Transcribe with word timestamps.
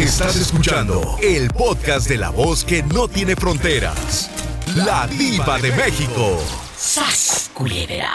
Estás 0.00 0.34
escuchando 0.36 1.02
el 1.22 1.50
podcast 1.50 2.08
de 2.08 2.16
la 2.16 2.30
voz 2.30 2.64
que 2.64 2.82
no 2.82 3.06
tiene 3.06 3.36
fronteras. 3.36 4.30
La 4.74 5.06
diva 5.06 5.58
de 5.58 5.70
México. 5.72 6.38
¡Sas, 6.74 7.50
culebra! 7.52 8.08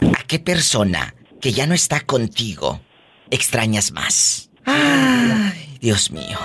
¿A 0.00 0.22
qué 0.26 0.38
persona 0.38 1.14
que 1.40 1.52
ya 1.52 1.66
no 1.66 1.72
está 1.72 2.00
contigo 2.00 2.82
extrañas 3.30 3.90
más? 3.90 4.50
Ay, 4.66 5.78
Dios 5.80 6.10
mío. 6.10 6.38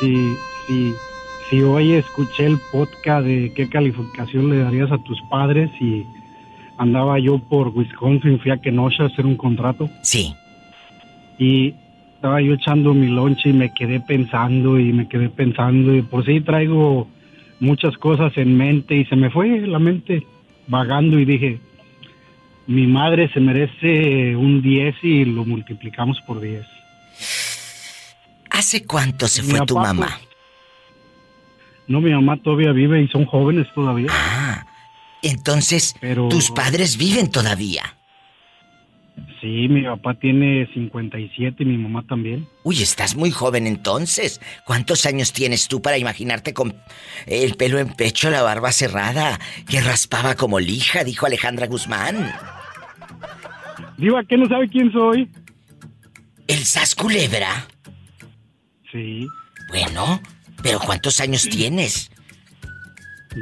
Sí, 0.00 0.34
sí. 0.66 0.92
Si 1.48 1.62
hoy 1.62 1.92
escuché 1.92 2.46
el 2.46 2.58
podcast 2.72 3.24
de 3.24 3.52
qué 3.54 3.68
calificación 3.68 4.50
le 4.50 4.58
darías 4.58 4.90
a 4.90 4.98
tus 5.04 5.20
padres 5.30 5.70
y 5.80 6.04
andaba 6.78 7.20
yo 7.20 7.38
por 7.38 7.68
Wisconsin, 7.68 8.40
fui 8.40 8.50
a 8.50 8.60
Kenosha 8.60 9.04
a 9.04 9.06
hacer 9.06 9.24
un 9.24 9.36
contrato. 9.36 9.88
Sí. 10.02 10.34
Y 11.38 11.76
estaba 12.24 12.40
yo 12.40 12.54
echando 12.54 12.94
mi 12.94 13.08
lonche 13.08 13.50
y 13.50 13.52
me 13.52 13.74
quedé 13.74 14.00
pensando 14.00 14.80
y 14.80 14.94
me 14.94 15.06
quedé 15.10 15.28
pensando 15.28 15.94
y 15.94 16.00
por 16.00 16.24
sí 16.24 16.40
traigo 16.40 17.06
muchas 17.60 17.98
cosas 17.98 18.32
en 18.38 18.56
mente 18.56 18.94
y 18.96 19.04
se 19.04 19.14
me 19.14 19.28
fue 19.28 19.60
la 19.60 19.78
mente 19.78 20.26
vagando 20.66 21.18
y 21.18 21.26
dije, 21.26 21.60
mi 22.66 22.86
madre 22.86 23.30
se 23.34 23.40
merece 23.40 24.34
un 24.36 24.62
10 24.62 24.94
y 25.02 25.26
lo 25.26 25.44
multiplicamos 25.44 26.18
por 26.26 26.40
10. 26.40 26.64
¿Hace 28.48 28.86
cuánto 28.86 29.28
se 29.28 29.42
Mi 29.42 29.50
fue 29.50 29.66
tu 29.66 29.76
mamá? 29.76 30.06
pues, 30.06 30.28
No, 31.88 32.00
mi 32.00 32.10
mamá 32.10 32.38
todavía 32.38 32.72
vive 32.72 33.02
y 33.02 33.08
son 33.08 33.26
jóvenes 33.26 33.66
todavía. 33.74 34.06
Ah, 34.10 34.64
entonces 35.20 35.94
Pero- 36.00 36.30
tus 36.30 36.50
padres 36.50 36.96
viven 36.96 37.30
todavía. 37.30 37.82
Sí, 39.44 39.68
mi 39.68 39.82
papá 39.82 40.14
tiene 40.14 40.66
57 40.72 41.64
y 41.64 41.66
mi 41.66 41.76
mamá 41.76 42.02
también. 42.08 42.48
Uy, 42.62 42.80
estás 42.82 43.14
muy 43.14 43.30
joven 43.30 43.66
entonces. 43.66 44.40
¿Cuántos 44.64 45.04
años 45.04 45.34
tienes 45.34 45.68
tú 45.68 45.82
para 45.82 45.98
imaginarte 45.98 46.54
con 46.54 46.74
el 47.26 47.54
pelo 47.54 47.78
en 47.78 47.88
pecho, 47.88 48.30
la 48.30 48.40
barba 48.40 48.72
cerrada, 48.72 49.38
que 49.68 49.82
raspaba 49.82 50.34
como 50.34 50.60
lija, 50.60 51.04
dijo 51.04 51.26
Alejandra 51.26 51.66
Guzmán? 51.66 52.32
Diva, 53.98 54.24
¿qué 54.24 54.38
no 54.38 54.48
sabe 54.48 54.66
quién 54.66 54.90
soy? 54.90 55.28
¿El 56.46 56.64
Sas 56.64 56.94
Culebra? 56.94 57.68
Sí, 58.90 59.26
Bueno, 59.68 60.22
pero 60.62 60.78
¿cuántos 60.78 61.20
años 61.20 61.46
tienes? 61.50 62.10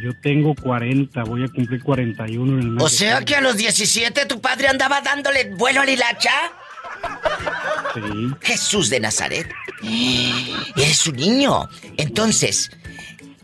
Yo 0.00 0.12
tengo 0.20 0.54
40, 0.54 1.22
voy 1.24 1.44
a 1.44 1.48
cumplir 1.48 1.82
41 1.82 2.52
en 2.52 2.58
el 2.58 2.70
mes 2.70 2.84
O 2.84 2.88
sea 2.88 3.24
que 3.24 3.36
a 3.36 3.40
los 3.40 3.56
17 3.56 4.26
tu 4.26 4.40
padre 4.40 4.68
andaba 4.68 5.00
dándole 5.00 5.54
vuelo 5.54 5.80
a 5.80 5.84
la 5.84 5.90
hilacha. 5.90 6.30
Sí, 7.94 8.00
Jesús 8.40 8.90
de 8.90 9.00
Nazaret. 9.00 9.52
Eres 10.76 11.06
un 11.06 11.16
niño. 11.16 11.68
Entonces, 11.96 12.70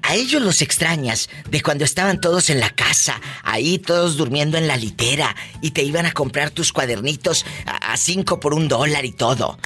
a 0.02 0.14
ellos 0.14 0.40
los 0.40 0.62
extrañas 0.62 1.28
de 1.50 1.62
cuando 1.62 1.84
estaban 1.84 2.20
todos 2.20 2.50
en 2.50 2.60
la 2.60 2.70
casa, 2.70 3.20
ahí 3.42 3.78
todos 3.78 4.16
durmiendo 4.16 4.56
en 4.56 4.68
la 4.68 4.76
litera 4.76 5.34
y 5.60 5.72
te 5.72 5.82
iban 5.82 6.06
a 6.06 6.12
comprar 6.12 6.50
tus 6.50 6.72
cuadernitos 6.72 7.44
a, 7.66 7.92
a 7.92 7.96
cinco 7.96 8.40
por 8.40 8.54
un 8.54 8.68
dólar 8.68 9.04
y 9.04 9.12
todo, 9.12 9.58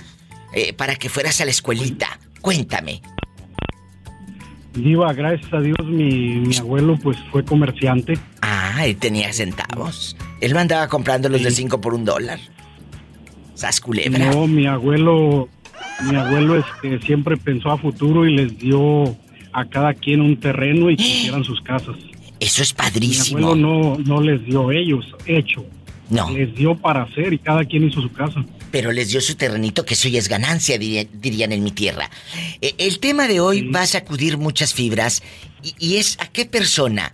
eh, 0.55 0.72
para 0.72 0.96
que 0.96 1.08
fueras 1.08 1.41
a 1.41 1.44
la 1.44 1.50
escuelita. 1.50 2.19
Cuéntame. 2.41 3.02
Diva, 4.75 5.12
gracias 5.12 5.53
a 5.53 5.61
Dios 5.61 5.77
mi, 5.87 6.37
mi 6.41 6.56
abuelo 6.56 6.97
pues 7.03 7.17
fue 7.31 7.45
comerciante. 7.45 8.15
Ah, 8.41 8.87
él 8.87 8.97
tenía 8.97 9.33
centavos. 9.33 10.17
Él 10.41 10.55
me 10.55 10.61
andaba 10.61 10.89
comprando 10.89 11.29
los 11.29 11.42
de 11.42 11.51
Sí. 11.51 11.56
cinco 11.56 11.81
por 11.81 11.95
un 11.95 12.05
dólar. 12.05 12.39
Sas 13.55 13.81
culebra. 13.81 14.31
No, 14.33 14.47
mi 14.47 14.67
abuelo, 14.67 15.48
mi 16.11 16.17
abuelo 16.17 16.56
este, 16.59 16.98
siempre 17.06 17.37
pensó 17.37 17.70
a 17.70 17.79
futuro 17.79 18.27
y 18.27 18.34
les 18.34 18.59
dio 18.59 19.14
a 19.53 19.64
cada 19.67 19.92
quien 19.92 20.20
un 20.23 20.39
terreno 20.39 20.91
y 20.91 20.97
que 20.97 21.03
hicieran 21.03 21.45
sus 21.45 21.61
casas. 21.61 21.97
Eso 22.41 22.62
es 22.62 22.73
Mi 22.73 22.77
padrísimo. 22.79 23.48
abuelo 23.48 23.55
no, 23.55 23.98
no 23.98 24.20
les 24.23 24.45
dio 24.45 24.70
ellos, 24.73 25.05
hecho. 25.27 25.64
No. 26.08 26.30
Les 26.30 26.55
dio 26.55 26.75
para 26.75 27.02
hacer 27.02 27.33
y 27.33 27.39
cada 27.39 27.64
quien 27.64 27.85
hizo 27.86 28.01
su 28.01 28.11
casa. 28.13 28.42
Pero 28.72 28.90
les 28.90 29.10
dio 29.10 29.20
su 29.20 29.36
terrenito, 29.36 29.84
que 29.84 29.94
eso 29.94 30.08
ya 30.08 30.18
es 30.18 30.28
ganancia, 30.28 30.78
diría- 30.78 31.06
dirían 31.12 31.52
en 31.52 31.62
mi 31.62 31.70
tierra. 31.70 32.10
Eh, 32.60 32.74
el 32.78 32.98
tema 32.98 33.28
de 33.28 33.38
hoy 33.38 33.68
va 33.68 33.83
a 33.83 33.86
sacudir 33.86 34.38
muchas 34.38 34.74
fibras 34.74 35.22
y, 35.62 35.74
y 35.78 35.96
es 35.98 36.16
a 36.18 36.27
qué 36.27 36.46
persona 36.46 37.12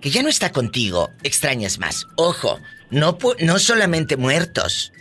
que 0.00 0.10
ya 0.10 0.22
no 0.22 0.28
está 0.28 0.52
contigo 0.52 1.10
extrañas 1.24 1.78
más. 1.80 2.06
Ojo, 2.16 2.60
no, 2.90 3.18
no 3.40 3.58
solamente 3.58 4.16
muertos. 4.16 4.92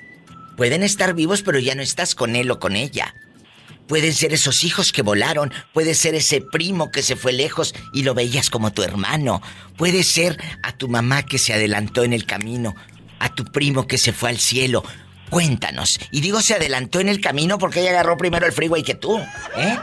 Pueden 0.56 0.82
estar 0.82 1.14
vivos, 1.14 1.44
pero 1.44 1.60
ya 1.60 1.76
no 1.76 1.84
estás 1.84 2.16
con 2.16 2.36
él 2.36 2.50
o 2.50 2.60
con 2.60 2.76
ella. 2.76 3.14
Pueden 3.88 4.14
ser 4.14 4.34
esos 4.34 4.64
hijos 4.64 4.92
que 4.92 5.02
volaron, 5.02 5.54
puede 5.74 5.94
ser 5.94 6.16
ese 6.16 6.42
primo 6.42 6.90
que 6.92 7.04
se 7.04 7.16
fue 7.16 7.32
lejos 7.32 7.74
y 7.94 8.04
lo 8.04 8.14
veías 8.14 8.50
como 8.50 8.74
tu 8.74 8.82
hermano, 8.84 9.42
puede 9.78 10.04
ser 10.04 10.38
a 10.64 10.72
tu 10.76 10.90
mamá 10.90 11.24
que 11.24 11.38
se 11.38 11.54
adelantó 11.54 12.04
en 12.04 12.12
el 12.12 12.26
camino, 12.26 12.76
a 13.20 13.34
tu 13.34 13.46
primo 13.46 13.88
que 13.88 13.98
se 13.98 14.12
fue 14.12 14.30
al 14.30 14.40
cielo. 14.40 14.84
Cuéntanos. 15.30 16.00
Y 16.12 16.22
digo 16.22 16.42
se 16.42 16.56
adelantó 16.56 17.00
en 17.00 17.10
el 17.10 17.20
camino 17.20 17.58
porque 17.58 17.82
ella 17.82 17.92
agarró 17.92 18.18
primero 18.18 18.46
el 18.46 18.54
freeway 18.54 18.84
que 18.84 18.96
tú, 18.96 19.18
¿eh? 19.58 19.78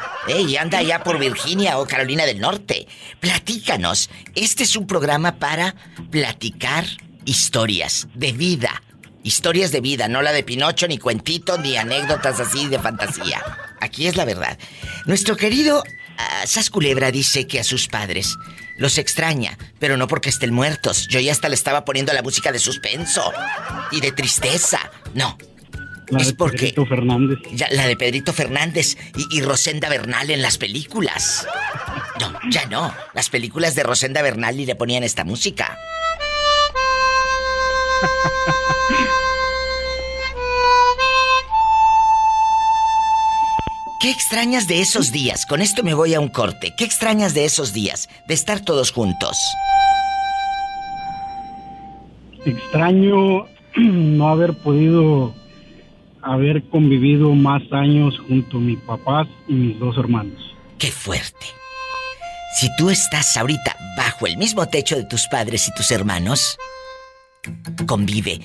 Y 0.47 0.56
anda 0.56 0.78
allá 0.78 1.03
por 1.03 1.19
Virginia 1.19 1.78
o 1.78 1.87
Carolina 1.87 2.25
del 2.25 2.41
Norte. 2.41 2.87
Platícanos. 3.21 4.10
Este 4.34 4.62
es 4.62 4.75
un 4.77 4.87
programa 4.87 5.37
para 5.37 5.75
platicar 6.10 6.87
historias 7.25 8.09
de 8.15 8.33
vida. 8.33 8.83
Historias 9.22 9.72
de 9.72 9.81
vida, 9.81 10.09
no 10.09 10.21
la 10.21 10.33
de 10.33 10.43
Pinocho, 10.43 10.87
ni 10.87 10.99
cuentitos, 10.99 11.59
ni 11.60 11.77
anécdotas 11.77 12.41
así 12.41 12.69
de 12.69 12.78
fantasía. 12.78 13.43
Aquí 13.81 14.06
es 14.06 14.16
la 14.16 14.25
verdad. 14.27 14.59
Nuestro 15.06 15.37
querido 15.37 15.83
ah, 16.19 16.47
Sas 16.47 16.69
Culebra 16.69 17.10
dice 17.10 17.47
que 17.47 17.60
a 17.60 17.65
sus 17.65 17.88
padres 17.88 18.37
los 18.77 18.99
extraña, 18.99 19.56
pero 19.78 19.97
no 19.97 20.09
porque 20.09 20.28
estén 20.28 20.53
muertos. 20.53 21.06
Yo 21.09 21.21
ya 21.21 21.33
hasta 21.33 21.49
le 21.49 21.54
estaba 21.54 21.84
poniendo 21.84 22.12
la 22.12 22.22
música 22.22 22.53
de 22.53 22.59
suspenso 22.59 23.33
y 23.91 24.00
de 24.00 24.12
tristeza. 24.12 24.91
No. 25.14 25.36
La 26.08 26.20
es 26.20 26.28
de 26.28 26.34
porque 26.34 26.58
Pedrito 26.58 26.84
Fernández. 26.86 27.38
ya, 27.52 27.66
la 27.70 27.86
de 27.86 27.97
Pedrito 27.97 28.32
Fernández 28.32 28.97
y, 29.16 29.38
y 29.38 29.41
Rosenda 29.41 29.88
Bernal 29.88 30.30
en 30.30 30.42
las 30.42 30.58
películas. 30.58 31.47
No, 32.20 32.38
ya 32.50 32.66
no. 32.66 32.94
Las 33.14 33.30
películas 33.30 33.74
de 33.74 33.82
Rosenda 33.84 34.20
Bernal 34.22 34.60
y 34.60 34.66
le 34.66 34.74
ponían 34.74 35.03
esta 35.03 35.24
música. 35.24 35.78
¿Qué 44.04 44.10
extrañas 44.10 44.66
de 44.66 44.82
esos 44.82 45.12
días? 45.12 45.47
Con 45.47 45.62
esto 45.62 45.82
me 45.82 45.94
voy 45.94 46.12
a 46.12 46.20
un 46.20 46.28
corte. 46.28 46.74
¿Qué 46.76 46.84
extrañas 46.84 47.32
de 47.32 47.47
esos 47.47 47.72
días? 47.72 48.10
De 48.28 48.34
estar 48.34 48.60
todos 48.60 48.92
juntos. 48.92 49.38
Extraño 52.44 53.47
no 53.76 54.28
haber 54.28 54.54
podido 54.54 55.34
haber 56.22 56.62
convivido 56.70 57.34
más 57.34 57.62
años 57.70 58.18
junto 58.26 58.56
a 58.56 58.60
mis 58.60 58.78
papás 58.80 59.28
y 59.46 59.52
mis 59.52 59.78
dos 59.78 59.96
hermanos. 59.98 60.54
¡Qué 60.78 60.90
fuerte! 60.90 61.46
Si 62.58 62.68
tú 62.76 62.88
estás 62.88 63.36
ahorita 63.36 63.76
bajo 63.96 64.26
el 64.26 64.36
mismo 64.36 64.66
techo 64.66 64.96
de 64.96 65.04
tus 65.04 65.26
padres 65.28 65.68
y 65.68 65.74
tus 65.74 65.90
hermanos, 65.90 66.56
convive. 67.86 68.40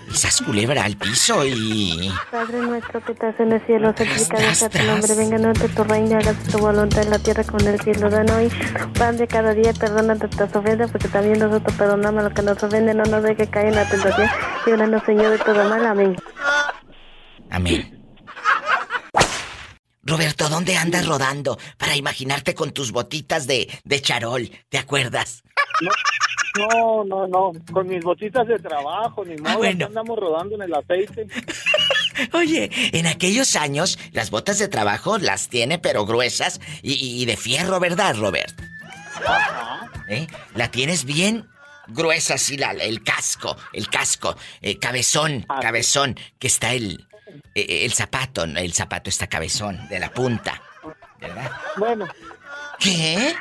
El 0.10 0.16
Sas 0.18 0.42
Culebra 0.42 0.84
al 0.84 0.98
piso 0.98 1.46
y... 1.46 2.12
Padre 2.30 2.60
nuestro 2.60 3.02
que 3.02 3.14
estás 3.14 3.40
en 3.40 3.54
el 3.54 3.66
cielo, 3.66 3.94
santificado 3.98 4.56
sea 4.56 4.68
tu 4.68 4.84
nombre, 4.84 5.16
venga 5.16 5.38
a 5.38 5.54
tu 5.54 5.84
reino, 5.86 6.18
hágase 6.18 6.52
tu 6.52 6.58
voluntad 6.58 7.02
en 7.02 7.12
la 7.12 7.20
tierra 7.20 7.46
como 7.46 7.60
en 7.60 7.68
el 7.68 7.80
cielo. 7.80 8.10
Dan 8.10 8.30
hoy 8.30 8.52
pan 9.00 9.16
de 9.16 9.26
cada 9.26 9.54
día, 9.54 9.72
perdona 9.72 10.16
nuestras 10.16 10.54
ofensas, 10.54 10.92
porque 10.92 11.08
también 11.08 11.40
nosotros 11.40 11.78
perdonamos 11.78 12.20
a 12.20 12.24
los 12.24 12.34
que 12.34 12.42
nos 12.42 12.62
ofenden, 12.62 12.98
no 12.98 13.06
nos 13.06 13.24
dejes 13.24 13.48
caer 13.48 13.68
en 13.68 13.76
la 13.76 13.90
tentación, 13.90 14.30
líbranos 14.66 15.02
Señor 15.06 15.30
de 15.30 15.38
todo 15.38 15.70
mal, 15.70 15.86
amén. 15.86 16.18
Amén. 17.52 17.98
Roberto, 20.08 20.48
¿dónde 20.50 20.78
andas 20.78 21.06
rodando 21.06 21.60
para 21.78 21.96
imaginarte 21.96 22.56
con 22.56 22.72
tus 22.72 22.92
botitas 22.92 23.46
de, 23.46 23.68
de 23.84 24.02
charol? 24.02 24.50
¿Te 24.70 24.78
acuerdas? 24.78 25.44
No, 26.58 27.04
no, 27.04 27.28
no, 27.28 27.52
con 27.72 27.88
mis 27.88 28.04
botitas 28.04 28.48
de 28.48 28.58
trabajo, 28.58 29.24
ni 29.26 29.34
Ah, 29.34 29.50
modo, 29.50 29.58
bueno. 29.58 29.86
andamos 29.88 30.18
rodando 30.18 30.56
en 30.56 30.62
el 30.64 30.74
aceite. 30.74 31.28
Oye, 32.34 32.72
en 32.98 33.06
aquellos 33.06 33.56
años 33.56 34.00
las 34.12 34.32
botas 34.32 34.58
de 34.58 34.68
trabajo 34.70 35.18
las 35.20 35.50
tiene 35.50 35.78
pero 35.78 36.06
gruesas 36.06 36.60
y, 36.82 36.94
y 37.22 37.26
de 37.26 37.38
fierro, 37.38 37.80
¿verdad, 37.80 38.16
Robert? 38.18 38.60
Ajá. 39.26 39.92
¿Eh? 40.10 40.26
La 40.56 40.72
tienes 40.72 41.04
bien 41.06 41.48
gruesa, 41.90 42.36
así 42.36 42.58
la, 42.58 42.72
el 42.72 43.04
casco, 43.04 43.56
el 43.74 43.88
casco, 43.90 44.36
eh, 44.62 44.78
cabezón, 44.80 45.46
Ah, 45.50 45.58
sí. 45.58 45.62
cabezón, 45.62 46.16
que 46.40 46.48
está 46.48 46.74
el, 46.74 47.07
el 47.56 47.94
zapato, 47.94 48.44
el 48.44 48.74
zapato 48.74 49.10
está 49.10 49.28
cabezón, 49.28 49.88
de 49.90 50.00
la 50.00 50.10
punta, 50.12 50.62
¿verdad? 51.20 51.52
Bueno, 51.78 52.08
¿Qué? 52.80 53.36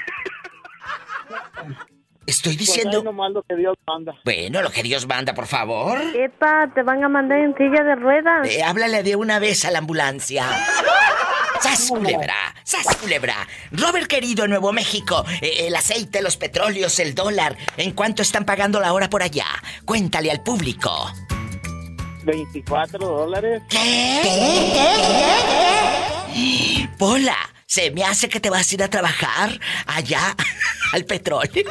Estoy 2.27 2.57
pues 2.57 2.67
diciendo... 2.67 3.03
lo 3.03 3.43
que 3.43 3.55
Dios 3.55 3.77
manda. 3.87 4.15
Bueno, 4.25 4.63
lo 4.63 4.71
que 4.71 4.83
Dios 4.83 5.07
manda, 5.07 5.33
por 5.33 5.47
favor. 5.47 5.99
Epa, 6.15 6.69
te 6.75 6.83
van 6.83 7.05
a 7.05 7.09
mandar 7.09 7.39
en 7.39 7.55
silla 7.57 7.85
de 7.85 7.95
ruedas. 7.95 8.49
Eh, 8.49 8.63
háblale 8.65 9.03
de 9.05 9.15
una 9.15 9.39
vez 9.39 9.65
a 9.65 9.71
la 9.71 9.79
ambulancia. 9.79 10.45
¡Sas, 11.61 11.89
culebra! 11.89 12.55
¡Sas, 12.65 12.97
culebra! 12.97 13.47
Robert 13.71 14.09
querido, 14.09 14.45
en 14.45 14.51
Nuevo 14.51 14.73
México, 14.73 15.25
eh, 15.41 15.67
el 15.69 15.77
aceite, 15.77 16.21
los 16.21 16.37
petróleos, 16.37 16.99
el 16.99 17.15
dólar, 17.15 17.57
¿en 17.77 17.93
cuánto 17.93 18.23
están 18.23 18.45
pagando 18.45 18.81
la 18.81 18.93
hora 18.93 19.09
por 19.09 19.23
allá? 19.23 19.47
Cuéntale 19.85 20.31
al 20.31 20.43
público. 20.43 21.11
24 22.27 22.99
dólares. 22.99 23.63
¿Qué? 23.71 24.21
Pola, 26.99 27.37
se 27.67 27.91
me 27.93 28.05
hace 28.05 28.29
que 28.29 28.41
te 28.41 28.51
vas 28.51 28.71
a 28.71 28.75
ir 28.75 28.83
a 28.83 28.89
trabajar 28.89 29.61
allá 29.87 30.35
al 30.93 31.05
petróleo. 31.05 31.65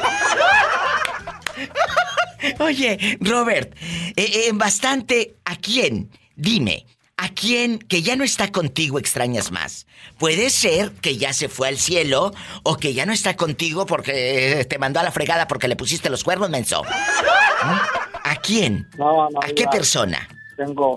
Oye, 2.60 3.18
Robert, 3.20 3.76
eh, 3.80 4.14
eh, 4.16 4.50
bastante, 4.54 5.36
¿a 5.44 5.56
quién? 5.56 6.10
Dime, 6.36 6.86
¿a 7.16 7.28
quién 7.30 7.78
que 7.78 8.02
ya 8.02 8.14
no 8.16 8.24
está 8.24 8.52
contigo 8.52 8.98
extrañas 8.98 9.50
más? 9.50 9.86
Puede 10.18 10.50
ser 10.50 10.92
que 10.92 11.16
ya 11.16 11.32
se 11.32 11.48
fue 11.48 11.68
al 11.68 11.78
cielo 11.78 12.32
o 12.62 12.76
que 12.76 12.94
ya 12.94 13.04
no 13.04 13.12
está 13.12 13.36
contigo 13.36 13.86
porque 13.86 14.60
eh, 14.60 14.64
te 14.64 14.78
mandó 14.78 15.00
a 15.00 15.02
la 15.02 15.12
fregada 15.12 15.48
porque 15.48 15.68
le 15.68 15.76
pusiste 15.76 16.08
los 16.08 16.24
cuernos, 16.24 16.50
menso. 16.50 16.82
¿Mm? 16.84 18.06
¿A 18.22 18.36
quién? 18.36 18.88
No, 18.98 19.28
no, 19.30 19.40
¿A 19.40 19.48
qué 19.48 19.66
persona? 19.66 20.28
Tengo, 20.56 20.96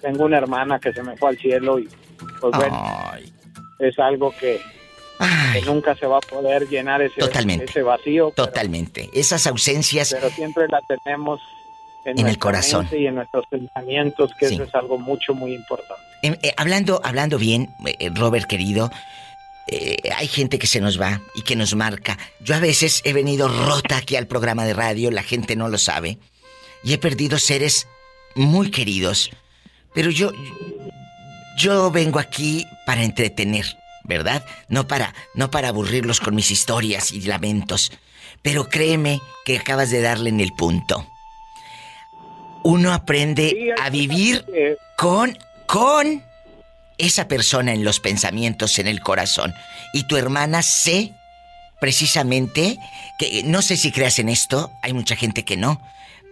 tengo 0.00 0.24
una 0.24 0.38
hermana 0.38 0.78
que 0.78 0.92
se 0.92 1.02
me 1.02 1.16
fue 1.16 1.30
al 1.30 1.38
cielo 1.38 1.78
y, 1.78 1.88
pues 2.40 2.52
bueno, 2.56 2.82
Ay, 3.12 3.32
es 3.78 3.98
algo 3.98 4.32
que, 4.38 4.60
que 5.52 5.62
nunca 5.62 5.94
se 5.94 6.06
va 6.06 6.18
a 6.18 6.20
poder 6.20 6.68
llenar 6.68 7.02
ese, 7.02 7.20
Totalmente. 7.20 7.64
ese 7.66 7.82
vacío. 7.82 8.32
pero- 8.34 8.46
Totalmente. 8.48 9.08
Esas 9.12 9.46
ausencias. 9.46 10.12
Pero, 10.12 10.30
siempre 10.30 10.66
la 10.68 10.80
tenemos 10.88 11.40
en, 12.04 12.18
En 12.20 12.26
el 12.26 12.38
corazón. 12.38 12.88
y 12.92 13.06
en 13.06 13.16
nuestros 13.16 13.44
pensamientos, 13.50 14.30
que 14.38 14.48
Sí. 14.48 14.54
eso 14.54 14.64
es 14.64 14.74
algo 14.74 14.98
mucho, 14.98 15.34
muy 15.34 15.54
importante. 15.54 16.02
Eh, 16.22 16.38
eh, 16.42 16.54
hablando, 16.56 17.00
hablando 17.04 17.38
bien, 17.38 17.68
eh, 17.84 18.10
Robert 18.14 18.46
querido, 18.46 18.90
eh, 19.68 19.96
hay 20.16 20.28
gente 20.28 20.58
que 20.58 20.66
se 20.68 20.80
nos 20.80 21.00
va 21.00 21.20
y 21.34 21.42
que 21.42 21.56
nos 21.56 21.74
marca. 21.74 22.16
Yo 22.40 22.54
a 22.54 22.60
veces 22.60 23.02
he 23.04 23.12
venido 23.12 23.48
rota 23.48 23.96
aquí 23.98 24.16
al 24.16 24.26
programa 24.26 24.64
de 24.64 24.72
radio, 24.74 25.10
la 25.10 25.22
gente 25.24 25.56
no 25.56 25.68
lo 25.68 25.78
sabe, 25.78 26.18
y 26.84 26.92
he 26.92 26.98
perdido 26.98 27.38
seres 27.38 27.88
muy 28.36 28.70
queridos. 28.70 29.30
Pero 29.94 30.10
yo, 30.10 30.30
yo 31.58 31.90
vengo 31.90 32.18
aquí 32.18 32.66
para 32.86 33.02
entretener, 33.02 33.66
¿verdad? 34.04 34.44
No 34.68 34.86
para, 34.86 35.14
no 35.34 35.50
para 35.50 35.68
aburrirlos 35.68 36.20
con 36.20 36.34
mis 36.34 36.50
historias 36.50 37.12
y 37.12 37.22
lamentos. 37.22 37.92
Pero 38.42 38.68
créeme 38.68 39.20
que 39.44 39.58
acabas 39.58 39.90
de 39.90 40.02
darle 40.02 40.30
en 40.30 40.40
el 40.40 40.52
punto. 40.52 41.06
Uno 42.62 42.92
aprende 42.92 43.74
a 43.80 43.90
vivir 43.90 44.44
con 44.96 45.36
con 45.66 46.24
esa 46.98 47.28
persona 47.28 47.72
en 47.72 47.84
los 47.84 48.00
pensamientos, 48.00 48.78
en 48.78 48.86
el 48.86 49.00
corazón. 49.00 49.52
Y 49.92 50.04
tu 50.04 50.16
hermana 50.16 50.62
sé 50.62 51.12
precisamente 51.80 52.78
que 53.18 53.42
no 53.44 53.60
sé 53.60 53.76
si 53.76 53.92
creas 53.92 54.18
en 54.18 54.28
esto, 54.28 54.72
hay 54.82 54.92
mucha 54.92 55.16
gente 55.16 55.44
que 55.44 55.56
no, 55.56 55.80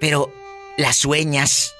pero 0.00 0.32
las 0.78 0.96
sueñas, 0.96 1.72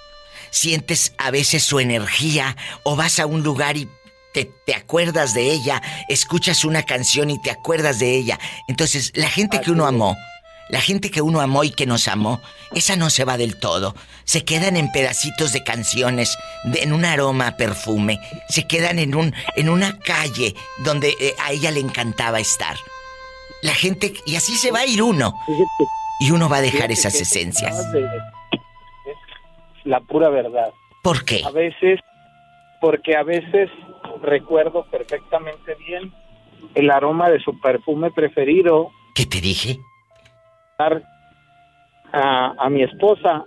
sientes 0.54 1.12
a 1.18 1.32
veces 1.32 1.64
su 1.64 1.80
energía 1.80 2.56
o 2.84 2.94
vas 2.94 3.18
a 3.18 3.26
un 3.26 3.42
lugar 3.42 3.76
y 3.76 3.88
te, 4.32 4.44
te 4.44 4.72
acuerdas 4.74 5.34
de 5.34 5.50
ella, 5.50 5.82
escuchas 6.08 6.64
una 6.64 6.84
canción 6.84 7.28
y 7.28 7.42
te 7.42 7.50
acuerdas 7.50 7.98
de 7.98 8.14
ella. 8.14 8.38
Entonces, 8.68 9.10
la 9.16 9.28
gente 9.28 9.60
que 9.60 9.72
uno 9.72 9.84
amó, 9.84 10.16
la 10.70 10.80
gente 10.80 11.10
que 11.10 11.20
uno 11.22 11.40
amó 11.40 11.64
y 11.64 11.70
que 11.70 11.86
nos 11.86 12.06
amó, 12.06 12.40
esa 12.72 12.94
no 12.94 13.10
se 13.10 13.24
va 13.24 13.36
del 13.36 13.58
todo. 13.58 13.96
Se 14.24 14.44
quedan 14.44 14.76
en 14.76 14.92
pedacitos 14.92 15.52
de 15.52 15.64
canciones, 15.64 16.36
de- 16.64 16.82
en 16.84 16.92
un 16.92 17.04
aroma 17.04 17.48
a 17.48 17.56
perfume. 17.56 18.20
Se 18.48 18.66
quedan 18.66 18.98
en 19.00 19.14
un 19.16 19.34
en 19.56 19.68
una 19.68 19.98
calle 19.98 20.54
donde 20.84 21.16
eh, 21.20 21.34
a 21.44 21.50
ella 21.50 21.72
le 21.72 21.80
encantaba 21.80 22.38
estar. 22.38 22.76
La 23.62 23.74
gente 23.74 24.14
y 24.24 24.36
así 24.36 24.56
se 24.56 24.70
va 24.70 24.80
a 24.80 24.86
ir 24.86 25.02
uno 25.02 25.34
y 26.20 26.30
uno 26.30 26.48
va 26.48 26.58
a 26.58 26.62
dejar 26.62 26.92
esas 26.92 27.14
esencias. 27.16 27.74
La 29.84 30.00
pura 30.00 30.28
verdad. 30.30 30.72
¿Por 31.02 31.24
qué? 31.24 31.42
A 31.44 31.50
veces, 31.50 32.00
porque 32.80 33.16
a 33.16 33.22
veces 33.22 33.70
recuerdo 34.22 34.84
perfectamente 34.90 35.74
bien 35.86 36.12
el 36.74 36.90
aroma 36.90 37.28
de 37.30 37.40
su 37.40 37.60
perfume 37.60 38.10
preferido 38.10 38.90
¿Qué 39.14 39.26
te 39.26 39.40
dije? 39.40 39.78
a, 42.12 42.54
a 42.58 42.70
mi 42.70 42.82
esposa 42.82 43.44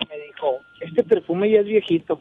y 0.00 0.06
me 0.06 0.18
dijo, 0.26 0.58
este 0.80 1.02
perfume 1.04 1.50
ya 1.50 1.60
es 1.60 1.66
viejito. 1.66 2.20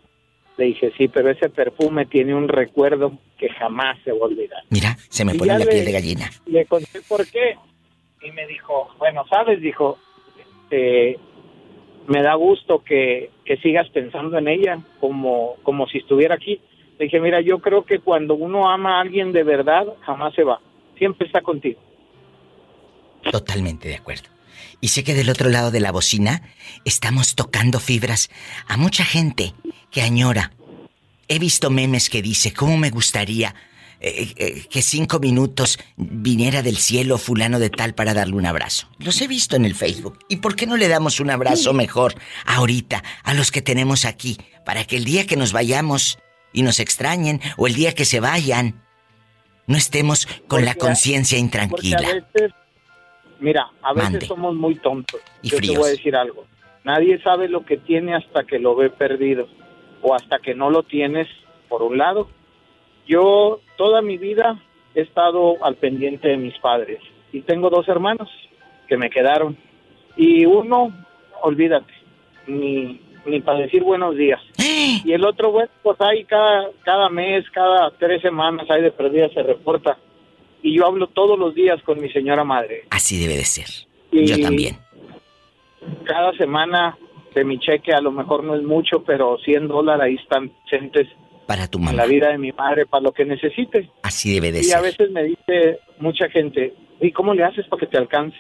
Le 0.57 0.65
dije, 0.65 0.91
sí, 0.97 1.07
pero 1.07 1.29
ese 1.29 1.49
perfume 1.49 2.05
tiene 2.07 2.33
un 2.33 2.47
recuerdo 2.47 3.11
que 3.37 3.47
jamás 3.49 3.97
se 4.03 4.11
va 4.11 4.17
a 4.19 4.29
olvidar. 4.29 4.63
Mira, 4.71 4.95
se 5.09 5.23
me 5.23 5.35
Y 5.35 5.37
pone 5.37 5.53
la 5.53 5.59
le- 5.59 5.71
piel 5.71 5.85
de 5.85 5.91
gallina. 5.91 6.29
Le 6.47 6.65
conté 6.65 7.01
por 7.07 7.25
qué 7.27 7.55
y 8.23 8.31
me 8.31 8.47
dijo, 8.47 8.89
bueno, 8.97 9.23
sabes, 9.29 9.61
dijo, 9.61 9.99
eh, 10.71 11.15
me 12.07 12.21
da 12.21 12.33
gusto 12.35 12.83
que, 12.83 13.31
que 13.45 13.57
sigas 13.57 13.89
pensando 13.89 14.37
en 14.37 14.47
ella 14.47 14.79
como, 14.99 15.55
como 15.63 15.87
si 15.87 15.99
estuviera 15.99 16.35
aquí. 16.35 16.59
Le 16.97 17.05
dije, 17.05 17.19
mira, 17.19 17.41
yo 17.41 17.59
creo 17.59 17.83
que 17.85 17.99
cuando 17.99 18.33
uno 18.33 18.69
ama 18.69 18.97
a 18.97 19.01
alguien 19.01 19.31
de 19.31 19.43
verdad, 19.43 19.85
jamás 20.01 20.33
se 20.33 20.43
va, 20.43 20.59
siempre 20.97 21.27
está 21.27 21.41
contigo. 21.41 21.79
Totalmente 23.29 23.89
de 23.89 23.95
acuerdo. 23.95 24.29
Y 24.79 24.87
sé 24.89 25.03
que 25.03 25.13
del 25.13 25.29
otro 25.29 25.49
lado 25.49 25.69
de 25.69 25.79
la 25.79 25.91
bocina 25.91 26.41
estamos 26.85 27.35
tocando 27.35 27.79
fibras 27.79 28.29
a 28.67 28.77
mucha 28.77 29.03
gente 29.03 29.53
que 29.91 30.01
añora. 30.01 30.53
He 31.27 31.39
visto 31.39 31.69
memes 31.69 32.09
que 32.09 32.21
dice, 32.21 32.53
¿cómo 32.53 32.77
me 32.77 32.89
gustaría 32.89 33.53
eh, 34.07 34.33
eh, 34.37 34.65
que 34.69 34.81
cinco 34.81 35.19
minutos 35.19 35.79
viniera 35.95 36.61
del 36.61 36.77
cielo 36.77 37.17
fulano 37.17 37.59
de 37.59 37.69
tal 37.69 37.93
para 37.93 38.13
darle 38.13 38.35
un 38.35 38.45
abrazo? 38.45 38.87
Los 38.99 39.21
he 39.21 39.27
visto 39.27 39.55
en 39.55 39.65
el 39.65 39.75
Facebook. 39.75 40.19
¿Y 40.29 40.37
por 40.37 40.55
qué 40.55 40.65
no 40.67 40.77
le 40.77 40.87
damos 40.87 41.19
un 41.19 41.29
abrazo 41.29 41.73
mejor 41.73 42.15
ahorita 42.45 43.03
a 43.23 43.33
los 43.33 43.51
que 43.51 43.61
tenemos 43.61 44.05
aquí? 44.05 44.37
Para 44.65 44.85
que 44.85 44.97
el 44.97 45.05
día 45.05 45.25
que 45.25 45.37
nos 45.37 45.53
vayamos 45.53 46.19
y 46.53 46.61
nos 46.61 46.79
extrañen 46.79 47.41
o 47.57 47.67
el 47.67 47.73
día 47.73 47.93
que 47.93 48.05
se 48.05 48.19
vayan, 48.19 48.81
no 49.67 49.77
estemos 49.77 50.27
con 50.47 50.65
la 50.65 50.75
conciencia 50.75 51.37
intranquila. 51.37 51.97
a 51.97 52.13
veces, 52.13 52.51
mira, 53.39 53.69
a 53.81 53.93
veces 53.93 54.11
Mande. 54.11 54.25
somos 54.25 54.55
muy 54.55 54.75
tontos. 54.75 55.21
Y 55.41 55.49
Yo 55.49 55.57
fríos. 55.57 55.73
te 55.73 55.79
voy 55.79 55.87
a 55.87 55.91
decir 55.91 56.15
algo. 56.15 56.45
Nadie 56.83 57.21
sabe 57.21 57.49
lo 57.49 57.65
que 57.65 57.77
tiene 57.77 58.15
hasta 58.15 58.45
que 58.45 58.59
lo 58.59 58.75
ve 58.75 58.89
perdido 58.89 59.47
o 60.01 60.15
hasta 60.15 60.39
que 60.39 60.55
no 60.55 60.69
lo 60.69 60.83
tienes, 60.83 61.27
por 61.67 61.83
un 61.83 61.97
lado. 61.97 62.29
Yo 63.07 63.59
toda 63.77 64.01
mi 64.01 64.17
vida 64.17 64.59
he 64.95 65.01
estado 65.01 65.63
al 65.63 65.75
pendiente 65.75 66.27
de 66.27 66.37
mis 66.37 66.57
padres 66.59 66.99
y 67.31 67.41
tengo 67.41 67.69
dos 67.69 67.87
hermanos 67.87 68.29
que 68.87 68.97
me 68.97 69.09
quedaron. 69.09 69.57
Y 70.15 70.45
uno, 70.45 70.91
olvídate, 71.43 71.93
ni, 72.47 72.99
ni 73.25 73.41
para 73.41 73.59
decir 73.59 73.83
buenos 73.83 74.15
días. 74.15 74.41
Y 75.05 75.11
el 75.13 75.25
otro, 75.25 75.51
bueno, 75.51 75.69
pues 75.83 75.99
ahí 76.01 76.23
cada, 76.25 76.69
cada 76.83 77.09
mes, 77.09 77.45
cada 77.51 77.91
tres 77.99 78.21
semanas, 78.21 78.69
ahí 78.69 78.81
de 78.81 78.91
perdida 78.91 79.29
se 79.29 79.43
reporta. 79.43 79.97
Y 80.63 80.75
yo 80.75 80.85
hablo 80.85 81.07
todos 81.07 81.37
los 81.37 81.53
días 81.53 81.81
con 81.83 82.01
mi 82.01 82.09
señora 82.11 82.43
madre. 82.43 82.83
Así 82.89 83.19
debe 83.19 83.35
de 83.37 83.45
ser. 83.45 83.67
Y- 84.11 84.25
Yo 84.25 84.39
también. 84.41 84.77
Cada 86.03 86.33
semana 86.33 86.97
de 87.35 87.43
mi 87.43 87.59
cheque 87.59 87.93
a 87.93 88.01
lo 88.01 88.11
mejor 88.11 88.43
no 88.43 88.55
es 88.55 88.63
mucho, 88.63 89.03
pero 89.03 89.37
100 89.37 89.67
dólares 89.67 90.03
ahí 90.03 90.15
están 90.15 90.51
presentes 90.69 91.07
Para 91.47 91.67
tu 91.67 91.79
mamá. 91.79 91.93
la 91.93 92.05
vida 92.05 92.29
de 92.29 92.37
mi 92.37 92.51
madre 92.51 92.85
para 92.85 93.01
lo 93.01 93.13
que 93.13 93.25
necesite. 93.25 93.89
Así 94.03 94.33
debe 94.33 94.51
de 94.51 94.59
Y 94.59 94.71
a 94.71 94.79
ser. 94.79 94.81
veces 94.81 95.11
me 95.11 95.23
dice 95.23 95.79
mucha 95.97 96.29
gente, 96.29 96.73
¿y 96.99 97.11
cómo 97.11 97.33
le 97.33 97.43
haces 97.43 97.65
para 97.67 97.79
que 97.79 97.87
te 97.87 97.97
alcance? 97.97 98.37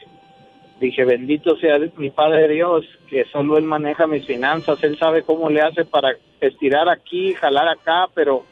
Dije, 0.79 1.05
bendito 1.05 1.57
sea 1.57 1.79
mi 1.95 2.11
Padre 2.11 2.47
Dios, 2.49 2.85
que 3.09 3.25
solo 3.31 3.57
Él 3.57 3.63
maneja 3.63 4.05
mis 4.05 4.27
finanzas, 4.27 4.83
Él 4.83 4.97
sabe 4.99 5.23
cómo 5.23 5.49
le 5.49 5.61
hace 5.61 5.85
para 5.85 6.15
estirar 6.39 6.87
aquí, 6.89 7.33
jalar 7.33 7.67
acá, 7.67 8.07
pero, 8.13 8.45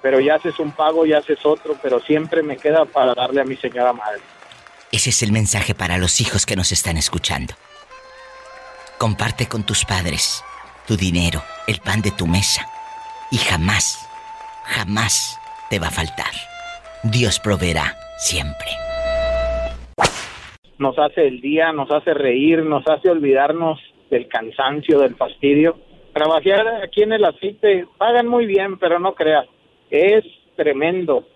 pero 0.00 0.20
ya 0.20 0.36
haces 0.36 0.60
un 0.60 0.70
pago, 0.72 1.06
ya 1.06 1.18
haces 1.18 1.44
otro, 1.44 1.76
pero 1.82 1.98
siempre 2.00 2.42
me 2.42 2.56
queda 2.56 2.84
para 2.84 3.14
darle 3.14 3.40
a 3.40 3.44
mi 3.44 3.56
señora 3.56 3.92
madre. 3.92 4.20
Ese 4.92 5.10
es 5.10 5.22
el 5.22 5.32
mensaje 5.32 5.74
para 5.74 5.98
los 5.98 6.20
hijos 6.20 6.46
que 6.46 6.54
nos 6.54 6.70
están 6.70 6.96
escuchando. 6.96 7.54
Comparte 8.98 9.46
con 9.46 9.64
tus 9.64 9.84
padres 9.84 10.44
tu 10.86 10.96
dinero, 10.96 11.42
el 11.66 11.80
pan 11.80 12.00
de 12.00 12.12
tu 12.12 12.26
mesa, 12.26 12.66
y 13.30 13.36
jamás, 13.36 14.08
jamás 14.64 15.40
te 15.70 15.78
va 15.78 15.88
a 15.88 15.90
faltar. 15.90 16.32
Dios 17.02 17.40
proveerá 17.40 17.94
siempre. 18.18 18.68
Nos 20.78 20.98
hace 20.98 21.26
el 21.26 21.40
día, 21.40 21.72
nos 21.72 21.90
hace 21.90 22.12
reír, 22.12 22.62
nos 22.62 22.86
hace 22.86 23.10
olvidarnos 23.10 23.80
del 24.10 24.28
cansancio, 24.28 25.00
del 25.00 25.14
fastidio. 25.14 25.78
Trabajar 26.12 26.82
aquí 26.82 27.02
en 27.02 27.12
el 27.12 27.24
aceite 27.24 27.86
pagan 27.98 28.26
muy 28.26 28.46
bien, 28.46 28.78
pero 28.78 28.98
no 28.98 29.14
creas, 29.14 29.46
es 29.90 30.24
tremendo, 30.56 31.26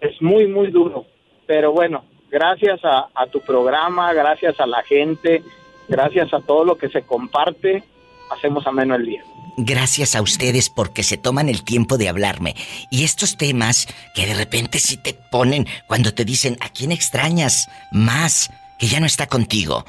es 0.00 0.20
muy, 0.20 0.46
muy 0.46 0.70
duro. 0.70 1.06
Pero 1.46 1.72
bueno, 1.72 2.04
gracias 2.30 2.80
a, 2.84 3.08
a 3.14 3.26
tu 3.26 3.40
programa, 3.40 4.12
gracias 4.12 4.58
a 4.60 4.66
la 4.66 4.82
gente, 4.82 5.42
gracias 5.88 6.32
a 6.32 6.40
todo 6.40 6.64
lo 6.64 6.76
que 6.76 6.88
se 6.88 7.02
comparte, 7.02 7.82
hacemos 8.30 8.66
ameno 8.66 8.94
el 8.94 9.06
día. 9.06 9.22
Gracias 9.56 10.14
a 10.14 10.22
ustedes 10.22 10.70
porque 10.70 11.02
se 11.02 11.16
toman 11.16 11.48
el 11.48 11.64
tiempo 11.64 11.98
de 11.98 12.08
hablarme. 12.08 12.54
Y 12.90 13.04
estos 13.04 13.36
temas 13.36 13.88
que 14.14 14.26
de 14.26 14.34
repente 14.34 14.78
sí 14.78 14.96
te 14.96 15.14
ponen 15.14 15.66
cuando 15.86 16.14
te 16.14 16.24
dicen, 16.24 16.56
¿a 16.60 16.68
quién 16.68 16.92
extrañas 16.92 17.68
más 17.90 18.50
que 18.78 18.86
ya 18.86 19.00
no 19.00 19.06
está 19.06 19.26
contigo? 19.26 19.84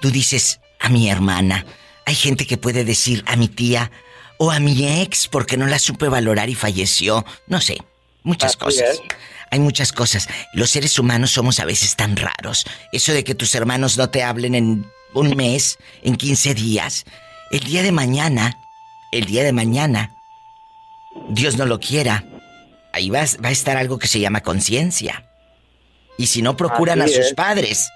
Tú 0.00 0.10
dices, 0.10 0.60
a 0.80 0.88
mi 0.88 1.10
hermana. 1.10 1.66
Hay 2.06 2.14
gente 2.14 2.46
que 2.46 2.56
puede 2.56 2.84
decir, 2.84 3.22
a 3.26 3.36
mi 3.36 3.48
tía 3.48 3.90
o 4.38 4.50
a 4.50 4.58
mi 4.58 5.02
ex 5.02 5.28
porque 5.28 5.56
no 5.56 5.66
la 5.66 5.78
supe 5.78 6.08
valorar 6.08 6.48
y 6.48 6.54
falleció. 6.54 7.24
No 7.46 7.60
sé, 7.60 7.78
muchas 8.22 8.56
cosas. 8.56 9.02
Hay 9.50 9.60
muchas 9.60 9.92
cosas. 9.92 10.28
Los 10.54 10.70
seres 10.70 10.98
humanos 10.98 11.32
somos 11.32 11.60
a 11.60 11.64
veces 11.64 11.96
tan 11.96 12.16
raros. 12.16 12.64
Eso 12.92 13.12
de 13.12 13.24
que 13.24 13.34
tus 13.34 13.54
hermanos 13.54 13.98
no 13.98 14.08
te 14.08 14.22
hablen 14.22 14.54
en 14.54 14.86
un 15.12 15.36
mes, 15.36 15.78
en 16.02 16.16
15 16.16 16.54
días. 16.54 17.04
El 17.50 17.60
día 17.60 17.82
de 17.82 17.92
mañana 17.92 18.56
el 19.10 19.24
día 19.26 19.44
de 19.44 19.52
mañana, 19.52 20.10
Dios 21.28 21.56
no 21.56 21.66
lo 21.66 21.80
quiera, 21.80 22.24
ahí 22.92 23.10
va, 23.10 23.20
va 23.44 23.48
a 23.48 23.52
estar 23.52 23.76
algo 23.76 23.98
que 23.98 24.06
se 24.06 24.20
llama 24.20 24.40
conciencia. 24.40 25.24
Y 26.16 26.26
si 26.26 26.42
no 26.42 26.56
procuran 26.56 27.02
a 27.02 27.08
sus 27.08 27.32
padres, 27.34 27.90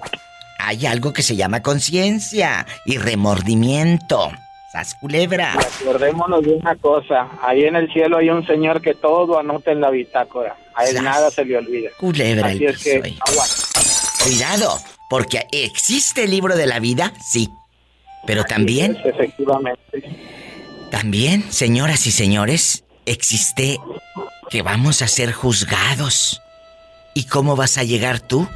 hay 0.59 0.87
algo 0.87 1.13
que 1.13 1.23
se 1.23 1.37
llama 1.37 1.63
conciencia 1.63 2.67
y 2.87 2.99
remordimiento. 2.99 4.33
¡Sas 4.73 4.97
culebra! 5.01 5.55
Recordémonos 5.81 6.43
de 6.43 6.55
una 6.55 6.75
cosa, 6.77 7.29
ahí 7.43 7.65
en 7.65 7.77
el 7.77 7.93
cielo 7.93 8.19
hay 8.19 8.31
un 8.31 8.45
señor 8.45 8.81
que 8.81 8.95
todo 8.95 9.39
anota 9.39 9.71
en 9.71 9.81
la 9.81 9.91
bitácora. 9.91 10.57
A 10.75 10.85
él 10.87 11.01
nada 11.05 11.31
se 11.31 11.45
le 11.45 11.59
olvida. 11.59 11.91
Culebra 11.99 12.49
Así 12.49 12.65
es 12.65 12.83
que, 12.83 13.17
Cuidado, 14.25 14.81
porque 15.09 15.47
existe 15.53 16.25
el 16.25 16.31
libro 16.31 16.57
de 16.57 16.67
la 16.67 16.81
vida, 16.81 17.13
sí. 17.21 17.51
Pero 18.26 18.45
también... 18.45 18.97
efectivamente. 19.04 20.02
También, 20.90 21.45
señoras 21.50 22.07
y 22.07 22.12
señores, 22.12 22.85
existe 23.04 23.78
que 24.50 24.62
vamos 24.62 25.02
a 25.02 25.09
ser 25.09 25.33
juzgados. 25.33 26.40
¿Y 27.14 27.25
cómo 27.25 27.57
vas 27.57 27.78
a 27.78 27.83
llegar 27.83 28.21
tú 28.21 28.49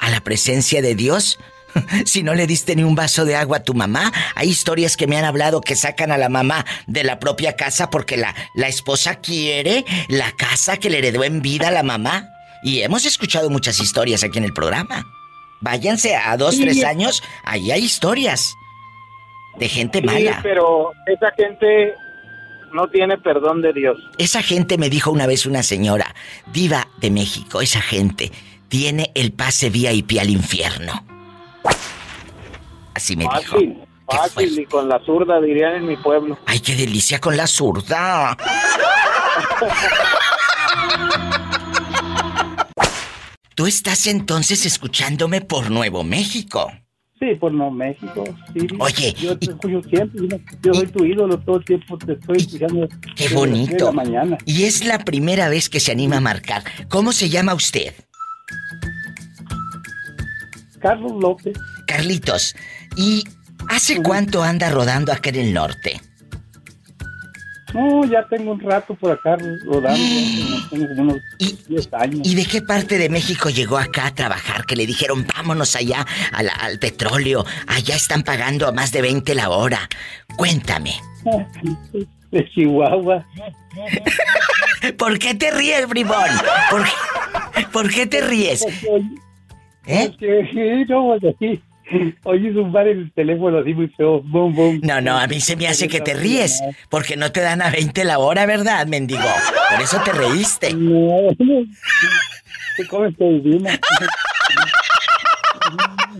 a 0.00 0.10
la 0.10 0.20
presencia 0.20 0.82
de 0.82 0.94
Dios? 0.94 1.38
si 2.06 2.22
no 2.22 2.34
le 2.34 2.46
diste 2.46 2.74
ni 2.76 2.82
un 2.82 2.94
vaso 2.94 3.24
de 3.24 3.36
agua 3.36 3.58
a 3.58 3.62
tu 3.62 3.74
mamá, 3.74 4.12
hay 4.34 4.48
historias 4.48 4.96
que 4.96 5.06
me 5.06 5.18
han 5.18 5.24
hablado 5.24 5.60
que 5.60 5.76
sacan 5.76 6.12
a 6.12 6.18
la 6.18 6.28
mamá 6.28 6.64
de 6.86 7.04
la 7.04 7.18
propia 7.18 7.56
casa 7.56 7.90
porque 7.90 8.16
la, 8.16 8.34
la 8.54 8.68
esposa 8.68 9.16
quiere 9.16 9.84
la 10.08 10.32
casa 10.32 10.76
que 10.78 10.90
le 10.90 10.98
heredó 10.98 11.24
en 11.24 11.42
vida 11.42 11.68
a 11.68 11.72
la 11.72 11.82
mamá. 11.82 12.28
Y 12.62 12.80
hemos 12.80 13.04
escuchado 13.04 13.50
muchas 13.50 13.80
historias 13.80 14.24
aquí 14.24 14.38
en 14.38 14.44
el 14.44 14.52
programa. 14.52 15.04
Váyanse 15.60 16.16
a 16.16 16.36
dos, 16.36 16.56
tres 16.56 16.84
años, 16.84 17.22
ahí 17.44 17.70
hay 17.70 17.84
historias 17.84 18.54
de 19.58 19.68
gente 19.68 20.02
mala. 20.02 20.40
pero 20.42 20.92
esa 21.06 21.30
gente 21.32 21.94
no 22.72 22.88
tiene 22.88 23.18
perdón 23.18 23.62
de 23.62 23.72
Dios. 23.72 23.98
Esa 24.18 24.42
gente 24.42 24.78
me 24.78 24.90
dijo 24.90 25.10
una 25.10 25.26
vez 25.26 25.46
una 25.46 25.62
señora, 25.62 26.14
diva 26.52 26.88
de 26.98 27.10
México, 27.10 27.60
esa 27.60 27.80
gente 27.80 28.30
tiene 28.68 29.10
el 29.14 29.32
pase 29.32 29.70
VIP 29.70 30.18
al 30.20 30.30
infierno. 30.30 31.04
Así 32.94 33.16
me 33.16 33.24
dijo. 33.38 33.58
Fácil, 34.10 34.58
y 34.58 34.64
con 34.64 34.88
la 34.88 34.98
zurda 35.04 35.38
dirían 35.38 35.74
en 35.74 35.86
mi 35.86 35.98
pueblo. 35.98 36.38
Ay, 36.46 36.60
qué 36.60 36.74
delicia 36.74 37.20
con 37.20 37.36
la 37.36 37.46
zurda. 37.46 38.34
Tú 43.54 43.66
estás 43.66 44.06
entonces 44.06 44.64
escuchándome 44.64 45.42
por 45.42 45.70
Nuevo 45.70 46.04
México. 46.04 46.72
Sí, 47.18 47.34
por 47.34 47.52
no 47.52 47.70
México. 47.70 48.24
Sí. 48.52 48.66
Oye. 48.78 49.14
Yo 49.14 49.36
te 49.38 49.46
escucho 49.46 49.82
siempre. 49.88 50.40
Yo 50.62 50.74
soy 50.74 50.86
tu 50.86 51.04
ídolo 51.04 51.38
todo 51.38 51.56
el 51.56 51.64
tiempo. 51.64 51.98
Te 51.98 52.12
estoy 52.12 52.36
escuchando. 52.36 52.88
Qué 53.16 53.28
bonito. 53.34 53.92
mañana. 53.92 54.38
Y 54.44 54.64
es 54.64 54.84
la 54.84 55.00
primera 55.00 55.48
vez 55.48 55.68
que 55.68 55.80
se 55.80 55.92
anima 55.92 56.18
a 56.18 56.20
marcar. 56.20 56.62
¿Cómo 56.88 57.12
se 57.12 57.28
llama 57.28 57.54
usted? 57.54 57.92
Carlos 60.78 61.12
López. 61.20 61.58
Carlitos. 61.86 62.54
¿Y 62.96 63.24
hace 63.68 64.00
cuánto 64.00 64.42
anda 64.42 64.70
rodando 64.70 65.12
acá 65.12 65.30
en 65.30 65.36
el 65.36 65.54
norte? 65.54 66.00
No, 67.74 68.04
ya 68.04 68.26
tengo 68.28 68.52
un 68.52 68.60
rato 68.60 68.94
por 68.94 69.12
acá 69.12 69.36
rodando, 69.64 70.68
tengo 70.70 70.88
como 70.88 71.02
unos 71.02 71.18
10 71.68 71.92
años. 71.92 72.20
¿Y 72.24 72.34
de 72.34 72.44
qué 72.46 72.62
parte 72.62 72.98
de 72.98 73.08
México 73.08 73.50
llegó 73.50 73.78
acá 73.78 74.06
a 74.06 74.14
trabajar? 74.14 74.64
Que 74.64 74.76
le 74.76 74.86
dijeron, 74.86 75.26
vámonos 75.36 75.76
allá 75.76 76.06
al, 76.32 76.78
petróleo, 76.78 77.44
allá 77.66 77.94
están 77.94 78.22
pagando 78.22 78.66
a 78.66 78.72
más 78.72 78.92
de 78.92 79.02
20 79.02 79.34
la 79.34 79.50
hora. 79.50 79.88
Cuéntame. 80.36 80.94
De 82.30 82.46
Chihuahua. 82.50 83.24
¿Por 84.98 85.18
qué 85.18 85.34
te 85.34 85.50
ríes, 85.50 85.88
bribón? 85.88 86.28
¿Por, 87.72 87.90
qué 87.90 88.06
te 88.06 88.20
ríes? 88.20 88.66
¿Eh? 89.86 90.10
Porque, 90.10 90.84
no, 90.88 91.14
así. 91.14 91.62
Oye, 92.24 92.52
zumbar 92.52 92.86
el 92.88 93.12
teléfono 93.12 93.58
así 93.58 93.74
muy 93.74 93.88
feo. 93.88 94.20
Boom, 94.22 94.54
boom. 94.54 94.80
No, 94.82 95.00
no, 95.00 95.18
a 95.18 95.26
mí 95.26 95.40
se 95.40 95.56
me 95.56 95.66
hace 95.66 95.88
que 95.88 96.00
te 96.00 96.14
ríes. 96.14 96.60
Porque 96.88 97.16
no 97.16 97.32
te 97.32 97.40
dan 97.40 97.62
a 97.62 97.70
20 97.70 98.04
la 98.04 98.18
hora, 98.18 98.46
¿verdad, 98.46 98.86
mendigo? 98.86 99.20
Por 99.70 99.82
eso 99.82 100.00
te 100.04 100.12
reíste. 100.12 100.74
No, 100.74 101.28
te 102.76 102.86
comes 102.88 103.16
divina. 103.18 103.78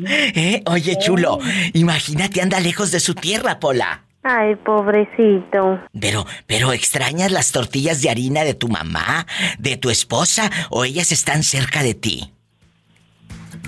¿Eh? 0.07 0.63
Oye, 0.67 0.97
chulo, 0.99 1.39
imagínate, 1.73 2.41
anda 2.41 2.61
lejos 2.61 2.93
de 2.93 3.01
su 3.01 3.15
tierra, 3.15 3.59
Pola. 3.59 4.05
Ay, 4.23 4.57
pobrecito. 4.57 5.81
Pero, 5.99 6.27
pero 6.47 6.73
extrañas 6.73 7.33
las 7.33 7.53
tortillas 7.53 8.03
de 8.03 8.11
harina 8.11 8.45
de 8.45 8.55
tu 8.55 8.69
mamá, 8.69 9.27
de 9.59 9.77
tu 9.77 9.91
esposa, 9.91 10.51
o 10.71 10.85
ellas 10.85 11.13
están 11.13 11.43
cerca 11.43 11.83
de 11.83 11.95
ti. 11.95 12.33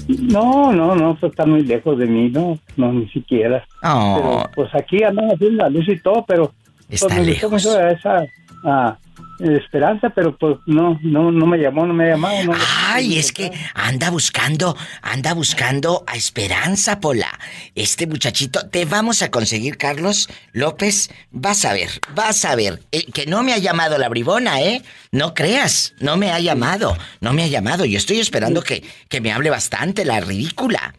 No, 0.09 0.73
no, 0.73 0.95
no, 0.95 1.16
pues 1.16 1.30
está 1.30 1.47
muy 1.47 1.62
lejos 1.62 1.99
de 1.99 2.07
mí, 2.07 2.30
no, 2.30 2.59
no, 2.76 2.92
ni 2.92 3.09
siquiera. 3.09 3.64
Oh. 3.83 4.16
Pero, 4.16 4.50
pues 4.54 4.75
aquí 4.75 5.02
andan 5.02 5.30
haciendo 5.30 5.62
la 5.64 5.71
luz 5.71 5.88
y 5.88 5.99
todo, 6.00 6.25
pero 6.26 6.52
pues, 6.88 7.02
está 7.02 7.21
lejos. 7.21 7.64
esa 7.66 8.25
ah, 8.64 8.97
esperanza, 9.39 10.11
pero 10.11 10.37
pues 10.37 10.59
no, 10.67 10.99
no, 11.03 11.31
no 11.31 11.47
me 11.47 11.59
llamó, 11.59 11.87
no 11.87 11.95
me 11.95 12.05
ha 12.05 12.15
llamado. 12.15 12.45
No, 12.45 12.53
Ay, 12.89 13.19
es 13.19 13.33
que 13.33 13.50
anda 13.75 14.11
buscando, 14.11 14.77
anda 15.03 15.35
buscando 15.35 16.05
a 16.07 16.17
Esperanza, 16.17 17.00
Pola. 17.00 17.39
Este 17.75 18.07
muchachito, 18.07 18.69
te 18.69 18.85
vamos 18.85 19.23
a 19.23 19.31
conseguir, 19.31 19.77
Carlos 19.77 20.29
López. 20.53 21.11
Vas 21.31 21.65
a 21.65 21.73
ver, 21.73 21.89
vas 22.15 22.45
a 22.45 22.55
ver. 22.55 22.81
Eh, 22.93 23.07
que 23.12 23.27
no 23.27 23.43
me 23.43 23.53
ha 23.53 23.59
llamado 23.59 23.99
la 23.99 24.09
bribona, 24.09 24.61
¿eh? 24.61 24.83
No 25.12 25.35
creas, 25.35 25.95
no 26.00 26.17
me 26.17 26.31
ha 26.31 26.41
llamado, 26.41 26.97
no 27.21 27.33
me 27.33 27.45
ha 27.45 27.49
llamado. 27.49 27.85
Yo 27.85 27.99
estoy 27.99 28.19
esperando 28.19 28.62
que, 28.62 28.83
que 29.09 29.21
me 29.21 29.33
hable 29.33 29.50
bastante, 29.50 30.05
la 30.05 30.21
ridícula. 30.21 30.95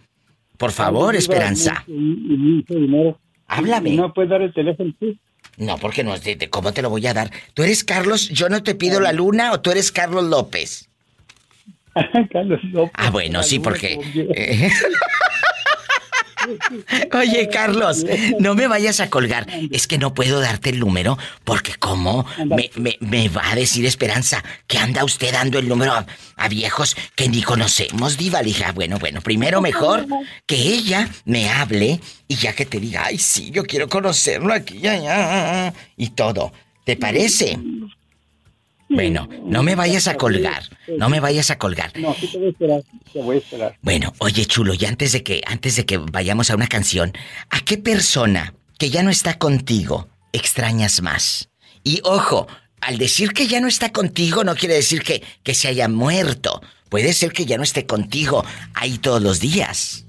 Por 0.57 0.71
favor, 0.71 1.15
Esperanza. 1.15 1.83
Háblame. 3.47 3.95
¿No 3.95 4.13
puedes 4.13 4.29
dar 4.29 4.41
el 4.41 4.53
teléfono? 4.53 4.93
Sí? 4.99 5.19
No, 5.57 5.77
porque 5.77 6.03
no, 6.03 6.17
de, 6.17 6.49
¿cómo 6.49 6.73
te 6.73 6.81
lo 6.81 6.89
voy 6.89 7.05
a 7.07 7.13
dar? 7.13 7.31
¿Tú 7.53 7.63
eres 7.63 7.83
Carlos, 7.83 8.29
yo 8.29 8.49
no 8.49 8.63
te 8.63 8.75
pido 8.75 8.99
la 8.99 9.11
luna 9.11 9.51
o 9.51 9.59
tú 9.61 9.71
eres 9.71 9.91
Carlos 9.91 10.23
López? 10.23 10.89
Carlos 12.31 12.59
López. 12.71 12.93
Ah, 12.95 13.09
bueno, 13.09 13.43
sí, 13.43 13.59
porque... 13.59 13.99
Oye, 17.13 17.49
Carlos, 17.49 18.05
no 18.39 18.55
me 18.55 18.67
vayas 18.67 18.99
a 18.99 19.09
colgar. 19.09 19.47
Es 19.71 19.87
que 19.87 19.97
no 19.97 20.13
puedo 20.13 20.39
darte 20.39 20.69
el 20.69 20.79
número 20.79 21.17
porque 21.43 21.75
¿cómo 21.75 22.25
me, 22.45 23.29
va 23.29 23.51
a 23.51 23.55
decir 23.55 23.85
Esperanza 23.85 24.43
que 24.67 24.77
anda 24.77 25.03
usted 25.03 25.31
dando 25.33 25.59
el 25.59 25.67
número 25.67 25.93
a, 25.93 26.47
viejos 26.47 26.95
que 27.15 27.29
ni 27.29 27.41
conocemos, 27.41 28.17
diva? 28.17 28.41
Lija, 28.41 28.71
bueno, 28.71 28.97
bueno, 28.99 29.21
primero 29.21 29.61
mejor 29.61 30.05
que 30.45 30.55
ella 30.55 31.09
me 31.25 31.49
hable 31.49 31.99
y 32.27 32.35
ya 32.35 32.53
que 32.53 32.65
te 32.65 32.79
diga, 32.79 33.05
ay, 33.05 33.17
sí, 33.17 33.51
yo 33.51 33.63
quiero 33.63 33.87
conocerlo 33.87 34.53
aquí, 34.53 34.79
ya, 34.79 34.97
ya, 34.97 35.73
y 35.97 36.09
todo. 36.09 36.51
¿Te 36.83 36.97
parece? 36.97 37.59
Bueno, 38.93 39.29
no 39.45 39.63
me 39.63 39.75
vayas 39.75 40.07
a 40.07 40.15
colgar. 40.15 40.63
No 40.97 41.09
me 41.09 41.19
vayas 41.19 41.49
a 41.49 41.57
colgar. 41.57 41.91
No, 41.97 42.13
sí 42.13 42.27
te 42.27 42.37
voy 42.37 42.47
a 42.47 42.49
esperar. 42.49 42.81
Te 43.13 43.21
voy 43.21 43.35
a 43.37 43.39
esperar. 43.39 43.77
Bueno, 43.81 44.13
oye, 44.19 44.45
chulo, 44.45 44.73
y 44.73 44.85
antes 44.85 45.13
de 45.13 45.23
que 45.23 45.41
antes 45.45 45.77
de 45.77 45.85
que 45.85 45.97
vayamos 45.97 46.51
a 46.51 46.55
una 46.55 46.67
canción, 46.67 47.13
¿a 47.49 47.61
qué 47.61 47.77
persona 47.77 48.53
que 48.77 48.89
ya 48.89 49.01
no 49.01 49.09
está 49.09 49.37
contigo 49.37 50.09
extrañas 50.33 51.01
más? 51.01 51.49
Y 51.83 52.01
ojo, 52.03 52.47
al 52.81 52.97
decir 52.97 53.31
que 53.31 53.47
ya 53.47 53.61
no 53.61 53.67
está 53.67 53.91
contigo 53.91 54.43
no 54.43 54.55
quiere 54.55 54.75
decir 54.75 55.03
que, 55.03 55.23
que 55.43 55.53
se 55.53 55.67
haya 55.67 55.87
muerto. 55.87 56.61
Puede 56.89 57.13
ser 57.13 57.31
que 57.31 57.45
ya 57.45 57.57
no 57.57 57.63
esté 57.63 57.85
contigo 57.85 58.43
ahí 58.73 58.97
todos 58.97 59.21
los 59.21 59.39
días. 59.39 60.05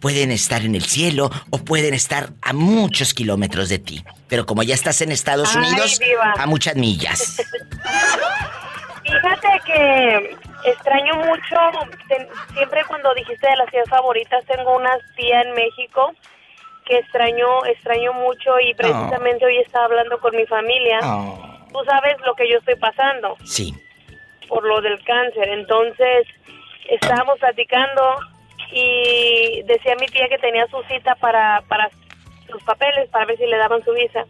Pueden 0.00 0.30
estar 0.30 0.62
en 0.62 0.76
el 0.76 0.84
cielo 0.84 1.28
o 1.50 1.58
pueden 1.58 1.94
estar 1.94 2.28
a 2.40 2.52
muchos 2.52 3.14
kilómetros 3.14 3.68
de 3.68 3.80
ti. 3.80 4.04
Pero 4.28 4.46
como 4.46 4.62
ya 4.62 4.76
estás 4.76 5.00
en 5.00 5.10
Estados 5.10 5.56
Ay, 5.56 5.66
Unidos, 5.66 5.98
diva. 5.98 6.34
a 6.38 6.46
muchas 6.46 6.76
millas. 6.76 7.42
Fíjate 9.02 9.48
que 9.66 10.36
extraño 10.70 11.16
mucho, 11.16 11.56
siempre 12.54 12.84
cuando 12.86 13.12
dijiste 13.14 13.48
de 13.48 13.56
las 13.56 13.68
tías 13.72 13.88
favoritas, 13.88 14.44
tengo 14.44 14.76
una 14.76 14.96
tía 15.16 15.42
en 15.42 15.52
México 15.54 16.14
que 16.86 16.98
extraño, 16.98 17.66
extraño 17.66 18.12
mucho 18.12 18.60
y 18.60 18.72
precisamente 18.74 19.44
hoy 19.44 19.58
estaba 19.58 19.86
hablando 19.86 20.20
con 20.20 20.36
mi 20.36 20.46
familia. 20.46 21.00
Oh, 21.02 21.47
Tú 21.72 21.84
sabes 21.84 22.16
lo 22.24 22.34
que 22.34 22.50
yo 22.50 22.58
estoy 22.58 22.76
pasando 22.76 23.36
sí. 23.44 23.74
por 24.48 24.64
lo 24.64 24.80
del 24.80 25.02
cáncer, 25.04 25.48
entonces 25.48 26.26
estábamos 26.88 27.38
platicando 27.38 28.16
y 28.72 29.62
decía 29.62 29.94
mi 30.00 30.06
tía 30.06 30.28
que 30.28 30.38
tenía 30.38 30.66
su 30.68 30.82
cita 30.84 31.14
para, 31.16 31.62
para 31.68 31.90
sus 32.50 32.62
papeles, 32.62 33.08
para 33.10 33.26
ver 33.26 33.38
si 33.38 33.46
le 33.46 33.56
daban 33.56 33.84
su 33.84 33.92
visa, 33.92 34.24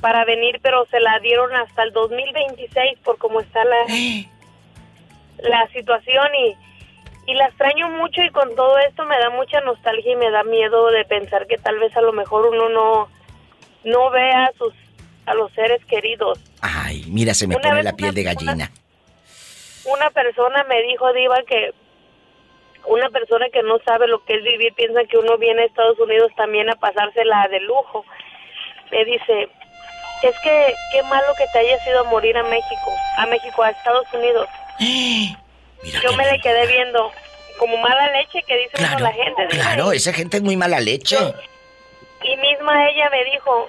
para 0.00 0.24
venir, 0.24 0.60
pero 0.62 0.86
se 0.86 1.00
la 1.00 1.18
dieron 1.20 1.54
hasta 1.54 1.82
el 1.82 1.92
2026 1.92 2.98
por 3.04 3.18
cómo 3.18 3.40
está 3.40 3.64
la, 3.64 3.76
la 5.38 5.66
situación 5.68 6.28
y, 6.34 6.56
y 7.32 7.34
la 7.34 7.46
extraño 7.46 7.90
mucho 7.90 8.22
y 8.22 8.30
con 8.30 8.54
todo 8.54 8.78
esto 8.78 9.04
me 9.04 9.18
da 9.18 9.30
mucha 9.30 9.60
nostalgia 9.60 10.12
y 10.12 10.16
me 10.16 10.30
da 10.30 10.44
miedo 10.44 10.90
de 10.90 11.04
pensar 11.04 11.46
que 11.46 11.58
tal 11.58 11.78
vez 11.78 11.96
a 11.96 12.00
lo 12.00 12.12
mejor 12.12 12.46
uno 12.46 12.68
no, 12.68 13.08
no 13.84 14.10
vea 14.10 14.50
sus 14.56 14.72
a 15.28 15.34
los 15.34 15.52
seres 15.52 15.84
queridos. 15.86 16.38
Ay, 16.60 17.04
mira, 17.08 17.34
se 17.34 17.46
me 17.46 17.56
Una 17.56 17.68
pone 17.68 17.82
la 17.82 17.92
piel 17.94 18.14
de 18.14 18.24
persona- 18.24 18.52
gallina. 18.52 18.72
Una 19.84 20.10
persona 20.10 20.64
me 20.64 20.82
dijo, 20.82 21.12
Diva, 21.12 21.36
que 21.46 21.72
una 22.86 23.08
persona 23.10 23.46
que 23.52 23.62
no 23.62 23.78
sabe 23.84 24.06
lo 24.08 24.24
que 24.24 24.34
es 24.36 24.42
vivir 24.42 24.72
piensa 24.74 25.04
que 25.04 25.18
uno 25.18 25.36
viene 25.38 25.62
a 25.62 25.66
Estados 25.66 25.98
Unidos 25.98 26.30
también 26.36 26.68
a 26.70 26.74
pasársela 26.76 27.46
de 27.48 27.60
lujo. 27.60 28.04
Me 28.90 29.04
dice, 29.04 29.48
es 30.22 30.34
que 30.42 30.74
qué 30.92 31.02
malo 31.04 31.26
que 31.36 31.44
te 31.52 31.58
hayas 31.58 31.86
ido 31.86 32.00
a 32.00 32.04
morir 32.10 32.36
a 32.36 32.42
México, 32.44 32.90
a 33.18 33.26
México, 33.26 33.62
a 33.62 33.70
Estados 33.70 34.06
Unidos. 34.12 34.48
Mira 35.82 36.00
Yo 36.02 36.12
me 36.14 36.24
le 36.30 36.40
quedé 36.40 36.66
viendo 36.66 37.10
como 37.58 37.76
mala 37.78 38.10
leche 38.12 38.42
que 38.46 38.56
dice 38.56 38.70
uno 38.78 38.86
Claro, 38.88 39.04
la 39.04 39.12
gente. 39.12 39.46
Claro, 39.48 39.92
esa 39.92 40.12
gente 40.12 40.36
es 40.38 40.42
muy 40.42 40.56
mala 40.56 40.80
leche. 40.80 41.16
Y 42.24 42.36
misma 42.36 42.88
ella 42.90 43.08
me 43.10 43.24
dijo, 43.24 43.68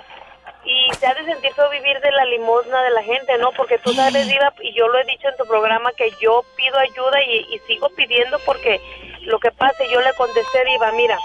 y 0.66 0.94
se 0.96 1.08
ha 1.08 1.14
de 1.14 1.26
sentir 1.26 1.54
feo 1.54 1.70
vivir 1.70 2.00
de 2.02 2.12
la 2.12 2.26
limosna 2.26 2.84
de 2.84 2.90
la 2.92 3.04
gente, 3.04 3.38
¿no? 3.38 3.52
Porque 3.54 3.78
tú 3.80 3.94
sabes, 3.94 4.28
Diva, 4.28 4.54
y 4.62 4.74
yo 4.74 4.88
lo 4.88 5.00
he 5.00 5.06
dicho 5.06 5.30
en 5.30 5.38
tu 5.38 5.46
programa, 5.46 5.92
que 5.94 6.12
yo 6.22 6.44
pido 6.56 6.78
ayuda 6.78 7.24
y, 7.24 7.56
y 7.56 7.60
sigo 7.68 7.90
pidiendo 7.90 8.38
porque 8.46 8.82
lo 9.22 9.40
que 9.40 9.52
pasa, 9.52 9.84
y 9.84 9.92
yo 9.92 10.02
le 10.02 10.14
contesté, 10.14 10.66
Diva, 10.66 10.92
mira, 10.92 11.18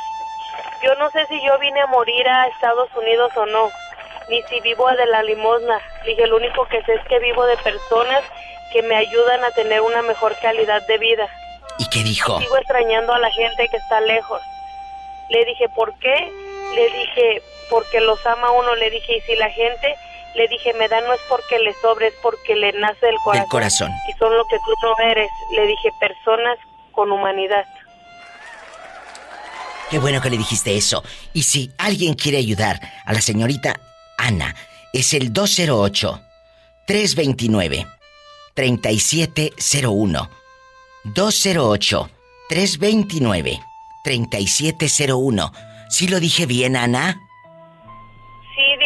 yo 0.82 0.94
no 0.96 1.10
sé 1.10 1.26
si 1.26 1.40
yo 1.44 1.58
vine 1.58 1.80
a 1.80 1.86
morir 1.86 2.28
a 2.28 2.46
Estados 2.48 2.88
Unidos 2.94 3.32
o 3.36 3.46
no, 3.46 3.70
ni 4.28 4.42
si 4.42 4.60
vivo 4.60 4.88
de 4.88 5.06
la 5.06 5.22
limosna. 5.22 5.80
Dije, 6.04 6.26
lo 6.26 6.36
único 6.36 6.66
que 6.66 6.82
sé 6.82 6.94
es 6.94 7.04
que 7.08 7.18
vivo 7.18 7.44
de 7.46 7.56
personas 7.58 8.22
que 8.72 8.82
me 8.82 8.96
ayudan 8.96 9.44
a 9.44 9.50
tener 9.52 9.80
una 9.80 10.02
mejor 10.02 10.36
calidad 10.40 10.86
de 10.86 10.98
vida. 10.98 11.28
¿Y 11.78 11.88
qué 11.88 12.02
dijo? 12.02 12.38
Sigo 12.38 12.56
extrañando 12.56 13.12
a 13.12 13.18
la 13.18 13.30
gente 13.30 13.68
que 13.68 13.76
está 13.76 14.00
lejos. 14.00 14.40
Le 15.30 15.44
dije, 15.44 15.68
¿por 15.70 15.98
qué? 15.98 16.30
Le 16.74 16.90
dije, 16.90 17.42
porque 17.68 18.00
los 18.00 18.24
ama 18.26 18.50
uno. 18.50 18.74
Le 18.76 18.90
dije, 18.90 19.16
y 19.16 19.20
si 19.22 19.36
la 19.36 19.50
gente, 19.50 19.94
le 20.34 20.48
dije, 20.48 20.72
me 20.74 20.88
da 20.88 21.00
no 21.00 21.12
es 21.12 21.20
porque 21.28 21.58
le 21.58 21.74
sobre, 21.74 22.08
es 22.08 22.14
porque 22.22 22.54
le 22.54 22.72
nace 22.72 23.06
del 23.06 23.16
corazón. 23.24 23.42
Del 23.42 23.50
corazón. 23.50 23.90
Y 24.08 24.18
son 24.18 24.36
lo 24.36 24.44
que 24.46 24.56
tú 24.58 24.72
no 24.82 25.10
eres. 25.10 25.30
Le 25.52 25.66
dije, 25.66 25.90
personas 26.00 26.58
con 26.92 27.10
humanidad. 27.12 27.64
Qué 29.90 29.98
bueno 29.98 30.20
que 30.20 30.30
le 30.30 30.38
dijiste 30.38 30.76
eso. 30.76 31.04
Y 31.32 31.42
si 31.42 31.72
alguien 31.78 32.14
quiere 32.14 32.38
ayudar 32.38 32.80
a 33.04 33.12
la 33.12 33.20
señorita 33.20 33.78
Ana, 34.16 34.54
es 34.92 35.12
el 35.14 35.32
208 35.32 36.20
329 36.86 37.86
3701. 38.54 40.30
208 41.04 42.10
329 42.48 43.60
3701. 44.04 45.52
¿Sí 45.90 46.08
lo 46.08 46.20
dije 46.20 46.46
bien, 46.46 46.76
Ana? 46.76 47.20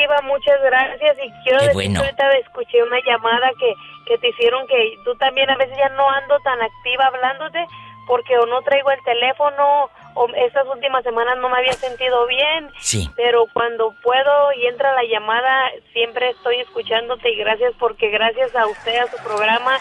Diva, 0.09 0.23
muchas 0.23 0.61
gracias. 0.63 1.17
Y 1.23 1.31
quiero 1.45 1.59
decir 1.61 1.75
bueno. 1.75 2.01
que 2.01 2.07
ahorita 2.07 2.33
escuché 2.39 2.83
una 2.83 2.99
llamada 3.05 3.51
que, 3.59 3.75
que 4.07 4.19
te 4.19 4.29
hicieron 4.29 4.67
que 4.67 4.97
tú 5.05 5.15
también 5.17 5.51
a 5.51 5.57
veces 5.57 5.77
ya 5.77 5.89
no 5.91 6.09
ando 6.09 6.39
tan 6.41 6.61
activa 6.61 7.07
hablándote 7.07 7.67
porque 8.07 8.39
o 8.39 8.47
no 8.47 8.63
traigo 8.63 8.91
el 8.91 9.03
teléfono 9.05 9.91
o 10.15 10.27
estas 10.35 10.67
últimas 10.67 11.05
semanas 11.05 11.37
no 11.39 11.51
me 11.51 11.59
había 11.59 11.75
sentido 11.75 12.27
bien. 12.27 12.71
Sí. 12.81 13.09
Pero 13.17 13.45
cuando 13.53 13.95
puedo 14.03 14.53
y 14.55 14.67
entra 14.67 14.95
la 14.95 15.05
llamada, 15.05 15.71
siempre 15.93 16.31
estoy 16.31 16.61
escuchándote 16.61 17.31
y 17.31 17.37
gracias 17.37 17.75
porque 17.79 18.09
gracias 18.09 18.57
a 18.57 18.67
usted, 18.67 18.97
a 18.97 19.11
su 19.11 19.23
programa 19.23 19.79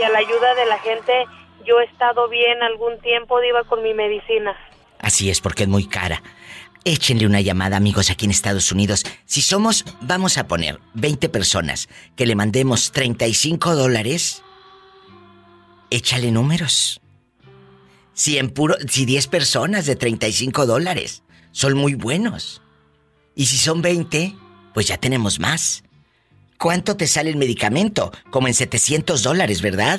y 0.00 0.02
a 0.04 0.08
la 0.08 0.18
ayuda 0.18 0.54
de 0.54 0.66
la 0.66 0.78
gente, 0.78 1.26
yo 1.64 1.80
he 1.80 1.84
estado 1.84 2.28
bien 2.28 2.62
algún 2.62 2.98
tiempo, 3.00 3.40
Diva, 3.40 3.64
con 3.64 3.82
mi 3.82 3.92
medicina. 3.92 4.56
Así 4.98 5.30
es, 5.30 5.40
porque 5.42 5.64
es 5.64 5.68
muy 5.68 5.86
cara. 5.86 6.22
Échenle 6.88 7.26
una 7.26 7.40
llamada, 7.40 7.76
amigos, 7.76 8.10
aquí 8.10 8.26
en 8.26 8.30
Estados 8.30 8.70
Unidos. 8.70 9.02
Si 9.24 9.42
somos, 9.42 9.84
vamos 10.02 10.38
a 10.38 10.46
poner 10.46 10.78
20 10.94 11.28
personas 11.30 11.88
que 12.14 12.26
le 12.26 12.36
mandemos 12.36 12.92
35 12.92 13.74
dólares, 13.74 14.44
échale 15.90 16.30
números. 16.30 17.00
Si 18.12 18.38
en 18.38 18.50
puro, 18.50 18.76
si 18.86 19.04
10 19.04 19.26
personas 19.26 19.86
de 19.86 19.96
35 19.96 20.64
dólares 20.64 21.24
son 21.50 21.76
muy 21.76 21.94
buenos. 21.94 22.62
Y 23.34 23.46
si 23.46 23.56
son 23.56 23.82
20, 23.82 24.36
pues 24.72 24.86
ya 24.86 24.96
tenemos 24.96 25.40
más. 25.40 25.82
¿Cuánto 26.56 26.96
te 26.96 27.08
sale 27.08 27.30
el 27.30 27.36
medicamento? 27.36 28.12
Como 28.30 28.46
en 28.46 28.54
700 28.54 29.24
dólares, 29.24 29.60
¿verdad? 29.60 29.98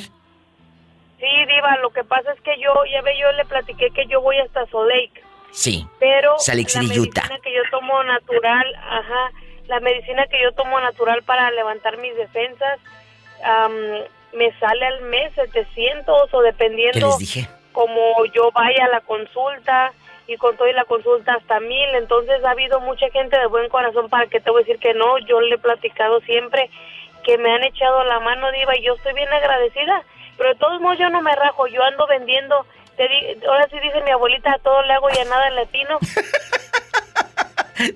Sí, 1.20 1.46
Diva, 1.50 1.80
lo 1.82 1.90
que 1.90 2.06
pasa 2.06 2.32
es 2.32 2.40
que 2.40 2.52
yo, 2.62 2.72
ya 2.90 3.02
ve, 3.02 3.12
yo 3.20 3.30
le 3.34 3.44
platiqué 3.44 3.90
que 3.94 4.08
yo 4.08 4.22
voy 4.22 4.38
hasta 4.38 4.66
Salt 4.68 4.88
Lake. 4.88 5.27
Sí. 5.52 5.88
pero 6.00 6.36
la 6.48 6.56
medicina 6.56 7.40
que 7.42 7.54
yo 7.54 7.62
tomo 7.72 8.04
natural, 8.04 8.76
ajá, 8.76 9.32
la 9.68 9.80
medicina 9.80 10.26
que 10.28 10.42
yo 10.42 10.52
tomo 10.54 10.80
natural 10.80 11.24
para 11.24 11.52
levantar 11.52 11.98
mis 11.98 12.16
defensas, 12.16 12.80
am, 13.44 13.74
me 14.34 14.52
sale 14.60 14.86
al 14.86 15.02
mes 15.04 15.34
700 15.36 16.34
o 16.34 16.40
¿Qué 16.40 16.46
dependiendo 16.46 17.08
les 17.08 17.18
dije? 17.18 17.48
como 17.72 18.26
yo 18.34 18.52
vaya 18.52 18.86
a 18.86 18.90
la 18.90 19.02
consulta 19.02 19.94
y 20.28 20.36
con 20.38 20.58
todo 20.58 20.68
y 20.68 20.74
la 20.74 20.84
consulta 20.86 21.36
hasta 21.36 21.60
mil. 21.60 21.90
Entonces 21.96 22.44
ha 22.44 22.52
habido 22.52 22.80
mucha 22.82 23.10
gente 23.12 23.38
de 23.38 23.46
buen 23.48 23.70
corazón 23.70 24.10
para 24.10 24.28
que 24.28 24.40
te 24.40 24.50
voy 24.50 24.62
a 24.62 24.66
decir 24.66 24.80
que 24.80 24.94
no. 24.94 25.18
Yo 25.20 25.40
le 25.42 25.56
he 25.56 25.60
platicado 25.60 26.20
siempre 26.22 26.70
que 27.24 27.38
me 27.38 27.52
han 27.54 27.64
echado 27.64 28.04
la 28.04 28.20
mano, 28.20 28.52
Diva, 28.52 28.76
y 28.78 28.84
yo 28.84 28.96
estoy 28.96 29.14
bien 29.14 29.32
agradecida. 29.32 30.04
Pero 30.38 30.50
de 30.50 30.60
todos 30.60 30.82
modos 30.82 31.00
yo 31.00 31.10
no 31.10 31.22
me 31.22 31.34
rajo, 31.36 31.68
yo 31.68 31.84
ando 31.84 32.06
vendiendo. 32.08 32.66
Te 32.98 33.04
di- 33.08 33.46
ahora 33.48 33.68
sí 33.70 33.78
dice 33.82 34.02
mi 34.04 34.12
abuelita, 34.12 34.52
a 34.54 34.60
todo 34.60 34.82
le 34.84 34.94
hago 34.94 35.08
y 35.16 35.20
a 35.20 35.26
nada 35.26 35.50
le 35.52 35.62
atino. 35.62 35.98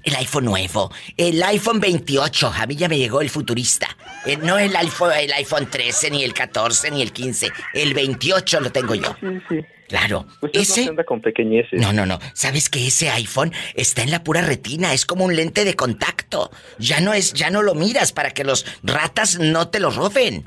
el 0.04 0.16
iPhone 0.16 0.46
nuevo, 0.46 0.92
el 1.18 1.42
iPhone 1.42 1.80
28. 1.80 2.52
A 2.56 2.68
mí 2.68 2.76
ya 2.76 2.88
me 2.88 2.98
llegó 3.00 3.22
el 3.22 3.32
futurista. 3.32 3.88
Eh, 4.28 4.38
no 4.38 4.60
el 4.60 4.76
iPhone, 4.76 5.12
el 5.20 5.34
iPhone 5.34 5.68
13, 5.70 6.12
ni 6.12 6.24
el 6.24 6.34
14, 6.36 6.92
ni 6.92 7.02
el 7.02 7.12
15. 7.12 7.52
El 7.74 7.96
28 7.96 8.60
lo 8.60 8.72
tengo 8.72 8.94
yo. 8.94 9.16
Sí, 9.22 9.28
sí. 9.50 9.66
Claro. 9.88 10.26
Usted 10.42 10.60
no 10.60 10.62
Ese. 10.62 10.84
se 10.84 10.90
anda 10.90 11.04
con 11.04 11.22
pequeñeces. 11.22 11.80
No, 11.80 11.94
no, 11.94 12.06
no. 12.06 12.20
¿Sabes 12.34 12.70
que 12.70 12.88
ese 12.88 13.10
iPhone 13.10 13.54
está 13.74 14.04
en 14.04 14.12
la 14.12 14.24
pura 14.24 14.42
retina? 14.42 14.94
Es 14.94 15.06
como 15.06 15.26
un 15.26 15.36
lente 15.36 15.64
de 15.64 15.76
contacto. 15.76 16.52
Ya 16.78 17.00
no 17.00 17.14
es, 17.14 17.34
ya 17.34 17.50
no 17.50 17.62
lo 17.62 17.74
miras 17.74 18.12
para 18.12 18.32
que 18.32 18.44
los 18.44 18.66
ratas 18.84 19.40
no 19.40 19.70
te 19.70 19.80
lo 19.80 19.90
roben. 19.90 20.46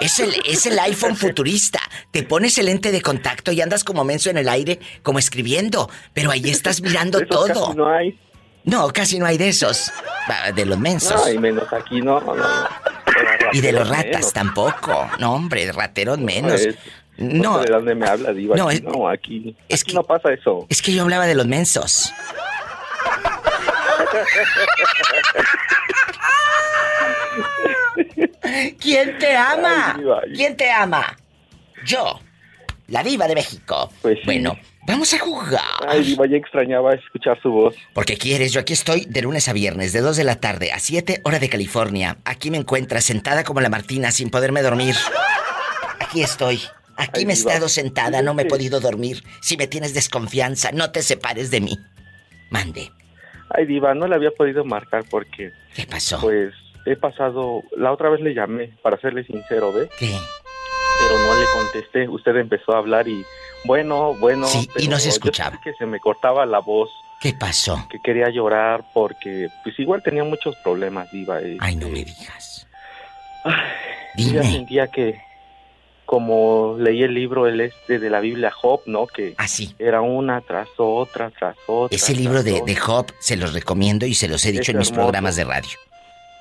Es 0.00 0.20
el, 0.20 0.34
es 0.46 0.66
el 0.66 0.78
iPhone 0.78 1.16
futurista. 1.16 1.80
Te 2.10 2.22
pones 2.22 2.58
el 2.58 2.66
lente 2.66 2.92
de 2.92 3.00
contacto 3.00 3.50
y 3.52 3.60
andas 3.62 3.82
como 3.82 4.04
menso 4.04 4.28
en 4.28 4.36
el 4.36 4.48
aire, 4.48 4.78
como 5.02 5.18
escribiendo. 5.18 5.88
Pero 6.12 6.30
ahí 6.30 6.50
estás 6.50 6.82
mirando 6.82 7.20
todo. 7.26 7.48
casi 7.48 7.76
no 7.76 7.88
hay. 7.88 8.18
No, 8.64 8.92
casi 8.92 9.18
no 9.18 9.26
hay 9.26 9.38
de 9.38 9.48
esos. 9.48 9.90
De 10.54 10.64
los 10.66 10.78
mensos. 10.78 11.20
No, 11.24 11.32
y 11.32 11.38
menos 11.38 11.72
aquí, 11.72 12.00
no, 12.00 12.20
no, 12.20 12.36
no. 12.36 12.44
y 13.52 13.60
de 13.60 13.72
los 13.72 13.88
ratas 13.88 14.04
menos. 14.04 14.32
tampoco. 14.32 15.10
No, 15.18 15.32
hombre, 15.34 15.70
rateros 15.72 16.18
menos. 16.18 16.60
No, 17.18 17.58
¿De 17.60 17.70
dónde 17.70 17.94
me 17.94 18.06
habla, 18.06 18.32
Diva? 18.32 18.56
No, 18.56 18.68
Aquí 18.68 18.76
es- 18.78 18.82
no, 18.84 19.08
aquí, 19.08 19.56
es 19.68 19.82
aquí 19.82 19.90
que- 19.92 19.94
no 19.96 20.02
pasa 20.02 20.32
eso. 20.32 20.66
es 20.68 20.80
que 20.82 20.92
yo 20.92 21.02
hablaba 21.02 21.26
de 21.26 21.34
los 21.34 21.46
mensos. 21.46 22.12
¿Quién 28.80 29.18
te 29.18 29.36
ama? 29.36 29.92
Ay, 29.94 30.00
diva, 30.00 30.20
ay. 30.24 30.32
¿Quién 30.34 30.56
te 30.56 30.70
ama? 30.70 31.16
Yo, 31.84 32.20
la 32.88 33.02
diva 33.02 33.26
de 33.26 33.34
México. 33.34 33.90
Pues 34.02 34.18
sí. 34.18 34.24
Bueno, 34.24 34.56
vamos 34.86 35.12
a 35.14 35.18
jugar. 35.18 35.60
Ay, 35.88 36.02
Diva, 36.04 36.26
ya 36.26 36.36
extrañaba 36.36 36.94
escuchar 36.94 37.40
su 37.42 37.50
voz. 37.50 37.74
Porque 37.94 38.16
quieres, 38.16 38.52
yo 38.52 38.60
aquí 38.60 38.72
estoy 38.72 39.06
de 39.08 39.22
lunes 39.22 39.48
a 39.48 39.52
viernes, 39.52 39.92
de 39.92 40.00
2 40.00 40.16
de 40.16 40.24
la 40.24 40.36
tarde 40.36 40.72
a 40.72 40.78
7 40.78 41.20
hora 41.24 41.38
de 41.38 41.48
California. 41.48 42.18
Aquí 42.24 42.50
me 42.50 42.58
encuentras 42.58 43.04
sentada 43.04 43.44
como 43.44 43.60
la 43.60 43.68
Martina 43.68 44.10
sin 44.10 44.30
poderme 44.30 44.62
dormir. 44.62 44.94
Aquí 46.00 46.22
estoy. 46.22 46.60
Aquí 46.96 47.20
Ay, 47.20 47.26
me 47.26 47.32
he 47.32 47.36
estado 47.36 47.68
sentada, 47.68 48.22
no 48.22 48.34
me 48.34 48.42
he 48.42 48.46
podido 48.46 48.80
dormir. 48.80 49.22
Si 49.40 49.56
me 49.56 49.66
tienes 49.66 49.94
desconfianza, 49.94 50.70
no 50.72 50.90
te 50.92 51.02
separes 51.02 51.50
de 51.50 51.60
mí. 51.60 51.78
Mande. 52.50 52.90
Ay, 53.50 53.66
Diva, 53.66 53.94
no 53.94 54.06
le 54.06 54.14
había 54.14 54.30
podido 54.30 54.64
marcar 54.64 55.04
porque, 55.10 55.52
¿Qué 55.74 55.86
pasó? 55.86 56.20
pues, 56.20 56.52
he 56.86 56.96
pasado... 56.96 57.62
La 57.76 57.92
otra 57.92 58.08
vez 58.10 58.20
le 58.20 58.34
llamé, 58.34 58.72
para 58.82 58.98
serle 59.00 59.24
sincero, 59.24 59.72
¿ve? 59.72 59.88
¿Qué? 59.98 60.14
pero 61.00 61.18
no 61.18 61.34
le 61.34 61.46
contesté. 61.54 62.08
Usted 62.08 62.36
empezó 62.36 62.74
a 62.74 62.78
hablar 62.78 63.08
y 63.08 63.24
bueno, 63.64 64.14
bueno. 64.14 64.46
Sí, 64.46 64.68
y 64.78 64.86
no 64.88 64.98
se 64.98 65.08
escuchaba. 65.08 65.58
que 65.64 65.72
se 65.74 65.84
me 65.86 65.98
cortaba 65.98 66.46
la 66.46 66.60
voz, 66.60 66.90
¿Qué 67.20 67.32
pasó? 67.32 67.86
que 67.90 67.98
quería 68.04 68.28
llorar 68.30 68.84
porque 68.94 69.48
pues 69.64 69.76
igual 69.80 70.02
tenía 70.04 70.22
muchos 70.22 70.54
problemas, 70.62 71.10
Diva. 71.10 71.38
Ay, 71.60 71.74
no 71.76 71.88
me 71.88 72.04
digas. 72.04 72.68
ya 73.44 73.52
Dime. 74.14 74.42
sentía 74.52 74.86
que 74.88 75.20
como 76.12 76.76
leí 76.78 77.02
el 77.02 77.14
libro 77.14 77.46
el 77.46 77.58
este 77.62 77.98
de 77.98 78.10
la 78.10 78.20
Biblia 78.20 78.50
Job, 78.50 78.82
¿no? 78.84 79.06
Que 79.06 79.32
Así. 79.38 79.74
era 79.78 80.02
una 80.02 80.42
tras 80.42 80.68
otra, 80.76 81.30
tras 81.30 81.56
otra. 81.66 81.96
Ese 81.96 82.14
libro 82.14 82.42
de, 82.42 82.60
de 82.60 82.76
Job 82.76 83.06
se 83.18 83.34
los 83.34 83.54
recomiendo 83.54 84.04
y 84.04 84.12
se 84.12 84.28
los 84.28 84.44
he 84.44 84.52
dicho 84.52 84.60
Es 84.60 84.68
en 84.68 84.78
mis 84.78 84.88
hermoso. 84.90 85.04
programas 85.06 85.36
de 85.36 85.44
radio. 85.44 85.70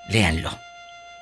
Léanlo. 0.09 0.49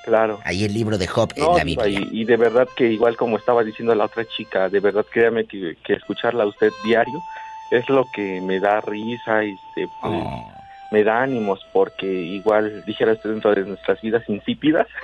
Claro. 0.03 0.39
Ahí 0.45 0.63
el 0.63 0.73
libro 0.73 0.97
de 0.97 1.05
Job 1.05 1.31
en 1.35 1.43
No, 1.43 1.57
la 1.59 1.63
Diva, 1.63 1.83
Biblia. 1.83 2.07
y, 2.11 2.21
y 2.21 2.25
de 2.25 2.37
verdad 2.37 2.67
que 2.75 2.87
igual 2.91 3.15
como 3.17 3.37
estaba 3.37 3.63
diciendo 3.63 3.93
la 3.93 4.05
otra 4.05 4.25
chica, 4.35 4.67
de 4.67 4.79
verdad 4.79 5.05
créame 5.13 5.45
que, 5.45 5.77
que 5.85 5.93
escucharla 5.93 6.43
a 6.43 6.47
usted 6.47 6.71
diario 6.83 7.21
es 7.69 7.87
lo 7.87 8.07
que 8.15 8.41
me 8.41 8.59
da 8.59 8.81
risa 8.81 9.43
y 9.43 9.51
este, 9.51 9.87
pues, 10.01 10.11
Oh. 10.15 10.51
me 10.89 11.03
da 11.03 11.21
ánimos 11.21 11.59
porque 11.71 12.07
igual 12.07 12.83
dijera 12.87 13.11
usted 13.11 13.29
dentro 13.29 13.53
de 13.53 13.61
nuestras 13.61 14.01
vidas 14.01 14.23
insípidas 14.27 14.87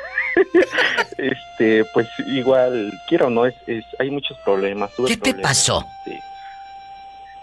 este 1.17 1.85
pues 1.93 2.07
igual 2.27 2.91
quiero 3.07 3.27
o 3.27 3.29
no 3.29 3.45
es, 3.45 3.55
es 3.67 3.83
hay 3.99 4.09
muchos 4.11 4.37
problemas 4.39 4.93
tuve 4.95 5.07
¿Qué 5.09 5.17
te 5.17 5.31
problemas, 5.31 5.49
pasó? 5.51 5.85
este. 6.05 6.19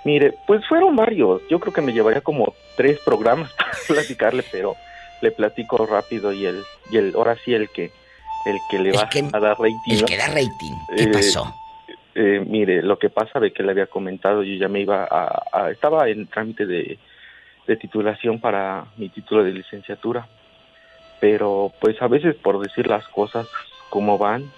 mire 0.05 0.35
pues 0.47 0.67
fueron 0.67 0.95
varios 0.97 1.43
yo 1.51 1.59
creo 1.61 1.73
que 1.73 1.81
me 1.81 1.93
llevaría 1.93 2.21
como 2.21 2.55
tres 2.77 2.99
programas 3.05 3.53
para 3.57 3.73
platicarle 3.87 4.45
pero 4.51 4.77
le 5.21 5.31
platico 5.31 5.87
rápido 5.87 6.33
y 6.33 6.47
el 6.47 6.63
y 6.91 6.97
el 6.99 7.15
ahora 7.15 7.37
sí 7.45 7.55
el 7.55 7.69
que 7.71 7.91
el 8.45 8.59
que 8.71 8.79
le 8.79 8.91
El 8.91 8.97
va 8.97 9.09
que- 9.09 9.25
a 9.33 9.39
dar 9.41 9.57
rating 9.59 9.77
El 9.93 10.01
¿no? 10.01 10.07
que 10.07 10.17
da 10.17 10.27
rating. 10.27 10.75
¿Qué 10.97 11.03
Eh, 11.05 11.09
pasó? 11.13 11.55
Eh, 12.15 12.45
mire, 12.47 12.83
lo 12.83 12.99
que 12.99 13.09
pasa 13.09 13.39
de 13.41 13.53
que 13.53 13.63
le 13.63 13.71
había 13.71 13.87
comentado, 13.87 14.43
yo 14.43 14.55
ya 14.57 14.67
me 14.69 14.81
iba 14.81 15.05
a, 15.05 15.43
a- 15.53 15.71
estaba 15.71 16.09
en 16.09 16.27
trámite 16.27 16.67
de, 16.67 16.99
de 17.69 17.77
titulación 17.77 18.39
para 18.41 18.85
mi 18.99 19.09
título 19.11 19.45
de 19.45 19.53
licenciatura, 19.53 20.27
pero 21.23 21.71
pues 21.79 22.03
a 22.03 22.09
veces 22.09 22.35
por 22.35 22.59
decir 22.59 22.89
las 22.89 23.07
cosas 23.07 23.47
como 23.91 24.19
van, 24.19 24.51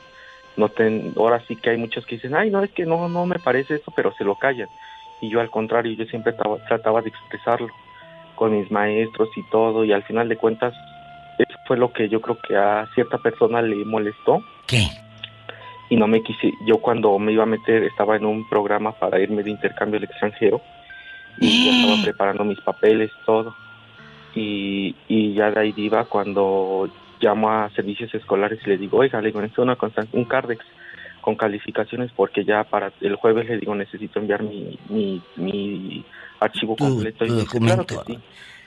no 0.56 0.70
ten, 0.70 1.12
ahora 1.14 1.42
sí 1.46 1.56
que 1.56 1.68
hay 1.68 1.76
muchos 1.76 2.06
que 2.06 2.14
dicen, 2.14 2.34
ay 2.34 2.48
no, 2.48 2.62
es 2.62 2.70
que 2.70 2.86
no, 2.86 3.06
no 3.10 3.26
me 3.26 3.38
parece 3.38 3.74
eso, 3.74 3.92
pero 3.94 4.14
se 4.14 4.24
lo 4.24 4.36
callan, 4.36 4.68
y 5.20 5.28
yo 5.28 5.42
al 5.42 5.50
contrario, 5.50 5.92
yo 5.92 6.06
siempre 6.06 6.32
trataba, 6.32 6.56
trataba 6.66 7.02
de 7.02 7.10
expresarlo 7.10 7.68
con 8.34 8.58
mis 8.58 8.70
maestros 8.70 9.28
y 9.36 9.42
todo, 9.50 9.84
y 9.84 9.92
al 9.92 10.04
final 10.04 10.26
de 10.26 10.38
cuentas, 10.38 10.72
eso 11.38 11.58
fue 11.66 11.76
lo 11.76 11.92
que 11.92 12.08
yo 12.08 12.22
creo 12.22 12.38
que 12.38 12.56
a 12.56 12.88
cierta 12.94 13.18
persona 13.18 13.60
le 13.60 13.84
molestó, 13.84 14.42
¿Qué? 14.66 14.88
y 15.90 15.96
no 15.96 16.06
me 16.06 16.22
quise, 16.22 16.50
yo 16.64 16.78
cuando 16.78 17.18
me 17.18 17.32
iba 17.32 17.42
a 17.42 17.46
meter 17.46 17.82
estaba 17.82 18.16
en 18.16 18.24
un 18.24 18.48
programa 18.48 18.92
para 18.92 19.20
irme 19.20 19.42
de 19.42 19.50
intercambio 19.50 19.98
al 19.98 20.04
extranjero 20.04 20.62
y 21.36 21.66
ya 21.66 21.76
estaba 21.76 22.02
preparando 22.04 22.42
mis 22.42 22.60
papeles, 22.62 23.10
todo. 23.26 23.54
Y, 24.34 24.94
y 25.08 25.34
ya 25.34 25.50
de 25.50 25.60
ahí 25.60 25.74
iba 25.76 26.04
cuando 26.06 26.88
llamo 27.20 27.50
a 27.50 27.70
servicios 27.70 28.12
escolares 28.14 28.58
y 28.66 28.70
le 28.70 28.78
digo, 28.78 28.98
oiga, 28.98 29.20
le 29.20 29.28
digo, 29.28 29.40
necesito 29.40 29.62
una 29.62 29.76
un 30.12 30.24
Cardex 30.24 30.64
con 31.20 31.36
calificaciones 31.36 32.10
porque 32.14 32.44
ya 32.44 32.64
para 32.64 32.92
el 33.00 33.16
jueves 33.16 33.48
le 33.48 33.58
digo, 33.58 33.74
necesito 33.74 34.18
enviar 34.18 34.42
mi, 34.42 34.78
mi, 34.90 35.22
mi 35.36 36.04
archivo 36.40 36.74
Tu- 36.76 36.84
completo. 36.84 37.24
tu 37.24 37.32
y 37.32 37.40
dice, 37.40 37.58
claro 37.60 37.86
que 37.86 37.96
sí. 38.06 38.18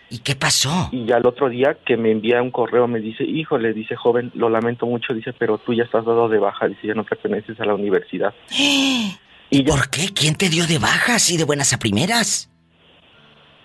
¿Y 0.09 0.19
qué 0.19 0.35
pasó? 0.35 0.87
Y 0.93 1.05
ya 1.05 1.17
el 1.17 1.27
otro 1.27 1.49
día 1.49 1.77
que 1.85 1.97
me 1.97 2.11
envía 2.11 2.41
un 2.41 2.49
correo 2.49 2.87
me 2.87 2.99
dice, 3.01 3.25
híjole, 3.25 3.73
dice 3.73 3.95
joven, 3.97 4.31
lo 4.35 4.49
lamento 4.49 4.85
mucho, 4.85 5.13
dice, 5.13 5.33
pero 5.33 5.57
tú 5.57 5.73
ya 5.73 5.83
estás 5.83 6.05
dado 6.05 6.29
de 6.29 6.39
baja, 6.39 6.67
dice, 6.67 6.87
ya 6.87 6.93
no 6.93 7.03
perteneces 7.03 7.59
a 7.59 7.65
la 7.65 7.75
universidad. 7.75 8.33
¿Y 8.49 9.11
Y 9.49 9.63
ya, 9.63 9.73
por 9.75 9.89
qué? 9.89 10.07
¿Quién 10.15 10.35
te 10.35 10.49
dio 10.49 10.65
de 10.65 10.79
baja 10.79 11.15
así 11.15 11.37
de 11.37 11.43
buenas 11.43 11.73
a 11.73 11.77
primeras? 11.79 12.49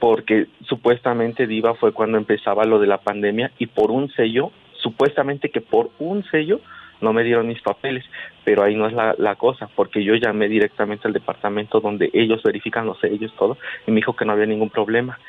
Porque 0.03 0.49
supuestamente 0.67 1.47
Diva 1.47 1.77
fue 1.77 1.93
cuando 1.93 2.19
empezaba 2.19 2.65
lo 2.65 2.81
de 2.81 2.89
la 2.89 2.99
pandemia 2.99 3.53
y 3.61 3.67
por 3.67 3.93
un 3.93 4.11
sello, 4.11 4.51
supuestamente 4.73 5.51
que 5.51 5.61
por 5.61 5.91
un 6.01 6.25
sello 6.25 6.61
no 7.01 7.13
me 7.13 7.23
dieron 7.23 7.47
mis 7.47 7.63
papeles, 7.63 8.05
pero 8.45 8.65
ahí 8.65 8.75
no 8.75 8.89
es 8.89 8.95
la, 8.95 9.15
la 9.17 9.37
cosa, 9.37 9.69
porque 9.77 10.03
yo 10.03 10.17
llamé 10.17 10.49
directamente 10.49 11.07
al 11.07 11.15
departamento 11.15 11.79
donde 11.79 12.11
ellos 12.15 12.43
verifican 12.43 12.85
los 12.85 12.99
sellos, 12.99 13.33
todo, 13.39 13.59
y 13.87 13.93
me 13.93 13.99
dijo 13.99 14.17
que 14.17 14.25
no 14.25 14.33
había 14.33 14.47
ningún 14.47 14.71
problema 14.71 15.21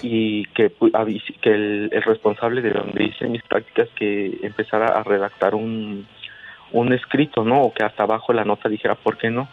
y 0.00 0.46
que, 0.54 0.72
que 1.42 1.50
el, 1.50 1.90
el 1.92 2.02
responsable 2.02 2.62
de 2.62 2.70
donde 2.70 3.04
hice 3.04 3.26
mis 3.26 3.42
prácticas 3.42 3.90
que 3.94 4.38
empezara 4.42 4.86
a 4.86 5.02
redactar 5.02 5.54
un, 5.54 6.06
un 6.72 6.92
escrito, 6.94 7.44
¿no? 7.44 7.60
O 7.60 7.74
que 7.74 7.84
hasta 7.84 8.04
abajo 8.04 8.32
la 8.32 8.46
nota 8.46 8.70
dijera 8.70 8.94
por 8.94 9.18
qué 9.18 9.28
no. 9.28 9.50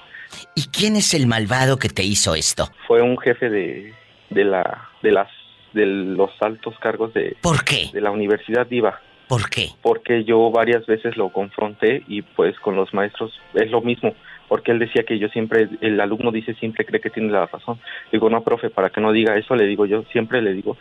¿Y 0.56 0.70
quién 0.72 0.96
es 0.96 1.14
el 1.14 1.28
malvado 1.28 1.76
que 1.76 1.90
te 1.90 2.04
hizo 2.04 2.36
esto? 2.36 2.70
Fue 2.88 3.02
un 3.02 3.18
jefe 3.18 3.50
de, 3.50 3.94
de 4.32 4.46
la 4.46 4.90
de 5.04 5.12
las 5.12 5.28
de 5.74 5.86
los 5.86 6.32
altos 6.42 6.78
cargos 6.80 7.14
de 7.14 7.38
¿Por 7.42 7.64
qué? 7.64 7.90
de 7.94 8.02
la 8.02 8.12
Universidad 8.12 8.68
Diva. 8.68 9.00
¿Por 9.28 9.50
qué? 9.50 9.70
Porque 9.82 10.26
yo 10.26 10.52
varias 10.52 10.86
veces 10.86 11.16
lo 11.16 11.30
confronté 11.30 12.04
y 12.08 12.22
pues 12.22 12.60
con 12.60 12.76
los 12.76 12.94
maestros 12.94 13.32
es 13.54 13.72
lo 13.72 13.80
mismo, 13.80 14.14
porque 14.50 14.72
él 14.72 14.80
decía 14.80 15.04
que 15.04 15.18
yo 15.20 15.30
siempre, 15.30 15.70
el 15.80 16.02
alumno 16.02 16.32
dice 16.32 16.54
siempre 16.56 16.86
cree 16.86 17.00
que 17.00 17.10
tiene 17.10 17.32
la 17.32 17.46
razón. 17.46 17.80
Digo, 18.12 18.30
no, 18.30 18.44
profe, 18.44 18.70
para 18.70 18.90
que 18.90 19.00
no 19.00 19.14
diga 19.14 19.38
eso, 19.38 19.56
le 19.56 19.66
digo 19.68 19.86
yo, 19.86 20.04
siempre 20.12 20.42
le 20.42 20.52
digo, 20.52 20.76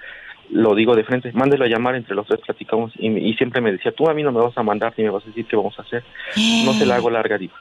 lo 0.51 0.75
digo 0.75 0.97
de 0.97 1.05
frente, 1.05 1.31
mándelo 1.33 1.65
a 1.65 1.69
llamar, 1.69 1.95
entre 1.95 2.17
los 2.17 2.27
tres 2.27 2.41
platicamos 2.41 2.91
y, 2.99 3.07
y 3.09 3.35
siempre 3.35 3.61
me 3.61 3.71
decía, 3.71 3.93
tú 3.93 4.11
a 4.11 4.15
mí 4.15 4.25
no 4.25 4.33
me 4.33 4.41
vas 4.41 4.59
a 4.59 4.65
mandar 4.65 4.95
ni 4.97 5.05
me 5.05 5.11
vas 5.11 5.23
a 5.23 5.29
decir 5.29 5.47
qué 5.47 5.55
vamos 5.55 5.79
a 5.79 5.83
hacer. 5.83 6.03
No 6.65 6.73
se 6.73 6.87
la 6.87 6.97
hago 6.97 7.09
larga, 7.09 7.39
digo 7.39 7.55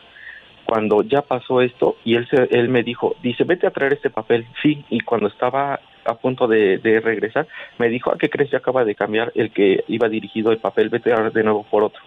cuando 0.70 1.02
ya 1.02 1.24
pasó 1.24 1.62
esto 1.62 1.98
y 2.06 2.14
él 2.14 2.28
se, 2.30 2.48
él 2.52 2.70
me 2.70 2.84
dijo, 2.84 3.16
dice, 3.24 3.44
vete 3.44 3.66
a 3.66 3.72
traer 3.72 3.94
este 3.94 4.12
papel, 4.12 4.46
sí, 4.62 4.86
y 4.92 5.00
cuando 5.00 5.28
estaba 5.28 5.80
a 6.06 6.14
punto 6.14 6.48
de, 6.48 6.80
regresar, 7.04 7.48
me 7.80 7.90
dijo, 7.90 8.14
¿a 8.14 8.18
qué 8.20 8.30
crees? 8.30 8.52
Ya 8.52 8.60
acaba 8.60 8.86
de 8.86 8.94
cambiar 8.94 9.32
el 9.34 9.52
que 9.52 9.84
iba 9.88 10.08
dirigido 10.08 10.52
el 10.52 10.60
papel, 10.60 10.90
vete 10.90 11.12
a 11.12 11.32
de 11.32 11.44
nuevo 11.44 11.64
por 11.64 11.84
otro. 11.84 12.02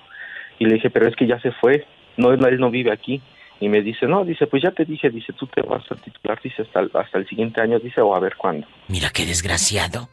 Y 0.60 0.66
le 0.66 0.74
dije, 0.74 0.90
pero 0.90 1.08
es 1.08 1.16
que 1.16 1.26
ya 1.26 1.40
se 1.40 1.50
fue, 1.50 1.86
no, 2.16 2.32
él 2.32 2.60
no 2.60 2.70
vive 2.70 2.92
aquí. 2.92 3.20
Y 3.58 3.68
me 3.68 3.80
dice, 3.80 4.06
no, 4.06 4.24
dice, 4.24 4.46
pues 4.46 4.62
ya 4.62 4.70
te 4.70 4.84
dije, 4.84 5.10
dice, 5.10 5.32
tú 5.32 5.48
te 5.48 5.62
vas 5.62 5.84
a 5.90 5.96
titular, 5.96 6.40
dice, 6.40 6.62
hasta, 6.62 6.86
hasta 6.98 7.18
el 7.18 7.28
siguiente 7.28 7.60
año, 7.60 7.80
dice, 7.80 8.00
o 8.00 8.14
a 8.14 8.20
ver 8.20 8.36
cuándo. 8.36 8.66
Mira 8.86 9.10
qué 9.12 9.26
desgraciado. 9.26 10.08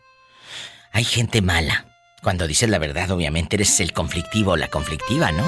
Hay 0.92 1.04
gente 1.04 1.42
mala. 1.44 1.86
Cuando 2.24 2.48
dices 2.48 2.70
la 2.70 2.80
verdad, 2.80 3.12
obviamente 3.12 3.56
eres 3.56 3.80
el 3.80 3.94
conflictivo 3.94 4.54
o 4.54 4.58
la 4.58 4.68
conflictiva, 4.68 5.32
¿no? 5.32 5.46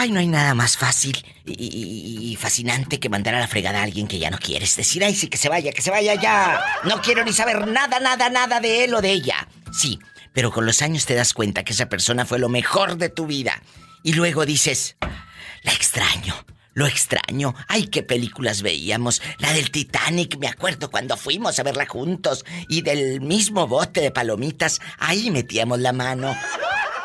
Ay, 0.00 0.12
no 0.12 0.20
hay 0.20 0.28
nada 0.28 0.54
más 0.54 0.76
fácil 0.76 1.26
y, 1.44 2.38
fascinante 2.40 3.00
que 3.00 3.08
mandar 3.08 3.34
a 3.34 3.40
la 3.40 3.48
fregada 3.48 3.80
a 3.80 3.82
alguien 3.82 4.06
que 4.06 4.20
ya 4.20 4.30
no 4.30 4.38
quieres. 4.38 4.76
Decir, 4.76 5.02
ay, 5.02 5.12
sí, 5.12 5.26
que 5.26 5.36
se 5.36 5.48
vaya, 5.48 5.72
que 5.72 5.82
se 5.82 5.90
vaya 5.90 6.14
ya. 6.14 6.64
No 6.84 7.02
quiero 7.02 7.24
ni 7.24 7.32
saber 7.32 7.66
nada, 7.66 7.98
nada, 7.98 8.30
nada 8.30 8.60
de 8.60 8.84
él 8.84 8.94
o 8.94 9.00
de 9.02 9.10
ella. 9.10 9.48
Sí, 9.72 9.98
pero 10.32 10.52
con 10.52 10.66
los 10.66 10.82
años 10.82 11.04
te 11.04 11.16
das 11.16 11.34
cuenta 11.34 11.64
que 11.64 11.72
esa 11.72 11.88
persona 11.88 12.24
fue 12.24 12.38
lo 12.38 12.48
mejor 12.48 12.96
de 12.96 13.08
tu 13.08 13.26
vida. 13.26 13.60
Y 14.04 14.12
luego 14.12 14.46
dices, 14.46 14.94
la 15.64 15.72
extraño, 15.72 16.46
lo 16.74 16.86
extraño. 16.86 17.56
Ay, 17.66 17.88
qué 17.88 18.04
películas 18.04 18.62
veíamos. 18.62 19.20
La 19.38 19.52
del 19.52 19.72
Titanic, 19.72 20.38
me 20.38 20.46
acuerdo 20.46 20.92
cuando 20.92 21.16
fuimos 21.16 21.58
a 21.58 21.64
verla 21.64 21.86
juntos. 21.86 22.44
Y 22.68 22.82
del 22.82 23.20
mismo 23.20 23.66
bote 23.66 24.00
de 24.00 24.12
palomitas, 24.12 24.78
ahí 25.00 25.32
metíamos 25.32 25.80
la 25.80 25.92
mano. 25.92 26.36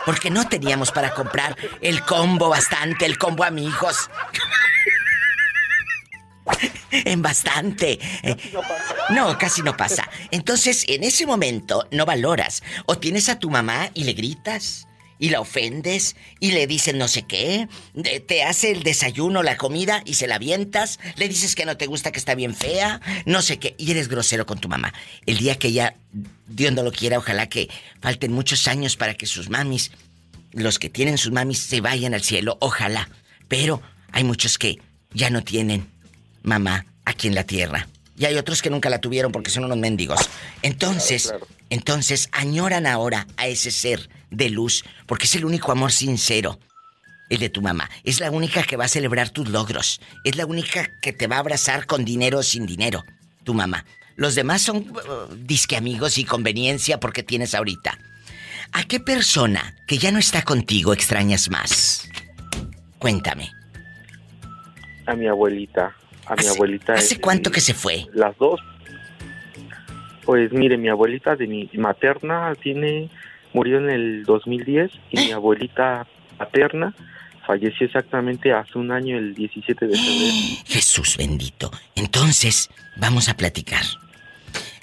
Porque 0.06 0.30
no 0.30 0.48
teníamos 0.48 0.92
para 0.92 1.14
comprar 1.14 1.56
el 1.82 2.04
combo 2.04 2.50
bastante, 2.50 3.06
el 3.06 3.18
combo 3.18 3.44
amigos. 3.44 4.10
en 6.92 7.22
bastante. 7.22 8.00
No, 9.10 9.38
casi 9.38 9.62
no 9.62 9.76
pasa. 9.76 10.10
Entonces, 10.32 10.86
en 10.88 11.04
ese 11.04 11.26
momento 11.26 11.88
no 11.92 12.06
valoras. 12.06 12.64
O 12.86 12.98
tienes 12.98 13.30
a 13.30 13.40
tu 13.40 13.50
mamá 13.50 13.90
y 13.94 14.04
le 14.04 14.14
gritas 14.14 14.88
y 15.24 15.30
la 15.30 15.40
ofendes 15.40 16.18
y 16.42 16.52
le 16.52 16.68
dices 16.68 16.96
no 16.96 17.08
sé 17.08 17.22
qué, 17.22 17.70
te 18.28 18.44
hace 18.44 18.72
el 18.72 18.84
desayuno, 18.84 19.42
la 19.42 19.56
comida 19.56 20.02
y 20.04 20.16
se 20.16 20.28
la 20.28 20.36
avientas, 20.36 21.00
le 21.16 21.30
dices 21.30 21.56
que 21.56 21.66
no 21.66 21.78
te 21.78 21.86
gusta, 21.86 22.12
que 22.12 22.20
está 22.20 22.36
bien 22.36 22.54
fea, 22.54 23.00
no 23.26 23.42
sé 23.42 23.58
qué, 23.58 23.74
y 23.78 23.92
eres 23.92 24.10
grosero 24.10 24.46
con 24.46 24.60
tu 24.60 24.68
mamá. 24.68 24.94
El 25.26 25.38
día 25.38 25.58
que 25.58 25.70
ella, 25.70 25.96
Dios 26.48 26.74
no 26.74 26.84
lo 26.84 26.92
quiera, 26.92 27.20
ojalá 27.20 27.48
que 27.48 27.70
falten 28.02 28.34
muchos 28.34 28.68
años 28.68 28.98
para 28.98 29.14
que 29.14 29.26
sus 29.26 29.50
mamis, 29.50 29.92
los 30.52 30.78
que 30.78 30.90
tienen 30.90 31.18
sus 31.18 31.32
mamis, 31.32 31.60
se 31.60 31.80
vayan 31.80 32.14
al 32.14 32.22
cielo, 32.22 32.58
ojalá. 32.60 33.08
Pero 33.48 33.82
hay 34.12 34.26
muchos 34.26 34.58
que 34.58 34.80
ya 35.14 35.30
no 35.30 35.42
tienen 35.42 35.88
mamá 36.42 36.86
aquí 37.06 37.30
en 37.30 37.36
la 37.36 37.46
tierra. 37.46 37.88
Y 38.18 38.26
hay 38.26 38.36
otros 38.36 38.62
que 38.62 38.70
nunca 38.70 38.90
la 38.90 39.00
tuvieron 39.00 39.32
porque 39.32 39.52
son 39.52 39.64
unos 39.64 39.78
mendigos. 39.78 40.30
Entonces, 40.64 41.34
entonces 41.70 42.28
añoran 42.34 42.86
ahora 42.88 43.26
a 43.38 43.48
ese 43.48 43.72
ser 43.72 44.10
de 44.34 44.50
luz, 44.50 44.84
porque 45.06 45.26
es 45.26 45.36
el 45.36 45.46
único 45.46 45.72
amor 45.72 45.92
sincero, 45.92 46.60
el 47.30 47.40
de 47.40 47.50
tu 47.50 47.62
mamá. 47.62 47.90
Es 48.04 48.20
la 48.20 48.32
única 48.32 48.64
que 48.64 48.78
va 48.78 48.86
a 48.86 48.90
celebrar 48.90 49.30
tus 49.30 49.50
logros. 49.50 50.02
Es 50.24 50.36
la 50.36 50.46
única 50.46 50.90
que 51.02 51.14
te 51.14 51.28
va 51.28 51.38
a 51.38 51.40
abrazar 51.40 51.86
con 51.86 52.04
dinero 52.04 52.40
o 52.40 52.44
sin 52.44 52.66
dinero, 52.66 53.04
tu 53.44 53.54
mamá. 53.54 53.86
Los 54.16 54.36
demás 54.36 54.62
son 54.62 54.78
uh, 54.78 55.34
disque 55.36 55.76
amigos 55.76 56.18
y 56.18 56.26
conveniencia 56.26 57.00
porque 57.00 57.24
tienes 57.24 57.56
ahorita. 57.56 57.98
¿A 58.72 58.84
qué 58.84 59.00
persona 59.00 59.76
que 59.88 59.98
ya 59.98 60.12
no 60.12 60.20
está 60.20 60.44
contigo 60.44 60.94
extrañas 60.94 61.50
más? 61.50 62.10
Cuéntame. 63.00 63.52
A 65.06 65.16
mi 65.16 65.28
abuelita. 65.28 65.96
A 66.26 66.36
mi 66.36 66.48
abuelita. 66.48 66.94
¿Hace 66.94 67.20
cuánto 67.20 67.52
que 67.52 67.62
se 67.62 67.74
fue? 67.74 68.06
Las 68.14 68.38
dos. 68.38 68.60
Pues 70.26 70.52
mire, 70.54 70.78
mi 70.78 70.90
abuelita 70.90 71.36
de 71.36 71.48
mi 71.48 71.70
materna 71.74 72.56
tiene 72.62 73.10
murió 73.54 73.78
en 73.78 73.90
el 73.90 74.24
2010 74.24 74.92
y 75.12 75.18
mi 75.18 75.32
abuelita 75.32 76.06
paterna 76.38 76.94
falleció 77.46 77.86
exactamente 77.86 78.54
hace 78.54 78.78
un 78.78 78.92
año, 78.92 79.18
el 79.18 79.34
17 79.34 79.88
de 79.88 79.96
febrero. 79.96 80.34
Jesús 80.66 81.18
bendito. 81.18 81.72
Entonces, 81.96 82.70
vamos 82.98 83.30
a 83.30 83.36
platicar. 83.36 83.84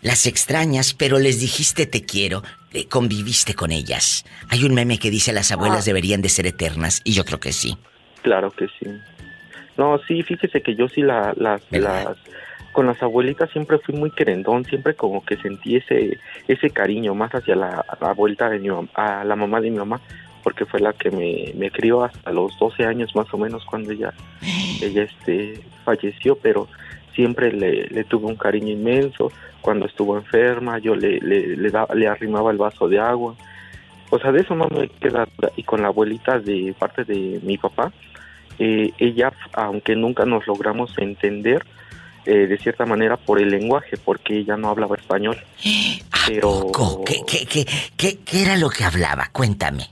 Las 0.02 0.26
extrañas, 0.26 0.94
pero 0.94 1.18
les 1.18 1.40
dijiste 1.40 1.86
te 1.86 2.04
quiero, 2.04 2.42
eh, 2.72 2.86
conviviste 2.86 3.54
con 3.54 3.70
ellas. 3.70 4.24
Hay 4.48 4.64
un 4.64 4.74
meme 4.74 4.98
que 4.98 5.10
dice 5.10 5.32
las 5.32 5.52
abuelas 5.52 5.82
ah. 5.82 5.86
deberían 5.86 6.22
de 6.22 6.28
ser 6.28 6.46
eternas, 6.46 7.02
y 7.04 7.12
yo 7.12 7.24
creo 7.24 7.40
que 7.40 7.52
sí. 7.52 7.76
Claro 8.22 8.50
que 8.50 8.66
sí. 8.78 8.86
No, 9.76 9.98
sí, 10.06 10.22
fíjese 10.22 10.62
que 10.62 10.74
yo 10.74 10.88
sí 10.88 11.02
la, 11.02 11.32
las, 11.36 11.62
las 11.70 12.16
con 12.72 12.86
las 12.86 13.02
abuelitas 13.02 13.50
siempre 13.50 13.78
fui 13.78 13.94
muy 13.94 14.10
querendón, 14.10 14.64
siempre 14.64 14.94
como 14.94 15.24
que 15.24 15.36
sentí 15.36 15.76
ese, 15.76 16.18
ese 16.48 16.70
cariño 16.70 17.14
más 17.14 17.32
hacia 17.32 17.56
la, 17.56 17.84
vuelta 18.16 18.48
de 18.48 18.58
mi 18.58 18.68
a 18.94 19.24
la 19.24 19.36
mamá 19.36 19.60
de 19.60 19.70
mi 19.70 19.78
mamá, 19.78 20.00
porque 20.42 20.66
fue 20.66 20.80
la 20.80 20.92
que 20.92 21.10
me, 21.10 21.52
me 21.56 21.70
crió 21.70 22.04
hasta 22.04 22.30
los 22.32 22.58
12 22.58 22.84
años 22.84 23.14
más 23.14 23.32
o 23.34 23.38
menos 23.38 23.64
cuando 23.64 23.92
ella, 23.92 24.12
ella 24.82 25.02
este, 25.02 25.60
falleció, 25.84 26.36
pero 26.36 26.68
siempre 27.14 27.52
le, 27.52 27.86
le 27.88 28.04
tuve 28.04 28.26
un 28.26 28.36
cariño 28.36 28.68
inmenso. 28.68 29.30
Cuando 29.60 29.84
estuvo 29.86 30.16
enferma, 30.16 30.78
yo 30.78 30.94
le, 30.94 31.20
le, 31.20 31.54
le, 31.56 31.70
le 31.70 32.08
arrimaba 32.08 32.50
el 32.50 32.56
vaso 32.56 32.88
de 32.88 32.98
agua. 32.98 33.34
O 34.08 34.18
sea, 34.18 34.32
de 34.32 34.40
eso 34.40 34.54
no 34.54 34.68
me 34.68 34.88
queda. 34.88 35.28
Y 35.56 35.62
con 35.64 35.82
la 35.82 35.88
abuelita 35.88 36.38
de 36.38 36.74
parte 36.78 37.04
de 37.04 37.40
mi 37.42 37.58
papá, 37.58 37.92
eh, 38.58 38.92
ella, 38.98 39.32
aunque 39.52 39.96
nunca 39.96 40.24
nos 40.24 40.46
logramos 40.46 40.96
entender, 40.98 41.64
eh, 42.26 42.46
de 42.46 42.58
cierta 42.58 42.86
manera 42.86 43.16
por 43.16 43.40
el 43.40 43.50
lenguaje, 43.50 43.96
porque 43.96 44.38
ella 44.38 44.56
no 44.56 44.68
hablaba 44.68 44.96
español. 44.96 45.38
pero... 46.26 46.70
¿Qué, 47.04 47.20
qué, 47.26 47.46
qué, 47.46 47.66
qué, 47.96 48.18
qué 48.24 48.42
era 48.42 48.56
lo 48.56 48.70
que 48.70 48.84
hablaba? 48.84 49.28
Cuéntame. 49.32 49.88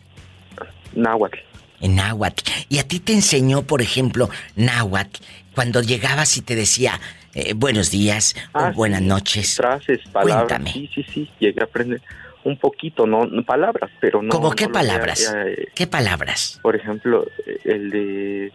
Náhuatl. 0.94 1.38
En 1.80 1.94
náhuatl. 1.94 2.42
¿Y 2.68 2.78
a 2.78 2.88
ti 2.88 3.00
te 3.00 3.12
enseñó, 3.12 3.62
por 3.62 3.82
ejemplo, 3.82 4.28
náhuatl 4.56 5.22
cuando 5.54 5.80
llegabas 5.80 6.36
y 6.36 6.42
te 6.42 6.56
decía 6.56 7.00
eh, 7.34 7.54
buenos 7.54 7.90
días 7.90 8.34
o 8.52 8.58
ah, 8.58 8.72
buenas 8.74 9.02
noches? 9.02 9.56
Frases, 9.56 10.00
palabras. 10.12 10.48
Cuéntame. 10.48 10.72
Sí, 10.72 10.90
sí, 10.94 11.04
sí, 11.04 11.30
llegué 11.38 11.60
a 11.60 11.64
aprender 11.64 12.00
un 12.44 12.56
poquito, 12.56 13.06
no 13.06 13.28
palabras, 13.44 13.90
pero 14.00 14.22
no. 14.22 14.30
¿Cómo 14.30 14.52
qué 14.52 14.68
palabras? 14.68 15.34
Eh, 15.36 15.68
¿Qué 15.74 15.86
palabras? 15.86 16.58
Por 16.62 16.76
ejemplo, 16.76 17.26
el 17.64 17.90
de, 17.90 18.52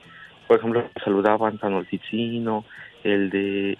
por 0.48 0.58
ejemplo, 0.58 0.90
saludaban 1.04 1.60
San 1.60 1.86
Ticino, 1.86 2.66
el 3.04 3.30
de 3.30 3.78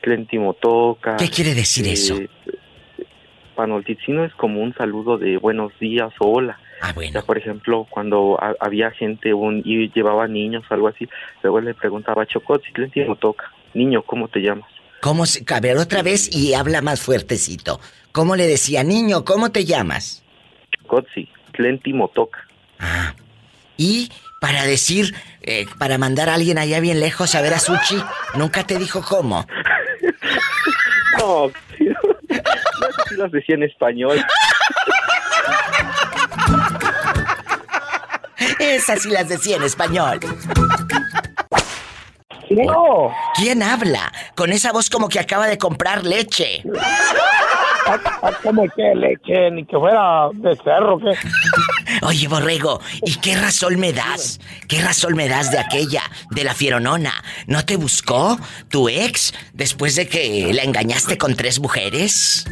Clentimotoca. 0.00 1.16
¿Qué 1.16 1.28
quiere 1.28 1.54
decir 1.54 1.86
eso? 1.88 2.18
Panolticino 3.54 4.24
es 4.24 4.34
como 4.34 4.60
un 4.60 4.74
saludo 4.74 5.18
de 5.18 5.38
buenos 5.38 5.72
días 5.80 6.12
o 6.20 6.30
hola. 6.30 6.58
Ah, 6.82 6.92
bueno. 6.94 7.24
por 7.24 7.38
ejemplo, 7.38 7.86
cuando 7.88 8.38
había 8.60 8.90
gente 8.90 9.32
un, 9.32 9.62
y 9.64 9.90
llevaba 9.92 10.28
niños 10.28 10.62
o 10.70 10.74
algo 10.74 10.88
así, 10.88 11.08
luego 11.42 11.60
le 11.62 11.72
preguntaba 11.72 12.22
a 12.22 12.26
Chocot 12.26 12.62
si 12.64 12.72
Clentimotoca, 12.72 13.50
niño, 13.72 14.02
¿cómo 14.02 14.28
te 14.28 14.40
llamas? 14.40 14.70
¿Cómo 15.00 15.24
se, 15.24 15.42
a 15.54 15.60
ver, 15.60 15.78
otra 15.78 16.02
vez 16.02 16.34
y 16.34 16.52
habla 16.52 16.82
más 16.82 17.00
fuertecito. 17.00 17.80
¿Cómo 18.12 18.36
le 18.36 18.46
decía, 18.46 18.82
niño, 18.82 19.24
cómo 19.24 19.50
te 19.50 19.64
llamas? 19.64 20.22
Chocotzi, 20.70 21.28
Clentimotoca. 21.52 22.46
Ah. 22.78 23.14
Y 23.76 24.10
para 24.40 24.64
decir, 24.64 25.14
eh, 25.42 25.66
para 25.78 25.98
mandar 25.98 26.28
a 26.28 26.34
alguien 26.34 26.58
allá 26.58 26.80
bien 26.80 27.00
lejos 27.00 27.34
a 27.34 27.40
ver 27.40 27.54
a 27.54 27.58
Suchi, 27.58 28.02
nunca 28.34 28.64
te 28.64 28.78
dijo 28.78 29.02
cómo. 29.02 29.46
no, 31.18 31.46
no 31.46 31.52
sé 32.92 33.02
si 33.08 33.16
las 33.16 33.32
decía 33.32 33.54
en 33.54 33.62
español. 33.62 34.24
Esas 38.58 39.02
sí 39.02 39.10
las 39.10 39.28
decía 39.28 39.56
en 39.56 39.62
español. 39.62 40.20
No. 42.50 43.12
¿Quién 43.34 43.62
habla? 43.62 44.12
Con 44.34 44.52
esa 44.52 44.72
voz 44.72 44.88
como 44.88 45.08
que 45.08 45.18
acaba 45.18 45.46
de 45.46 45.58
comprar 45.58 46.04
leche. 46.04 46.62
Como 48.42 48.64
que 48.68 48.94
leche, 48.94 49.50
ni 49.50 49.64
que 49.64 49.76
fuera 49.76 50.28
de 50.32 50.56
cerro, 50.56 50.98
¿qué? 50.98 51.12
Oye, 52.02 52.28
Borrego, 52.28 52.80
¿y 53.04 53.14
qué 53.20 53.34
razón 53.36 53.78
me 53.78 53.92
das? 53.92 54.40
¿Qué 54.68 54.80
razón 54.82 55.14
me 55.14 55.28
das 55.28 55.50
de 55.50 55.58
aquella, 55.58 56.02
de 56.30 56.44
la 56.44 56.54
fieronona? 56.54 57.12
¿No 57.46 57.64
te 57.64 57.76
buscó 57.76 58.38
tu 58.68 58.88
ex 58.88 59.32
después 59.52 59.96
de 59.96 60.08
que 60.08 60.52
la 60.52 60.62
engañaste 60.62 61.18
con 61.18 61.34
tres 61.36 61.60
mujeres? 61.60 62.44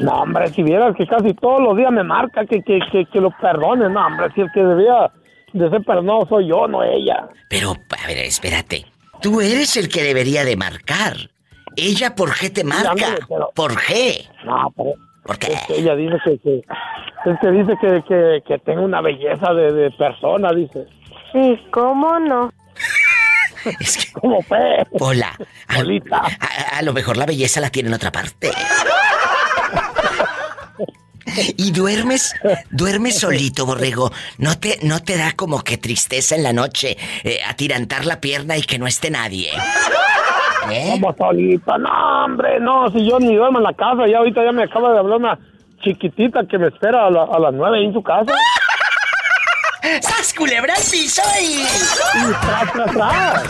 No, 0.00 0.12
hombre, 0.22 0.52
si 0.54 0.62
vieras 0.62 0.94
que 0.96 1.06
casi 1.06 1.34
todos 1.34 1.60
los 1.60 1.76
días 1.76 1.90
me 1.90 2.04
marca 2.04 2.46
que, 2.46 2.62
que, 2.62 2.78
que, 2.92 3.04
que 3.06 3.20
lo 3.20 3.30
perdone, 3.40 3.88
no, 3.88 4.06
hombre, 4.06 4.28
si 4.34 4.42
el 4.42 4.48
que 4.52 4.60
debía 4.62 5.10
de 5.52 5.70
ser 5.70 5.82
perdonado 5.82 6.26
soy 6.28 6.48
yo, 6.48 6.68
no 6.68 6.84
ella. 6.84 7.28
Pero, 7.48 7.72
a 8.02 8.06
ver, 8.06 8.18
espérate. 8.18 8.86
Tú 9.20 9.40
eres 9.40 9.76
el 9.76 9.88
que 9.88 10.02
debería 10.04 10.44
de 10.44 10.56
marcar. 10.56 11.16
¿Ella 11.74 12.14
por 12.14 12.36
qué 12.38 12.50
te 12.50 12.62
marca? 12.62 12.90
ándale, 12.90 13.18
pero- 13.28 13.50
¿Por 13.54 13.80
qué? 13.86 14.24
No, 14.44 14.72
pero 14.76 14.92
¿Por 15.28 15.38
qué? 15.38 15.52
es 15.52 15.62
que 15.66 15.76
ella 15.78 15.94
dice 15.94 16.18
que, 16.24 16.62
que 17.22 17.30
es 17.30 17.38
que 17.40 17.50
dice 17.52 17.72
que, 17.80 18.02
que, 18.08 18.42
que 18.48 18.58
tengo 18.60 18.82
una 18.82 19.00
belleza 19.02 19.52
de, 19.54 19.72
de 19.72 19.90
persona, 19.92 20.50
dice. 20.52 20.86
Sí, 21.32 21.60
¿cómo 21.70 22.18
no? 22.18 22.50
Es 23.80 24.06
que, 24.06 24.12
Como 24.12 24.40
fe. 24.42 24.86
hola. 24.98 25.36
A- 25.68 26.78
a 26.78 26.82
lo 26.82 26.92
mejor 26.94 27.16
la 27.18 27.26
belleza 27.26 27.60
la 27.60 27.68
tiene 27.70 27.88
en 27.90 27.94
otra 27.94 28.10
parte. 28.10 28.50
Y 31.56 31.72
duermes, 31.72 32.34
duermes 32.70 33.18
solito, 33.18 33.66
borrego. 33.66 34.10
¿No 34.38 34.58
te, 34.58 34.78
no 34.82 35.00
te 35.02 35.16
da 35.18 35.32
como 35.32 35.62
que 35.62 35.76
tristeza 35.76 36.34
en 36.34 36.42
la 36.42 36.52
noche 36.52 36.96
eh, 37.22 37.40
atirantar 37.46 38.06
la 38.06 38.20
pierna 38.20 38.56
y 38.56 38.62
que 38.62 38.78
no 38.78 38.86
esté 38.86 39.10
nadie? 39.10 39.50
¿Eh? 40.70 40.90
Como 41.00 41.14
solita, 41.16 41.78
no, 41.78 42.24
hombre, 42.24 42.60
no, 42.60 42.88
si 42.90 43.08
yo 43.08 43.18
ni 43.18 43.34
duermo 43.36 43.58
en 43.58 43.64
la 43.64 43.72
casa, 43.72 44.06
ya 44.06 44.18
ahorita 44.18 44.44
ya 44.44 44.52
me 44.52 44.64
acaba 44.64 44.92
de 44.92 44.98
hablar 44.98 45.18
una 45.18 45.38
chiquitita 45.82 46.46
que 46.46 46.58
me 46.58 46.68
espera 46.68 47.06
a, 47.06 47.10
la- 47.10 47.24
a 47.30 47.38
las 47.38 47.54
nueve 47.54 47.82
en 47.84 47.92
su 47.92 48.02
casa. 48.02 48.32
¡Sas 50.02 50.34
culebra 50.34 50.74
al 50.74 50.82
piso 50.90 51.22
y... 51.40 51.62
Y 51.62 52.32
tras, 52.40 52.72
tras, 52.72 52.92
tras. 52.92 53.42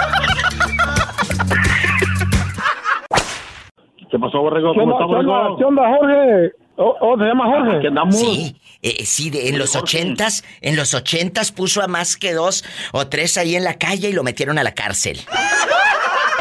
¿Qué 4.11 4.19
pasó, 4.19 4.41
Borrego? 4.41 4.73
¿Qué 4.73 4.79
¿Cómo 4.81 4.93
está, 4.93 5.05
qué 5.07 5.27
Borrego? 5.27 5.57
qué 5.59 5.65
onda, 5.65 5.83
Jorge? 5.97 6.53
Oh, 6.77 6.97
oh, 7.01 7.19
¿se 7.19 7.25
llama 7.25 7.45
Jorge? 7.47 7.77
Aquí 7.79 7.87
andamos. 7.89 8.17
Sí, 8.17 8.57
eh, 8.83 9.05
sí, 9.05 9.31
de- 9.31 9.49
en 9.49 9.59
los 9.59 9.75
ochentas, 9.77 10.45
en 10.61 10.77
los 10.77 10.95
ochentas 10.95 11.51
puso 11.53 11.83
a 11.83 11.89
más 11.89 12.17
que 12.17 12.33
dos 12.33 12.65
o 12.93 13.07
tres 13.09 13.37
ahí 13.37 13.57
en 13.57 13.65
la 13.65 13.75
calle 13.75 14.09
y 14.11 14.13
lo 14.13 14.23
metieron 14.23 14.59
a 14.59 14.63
la 14.63 14.73
cárcel. 14.73 15.19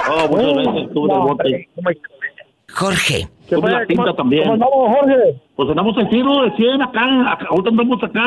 Oh, 0.09 0.27
muchas 0.29 0.55
veces 0.55 0.83
estuve 0.87 1.05
en 1.05 1.11
el 1.11 1.17
No, 1.19 1.27
bote. 1.27 1.43
hombre, 1.43 1.69
¿cómo- 1.75 1.89
Jorge, 2.73 3.27
qué 3.49 3.55
Tuve 3.55 3.71
la 3.71 3.85
tinta 3.87 4.03
¿Cómo- 4.03 4.15
también. 4.15 4.43
¿Cómo 4.43 4.53
andamos, 4.53 4.97
Jorge? 4.99 5.41
Pues 5.55 5.69
andamos 5.69 5.97
en 5.97 6.09
tiro 6.09 6.41
de 6.43 6.55
100 6.57 6.81
acá, 6.81 7.31
acá. 7.31 7.45
Ahorita 7.49 7.69
andamos 7.69 8.03
acá 8.03 8.23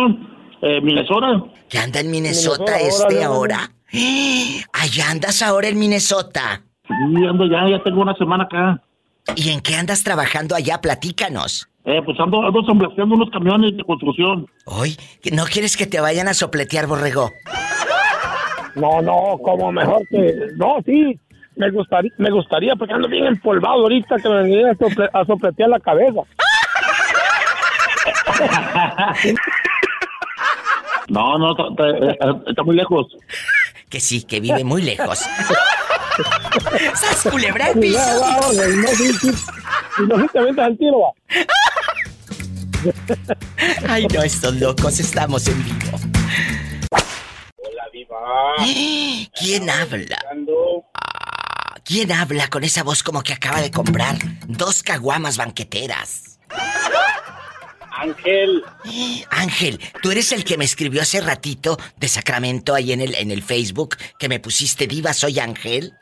en 0.63 0.85
Minnesota. 0.85 1.45
que 1.69 1.79
anda 1.79 2.01
en 2.01 2.11
Minnesota 2.11 2.65
Minnesota, 2.65 2.81
este 2.81 3.05
órale, 3.05 3.25
ahora. 3.25 3.71
Allá 4.73 5.11
andas 5.11 5.43
ahora 5.43 5.69
en 5.69 5.79
Minnesota. 5.79 6.63
Sí, 6.87 6.95
ando 7.27 7.47
ya, 7.47 7.69
ya 7.69 7.83
tengo 7.83 8.01
una 8.03 8.15
semana 8.15 8.45
acá. 8.45 8.83
¿Y 9.37 9.51
en 9.51 9.61
qué 9.61 9.77
andas 9.77 10.03
trabajando 10.03 10.55
allá? 10.57 10.81
Platícanos. 10.81 11.69
Eh, 11.85 12.01
pues 12.05 12.19
ando, 12.21 12.43
ando 12.45 12.61
ensamblajeando 12.61 13.15
unos 13.15 13.31
camiones 13.31 13.77
de 13.77 13.85
construcción. 13.85 14.47
Hoy, 14.67 14.97
¿no 15.33 15.45
quieres 15.45 15.77
que 15.77 15.87
te 15.87 16.01
vayan 16.01 16.29
a 16.29 16.35
sopletear, 16.35 16.87
borrego? 16.87 17.31
No, 18.75 19.01
no, 19.03 19.39
como 19.43 19.73
mejor 19.73 20.03
que... 20.11 20.35
No, 20.57 20.77
sí, 20.85 21.19
me 21.61 21.71
gustaría, 21.71 22.11
me 22.19 22.31
gustaría, 22.31 22.75
porque 22.75 22.95
ando 22.95 23.07
bien 23.09 23.27
empolvado 23.27 23.83
ahorita 23.83 24.17
que 24.17 24.29
me 24.29 24.43
venía 24.43 24.71
a, 24.71 24.75
sople- 24.75 25.11
a 25.13 25.25
sopletear 25.27 25.69
la 25.69 25.79
cabeza. 25.81 26.21
No, 31.09 31.39
no, 31.39 31.51
está, 31.53 31.89
está- 32.13 32.41
está 32.47 32.63
muy 32.63 32.77
lejos. 32.77 33.07
Que 33.89 33.99
sí, 33.99 34.23
que 34.23 34.39
vive 34.41 34.63
muy 34.63 34.83
lejos. 34.83 35.19
¡Sas 36.95 37.27
culebra 37.31 37.73
Ya, 37.75 37.81
piso! 37.81 38.53
y 39.99 40.03
no, 40.07 40.17
no, 40.19 40.29
avientas 40.41 40.67
al 40.67 40.79
tiro. 40.79 40.99
Ay, 43.89 44.07
no, 44.15 44.23
estos 44.23 44.55
locos, 44.57 45.01
estamos 45.01 45.47
en 45.49 45.65
vivo. 45.65 45.99
Hola, 47.57 47.85
Diva. 47.93 48.19
¿Quién 49.39 49.69
habla? 49.69 50.19
¿Quién 51.91 52.13
habla 52.13 52.47
con 52.47 52.63
esa 52.63 52.85
voz 52.85 53.03
como 53.03 53.21
que 53.21 53.33
acaba 53.33 53.61
de 53.61 53.73
comprar 53.73 54.15
dos 54.47 54.85
caguamas 54.85 55.37
banqueteras? 55.37 56.39
Ángel. 57.91 58.63
Ángel, 59.29 59.81
tú 60.01 60.13
eres 60.13 60.31
el 60.31 60.45
que 60.45 60.57
me 60.57 60.65
escribió 60.65 61.03
hace 61.03 61.21
ratito 61.21 61.79
de 61.97 62.07
Sacramento 62.07 62.77
ahí 62.77 62.93
en 62.93 63.01
el, 63.01 63.17
en 63.17 63.33
el 63.33 63.43
Facebook 63.43 63.97
que 64.21 64.29
me 64.29 64.39
pusiste 64.39 64.87
diva, 64.87 65.13
soy 65.13 65.41
Ángel. 65.41 65.93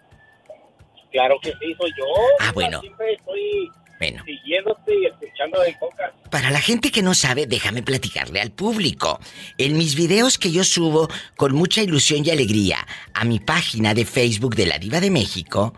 Claro 1.11 1.39
que 1.41 1.53
sí, 1.53 1.75
soy 1.81 1.91
yo. 1.99 2.05
Ah, 2.41 2.53
bueno. 2.53 2.83
Siempre 2.83 3.15
estoy 3.15 3.71
Bueno, 3.99 4.23
siguiéndote 4.25 4.93
y 4.95 5.07
escuchando 5.07 5.61
de 5.61 5.77
coca. 5.79 6.13
para 6.31 6.51
la 6.51 6.61
gente 6.61 6.91
que 6.91 7.03
no 7.03 7.15
sabe, 7.15 7.47
déjame 7.47 7.83
platicarle 7.83 8.41
al 8.41 8.53
público. 8.53 9.19
En 9.57 9.77
mis 9.77 9.97
videos 9.97 10.39
que 10.39 10.53
yo 10.53 10.63
subo 10.63 11.09
con 11.37 11.55
mucha 11.55 11.83
ilusión 11.83 12.25
y 12.25 12.31
alegría 12.31 12.87
a 13.15 13.25
mi 13.25 13.41
página 13.41 13.95
de 13.95 14.05
Facebook 14.05 14.55
de 14.55 14.67
la 14.67 14.79
Diva 14.79 15.01
de 15.01 15.11
México, 15.11 15.75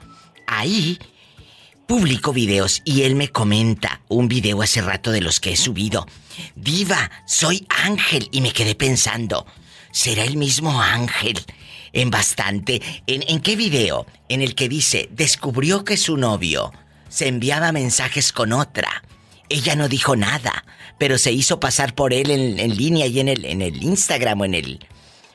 ahí 0.47 0.99
publico 1.87 2.33
videos 2.33 2.83
y 2.85 3.03
él 3.03 3.15
me 3.15 3.29
comenta 3.29 4.03
un 4.09 4.29
video 4.29 4.63
hace 4.63 4.81
rato 4.83 5.11
de 5.11 5.21
los 5.23 5.41
que 5.41 5.53
he 5.53 5.57
subido. 5.57 6.07
Diva, 6.55 7.11
soy 7.27 7.67
Ángel 7.69 8.29
y 8.33 8.43
me 8.43 8.53
quedé 8.53 8.75
pensando, 8.75 9.47
¿será 9.91 10.25
el 10.25 10.37
mismo 10.37 10.81
Ángel? 10.81 11.39
En 11.93 12.11
bastante. 12.11 12.81
¿En, 13.09 13.25
en 13.27 13.41
qué 13.41 13.57
video? 13.57 14.07
En 14.29 14.43
el 14.43 14.55
que 14.55 14.69
dice, 14.69 15.09
descubrió 15.11 15.85
que 15.85 15.97
su 15.97 16.17
novio 16.17 16.73
se 17.11 17.29
enviaba 17.29 17.73
mensajes 17.73 18.33
con 18.33 18.55
otra. 18.55 19.03
Ella 19.51 19.77
no 19.77 19.89
dijo 19.89 20.17
nada, 20.17 20.65
pero 20.97 21.19
se 21.19 21.33
hizo 21.33 21.61
pasar 21.61 21.95
por 21.95 22.15
él 22.15 22.31
en, 22.31 22.77
línea 22.77 23.07
y 23.07 23.21
en 23.21 23.29
el, 23.29 23.45
en 23.45 23.61
el 23.61 23.83
Instagram 23.83 24.41
o 24.41 24.45
en 24.47 24.55
el 24.55 24.87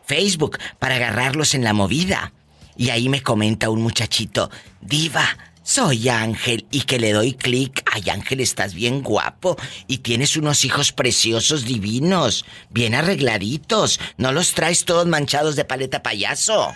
Facebook 0.06 0.58
para 0.80 0.96
agarrarlos 0.96 1.54
en 1.54 1.64
la 1.64 1.74
movida. 1.74 2.34
Y 2.78 2.90
ahí 2.90 3.10
me 3.10 3.22
comenta 3.22 3.70
un 3.70 3.82
muchachito, 3.82 4.50
Diva, 4.82 5.38
soy 5.66 6.10
Ángel 6.10 6.68
y 6.70 6.82
que 6.82 7.00
le 7.00 7.12
doy 7.12 7.34
clic. 7.34 7.84
Ay 7.92 8.10
Ángel, 8.12 8.40
estás 8.40 8.76
bien 8.76 9.02
guapo 9.02 9.58
y 9.88 9.98
tienes 9.98 10.38
unos 10.38 10.64
hijos 10.64 10.92
preciosos, 10.92 11.66
divinos, 11.66 12.46
bien 12.70 12.94
arregladitos. 12.94 14.00
No 14.18 14.32
los 14.32 14.54
traes 14.54 14.86
todos 14.86 15.08
manchados 15.08 15.56
de 15.56 15.66
paleta 15.66 16.04
payaso. 16.04 16.72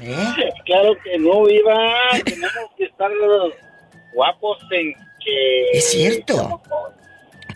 ¿Eh? 0.00 0.52
Claro 0.64 0.96
que 1.02 1.18
no, 1.18 1.46
Diva. 1.46 1.92
Tenemos 2.24 2.70
que 2.76 2.84
estar 2.84 3.10
guapos 4.14 4.58
en 4.70 4.94
que. 5.24 5.70
Es 5.72 5.90
cierto. 5.90 6.62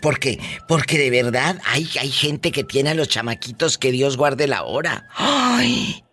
Porque, 0.01 0.39
porque 0.67 0.97
de 0.97 1.09
verdad 1.09 1.59
hay, 1.65 1.89
hay 1.99 2.11
gente 2.11 2.51
que 2.51 2.63
tiene 2.63 2.91
a 2.91 2.93
los 2.93 3.09
chamaquitos 3.09 3.77
que 3.77 3.91
Dios 3.91 4.17
guarde 4.17 4.47
la 4.47 4.63
hora. 4.63 5.07
¡Ay! 5.15 6.03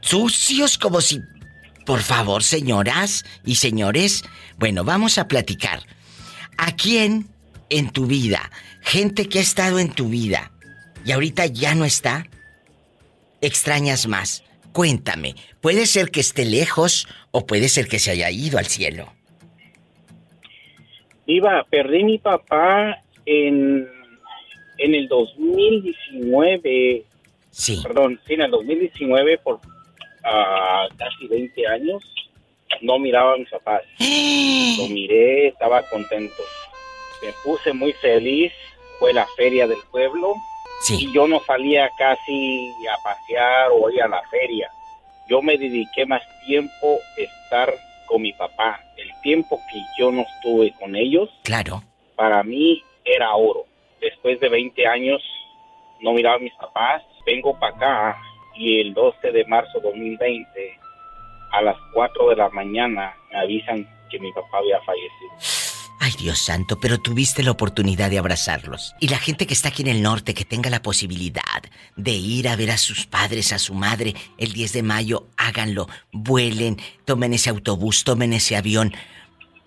Sucios 0.00 0.78
como 0.78 1.00
si... 1.00 1.20
Por 1.86 2.00
favor, 2.00 2.42
señoras 2.42 3.24
y 3.44 3.56
señores, 3.56 4.24
bueno, 4.56 4.84
vamos 4.84 5.18
a 5.18 5.26
platicar. 5.26 5.82
¿A 6.56 6.74
quién 6.76 7.28
en 7.70 7.90
tu 7.90 8.06
vida, 8.06 8.50
gente 8.82 9.28
que 9.28 9.38
ha 9.38 9.42
estado 9.42 9.78
en 9.78 9.90
tu 9.90 10.08
vida 10.08 10.52
y 11.04 11.12
ahorita 11.12 11.46
ya 11.46 11.74
no 11.74 11.84
está, 11.84 12.26
extrañas 13.40 14.06
más? 14.06 14.44
Cuéntame, 14.72 15.34
puede 15.60 15.86
ser 15.86 16.10
que 16.10 16.20
esté 16.20 16.44
lejos 16.44 17.06
o 17.30 17.46
puede 17.46 17.68
ser 17.68 17.88
que 17.88 17.98
se 17.98 18.10
haya 18.10 18.30
ido 18.30 18.58
al 18.58 18.66
cielo. 18.66 19.12
Diva, 21.26 21.64
perdí 21.70 22.04
mi 22.04 22.18
papá 22.18 23.02
en, 23.26 23.88
en 24.78 24.94
el 24.94 25.08
2019. 25.08 27.04
Sí. 27.50 27.80
Perdón, 27.82 28.18
sí, 28.26 28.34
en 28.34 28.42
el 28.42 28.50
2019 28.50 29.38
por 29.38 29.60
ah, 30.24 30.88
casi 30.96 31.26
20 31.26 31.66
años. 31.66 32.02
No 32.80 32.98
miraba 32.98 33.34
a 33.34 33.36
mis 33.36 33.50
papás. 33.50 33.82
Lo 34.78 34.88
miré, 34.88 35.48
estaba 35.48 35.82
contento. 35.88 36.42
Me 37.22 37.32
puse 37.44 37.72
muy 37.72 37.92
feliz. 37.94 38.52
Fue 38.98 39.12
la 39.12 39.26
feria 39.36 39.66
del 39.66 39.78
pueblo. 39.90 40.34
Sí. 40.82 41.06
Y 41.08 41.12
yo 41.12 41.26
no 41.28 41.40
salía 41.46 41.88
casi 41.96 42.72
a 42.92 43.02
pasear 43.02 43.68
o 43.72 43.90
ir 43.90 44.02
a 44.02 44.08
la 44.08 44.22
feria. 44.30 44.70
Yo 45.28 45.40
me 45.42 45.56
dediqué 45.56 46.04
más 46.06 46.22
tiempo 46.44 46.98
a 47.16 47.20
estar 47.20 47.72
con 48.06 48.22
mi 48.22 48.32
papá. 48.32 48.80
El 48.96 49.10
tiempo 49.22 49.60
que 49.70 49.80
yo 49.98 50.10
no 50.10 50.22
estuve 50.22 50.72
con 50.78 50.96
ellos, 50.96 51.30
Claro. 51.44 51.82
para 52.16 52.42
mí 52.42 52.82
era 53.04 53.34
oro. 53.34 53.64
Después 54.00 54.40
de 54.40 54.48
20 54.48 54.86
años 54.86 55.22
no 56.00 56.12
miraba 56.12 56.36
a 56.36 56.40
mis 56.40 56.54
papás. 56.54 57.02
Vengo 57.24 57.58
para 57.58 57.76
acá 57.76 58.18
y 58.56 58.80
el 58.80 58.92
12 58.92 59.30
de 59.30 59.44
marzo 59.46 59.78
de 59.78 59.88
2020, 59.88 60.78
a 61.52 61.62
las 61.62 61.76
4 61.94 62.28
de 62.30 62.36
la 62.36 62.48
mañana, 62.50 63.14
me 63.30 63.38
avisan 63.38 63.88
que 64.10 64.18
mi 64.18 64.32
papá 64.32 64.58
había 64.58 64.80
fallecido. 64.80 65.32
Ay, 66.04 66.14
Dios 66.18 66.40
santo, 66.40 66.80
pero 66.80 66.98
tuviste 66.98 67.44
la 67.44 67.52
oportunidad 67.52 68.10
de 68.10 68.18
abrazarlos. 68.18 68.92
Y 68.98 69.06
la 69.06 69.18
gente 69.18 69.46
que 69.46 69.54
está 69.54 69.68
aquí 69.68 69.82
en 69.82 69.88
el 69.88 70.02
norte, 70.02 70.34
que 70.34 70.44
tenga 70.44 70.68
la 70.68 70.82
posibilidad 70.82 71.62
de 71.94 72.10
ir 72.10 72.48
a 72.48 72.56
ver 72.56 72.72
a 72.72 72.76
sus 72.76 73.06
padres, 73.06 73.52
a 73.52 73.60
su 73.60 73.72
madre, 73.72 74.16
el 74.36 74.52
10 74.52 74.72
de 74.72 74.82
mayo, 74.82 75.28
háganlo. 75.36 75.88
Vuelen, 76.10 76.82
tomen 77.04 77.34
ese 77.34 77.50
autobús, 77.50 78.02
tomen 78.02 78.32
ese 78.32 78.56
avión. 78.56 78.92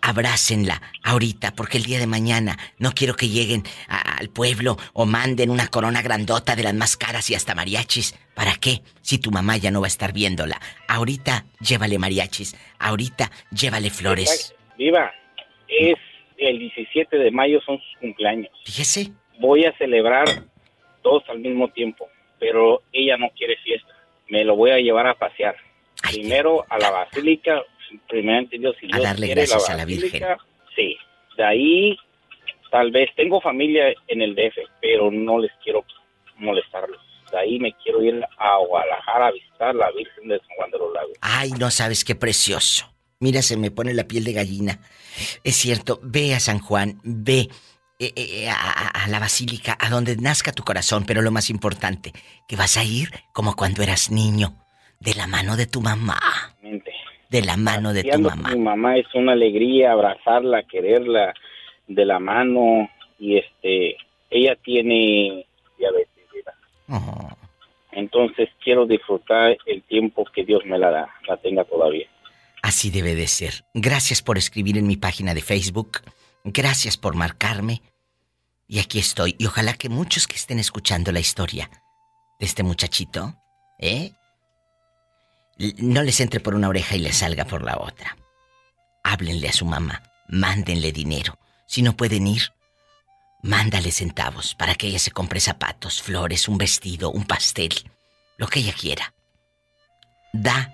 Abrácenla 0.02 0.82
ahorita, 1.04 1.56
porque 1.56 1.78
el 1.78 1.86
día 1.86 2.00
de 2.00 2.08
mañana 2.08 2.60
no 2.80 2.92
quiero 2.92 3.16
que 3.16 3.30
lleguen 3.30 3.64
al 3.88 4.28
pueblo 4.28 4.78
o 4.92 5.06
manden 5.06 5.50
una 5.50 5.70
corona 5.70 6.02
grandota 6.02 6.58
de 6.58 6.64
las 6.64 6.74
más 6.74 6.98
caras 6.98 7.30
y 7.30 7.36
hasta 7.36 7.56
mariachis. 7.56 8.14
¿Para 8.34 8.56
qué? 8.58 8.82
Si 9.02 9.20
tu 9.20 9.32
mamá 9.32 9.56
ya 9.56 9.72
no 9.72 9.80
va 9.80 9.88
a 9.88 9.96
estar 9.96 10.12
viéndola. 10.12 10.60
Ahorita 10.90 11.46
llévale 11.62 11.98
mariachis, 11.98 12.58
ahorita 12.78 13.32
llévale 13.52 13.90
flores. 13.90 14.54
Viva, 14.78 15.14
es 15.70 15.96
el 16.38 16.60
17 16.60 17.18
de 17.18 17.32
mayo 17.32 17.62
son 17.62 17.80
sus 17.80 17.98
cumpleaños. 18.00 18.52
Fíjese. 18.66 19.12
Voy 19.40 19.66
a 19.66 19.78
celebrar 19.78 20.28
dos 21.04 21.24
al 21.30 21.40
mismo 21.40 21.70
tiempo, 21.70 22.08
pero 22.40 22.82
ella 22.92 23.18
no 23.18 23.30
quiere 23.30 23.58
fiesta. 23.58 23.94
Me 24.30 24.44
lo 24.44 24.56
voy 24.56 24.72
a 24.72 24.80
llevar 24.80 25.08
a 25.08 25.14
pasear. 25.16 25.56
Primero 26.12 26.66
a 26.70 26.78
la 26.78 26.92
basílica, 26.92 27.62
primeramente 28.08 28.58
Dios, 28.58 28.76
si 28.80 28.88
A 28.88 28.98
Dios 28.98 29.04
darle 29.04 29.26
quiere, 29.28 29.42
gracias 29.42 29.70
a 29.70 29.76
la 29.76 29.86
basílica, 29.86 30.38
Sí. 30.76 30.98
De 31.38 31.44
ahí, 31.44 31.98
tal 32.72 32.92
vez, 32.92 33.10
tengo 33.16 33.42
familia 33.42 33.94
en 34.08 34.22
el 34.22 34.36
DF, 34.36 34.58
pero 34.82 35.12
no 35.12 35.40
les 35.40 35.52
quiero 35.64 35.84
molestarlos. 36.38 37.00
De 37.32 37.38
ahí 37.40 37.60
me 37.60 37.74
quiero 37.84 38.04
ir 38.04 38.24
a 38.38 38.58
Guadalajara 38.58 39.28
a 39.28 39.32
visitar 39.32 39.76
la 39.76 39.92
Virgen 39.92 40.28
de 40.28 40.40
San 40.40 40.48
Juan 40.58 40.72
de 40.72 40.78
los 40.78 40.94
Lagos. 40.94 41.14
Ay, 41.22 41.52
no 41.60 41.72
sabes 41.72 42.04
qué 42.06 42.16
precioso. 42.16 42.95
Mira, 43.20 43.42
se 43.42 43.58
me 43.58 43.72
pone 43.72 43.94
la 43.94 44.04
piel 44.06 44.24
de 44.24 44.34
gallina. 44.34 44.80
Es 45.44 45.56
cierto, 45.56 46.00
ve 46.04 46.34
a 46.36 46.40
San 46.40 46.60
Juan, 46.60 47.00
ve 47.04 47.48
eh, 48.00 48.12
eh, 48.16 48.50
a, 48.50 49.04
a- 49.04 49.08
la 49.08 49.20
basílica, 49.20 49.78
a 49.80 49.90
donde 49.90 50.18
nazca 50.18 50.52
tu 50.52 50.64
corazón, 50.64 51.06
pero 51.06 51.22
lo 51.22 51.32
más 51.32 51.50
importante, 51.50 52.12
que 52.48 52.56
vas 52.56 52.76
a 52.78 52.84
ir 52.84 53.10
como 53.34 53.56
cuando 53.56 53.84
eras 53.84 54.12
niño, 54.12 54.54
de 55.00 55.14
la 55.14 55.28
mano 55.28 55.56
de 55.56 55.68
tu 55.68 55.80
mamá. 55.82 56.20
De 57.30 57.42
la 57.42 57.56
mano 57.56 57.94
de 57.94 58.04
tu 58.04 58.20
mamá. 58.20 58.50
Mi 58.52 58.60
mamá 58.60 58.98
es 58.98 59.06
una 59.14 59.32
alegría 59.34 59.92
abrazarla, 59.94 60.64
quererla 60.64 61.34
de 61.88 62.06
la 62.06 62.20
mano 62.20 62.90
y 63.20 63.38
este, 63.38 63.98
ella 64.30 64.56
tiene 64.64 65.46
diabetes. 65.78 66.10
¿verdad? 66.34 66.54
Oh. 66.90 67.30
Entonces 67.92 68.50
quiero 68.64 68.86
disfrutar 68.86 69.58
el 69.66 69.82
tiempo 69.84 70.26
que 70.26 70.44
Dios 70.44 70.66
me 70.66 70.78
la 70.78 70.92
da, 70.92 71.16
la 71.28 71.38
tenga 71.38 71.64
todavía. 71.64 72.08
Así 72.66 72.90
debe 72.90 73.14
de 73.14 73.28
ser. 73.28 73.64
Gracias 73.76 74.24
por 74.24 74.40
escribir 74.40 74.80
en 74.80 74.88
mi 74.88 74.98
página 74.98 75.36
de 75.36 75.44
Facebook. 75.44 76.02
Gracias 76.44 76.98
por 76.98 77.14
marcarme. 77.14 77.84
Y 78.68 78.80
aquí 78.80 78.98
estoy. 78.98 79.36
Y 79.38 79.46
ojalá 79.46 79.76
que 79.76 79.88
muchos 79.88 80.26
que 80.26 80.36
estén 80.36 80.58
escuchando 80.58 81.12
la 81.12 81.20
historia 81.20 81.70
de 82.40 82.46
este 82.48 82.64
muchachito, 82.64 83.36
¿eh? 83.78 84.14
No 85.78 86.02
les 86.02 86.20
entre 86.22 86.40
por 86.40 86.56
una 86.56 86.68
oreja 86.68 86.96
y 86.96 87.02
les 87.02 87.18
salga 87.18 87.46
por 87.46 87.62
la 87.62 87.78
otra. 87.78 88.18
Háblenle 89.04 89.50
a 89.50 89.54
su 89.54 89.66
mamá. 89.66 90.02
Mándenle 90.28 90.92
dinero. 90.92 91.38
Si 91.68 91.84
no 91.84 91.96
pueden 91.96 92.26
ir, 92.26 92.52
mándale 93.44 93.92
centavos 93.92 94.56
para 94.56 94.74
que 94.74 94.88
ella 94.88 94.98
se 94.98 95.12
compre 95.12 95.40
zapatos, 95.40 96.02
flores, 96.02 96.48
un 96.48 96.58
vestido, 96.58 97.12
un 97.12 97.26
pastel. 97.26 97.76
Lo 98.38 98.48
que 98.48 98.62
ella 98.62 98.74
quiera. 98.74 99.14
Da 100.34 100.74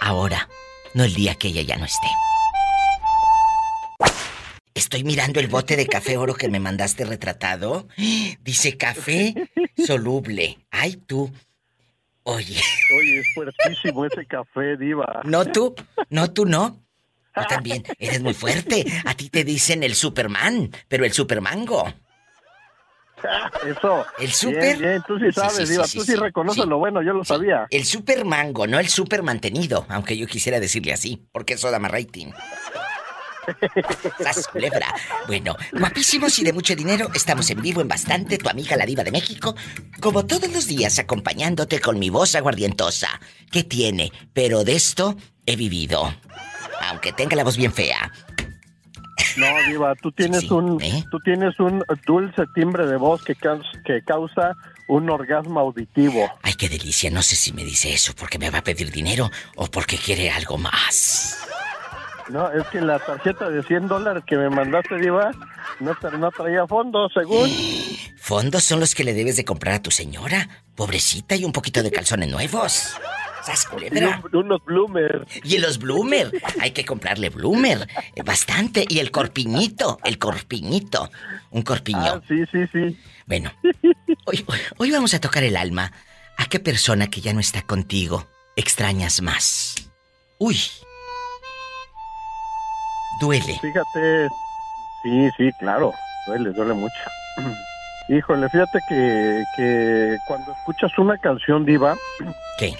ahora, 0.00 0.48
no 0.94 1.04
el 1.04 1.14
día 1.14 1.34
que 1.34 1.48
ella 1.48 1.62
ya 1.62 1.76
no 1.76 1.84
esté. 1.84 2.08
Estoy 4.74 5.04
mirando 5.04 5.38
el 5.40 5.48
bote 5.48 5.76
de 5.76 5.86
café 5.86 6.16
oro 6.16 6.34
que 6.34 6.48
me 6.48 6.58
mandaste 6.58 7.04
retratado. 7.04 7.86
Dice 8.40 8.76
café 8.76 9.34
soluble. 9.76 10.58
Ay, 10.70 10.96
tú. 10.96 11.30
Oye. 12.24 12.60
Oye, 12.98 13.20
es 13.20 13.26
fuertísimo 13.34 14.06
ese 14.06 14.26
café, 14.26 14.76
diva. 14.76 15.22
No 15.24 15.44
tú, 15.44 15.74
no 16.10 16.32
tú 16.32 16.46
no. 16.46 16.80
Tú 17.34 17.42
también 17.48 17.82
eres 17.98 18.22
muy 18.22 18.34
fuerte. 18.34 18.84
A 19.04 19.14
ti 19.14 19.28
te 19.28 19.44
dicen 19.44 19.82
el 19.82 19.94
Superman, 19.94 20.70
pero 20.88 21.04
el 21.04 21.12
Supermango. 21.12 21.92
Eso. 23.66 24.04
El 24.18 24.32
super. 24.32 24.78
bien, 24.78 25.02
tú 25.06 25.18
sí 25.18 25.32
sabes, 25.32 25.68
diva, 25.68 25.84
tú 25.84 26.02
sí 26.02 26.14
reconoces 26.14 26.66
lo 26.66 26.78
bueno, 26.78 27.02
yo 27.02 27.12
lo 27.12 27.24
sabía. 27.24 27.66
El 27.70 27.84
Supermango, 27.84 28.66
no 28.66 28.78
el 28.78 28.88
super 28.88 29.22
mantenido, 29.22 29.86
aunque 29.88 30.16
yo 30.16 30.26
quisiera 30.26 30.60
decirle 30.60 30.92
así, 30.92 31.22
porque 31.32 31.54
eso 31.54 31.70
da 31.70 31.78
más 31.78 31.90
rating. 31.90 32.32
Sas, 34.22 34.48
culebra. 34.48 34.86
Bueno, 35.26 35.54
guapísimos 35.72 36.38
y 36.38 36.44
de 36.44 36.52
mucho 36.52 36.74
dinero, 36.74 37.08
estamos 37.14 37.50
en 37.50 37.60
vivo 37.60 37.80
en 37.80 37.88
bastante, 37.88 38.38
tu 38.38 38.48
amiga 38.48 38.76
la 38.76 38.86
diva 38.86 39.04
de 39.04 39.10
México, 39.10 39.54
como 40.00 40.24
todos 40.24 40.50
los 40.50 40.66
días 40.66 40.98
acompañándote 40.98 41.80
con 41.80 41.98
mi 41.98 42.10
voz 42.10 42.34
aguardientosa. 42.34 43.08
¿Qué 43.50 43.64
tiene? 43.64 44.12
Pero 44.32 44.64
de 44.64 44.74
esto 44.74 45.16
he 45.46 45.56
vivido. 45.56 46.14
Aunque 46.88 47.12
tenga 47.12 47.36
la 47.36 47.44
voz 47.44 47.56
bien 47.56 47.72
fea. 47.72 48.10
No, 49.36 49.46
diva, 49.68 49.94
tú 49.96 50.10
tienes 50.12 50.50
un 50.50 50.80
¿eh? 50.82 51.04
tú 51.10 51.18
tienes 51.20 51.58
un 51.60 51.84
dulce 52.06 52.44
timbre 52.54 52.86
de 52.86 52.96
voz 52.96 53.22
que 53.24 53.34
que 53.34 54.02
causa 54.04 54.54
un 54.88 55.08
orgasmo 55.10 55.60
auditivo. 55.60 56.30
Ay, 56.42 56.54
qué 56.54 56.68
delicia. 56.68 57.10
No 57.10 57.22
sé 57.22 57.36
si 57.36 57.52
me 57.52 57.64
dice 57.64 57.92
eso 57.92 58.12
porque 58.18 58.38
me 58.38 58.50
va 58.50 58.58
a 58.58 58.62
pedir 58.64 58.90
dinero 58.90 59.30
o 59.56 59.66
porque 59.66 59.96
quiere 59.96 60.30
algo 60.30 60.58
más. 60.58 61.38
No, 62.30 62.50
es 62.52 62.66
que 62.68 62.80
la 62.80 62.98
tarjeta 62.98 63.50
de 63.50 63.62
100 63.62 63.86
dólares 63.88 64.24
que 64.26 64.36
me 64.36 64.48
mandaste, 64.48 64.96
diva, 64.96 65.30
no, 65.80 65.94
tra- 65.94 66.18
no 66.18 66.30
traía 66.30 66.66
fondos, 66.66 67.12
según. 67.12 67.50
Fondos 68.16 68.64
son 68.64 68.80
los 68.80 68.94
que 68.94 69.04
le 69.04 69.12
debes 69.12 69.36
de 69.36 69.44
comprar 69.44 69.74
a 69.74 69.82
tu 69.82 69.90
señora. 69.90 70.48
Pobrecita 70.74 71.36
y 71.36 71.44
un 71.44 71.52
poquito 71.52 71.82
de 71.82 71.90
calzones 71.90 72.30
nuevos. 72.30 72.94
¡Sas, 73.44 73.68
Y 73.92 73.98
un- 73.98 74.36
unos 74.46 74.64
bloomers. 74.64 75.26
Y 75.44 75.58
los 75.58 75.78
bloomer. 75.78 76.30
Hay 76.60 76.70
que 76.70 76.84
comprarle 76.84 77.28
bloomer. 77.30 77.86
eh, 78.16 78.22
Bastante. 78.22 78.84
Y 78.88 78.98
el 79.00 79.10
corpiñito. 79.10 79.98
El 80.04 80.18
corpiñito. 80.18 81.10
Un 81.50 81.62
corpiño. 81.62 81.98
Ah, 82.00 82.20
sí, 82.26 82.44
sí, 82.50 82.66
sí. 82.72 82.98
Bueno, 83.26 83.52
hoy, 84.26 84.44
hoy- 84.46 84.60
hoy 84.78 84.90
vamos 84.90 85.12
a 85.14 85.20
tocar 85.20 85.42
el 85.44 85.56
alma. 85.56 85.92
¿A 86.36 86.46
qué 86.46 86.58
persona 86.58 87.08
que 87.08 87.20
ya 87.20 87.32
no 87.32 87.40
está 87.40 87.62
contigo 87.62 88.26
extrañas 88.56 89.20
más? 89.22 89.74
Uy. 90.38 90.58
Duele. 93.20 93.58
Fíjate, 93.60 94.28
sí, 95.02 95.28
sí, 95.36 95.50
claro, 95.60 95.92
duele, 96.26 96.50
duele 96.50 96.74
mucho. 96.74 96.94
Híjole, 98.08 98.48
fíjate 98.50 98.78
que, 98.88 99.42
que 99.56 100.16
cuando 100.26 100.52
escuchas 100.52 100.90
una 100.98 101.16
canción 101.18 101.64
diva, 101.64 101.94
¿Qué? 102.58 102.76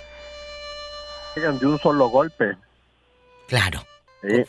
Llegan 1.34 1.58
de 1.58 1.66
un 1.66 1.78
solo 1.78 2.08
golpe. 2.08 2.56
Claro. 3.48 3.80
Sí. 4.22 4.42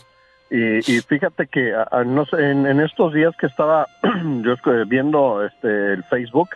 Y, 0.52 0.78
y 0.78 1.02
fíjate 1.02 1.48
que 1.48 1.74
a- 1.74 1.88
a- 1.92 2.04
no 2.04 2.26
sé, 2.26 2.38
en, 2.52 2.66
en 2.68 2.80
estos 2.80 3.14
días 3.14 3.36
que 3.38 3.48
estaba 3.48 3.88
yo 4.44 4.56
viendo 4.86 5.44
este 5.44 5.94
el 5.94 6.04
Facebook, 6.06 6.50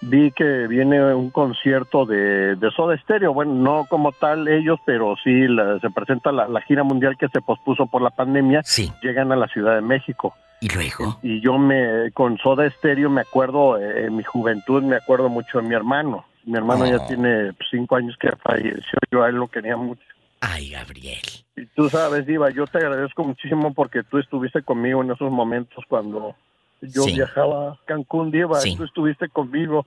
vi 0.00 0.30
que 0.32 0.66
viene 0.66 1.14
un 1.14 1.30
concierto 1.30 2.06
de, 2.06 2.56
de 2.56 2.70
Soda 2.70 2.96
Stereo. 2.98 3.32
Bueno, 3.34 3.54
no 3.54 3.86
como 3.88 4.12
tal 4.12 4.48
ellos, 4.48 4.78
pero 4.86 5.14
sí 5.22 5.46
la- 5.48 5.78
se 5.80 5.90
presenta 5.90 6.32
la, 6.32 6.48
la 6.48 6.60
gira 6.62 6.82
mundial 6.82 7.16
que 7.18 7.28
se 7.28 7.40
pospuso 7.40 7.86
por 7.86 8.02
la 8.02 8.10
pandemia. 8.10 8.62
Sí. 8.64 8.90
Llegan 9.02 9.30
a 9.32 9.36
la 9.36 9.46
Ciudad 9.48 9.74
de 9.76 9.82
México. 9.82 10.34
¿Y 10.60 10.68
luego? 10.70 11.18
Y 11.22 11.40
yo 11.42 11.58
me, 11.58 12.10
con 12.12 12.38
Soda 12.38 12.68
Stereo 12.70 13.10
me 13.10 13.20
acuerdo, 13.20 13.78
eh, 13.78 14.06
en 14.06 14.16
mi 14.16 14.22
juventud 14.22 14.82
me 14.82 14.96
acuerdo 14.96 15.28
mucho 15.28 15.60
de 15.60 15.68
mi 15.68 15.74
hermano. 15.74 16.24
Mi 16.46 16.56
hermano 16.56 16.84
Oh. 16.84 16.88
ya 16.88 17.06
tiene 17.06 17.52
cinco 17.70 17.96
años 17.96 18.16
que 18.20 18.30
falleció, 18.42 18.98
yo 19.10 19.22
a 19.22 19.28
él 19.28 19.34
lo 19.36 19.48
quería 19.48 19.76
mucho. 19.76 20.00
Ay, 20.40 20.70
Gabriel. 20.70 21.18
Y 21.56 21.66
tú 21.74 21.88
sabes, 21.90 22.24
Diva, 22.26 22.50
yo 22.50 22.66
te 22.66 22.78
agradezco 22.78 23.24
muchísimo 23.24 23.74
porque 23.74 24.02
tú 24.04 24.18
estuviste 24.18 24.62
conmigo 24.62 25.02
en 25.02 25.10
esos 25.10 25.30
momentos 25.30 25.84
cuando 25.88 26.34
yo 26.80 27.02
Sí. 27.02 27.14
viajaba 27.14 27.72
a 27.72 27.78
Cancún, 27.86 28.30
Diva, 28.30 28.60
Sí. 28.60 28.76
tú 28.76 28.84
estuviste 28.84 29.28
conmigo. 29.28 29.84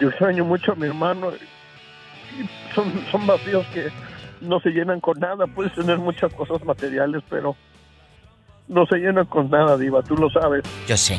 Yo 0.00 0.08
extraño 0.10 0.44
mucho 0.44 0.72
a 0.72 0.74
mi 0.76 0.86
hermano. 0.86 1.30
Son, 2.74 2.90
son 3.10 3.26
vacíos 3.26 3.66
que 3.74 3.88
no 4.40 4.60
se 4.60 4.70
llenan 4.70 5.00
con 5.00 5.18
nada. 5.18 5.46
Puedes 5.46 5.74
tener 5.74 5.98
muchas 5.98 6.32
cosas 6.34 6.64
materiales, 6.64 7.22
pero 7.28 7.56
no 8.68 8.86
se 8.86 8.98
llenan 8.98 9.26
con 9.26 9.50
nada, 9.50 9.76
Diva, 9.76 10.02
tú 10.02 10.16
lo 10.16 10.30
sabes. 10.30 10.62
Yo 10.86 10.96
sé. 10.96 11.18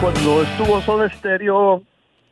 Cuando 0.00 0.42
estuvo 0.42 0.80
Soda 0.80 1.10
Stereo 1.10 1.82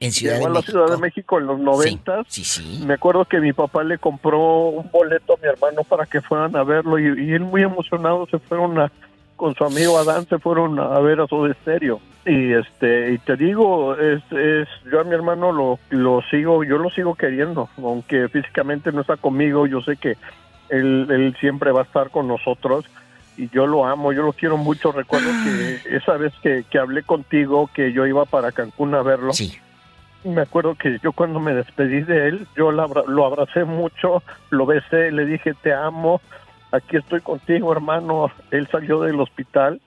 En 0.00 0.10
Ciudad 0.10 0.38
de 0.38 0.44
a 0.44 0.48
la 0.48 0.54
México. 0.54 0.72
Ciudad 0.72 0.90
de 0.90 0.96
México 0.96 1.38
en 1.38 1.46
los 1.46 1.58
noventas. 1.60 2.26
Sí, 2.28 2.42
sí. 2.42 2.82
Me 2.86 2.94
acuerdo 2.94 3.26
que 3.26 3.40
mi 3.40 3.52
papá 3.52 3.84
le 3.84 3.98
compró 3.98 4.68
un 4.68 4.90
boleto 4.90 5.34
a 5.34 5.36
mi 5.36 5.48
hermano 5.48 5.84
para 5.84 6.06
que 6.06 6.22
fueran 6.22 6.56
a 6.56 6.64
verlo 6.64 6.98
y, 6.98 7.04
y 7.28 7.34
él 7.34 7.40
muy 7.42 7.62
emocionado 7.62 8.26
se 8.30 8.38
fueron 8.38 8.78
a, 8.80 8.90
con 9.36 9.54
su 9.54 9.64
amigo 9.64 9.98
Adán 9.98 10.26
se 10.26 10.38
fueron 10.38 10.78
a 10.78 10.98
ver 11.00 11.20
a 11.20 11.26
su 11.26 11.44
estéreo. 11.44 12.00
Y 12.24 12.52
este, 12.54 13.12
y 13.12 13.18
te 13.18 13.36
digo, 13.36 13.96
es, 13.96 14.22
es, 14.32 14.68
yo 14.90 15.00
a 15.00 15.04
mi 15.04 15.14
hermano 15.14 15.52
lo, 15.52 15.78
lo 15.90 16.22
sigo, 16.30 16.64
yo 16.64 16.78
lo 16.78 16.88
sigo 16.90 17.14
queriendo, 17.16 17.68
aunque 17.76 18.28
físicamente 18.28 18.92
no 18.92 19.02
está 19.02 19.16
conmigo, 19.16 19.66
yo 19.66 19.82
sé 19.82 19.96
que 19.96 20.16
él, 20.70 21.06
él 21.10 21.36
siempre 21.38 21.70
va 21.70 21.80
a 21.80 21.84
estar 21.84 22.10
con 22.10 22.28
nosotros 22.28 22.86
y 23.38 23.48
yo 23.50 23.66
lo 23.66 23.86
amo, 23.86 24.12
yo 24.12 24.22
lo 24.22 24.32
quiero 24.32 24.56
mucho. 24.56 24.92
Recuerdo 24.92 25.30
que 25.44 25.96
esa 25.96 26.14
vez 26.18 26.32
que, 26.42 26.64
que 26.68 26.78
hablé 26.78 27.02
contigo, 27.04 27.70
que 27.72 27.92
yo 27.92 28.04
iba 28.06 28.24
para 28.26 28.52
Cancún 28.52 28.94
a 28.94 29.02
verlo, 29.02 29.32
Sí. 29.32 29.56
me 30.24 30.42
acuerdo 30.42 30.74
que 30.74 30.98
yo 31.02 31.12
cuando 31.12 31.38
me 31.40 31.54
despedí 31.54 32.02
de 32.02 32.28
él, 32.28 32.46
yo 32.56 32.72
la 32.72 32.82
abra- 32.82 33.04
lo 33.06 33.24
abracé 33.24 33.64
mucho, 33.64 34.22
lo 34.50 34.66
besé, 34.66 35.10
le 35.12 35.24
dije 35.24 35.54
te 35.62 35.72
amo, 35.72 36.20
aquí 36.72 36.96
estoy 36.96 37.20
contigo 37.20 37.72
hermano. 37.72 38.30
Él 38.50 38.68
salió 38.70 39.00
del 39.00 39.20
hospital 39.20 39.80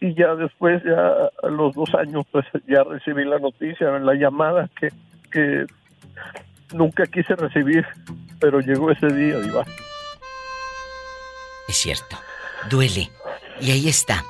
y 0.00 0.14
ya 0.14 0.34
después, 0.34 0.82
ya 0.84 1.30
a 1.42 1.48
los 1.48 1.74
dos 1.74 1.94
años, 1.94 2.24
pues 2.30 2.44
ya 2.66 2.84
recibí 2.84 3.24
la 3.24 3.38
noticia, 3.38 3.90
la 3.98 4.14
llamada 4.14 4.68
que, 4.78 4.88
que 5.32 5.66
nunca 6.72 7.04
quise 7.06 7.34
recibir, 7.36 7.84
pero 8.38 8.60
llegó 8.60 8.90
ese 8.90 9.08
día, 9.08 9.38
Diva. 9.40 9.64
Es 11.68 11.76
cierto. 11.76 12.16
Duele. 12.68 13.10
Y 13.60 13.70
ahí 13.70 13.88
está. 13.88 14.24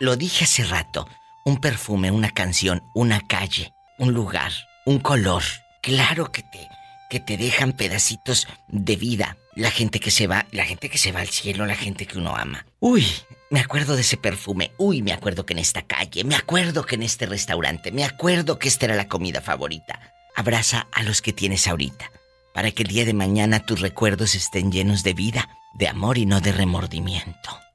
Lo 0.00 0.16
dije 0.16 0.44
hace 0.44 0.64
rato. 0.64 1.08
Un 1.44 1.58
perfume, 1.58 2.10
una 2.10 2.30
canción, 2.30 2.82
una 2.94 3.20
calle, 3.20 3.72
un 3.98 4.12
lugar, 4.12 4.52
un 4.84 4.98
color. 4.98 5.42
Claro 5.80 6.32
que 6.32 6.42
te 6.42 6.68
que 7.08 7.20
te 7.20 7.36
dejan 7.36 7.72
pedacitos 7.72 8.48
de 8.68 8.96
vida. 8.96 9.36
La 9.54 9.70
gente 9.70 10.00
que 10.00 10.10
se 10.10 10.26
va, 10.26 10.46
la 10.50 10.64
gente 10.64 10.90
que 10.90 10.98
se 10.98 11.12
va 11.12 11.20
al 11.20 11.28
cielo, 11.28 11.66
la 11.66 11.76
gente 11.76 12.06
que 12.06 12.18
uno 12.18 12.36
ama. 12.36 12.66
Uy, 12.80 13.06
me 13.50 13.60
acuerdo 13.60 13.94
de 13.94 14.02
ese 14.02 14.16
perfume. 14.16 14.72
Uy, 14.76 15.02
me 15.02 15.12
acuerdo 15.12 15.46
que 15.46 15.54
en 15.54 15.60
esta 15.60 15.82
calle, 15.82 16.24
me 16.24 16.34
acuerdo 16.34 16.84
que 16.84 16.96
en 16.96 17.02
este 17.02 17.26
restaurante, 17.26 17.92
me 17.92 18.04
acuerdo 18.04 18.58
que 18.58 18.68
esta 18.68 18.86
era 18.86 18.96
la 18.96 19.08
comida 19.08 19.40
favorita. 19.40 20.00
Abraza 20.34 20.88
a 20.92 21.02
los 21.02 21.22
que 21.22 21.32
tienes 21.32 21.66
ahorita, 21.66 22.10
para 22.52 22.70
que 22.70 22.82
el 22.82 22.88
día 22.88 23.06
de 23.06 23.14
mañana 23.14 23.64
tus 23.64 23.80
recuerdos 23.80 24.34
estén 24.34 24.70
llenos 24.70 25.02
de 25.02 25.14
vida, 25.14 25.48
de 25.74 25.88
amor 25.88 26.18
y 26.18 26.26
no 26.26 26.40
de 26.40 26.52
remordimiento. 26.52 27.65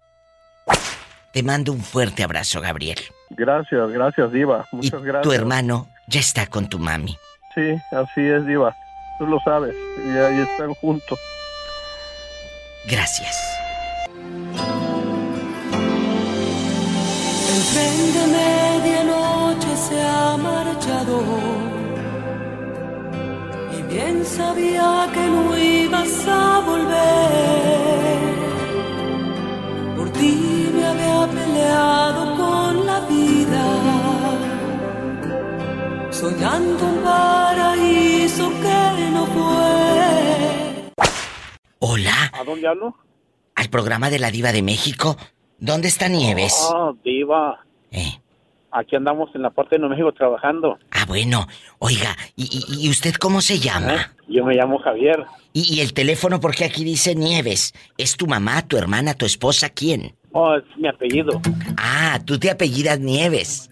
Te 1.34 1.44
mando 1.44 1.72
un 1.72 1.82
fuerte 1.82 2.24
abrazo, 2.24 2.60
Gabriel. 2.62 3.00
Gracias, 3.30 3.90
gracias 3.92 4.32
Diva, 4.32 4.66
Y 4.72 4.76
muchas 4.76 5.02
gracias. 5.02 5.24
tu 5.24 5.32
hermano 5.32 5.88
ya 6.08 6.20
está 6.20 6.46
con 6.48 6.68
tu 6.68 6.78
mami. 6.78 7.18
Sí, 7.56 7.76
así 7.92 8.22
es 8.22 8.46
Diva, 8.46 8.76
tú 9.18 9.26
lo 9.28 9.40
sabes, 9.40 9.74
y 10.06 10.10
ahí 10.18 10.40
están 10.42 10.74
juntos. 10.76 11.18
Gracias. 12.90 13.38
El 17.54 17.62
tren 17.74 18.14
de 18.14 18.28
medianoche 18.38 19.76
se 19.78 20.02
ha 20.02 20.38
marchado 20.38 21.24
y 23.78 23.82
bien 23.94 24.26
sabía 24.26 25.08
que 25.14 25.20
no 25.28 25.58
ibas 25.58 26.28
a 26.28 26.60
volver. 26.66 28.22
Por 29.96 30.10
ti 30.14 30.51
peleado 31.28 32.36
con 32.38 32.86
la 32.86 33.00
vida, 33.02 33.66
soñando 36.12 36.86
un 36.86 37.04
paraíso 37.04 38.50
que 38.50 39.10
no 39.12 39.26
fue. 39.28 40.92
Hola, 41.80 42.32
¿A 42.34 42.44
dónde 42.44 42.68
hablo? 42.68 42.96
al 43.56 43.70
programa 43.70 44.10
de 44.10 44.20
la 44.20 44.32
Diva 44.32 44.52
de 44.52 44.62
México. 44.64 45.18
¿Dónde 45.60 45.88
está 45.88 46.08
Nieves? 46.08 46.56
Ah, 46.74 46.92
diva. 47.04 47.60
Eh. 47.92 48.20
Aquí 48.72 48.96
andamos 48.96 49.30
en 49.36 49.42
la 49.44 49.50
parte 49.52 49.76
de 49.76 49.80
Nuevo 49.80 49.94
México 49.96 50.12
trabajando. 50.14 50.80
Ah, 50.92 51.06
bueno. 51.08 51.46
Oiga, 51.78 52.16
¿y, 52.36 52.44
y- 52.46 52.86
y 52.88 52.90
usted 52.90 53.14
cómo 53.16 53.42
se 53.42 53.60
llama? 53.60 54.14
Yo 54.28 54.46
me 54.46 54.56
llamo 54.56 54.80
Javier. 54.80 55.26
¿Y, 55.54 55.76
y 55.76 55.82
el 55.82 55.94
teléfono 55.94 56.40
porque 56.40 56.64
aquí 56.66 56.84
dice 56.84 57.14
Nieves? 57.14 57.74
¿Es 57.98 58.16
tu 58.18 58.26
mamá, 58.28 58.68
tu 58.68 58.78
hermana, 58.78 59.14
tu 59.14 59.26
esposa, 59.26 59.70
quién? 59.70 60.16
Oh, 60.34 60.56
es 60.56 60.64
mi 60.78 60.88
apellido. 60.88 61.42
Ah, 61.78 62.20
tú 62.26 62.40
te 62.40 62.50
apellidas 62.50 63.00
Nieves. 63.00 63.70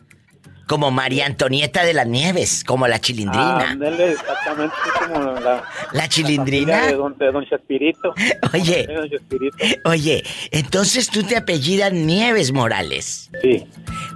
Como 0.67 0.91
María 0.91 1.25
Antonieta 1.25 1.83
de 1.83 1.95
las 1.95 2.05
Nieves, 2.05 2.63
como 2.63 2.87
la 2.87 2.99
chilindrina. 2.99 3.71
Ándele, 3.71 4.11
exactamente 4.11 4.75
como 4.99 5.31
la... 5.39 5.63
¿La 5.93 6.07
chilindrina? 6.07 6.73
familia 6.73 6.91
De 6.91 6.95
don, 6.95 7.17
de 7.17 7.31
don 7.31 7.45
Chespirito. 7.49 8.13
Oye. 8.53 8.85
De 8.85 8.93
don 8.93 9.09
Chespirito. 9.09 9.57
Oye, 9.85 10.23
entonces 10.51 11.09
tú 11.09 11.23
te 11.23 11.37
apellidas 11.37 11.91
Nieves 11.91 12.51
Morales. 12.51 13.31
Sí. 13.41 13.65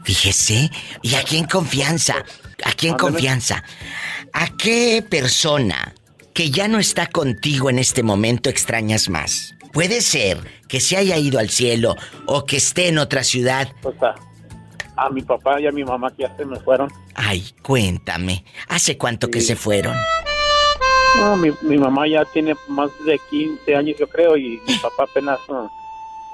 Fíjese, 0.04 0.70
y 1.02 1.16
aquí 1.16 1.38
en 1.38 1.46
confianza, 1.46 2.24
aquí 2.64 2.86
en 2.86 2.94
Ándale. 2.94 3.12
confianza, 3.14 3.64
¿a 4.32 4.56
qué 4.56 5.04
persona 5.10 5.96
que 6.36 6.52
ya 6.52 6.68
no 6.68 6.78
está 6.78 7.08
contigo 7.08 7.72
en 7.72 7.80
este 7.80 8.04
momento 8.04 8.52
extrañas 8.52 9.10
más? 9.10 9.56
Puede 9.72 10.02
ser 10.02 10.38
que 10.74 10.80
se 10.80 10.98
haya 10.98 11.18
ido 11.20 11.38
al 11.38 11.52
cielo 11.52 11.96
o 12.26 12.46
que 12.48 12.58
esté 12.58 12.88
en 12.88 12.98
otra 12.98 13.24
ciudad. 13.24 13.72
Pues 13.84 13.96
a, 14.02 14.16
a 14.98 15.08
mi 15.12 15.22
papá 15.22 15.62
y 15.62 15.68
a 15.68 15.72
mi 15.72 15.84
mamá 15.84 16.10
que 16.10 16.24
ya 16.24 16.36
se 16.36 16.44
me 16.46 16.60
fueron. 16.62 16.92
Ay, 17.14 17.54
cuéntame, 17.62 18.44
¿hace 18.70 18.98
cuánto 18.98 19.30
que 19.30 19.40
se 19.40 19.56
fueron? 19.56 19.96
No, 21.18 21.38
mi, 21.38 21.52
mi 21.62 21.78
mamá 21.78 22.08
ya 22.08 22.26
tiene 22.26 22.56
más 22.70 22.90
de 23.06 23.20
15 23.30 23.76
años, 23.76 23.96
yo 24.00 24.10
creo, 24.10 24.36
y 24.36 24.60
mi 24.68 24.76
papá 24.80 25.04
apenas 25.04 25.38
ah, 25.50 25.68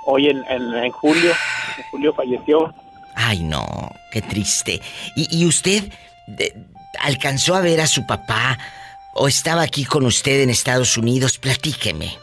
hoy 0.06 0.28
en, 0.30 0.38
en, 0.50 0.74
en 0.74 0.92
julio, 0.94 1.32
en 1.78 1.84
julio 1.92 2.14
falleció. 2.14 2.74
Ay, 3.16 3.44
no, 3.44 3.92
qué 4.14 4.22
triste. 4.22 4.80
¿Y, 5.18 5.38
y 5.38 5.46
usted 5.48 5.84
de- 6.28 6.66
alcanzó 7.02 7.56
a 7.56 7.60
ver 7.62 7.82
a 7.82 7.88
su 7.88 8.08
papá 8.08 8.58
o 9.16 9.28
estaba 9.28 9.64
aquí 9.64 9.84
con 9.84 10.06
usted 10.06 10.40
en 10.44 10.50
Estados 10.50 10.96
Unidos? 10.96 11.38
Platíqueme. 11.38 12.18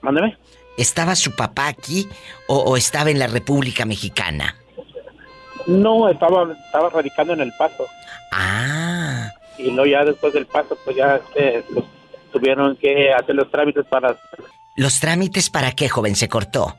Mándeme. 0.00 0.38
¿Estaba 0.80 1.14
su 1.14 1.34
papá 1.36 1.68
aquí 1.68 2.08
o, 2.48 2.56
o 2.58 2.76
estaba 2.76 3.10
en 3.10 3.18
la 3.18 3.26
República 3.26 3.84
Mexicana? 3.84 4.56
No, 5.66 6.08
estaba, 6.08 6.52
estaba 6.66 6.88
radicando 6.90 7.32
en 7.34 7.40
El 7.40 7.52
Paso. 7.58 7.86
Ah, 8.32 9.30
Y 9.58 9.64
luego 9.70 9.86
ya 9.86 10.04
después 10.04 10.32
del 10.32 10.46
paso, 10.46 10.76
pues 10.84 10.96
ya 10.96 11.16
este, 11.16 11.62
pues, 11.72 11.84
tuvieron 12.32 12.76
que 12.76 13.12
hacer 13.12 13.34
los 13.34 13.50
trámites 13.50 13.84
para... 13.86 14.16
¿los 14.76 15.00
trámites 15.00 15.50
para 15.50 15.72
qué, 15.72 15.88
joven? 15.88 16.16
Se 16.16 16.28
cortó. 16.28 16.76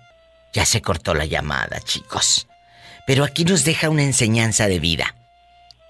Ya 0.54 0.66
se 0.66 0.82
cortó 0.82 1.14
la 1.14 1.26
llamada, 1.26 1.80
chicos. 1.82 2.48
Pero 3.06 3.24
aquí 3.24 3.46
nos 3.46 3.64
deja 3.64 3.90
una 3.90 4.04
enseñanza 4.04 4.68
de 4.68 4.80
vida. 4.80 5.16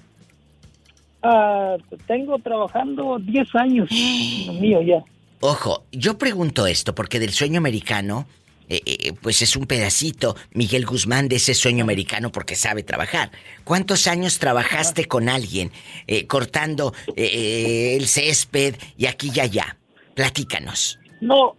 Ah, 1.22 1.76
tengo 2.08 2.40
trabajando 2.40 3.20
10 3.20 3.56
años 3.56 3.90
mío 4.60 4.82
ya. 4.82 5.04
Ojo, 5.42 5.84
yo 5.92 6.18
pregunto 6.18 6.66
esto 6.68 6.96
porque 6.96 7.20
del 7.20 7.32
sueño 7.32 7.60
americano, 7.60 8.26
eh, 8.70 8.82
eh, 8.86 9.14
pues 9.22 9.42
es 9.42 9.56
un 9.56 9.66
pedacito, 9.66 10.36
Miguel 10.54 10.86
Guzmán, 10.86 11.28
de 11.28 11.38
ese 11.38 11.54
sueño 11.54 11.84
americano 11.84 12.32
porque 12.32 12.56
sabe 12.56 12.84
trabajar. 12.84 13.32
¿Cuántos 13.64 14.08
años 14.08 14.40
trabajaste 14.40 15.06
con 15.06 15.28
alguien 15.30 15.72
eh, 16.08 16.28
cortando 16.28 16.94
eh, 17.16 17.96
el 17.98 18.08
césped 18.08 18.76
y 18.98 19.08
aquí 19.08 19.32
y 19.34 19.40
allá? 19.40 19.78
Platícanos. 20.16 21.00
No, 21.22 21.56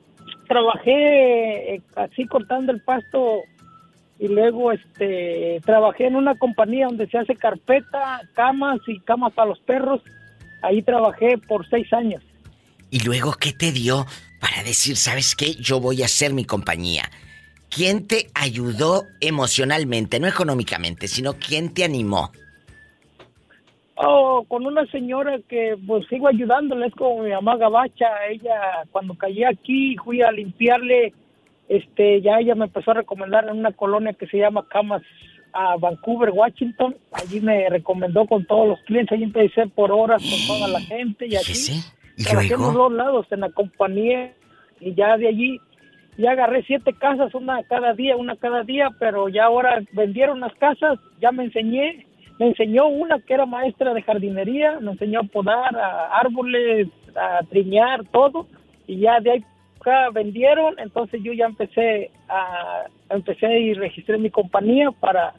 trabajé 0.48 1.74
eh, 1.74 1.82
así 1.96 2.26
cortando 2.26 2.72
el 2.72 2.80
pasto 2.82 3.40
y 4.18 4.28
luego 4.28 4.72
este 4.72 5.60
trabajé 5.64 6.06
en 6.06 6.16
una 6.16 6.36
compañía 6.36 6.86
donde 6.86 7.08
se 7.08 7.18
hace 7.18 7.34
carpeta, 7.36 8.20
camas 8.34 8.80
y 8.86 9.00
camas 9.00 9.32
para 9.32 9.48
los 9.48 9.60
perros. 9.60 10.00
Ahí 10.62 10.82
trabajé 10.82 11.38
por 11.38 11.68
seis 11.68 11.92
años. 11.92 12.22
¿Y 12.90 13.00
luego 13.00 13.32
qué 13.32 13.52
te 13.52 13.72
dio 13.72 14.06
para 14.40 14.62
decir, 14.62 14.96
sabes 14.96 15.36
qué, 15.36 15.54
yo 15.54 15.80
voy 15.80 16.02
a 16.02 16.06
hacer 16.06 16.32
mi 16.32 16.44
compañía? 16.44 17.10
¿Quién 17.68 18.06
te 18.06 18.26
ayudó 18.34 19.04
emocionalmente, 19.20 20.18
no 20.18 20.26
económicamente, 20.26 21.06
sino 21.06 21.34
quién 21.34 21.72
te 21.72 21.84
animó? 21.84 22.32
Oh, 23.94 24.44
con 24.48 24.66
una 24.66 24.86
señora 24.86 25.38
que 25.46 25.76
pues 25.86 26.06
sigo 26.08 26.26
ayudándole, 26.26 26.86
es 26.86 26.94
como 26.94 27.22
mi 27.22 27.30
mamá 27.30 27.58
gabacha, 27.58 28.06
ella 28.30 28.84
cuando 28.90 29.14
caí 29.14 29.44
aquí 29.44 29.96
fui 30.02 30.22
a 30.22 30.32
limpiarle, 30.32 31.12
este, 31.68 32.22
ya 32.22 32.40
ella 32.40 32.54
me 32.54 32.64
empezó 32.64 32.92
a 32.92 32.94
recomendar 32.94 33.44
en 33.44 33.58
una 33.58 33.72
colonia 33.72 34.14
que 34.14 34.26
se 34.26 34.38
llama 34.38 34.66
Camas 34.68 35.02
a 35.52 35.76
Vancouver, 35.76 36.30
Washington, 36.30 36.96
allí 37.12 37.40
me 37.40 37.68
recomendó 37.68 38.26
con 38.26 38.46
todos 38.46 38.68
los 38.68 38.80
clientes, 38.82 39.12
allí 39.12 39.24
empecé 39.24 39.66
por 39.66 39.92
horas 39.92 40.22
con 40.22 40.56
toda 40.56 40.68
la 40.68 40.80
gente 40.80 41.26
y 41.26 41.36
así. 41.36 41.82
¿Y 42.20 42.24
Trabajé 42.24 42.52
en 42.52 42.60
los 42.60 42.74
dos 42.74 42.92
lados, 42.92 43.26
en 43.30 43.40
la 43.40 43.50
compañía 43.50 44.34
y 44.78 44.94
ya 44.94 45.16
de 45.16 45.28
allí 45.28 45.58
ya 46.18 46.32
agarré 46.32 46.62
siete 46.64 46.92
casas, 46.92 47.34
una 47.34 47.62
cada 47.62 47.94
día, 47.94 48.14
una 48.14 48.36
cada 48.36 48.62
día, 48.62 48.90
pero 48.98 49.30
ya 49.30 49.44
ahora 49.44 49.80
vendieron 49.92 50.40
las 50.40 50.54
casas, 50.56 50.98
ya 51.18 51.32
me 51.32 51.44
enseñé, 51.44 52.06
me 52.38 52.48
enseñó 52.48 52.88
una 52.88 53.20
que 53.20 53.32
era 53.32 53.46
maestra 53.46 53.94
de 53.94 54.02
jardinería, 54.02 54.80
me 54.80 54.92
enseñó 54.92 55.20
a 55.20 55.24
podar 55.24 55.74
a 55.74 56.18
árboles, 56.18 56.88
a 57.16 57.42
triñar, 57.44 58.04
todo, 58.12 58.46
y 58.86 58.98
ya 58.98 59.18
de 59.20 59.30
ahí 59.30 59.44
acá 59.80 60.10
vendieron, 60.10 60.78
entonces 60.78 61.22
yo 61.22 61.32
ya 61.32 61.46
empecé 61.46 62.10
a, 62.28 62.84
empecé 63.08 63.58
y 63.58 63.72
registré 63.72 64.18
mi 64.18 64.28
compañía 64.28 64.90
para 64.90 65.32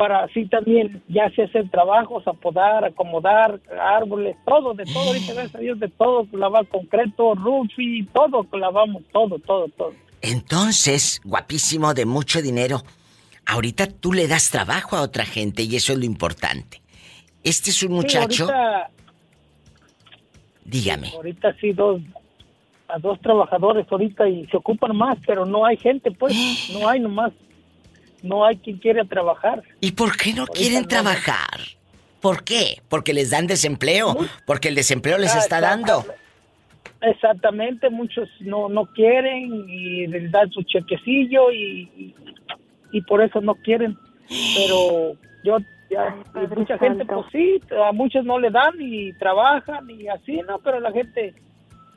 para 0.00 0.24
así 0.24 0.46
también 0.46 1.02
ya 1.08 1.28
sé 1.32 1.42
hacer 1.42 1.68
trabajos, 1.68 2.26
a 2.26 2.32
podar, 2.32 2.86
acomodar 2.86 3.60
árboles, 3.78 4.34
todo, 4.46 4.72
de 4.72 4.86
todo, 4.86 5.08
ahorita 5.08 5.34
gracias 5.34 5.54
a 5.54 5.58
Dios, 5.58 5.78
de 5.78 5.88
todo, 5.88 6.26
lavar 6.32 6.66
concreto, 6.68 7.34
roofing, 7.34 8.06
todo, 8.06 8.46
lavamos, 8.58 9.02
todo, 9.12 9.38
todo, 9.40 9.68
todo. 9.76 9.92
Entonces, 10.22 11.20
guapísimo, 11.22 11.92
de 11.92 12.06
mucho 12.06 12.40
dinero, 12.40 12.82
ahorita 13.44 13.88
tú 13.88 14.14
le 14.14 14.26
das 14.26 14.48
trabajo 14.48 14.96
a 14.96 15.02
otra 15.02 15.26
gente 15.26 15.64
y 15.64 15.76
eso 15.76 15.92
es 15.92 15.98
lo 15.98 16.06
importante. 16.06 16.80
Este 17.44 17.68
es 17.68 17.82
un 17.82 17.90
Sí, 17.90 17.94
muchacho, 17.96 18.44
ahorita, 18.44 18.90
dígame, 20.64 21.10
ahorita 21.14 21.54
sí, 21.60 21.74
dos, 21.74 22.00
a 22.88 22.98
dos 22.98 23.20
trabajadores 23.20 23.86
ahorita 23.90 24.26
y 24.30 24.46
se 24.46 24.56
ocupan 24.56 24.96
más, 24.96 25.18
pero 25.26 25.44
no 25.44 25.66
hay 25.66 25.76
gente, 25.76 26.10
pues, 26.10 26.34
no 26.72 26.88
hay 26.88 27.00
nomás, 27.00 27.32
no 28.22 28.44
hay 28.44 28.56
quien 28.56 28.78
quiera 28.78 29.04
trabajar. 29.04 29.62
¿y 29.80 29.92
por 29.92 30.16
qué 30.16 30.32
no 30.34 30.46
quieren 30.46 30.82
no. 30.82 30.88
trabajar? 30.88 31.60
¿Por 32.20 32.44
qué? 32.44 32.82
¿Porque 32.88 33.14
les 33.14 33.30
dan 33.30 33.46
desempleo? 33.46 34.16
¿Porque 34.46 34.68
el 34.68 34.74
desempleo 34.74 35.16
les 35.18 35.34
Ah, 35.34 35.38
está 35.38 35.60
dando? 35.60 36.04
Exactamente, 37.02 37.88
muchos 37.88 38.28
no 38.40 38.68
no 38.68 38.84
quieren 38.86 39.64
y 39.70 40.06
les 40.06 40.30
dan 40.30 40.50
su 40.50 40.62
chequecillo 40.62 41.50
y, 41.50 41.88
y, 41.96 42.14
y 42.92 43.00
por 43.02 43.22
eso 43.22 43.40
no 43.40 43.54
quieren. 43.54 43.96
Pero 44.28 45.14
yo, 45.42 45.58
ya, 45.90 46.14
y 46.34 46.54
mucha 46.54 46.76
gente, 46.78 47.04
pues 47.06 47.26
sí, 47.32 47.60
a 47.88 47.92
muchos 47.92 48.24
no 48.24 48.38
le 48.38 48.50
dan 48.50 48.74
y 48.78 49.12
trabajan 49.14 49.88
y 49.90 50.08
así, 50.08 50.40
¿no? 50.46 50.58
Pero 50.58 50.78
la 50.78 50.92
gente 50.92 51.34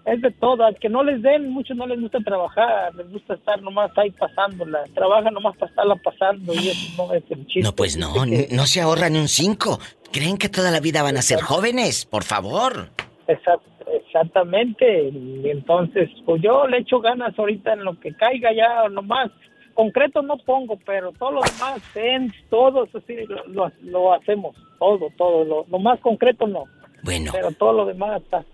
es 0.05 0.21
de 0.21 0.31
todo, 0.31 0.65
al 0.65 0.77
que 0.79 0.89
no 0.89 1.03
les 1.03 1.21
den, 1.21 1.49
muchos 1.51 1.77
no 1.77 1.87
les 1.87 1.99
gusta 2.01 2.19
trabajar, 2.19 2.93
les 2.95 3.09
gusta 3.11 3.35
estar 3.35 3.61
nomás 3.61 3.91
ahí 3.97 4.11
pasándola, 4.11 4.83
trabajan 4.93 5.33
nomás 5.33 5.55
para 5.57 5.69
estarla 5.69 5.95
pasando 5.95 6.53
y 6.53 6.67
eso 6.69 7.07
no 7.07 7.13
es 7.13 7.23
el 7.29 7.45
chiste. 7.47 7.61
No, 7.61 7.73
pues 7.73 7.95
no, 7.97 8.11
no 8.25 8.65
se 8.65 8.81
ahorran 8.81 9.13
ni 9.13 9.19
un 9.19 9.27
cinco. 9.29 9.79
¿Creen 10.11 10.37
que 10.37 10.49
toda 10.49 10.71
la 10.71 10.79
vida 10.79 11.01
van 11.03 11.17
a 11.17 11.21
ser 11.21 11.39
jóvenes? 11.41 12.05
Por 12.05 12.23
favor. 12.23 12.89
Exact- 13.27 13.61
exactamente. 14.07 15.09
Y 15.09 15.49
entonces, 15.49 16.09
pues 16.25 16.41
yo 16.41 16.67
le 16.67 16.79
echo 16.79 16.99
ganas 16.99 17.37
ahorita 17.37 17.73
en 17.73 17.83
lo 17.83 17.99
que 17.99 18.13
caiga 18.15 18.53
ya 18.53 18.89
nomás. 18.89 19.31
Concreto 19.73 20.21
no 20.21 20.37
pongo, 20.37 20.77
pero 20.85 21.11
todo 21.13 21.31
lo 21.31 21.41
demás, 21.41 21.81
fence, 21.93 22.35
todo 22.51 22.83
eso 22.85 23.01
sí 23.07 23.15
lo, 23.27 23.43
lo- 23.47 23.71
lo 23.81 24.13
hacemos. 24.13 24.55
Todo, 24.77 25.09
todo. 25.17 25.43
Lo, 25.45 25.65
lo 25.67 25.79
más 25.79 25.99
concreto 26.01 26.45
no. 26.45 26.65
Bueno. 27.03 27.31
Pero 27.33 27.51
todo 27.51 27.73
lo 27.73 27.85
demás 27.85 28.21
hasta... 28.21 28.45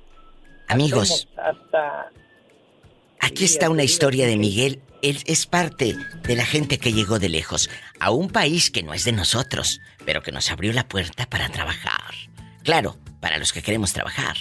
Amigos, 0.69 1.27
Hasta... 1.35 2.11
Aquí 3.19 3.43
está 3.43 3.69
una 3.69 3.83
historia 3.83 4.27
de 4.27 4.37
Miguel. 4.37 4.81
Él 5.01 5.21
es 5.25 5.45
parte 5.45 5.95
de 6.23 6.35
la 6.35 6.45
gente 6.45 6.77
que 6.77 6.93
llegó 6.93 7.19
de 7.19 7.27
lejos 7.27 7.69
a 7.99 8.11
un 8.11 8.29
país 8.29 8.69
que 8.69 8.83
no 8.83 8.93
es 8.93 9.03
de 9.03 9.11
nosotros, 9.11 9.81
pero 10.05 10.21
que 10.21 10.31
nos 10.31 10.51
abrió 10.51 10.71
la 10.71 10.87
puerta 10.87 11.25
para 11.27 11.49
trabajar. 11.49 12.13
Claro, 12.63 12.97
para 13.19 13.37
los 13.37 13.51
que 13.51 13.61
queremos 13.61 13.93
trabajar. 13.93 14.37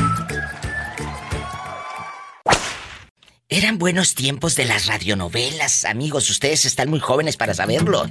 Eran 3.54 3.78
buenos 3.78 4.16
tiempos 4.16 4.56
de 4.56 4.64
las 4.64 4.88
radionovelas, 4.88 5.84
amigos. 5.84 6.30
Ustedes 6.30 6.64
están 6.64 6.90
muy 6.90 7.02
jóvenes 7.02 7.36
para 7.36 7.54
saberlo. 7.54 8.06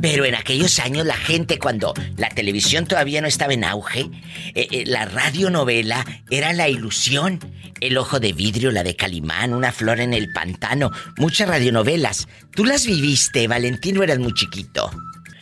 Pero 0.00 0.24
en 0.24 0.34
aquellos 0.34 0.78
años 0.78 1.04
la 1.04 1.16
gente, 1.16 1.58
cuando 1.58 1.92
la 2.16 2.30
televisión 2.30 2.86
todavía 2.86 3.20
no 3.20 3.26
estaba 3.28 3.52
en 3.52 3.64
auge, 3.64 4.06
eh, 4.54 4.66
eh, 4.72 4.84
la 4.86 5.04
radionovela 5.04 6.02
era 6.30 6.54
la 6.54 6.70
ilusión. 6.70 7.40
El 7.82 7.98
ojo 7.98 8.20
de 8.20 8.32
vidrio, 8.32 8.72
la 8.72 8.84
de 8.84 8.96
Calimán, 8.96 9.52
una 9.52 9.70
flor 9.70 10.00
en 10.00 10.14
el 10.14 10.32
pantano. 10.32 10.92
Muchas 11.18 11.46
radionovelas. 11.46 12.26
¿Tú 12.52 12.64
las 12.64 12.86
viviste, 12.86 13.48
Valentino? 13.48 14.02
Eras 14.02 14.18
muy 14.18 14.32
chiquito. 14.32 14.88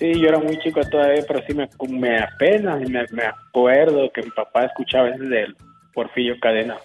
Sí, 0.00 0.14
yo 0.20 0.30
era 0.30 0.40
muy 0.40 0.58
chico 0.58 0.80
todavía, 0.80 1.22
pero 1.28 1.44
sí 1.46 1.54
me, 1.54 1.68
me 1.96 2.18
apenas 2.18 2.80
me, 2.90 3.04
me 3.12 3.22
acuerdo 3.22 4.10
que 4.12 4.22
mi 4.22 4.30
papá 4.30 4.64
escuchaba 4.64 5.10
ese 5.10 5.22
del 5.22 5.54
Porfirio 5.92 6.34
Cadena. 6.40 6.76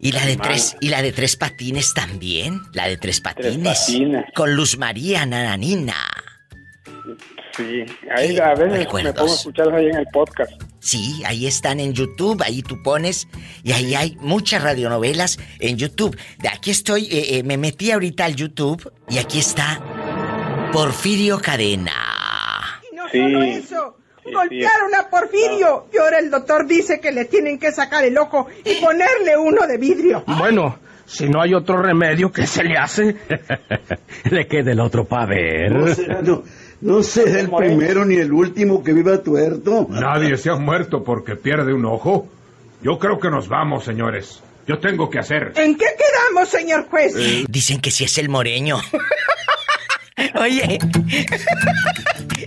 Y 0.00 0.12
la 0.12 0.24
de 0.24 0.36
tres, 0.36 0.76
y 0.80 0.88
la 0.88 1.02
de 1.02 1.12
tres 1.12 1.36
patines 1.36 1.92
también, 1.92 2.60
la 2.72 2.86
de 2.86 2.96
tres 2.96 3.20
patines. 3.20 3.80
patines. 3.80 4.24
Con 4.34 4.54
Luz 4.54 4.78
María 4.78 5.26
Nananina. 5.26 5.96
Sí, 7.56 7.84
ahí 8.14 8.38
a 8.38 8.54
veces 8.54 8.86
me 8.92 9.12
pongo 9.12 9.32
a 9.32 9.34
escucharlos 9.34 9.74
ahí 9.74 9.86
en 9.86 9.96
el 9.96 10.06
podcast. 10.12 10.52
Sí, 10.78 11.22
ahí 11.26 11.46
están 11.48 11.80
en 11.80 11.92
YouTube, 11.92 12.40
ahí 12.44 12.62
tú 12.62 12.80
pones 12.84 13.26
y 13.64 13.72
ahí 13.72 13.96
hay 13.96 14.16
muchas 14.20 14.62
radionovelas 14.62 15.38
en 15.58 15.76
YouTube. 15.76 16.16
De 16.38 16.48
aquí 16.48 16.70
estoy, 16.70 17.06
eh, 17.06 17.38
eh, 17.38 17.42
me 17.42 17.56
metí 17.56 17.90
ahorita 17.90 18.26
al 18.26 18.36
YouTube 18.36 18.92
y 19.08 19.18
aquí 19.18 19.40
está 19.40 19.82
Porfirio 20.72 21.40
Cadena. 21.40 21.92
Y 22.92 22.94
no 22.94 23.08
solo 23.08 23.42
eso, 23.42 23.97
golpearon 24.32 24.94
a 24.94 25.08
Porfirio 25.08 25.86
y 25.92 25.98
ahora 25.98 26.18
el 26.18 26.30
doctor 26.30 26.66
dice 26.66 27.00
que 27.00 27.12
le 27.12 27.24
tienen 27.24 27.58
que 27.58 27.72
sacar 27.72 28.04
el 28.04 28.16
ojo 28.18 28.46
y 28.64 28.74
ponerle 28.76 29.36
uno 29.36 29.66
de 29.66 29.78
vidrio. 29.78 30.24
Bueno, 30.26 30.78
si 31.06 31.28
no 31.28 31.40
hay 31.40 31.54
otro 31.54 31.80
remedio, 31.82 32.30
¿qué 32.30 32.46
se 32.46 32.64
le 32.64 32.76
hace? 32.76 33.16
le 34.30 34.46
queda 34.46 34.72
el 34.72 34.80
otro 34.80 35.04
para 35.06 35.26
ver. 35.26 35.72
No 35.72 35.94
será, 35.94 36.22
no, 36.22 36.42
no 36.80 37.02
será 37.02 37.40
el 37.40 37.50
primero 37.50 38.04
ni 38.04 38.16
el 38.16 38.32
último 38.32 38.82
que 38.84 38.92
viva 38.92 39.22
tuerto. 39.22 39.86
Nadie 39.88 40.36
se 40.36 40.50
ha 40.50 40.56
muerto 40.56 41.02
porque 41.02 41.36
pierde 41.36 41.72
un 41.72 41.84
ojo. 41.86 42.28
Yo 42.82 42.98
creo 42.98 43.18
que 43.18 43.30
nos 43.30 43.48
vamos, 43.48 43.84
señores. 43.84 44.42
Yo 44.66 44.78
tengo 44.78 45.08
que 45.08 45.18
hacer. 45.18 45.52
¿En 45.56 45.76
qué 45.76 45.86
quedamos, 45.96 46.50
señor 46.50 46.86
juez? 46.88 47.14
Dicen 47.48 47.80
que 47.80 47.90
si 47.90 48.04
es 48.04 48.18
el 48.18 48.28
moreño. 48.28 48.76
Oye, 50.34 50.78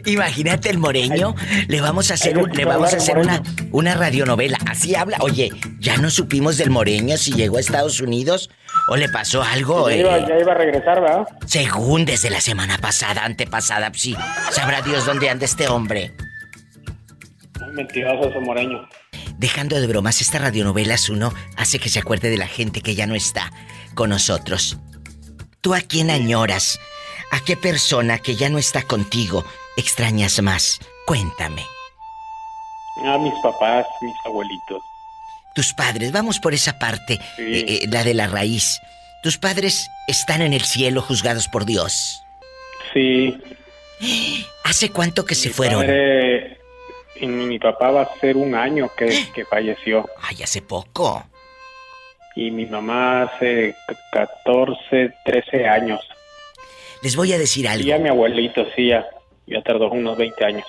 imagínate 0.05 0.69
el 0.69 0.77
moreño. 0.77 1.35
Le 1.67 1.81
vamos 1.81 2.11
a 2.11 2.15
hacer, 2.15 2.37
un- 2.37 2.49
le 2.51 2.65
vamos 2.65 2.93
a 2.93 2.97
hacer 2.97 3.17
una, 3.17 3.41
una 3.71 3.95
radionovela. 3.95 4.57
Así 4.69 4.95
habla. 4.95 5.17
Oye, 5.21 5.49
ya 5.79 5.97
no 5.97 6.09
supimos 6.09 6.57
del 6.57 6.69
moreño 6.69 7.17
si 7.17 7.33
llegó 7.33 7.57
a 7.57 7.59
Estados 7.61 7.99
Unidos 7.99 8.49
o 8.87 8.95
le 8.95 9.09
pasó 9.09 9.43
algo. 9.43 9.89
ya, 9.89 9.95
eh. 9.95 9.99
iba, 9.99 10.27
ya 10.27 10.39
iba 10.39 10.51
a 10.51 10.55
regresar, 10.55 11.01
¿verdad? 11.01 11.27
Según 11.45 12.05
desde 12.05 12.29
la 12.29 12.41
semana 12.41 12.77
pasada, 12.77 13.25
antepasada, 13.25 13.89
pues 13.91 14.01
sí. 14.01 14.15
Sabrá 14.51 14.81
Dios 14.81 15.05
dónde 15.05 15.29
anda 15.29 15.45
este 15.45 15.67
hombre. 15.67 16.13
Muy 17.59 17.71
mentiroso 17.73 18.29
ese 18.29 18.39
moreño. 18.39 18.87
Dejando 19.37 19.79
de 19.79 19.87
bromas, 19.87 20.21
esta 20.21 20.39
radionovelas 20.39 21.09
uno 21.09 21.33
hace 21.57 21.79
que 21.79 21.89
se 21.89 21.99
acuerde 21.99 22.29
de 22.29 22.37
la 22.37 22.47
gente 22.47 22.81
que 22.81 22.95
ya 22.95 23.07
no 23.07 23.15
está 23.15 23.51
con 23.95 24.09
nosotros. 24.09 24.77
¿Tú 25.61 25.73
a 25.73 25.81
quién 25.81 26.09
añoras? 26.09 26.79
¿A 27.31 27.39
qué 27.39 27.55
persona 27.55 28.17
que 28.19 28.35
ya 28.35 28.49
no 28.49 28.57
está 28.57 28.81
contigo 28.83 29.45
extrañas 29.77 30.41
más? 30.41 30.79
Cuéntame. 31.05 31.63
A 33.05 33.17
mis 33.17 33.33
papás, 33.41 33.85
mis 34.01 34.15
abuelitos. 34.25 34.81
Tus 35.55 35.73
padres, 35.73 36.11
vamos 36.11 36.39
por 36.39 36.53
esa 36.53 36.79
parte, 36.79 37.15
eh, 37.37 37.81
eh, 37.83 37.87
la 37.89 38.03
de 38.03 38.13
la 38.13 38.27
raíz. 38.27 38.79
Tus 39.23 39.37
padres 39.37 39.89
están 40.07 40.41
en 40.41 40.53
el 40.53 40.61
cielo 40.61 41.01
juzgados 41.01 41.47
por 41.47 41.65
Dios. 41.65 42.23
Sí. 42.93 43.37
¿Hace 44.63 44.89
cuánto 44.89 45.25
que 45.25 45.35
se 45.35 45.49
fueron? 45.49 45.81
padre 45.81 46.61
y 47.21 47.27
mi, 47.27 47.59
papá 47.59 47.91
va 47.91 48.01
a 48.01 48.19
ser 48.19 48.35
un 48.35 48.55
año 48.55 48.89
que, 48.97 49.27
que 49.33 49.45
falleció. 49.45 50.09
Ay, 50.21 50.41
hace 50.41 50.61
poco. 50.61 51.23
Y 52.35 52.49
mi 52.49 52.65
mamá 52.65 53.23
hace 53.23 53.75
14, 54.11 55.13
13 55.23 55.67
años. 55.67 56.01
Les 57.03 57.15
voy 57.15 57.31
a 57.33 57.37
decir 57.37 57.67
algo. 57.67 57.83
Y 57.83 57.87
ya 57.87 57.99
mi 57.99 58.09
abuelito, 58.09 58.65
sí, 58.75 58.87
ya, 58.87 59.07
ya 59.47 59.61
tardó 59.61 59.89
unos 59.91 60.17
20 60.17 60.45
años. 60.45 60.65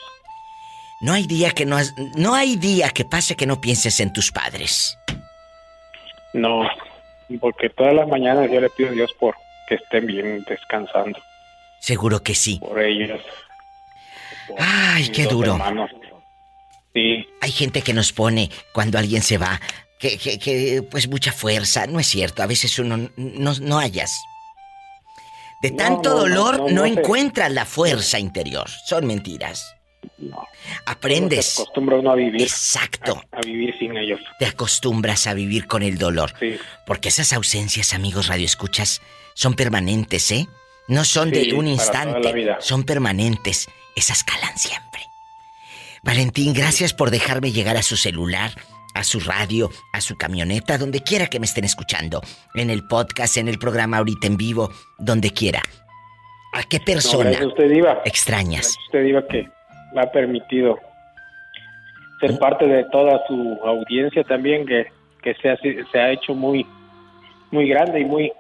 No 1.01 1.13
hay 1.13 1.27
día 1.27 1.51
que 1.51 1.67
no 1.67 1.77
has- 1.77 1.95
no 2.17 2.35
hay 2.35 2.57
día 2.57 2.91
que 2.91 3.05
pase 3.05 3.35
que 3.37 3.47
no 3.47 3.61
pienses 3.61 3.99
en 4.01 4.13
tus 4.13 4.31
padres. 4.31 4.97
No, 6.33 6.63
porque 7.41 7.69
todas 7.71 7.95
las 7.95 8.09
mañanas 8.09 8.51
yo 8.51 8.61
le 8.61 8.71
pido 8.71 8.91
a 8.91 8.93
Dios 8.93 9.11
por 9.19 9.35
que 9.69 9.75
estén 9.77 10.07
bien 10.07 10.45
descansando. 10.49 11.19
Seguro 11.81 12.23
que 12.23 12.35
sí. 12.35 12.59
Por 12.61 12.81
ellos. 12.81 13.21
por 14.49 14.57
Ay, 14.61 15.09
qué 15.11 15.25
duro. 15.27 15.53
hermanos. 15.53 15.91
Sí. 16.95 17.27
Hay 17.41 17.51
gente 17.51 17.83
que 17.83 17.93
nos 17.95 18.13
pone 18.13 18.51
cuando 18.73 18.99
alguien 18.99 19.23
se 19.23 19.39
va 19.39 19.61
que, 19.99 20.19
que, 20.19 20.39
que, 20.39 20.83
pues 20.91 21.09
mucha 21.09 21.33
fuerza. 21.33 21.87
No 21.87 21.99
es 22.01 22.07
cierto, 22.07 22.43
a 22.43 22.47
veces 22.47 22.79
uno 22.79 23.09
no, 23.17 23.55
no 23.61 23.79
hallas. 23.79 24.23
De 25.63 25.71
No, 25.71 25.77
tanto 25.77 26.11
no, 26.11 26.15
no, 26.17 26.21
dolor 26.23 26.59
no, 26.59 26.69
no, 26.69 26.75
no 26.75 26.83
sé. 26.83 26.89
encuentras 26.89 27.51
la 27.53 27.65
fuerza 27.65 28.19
interior. 28.19 28.69
Son 28.87 29.07
mentiras. 29.07 29.75
Aprendes. 30.87 31.47
Se 31.47 31.63
acostumbra 31.63 31.97
uno 31.99 32.11
a 32.13 32.15
vivir. 32.17 32.43
Exacto. 32.43 33.23
A, 33.33 33.39
a 33.39 33.41
vivir 33.41 33.75
sin 33.79 33.97
ellos. 33.97 34.21
Te 34.39 34.47
acostumbras 34.47 35.27
a 35.27 35.35
vivir 35.35 35.67
con 35.67 35.83
el 35.83 35.99
dolor. 35.99 36.33
Sí. 36.39 36.57
Porque 36.87 37.09
esas 37.09 37.33
ausencias, 37.33 37.95
amigos 37.95 38.27
radioescuchas, 38.27 39.01
son 39.35 39.55
permanentes, 39.55 40.31
¿eh? 40.33 40.47
No 40.89 41.05
son 41.05 41.31
Sí, 41.31 41.51
de 41.51 41.55
un 41.55 41.69
instante, 41.69 42.57
son 42.61 42.83
permanentes. 42.85 43.69
Esas 43.95 44.25
calan 44.25 44.59
siempre. 44.59 45.03
Valentín, 46.03 46.53
gracias 46.53 46.93
por 46.93 47.11
dejarme 47.11 47.53
llegar 47.53 47.77
a 47.77 47.83
su 47.83 47.97
celular, 47.97 48.53
a 48.95 49.05
su 49.05 49.21
radio, 49.21 49.71
a 49.93 50.01
su 50.01 50.17
camioneta, 50.17 50.79
donde 50.79 51.01
quiera 51.01 51.27
que 51.27 51.41
me 51.41 51.47
estén 51.47 51.65
escuchando. 51.65 52.21
En 52.55 52.71
el 52.71 52.87
podcast, 52.87 53.37
en 53.37 53.49
el 53.49 53.59
programa 53.59 53.99
ahorita 53.99 54.27
en 54.27 54.37
vivo, 54.37 54.71
donde 54.99 55.31
quiera. 55.31 55.63
¿A 56.53 56.63
qué 56.65 56.81
persona 56.81 57.31
usted, 57.47 57.71
Diva. 57.71 58.03
extrañas? 58.05 58.77
Usted, 58.87 59.05
Diva, 59.05 59.27
que 59.27 59.49
me 59.95 60.03
ha 60.03 60.11
permitido 60.13 60.79
ser 62.21 62.39
parte 62.39 62.67
de 62.67 62.85
toda 62.85 63.21
su 63.27 63.59
audiencia 63.65 64.23
también, 64.25 64.67
que, 64.67 64.87
que 65.23 65.35
se, 65.35 65.51
ha, 65.51 65.57
se 65.57 65.99
ha 65.99 66.11
hecho 66.13 66.35
muy, 66.35 66.67
muy 67.51 67.69
grande 67.69 68.01
y 68.01 68.05
muy, 68.05 68.33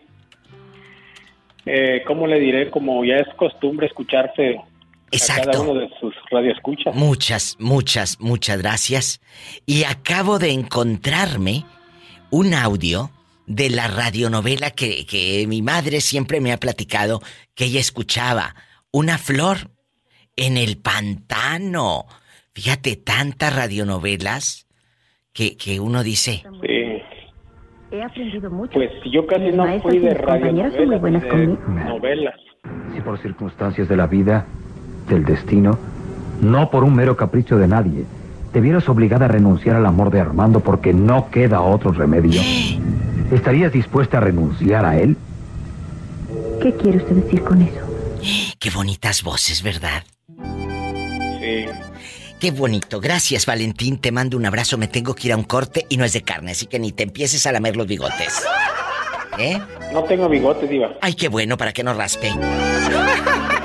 eh, 1.64 2.02
¿cómo 2.06 2.26
le 2.26 2.38
diré? 2.38 2.70
Como 2.70 3.04
ya 3.04 3.16
es 3.16 3.28
costumbre 3.34 3.86
escucharse 3.86 4.60
a 5.12 5.16
Exacto. 5.16 5.50
cada 5.50 5.60
uno 5.60 5.80
de 5.80 5.88
sus 6.00 6.14
radioescuchas. 6.30 6.94
Muchas, 6.94 7.56
muchas, 7.58 8.20
muchas 8.20 8.58
gracias. 8.58 9.20
Y 9.66 9.84
acabo 9.84 10.38
de 10.38 10.50
encontrarme 10.52 11.64
un 12.30 12.54
audio 12.54 13.10
de 13.46 13.70
la 13.70 13.88
radionovela 13.88 14.70
que, 14.70 15.04
que 15.06 15.44
mi 15.46 15.60
madre 15.62 16.00
siempre 16.00 16.40
me 16.40 16.52
ha 16.52 16.56
platicado 16.58 17.20
que 17.54 17.64
ella 17.66 17.80
escuchaba. 17.80 18.54
Una 18.90 19.18
flor 19.18 19.70
en 20.36 20.56
el 20.56 20.78
pantano. 20.78 22.06
Fíjate, 22.54 22.96
tantas 22.96 23.54
radionovelas 23.54 24.66
que, 25.32 25.56
que 25.56 25.80
uno 25.80 26.02
dice. 26.02 26.42
Sí. 26.62 27.02
He 27.90 28.02
aprendido 28.02 28.50
mucho. 28.50 28.72
Pues 28.72 28.90
yo 29.12 29.26
casi 29.26 29.50
no 29.50 29.80
fui 29.80 29.98
de 29.98 30.14
radionovelas, 30.14 31.00
buenas 31.00 31.22
de 31.22 31.28
conmigo. 31.28 31.58
novelas. 31.68 32.34
Si 32.94 33.00
por 33.02 33.20
circunstancias 33.20 33.86
de 33.88 33.96
la 33.96 34.06
vida, 34.06 34.46
del 35.08 35.24
destino, 35.24 35.78
no 36.40 36.70
por 36.70 36.84
un 36.84 36.94
mero 36.94 37.16
capricho 37.16 37.58
de 37.58 37.68
nadie, 37.68 38.04
te 38.52 38.60
vieras 38.60 38.88
obligada 38.88 39.26
a 39.26 39.28
renunciar 39.28 39.76
al 39.76 39.86
amor 39.86 40.10
de 40.10 40.20
Armando 40.20 40.60
porque 40.60 40.92
no 40.92 41.30
queda 41.30 41.60
otro 41.60 41.92
remedio, 41.92 42.40
¿estarías 43.30 43.72
dispuesta 43.72 44.18
a 44.18 44.20
renunciar 44.20 44.84
a 44.84 44.98
él? 44.98 45.16
¿Qué 46.60 46.74
quiere 46.74 46.98
usted 46.98 47.16
decir 47.16 47.42
con 47.42 47.62
eso? 47.62 47.80
Qué 48.58 48.70
bonitas 48.70 49.22
voces, 49.22 49.62
¿verdad? 49.62 50.04
Sí. 51.40 51.66
Qué 52.42 52.50
bonito. 52.50 53.00
Gracias, 53.00 53.46
Valentín. 53.46 53.98
Te 53.98 54.10
mando 54.10 54.36
un 54.36 54.44
abrazo. 54.44 54.76
Me 54.76 54.88
tengo 54.88 55.14
que 55.14 55.28
ir 55.28 55.32
a 55.32 55.36
un 55.36 55.44
corte 55.44 55.86
y 55.88 55.96
no 55.96 56.04
es 56.04 56.12
de 56.12 56.22
carne, 56.22 56.50
así 56.50 56.66
que 56.66 56.80
ni 56.80 56.90
te 56.90 57.04
empieces 57.04 57.46
a 57.46 57.52
lamer 57.52 57.76
los 57.76 57.86
bigotes. 57.86 58.42
¿Eh? 59.38 59.60
No 59.92 60.02
tengo 60.04 60.28
bigote, 60.28 60.66
Diva. 60.66 60.90
Ay, 61.00 61.14
qué 61.14 61.28
bueno 61.28 61.56
para 61.56 61.72
que 61.72 61.84
no 61.84 61.94
raspe. 61.94 62.32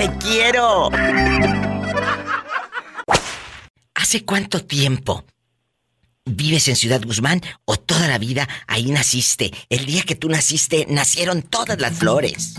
¡Te 0.00 0.08
quiero! 0.16 0.88
¿Hace 3.94 4.24
cuánto 4.24 4.64
tiempo 4.64 5.26
vives 6.24 6.68
en 6.68 6.76
Ciudad 6.76 7.02
Guzmán 7.04 7.42
o 7.66 7.76
toda 7.76 8.08
la 8.08 8.16
vida 8.16 8.48
ahí 8.66 8.92
naciste? 8.92 9.50
El 9.68 9.84
día 9.84 10.02
que 10.04 10.14
tú 10.14 10.30
naciste 10.30 10.86
nacieron 10.88 11.42
todas 11.42 11.78
las 11.78 11.98
flores. 11.98 12.54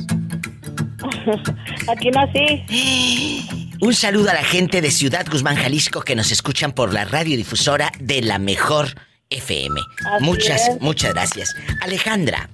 Aquí 1.88 2.12
nací. 2.12 3.48
Un 3.82 3.96
saludo 3.96 4.30
a 4.30 4.36
la 4.36 4.44
gente 4.44 4.80
de 4.80 4.92
Ciudad 4.92 5.26
Guzmán, 5.28 5.56
Jalisco, 5.56 6.02
que 6.02 6.16
nos 6.16 6.32
escuchan 6.32 6.74
por 6.74 6.94
la 6.94 7.06
radiodifusora 7.06 7.92
de 8.00 8.22
la 8.22 8.38
mejor 8.38 8.94
FM. 9.32 9.82
Así 10.06 10.24
muchas, 10.24 10.68
es. 10.68 10.80
muchas 10.80 11.16
gracias. 11.16 11.56
Alejandra, 11.82 12.52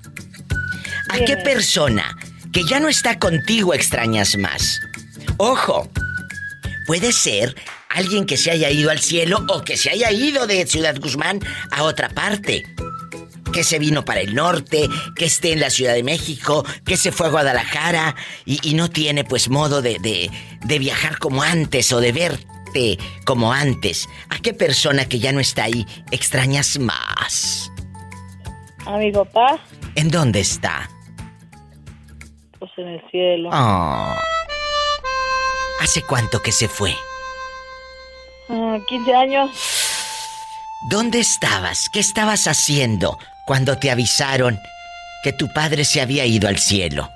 ¿a 1.10 1.26
qué 1.26 1.36
persona 1.36 2.18
que 2.52 2.64
ya 2.64 2.80
no 2.80 2.89
está 2.89 3.20
contigo 3.20 3.74
extrañas 3.74 4.38
más? 4.38 4.80
Ojo, 5.38 5.89
puede 6.86 7.12
ser 7.12 7.56
alguien 7.89 8.26
que 8.26 8.38
se 8.38 8.52
haya 8.52 8.70
ido 8.70 8.91
al 8.91 9.00
cielo 9.00 9.45
o 9.50 9.64
que 9.64 9.78
se 9.78 9.89
haya 9.89 10.12
ido 10.12 10.48
de 10.48 10.66
Ciudad 10.66 10.95
Guzmán 11.00 11.39
a 11.72 11.84
otra 11.84 12.10
parte. 12.10 12.64
Que 13.54 13.64
se 13.64 13.80
vino 13.80 14.06
para 14.06 14.20
el 14.22 14.36
norte, 14.36 14.88
que 15.16 15.26
esté 15.26 15.54
en 15.54 15.62
la 15.62 15.70
Ciudad 15.70 15.93
de 15.93 16.04
México, 16.04 16.66
que 16.86 16.98
se 16.98 17.12
fue 17.12 17.28
a 17.28 17.32
Guadalajara 17.32 18.16
y, 18.45 18.60
y 18.62 18.76
no 18.76 18.89
tiene 18.89 19.24
pues 19.24 19.50
modo 19.50 19.82
de, 19.82 19.98
de, 20.00 20.30
de 20.66 20.80
viajar 20.80 21.18
como 21.18 21.41
antes 21.41 21.91
o 21.91 22.00
de 22.00 22.12
verte 22.12 23.00
como 23.26 23.54
antes. 23.54 24.08
¿A 24.30 24.39
qué 24.39 24.54
persona 24.54 25.06
que 25.06 25.20
ya 25.20 25.32
no 25.32 25.39
está 25.39 25.64
ahí 25.64 25.86
extrañas 26.12 26.78
más? 26.78 27.72
A 28.86 28.98
mi 28.98 29.12
papá, 29.12 29.60
¿En 29.95 30.10
dónde 30.12 30.41
está? 30.41 30.89
En 32.78 32.88
el 32.88 33.09
cielo. 33.09 33.49
Oh. 33.51 34.15
¿Hace 35.82 36.01
cuánto 36.03 36.41
que 36.41 36.51
se 36.51 36.68
fue? 36.68 36.93
Ah, 38.49 38.78
15 38.88 39.15
años. 39.15 39.51
¿Dónde 40.89 41.20
estabas? 41.20 41.89
¿Qué 41.89 41.99
estabas 41.99 42.47
haciendo 42.47 43.18
cuando 43.45 43.78
te 43.78 43.91
avisaron 43.91 44.59
que 45.24 45.34
tu 45.34 45.51
padre 45.53 45.86
se 45.86 46.01
había 46.01 46.26
ido 46.26 46.47
al 46.47 46.57
cielo? 46.57 47.09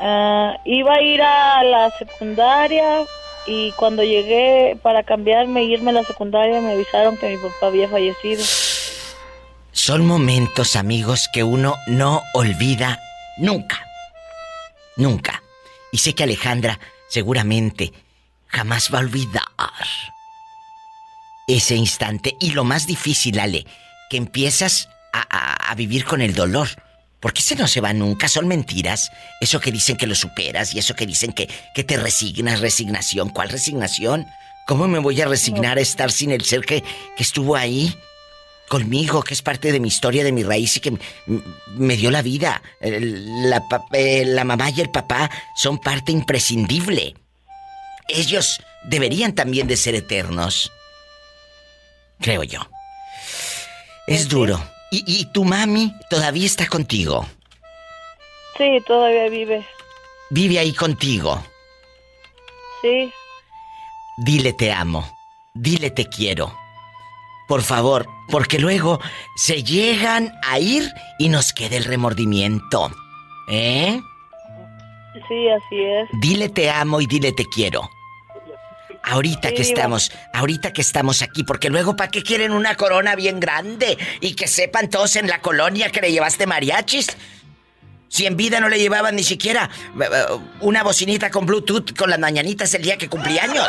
Ah, 0.00 0.56
iba 0.64 0.94
a 0.94 1.02
ir 1.02 1.22
a 1.22 1.62
la 1.62 1.90
secundaria 1.90 3.04
y 3.46 3.72
cuando 3.72 4.02
llegué 4.02 4.76
para 4.82 5.02
cambiarme 5.02 5.60
e 5.60 5.64
irme 5.64 5.90
a 5.90 5.94
la 5.94 6.04
secundaria 6.04 6.60
me 6.60 6.72
avisaron 6.72 7.16
que 7.16 7.28
mi 7.28 7.36
papá 7.36 7.66
había 7.66 7.88
fallecido. 7.88 8.42
Son 9.72 10.06
momentos, 10.06 10.76
amigos, 10.76 11.28
que 11.32 11.42
uno 11.42 11.76
no 11.86 12.22
olvida 12.34 13.00
nunca. 13.38 13.84
Nunca. 14.96 15.42
Y 15.92 15.98
sé 15.98 16.14
que 16.14 16.24
Alejandra 16.24 16.78
seguramente 17.08 17.92
jamás 18.48 18.90
va 18.92 18.98
a 18.98 19.02
olvidar 19.02 19.42
ese 21.46 21.74
instante. 21.74 22.36
Y 22.40 22.50
lo 22.50 22.64
más 22.64 22.86
difícil, 22.86 23.40
Ale, 23.40 23.66
que 24.10 24.18
empiezas 24.18 24.88
a, 25.12 25.20
a- 25.30 25.70
a 25.70 25.74
vivir 25.74 26.04
con 26.04 26.20
el 26.20 26.34
dolor. 26.34 26.68
Porque 27.20 27.40
ese 27.40 27.54
no 27.54 27.68
se 27.68 27.80
va 27.80 27.92
nunca, 27.92 28.28
son 28.28 28.48
mentiras. 28.48 29.10
Eso 29.40 29.60
que 29.60 29.70
dicen 29.72 29.96
que 29.96 30.06
lo 30.08 30.14
superas 30.14 30.74
y 30.74 30.80
eso 30.80 30.94
que 30.94 31.06
dicen 31.06 31.32
que, 31.32 31.48
que 31.74 31.84
te 31.84 31.96
resignas, 31.96 32.60
resignación. 32.60 33.30
¿Cuál 33.30 33.48
resignación? 33.48 34.26
¿Cómo 34.66 34.86
me 34.88 34.98
voy 34.98 35.20
a 35.20 35.26
resignar 35.28 35.78
a 35.78 35.80
estar 35.80 36.10
sin 36.12 36.30
el 36.32 36.44
ser 36.44 36.62
que, 36.62 36.82
que 36.82 37.22
estuvo 37.22 37.56
ahí? 37.56 37.96
Conmigo, 38.72 39.22
que 39.22 39.34
es 39.34 39.42
parte 39.42 39.70
de 39.70 39.80
mi 39.80 39.88
historia, 39.88 40.24
de 40.24 40.32
mi 40.32 40.44
raíz 40.44 40.78
y 40.78 40.80
que 40.80 40.96
me 41.76 41.94
dio 41.94 42.10
la 42.10 42.22
vida. 42.22 42.62
La, 42.80 43.62
eh, 43.92 44.24
la 44.24 44.44
mamá 44.44 44.70
y 44.70 44.80
el 44.80 44.88
papá 44.88 45.30
son 45.54 45.76
parte 45.76 46.10
imprescindible. 46.10 47.14
Ellos 48.08 48.62
deberían 48.84 49.34
también 49.34 49.66
de 49.66 49.76
ser 49.76 49.94
eternos. 49.94 50.72
Creo 52.18 52.44
yo. 52.44 52.66
Es 54.06 54.30
duro. 54.30 54.58
¿Y, 54.90 55.04
y 55.06 55.26
tu 55.26 55.44
mami 55.44 55.92
todavía 56.08 56.46
está 56.46 56.66
contigo? 56.66 57.26
Sí, 58.56 58.78
todavía 58.86 59.28
vive. 59.28 59.66
Vive 60.30 60.58
ahí 60.58 60.72
contigo. 60.72 61.44
Sí. 62.80 63.12
Dile 64.16 64.54
te 64.54 64.72
amo. 64.72 65.14
Dile 65.52 65.90
te 65.90 66.06
quiero. 66.06 66.61
Por 67.52 67.60
favor, 67.60 68.08
porque 68.30 68.58
luego 68.58 68.98
se 69.36 69.62
llegan 69.62 70.32
a 70.42 70.58
ir 70.58 70.90
y 71.18 71.28
nos 71.28 71.52
queda 71.52 71.76
el 71.76 71.84
remordimiento. 71.84 72.90
¿Eh? 73.46 74.00
Sí, 75.28 75.48
así 75.50 75.78
es. 75.78 76.08
Dile 76.22 76.48
te 76.48 76.70
amo 76.70 77.02
y 77.02 77.06
dile 77.06 77.32
te 77.32 77.44
quiero. 77.44 77.90
Ahorita 79.02 79.50
Sí, 79.50 79.56
que 79.56 79.60
estamos, 79.60 80.12
ahorita 80.32 80.72
que 80.72 80.80
estamos 80.80 81.20
aquí, 81.20 81.44
porque 81.44 81.68
luego 81.68 81.94
¿para 81.94 82.10
qué 82.10 82.22
quieren 82.22 82.52
una 82.52 82.74
corona 82.74 83.16
bien 83.16 83.38
grande? 83.38 83.98
Y 84.22 84.34
que 84.34 84.48
sepan 84.48 84.88
todos 84.88 85.16
en 85.16 85.28
la 85.28 85.42
colonia 85.42 85.90
que 85.90 86.00
le 86.00 86.10
llevaste 86.10 86.46
mariachis. 86.46 87.14
Si 88.08 88.24
en 88.24 88.38
vida 88.38 88.60
no 88.60 88.70
le 88.70 88.78
llevaban 88.78 89.14
ni 89.14 89.24
siquiera 89.24 89.68
eh, 90.00 90.04
eh, 90.10 90.38
una 90.62 90.82
bocinita 90.82 91.30
con 91.30 91.44
Bluetooth 91.44 91.94
con 91.98 92.08
las 92.08 92.18
mañanitas 92.18 92.72
el 92.72 92.80
día 92.80 92.96
que 92.96 93.10
cumplía 93.10 93.44
años. 93.44 93.68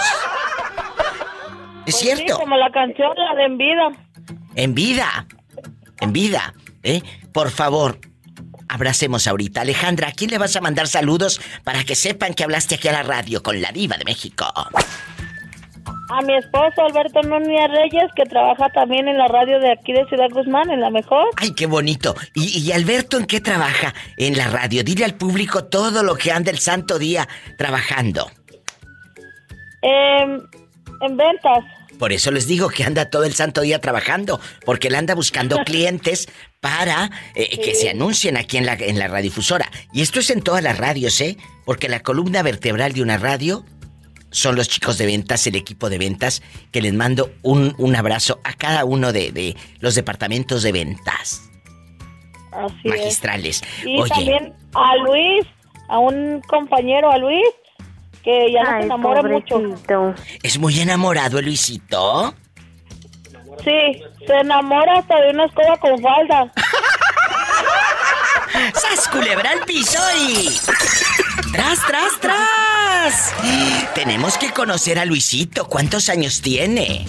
Es 1.85 1.95
Pues 1.95 1.97
cierto. 1.97 2.35
Sí, 2.35 2.39
como 2.39 2.57
la 2.57 2.71
canción, 2.71 3.11
la 3.15 3.35
de 3.35 3.45
En 3.45 3.57
Vida. 3.57 3.89
En 4.55 4.73
vida. 4.73 5.27
En 5.99 6.13
vida. 6.13 6.53
¿Eh? 6.83 7.01
Por 7.33 7.49
favor, 7.49 7.99
abracemos 8.69 9.27
ahorita. 9.27 9.61
Alejandra, 9.61 10.09
¿a 10.09 10.11
quién 10.11 10.31
le 10.31 10.37
vas 10.37 10.55
a 10.55 10.61
mandar 10.61 10.87
saludos 10.87 11.41
para 11.63 11.83
que 11.83 11.95
sepan 11.95 12.33
que 12.33 12.43
hablaste 12.43 12.75
aquí 12.75 12.87
a 12.87 12.93
la 12.93 13.03
radio 13.03 13.41
con 13.43 13.61
la 13.61 13.71
diva 13.71 13.97
de 13.97 14.05
México? 14.05 14.45
A 16.09 16.21
mi 16.21 16.35
esposo 16.35 16.83
Alberto 16.83 17.21
Núñez 17.23 17.69
Reyes, 17.71 18.11
que 18.15 18.23
trabaja 18.25 18.69
también 18.69 19.07
en 19.07 19.17
la 19.17 19.27
radio 19.27 19.59
de 19.59 19.71
aquí 19.71 19.93
de 19.93 20.05
Ciudad 20.05 20.29
Guzmán, 20.31 20.69
en 20.69 20.79
la 20.79 20.89
mejor. 20.91 21.25
Ay, 21.37 21.53
qué 21.55 21.65
bonito. 21.65 22.13
¿Y, 22.35 22.59
y 22.59 22.71
Alberto 22.71 23.17
en 23.17 23.25
qué 23.25 23.41
trabaja? 23.41 23.93
En 24.17 24.37
la 24.37 24.47
radio. 24.47 24.83
Dile 24.83 25.05
al 25.05 25.15
público 25.15 25.65
todo 25.65 26.03
lo 26.03 26.15
que 26.15 26.31
anda 26.31 26.51
el 26.51 26.59
santo 26.59 26.99
día 26.99 27.27
trabajando. 27.57 28.29
Em, 29.81 30.41
en 31.01 31.17
ventas. 31.17 31.59
Por 31.99 32.11
eso 32.11 32.31
les 32.31 32.47
digo 32.47 32.69
que 32.69 32.83
anda 32.83 33.09
todo 33.09 33.23
el 33.23 33.33
santo 33.33 33.61
día 33.61 33.79
trabajando, 33.79 34.39
porque 34.65 34.87
él 34.87 34.95
anda 34.95 35.15
buscando 35.15 35.57
clientes 35.65 36.27
para 36.59 37.11
eh, 37.35 37.59
que 37.59 37.75
se 37.75 37.89
anuncien 37.89 38.37
aquí 38.37 38.57
en 38.57 38.65
la, 38.65 38.73
en 38.73 38.97
la 38.99 39.07
radiodifusora. 39.07 39.69
Y 39.91 40.01
esto 40.01 40.19
es 40.19 40.29
en 40.29 40.41
todas 40.41 40.63
las 40.63 40.77
radios, 40.77 41.19
¿eh? 41.21 41.37
Porque 41.65 41.89
la 41.89 42.01
columna 42.01 42.41
vertebral 42.41 42.93
de 42.93 43.01
una 43.01 43.17
radio 43.17 43.63
son 44.31 44.55
los 44.55 44.67
chicos 44.67 44.97
de 44.97 45.05
ventas, 45.05 45.45
el 45.45 45.55
equipo 45.55 45.89
de 45.89 45.99
ventas, 45.99 46.41
que 46.71 46.81
les 46.81 46.93
mando 46.93 47.31
un, 47.43 47.75
un 47.77 47.95
abrazo 47.95 48.39
a 48.43 48.53
cada 48.53 48.83
uno 48.83 49.13
de, 49.13 49.31
de 49.31 49.55
los 49.79 49.93
departamentos 49.93 50.63
de 50.63 50.71
ventas 50.71 51.49
Así 52.51 52.87
magistrales. 52.87 53.61
es. 53.61 53.85
Y 53.85 53.99
Oye, 53.99 54.09
también 54.09 54.53
a 54.73 54.95
Luis, 54.97 55.45
a 55.87 55.99
un 55.99 56.41
compañero, 56.47 57.11
a 57.11 57.17
Luis, 57.17 57.45
que 58.23 58.51
ya 58.51 58.63
no 58.63 58.79
se 58.79 58.85
enamora 58.85 59.21
mucho. 59.21 59.61
¿es 60.41 60.57
muy 60.57 60.79
enamorado 60.79 61.39
el 61.39 61.45
Luisito? 61.45 62.33
Sí, 63.63 64.01
se 64.25 64.33
enamora 64.39 64.99
hasta 64.99 65.21
de 65.21 65.29
una 65.31 65.45
escoba 65.45 65.77
con 65.77 66.01
falda. 66.01 66.51
¡Sas, 68.73 69.07
culebra 69.09 69.51
al 69.51 69.61
piso 69.61 69.99
y... 70.27 70.49
¡Tras, 71.51 71.85
tras, 71.85 72.19
tras! 72.19 73.33
Tenemos 73.93 74.37
que 74.37 74.51
conocer 74.51 74.97
a 74.97 75.05
Luisito. 75.05 75.65
¿Cuántos 75.67 76.09
años 76.09 76.41
tiene? 76.41 77.05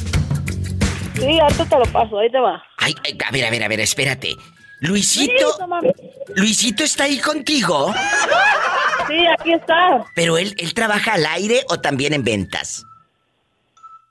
Sí, 1.14 1.38
ahorita 1.40 1.64
te 1.64 1.78
lo 1.78 1.86
paso, 1.86 2.18
ahí 2.18 2.30
te 2.30 2.38
va. 2.40 2.62
Ay, 2.78 2.94
ay, 3.04 3.16
a 3.26 3.30
ver, 3.30 3.46
a 3.46 3.50
ver, 3.50 3.64
a 3.64 3.68
ver, 3.68 3.80
espérate. 3.80 4.34
Luisito... 4.80 5.52
Sí, 5.52 5.56
no 5.60 5.68
mames. 5.68 5.94
¿Luisito 6.34 6.84
está 6.84 7.04
ahí 7.04 7.18
contigo? 7.18 7.94
Sí, 9.16 9.26
aquí 9.38 9.52
está. 9.52 10.04
¿Pero 10.16 10.38
él, 10.38 10.54
él 10.58 10.74
trabaja 10.74 11.12
al 11.14 11.24
aire 11.26 11.60
o 11.68 11.80
también 11.80 12.12
en 12.14 12.24
ventas? 12.24 12.84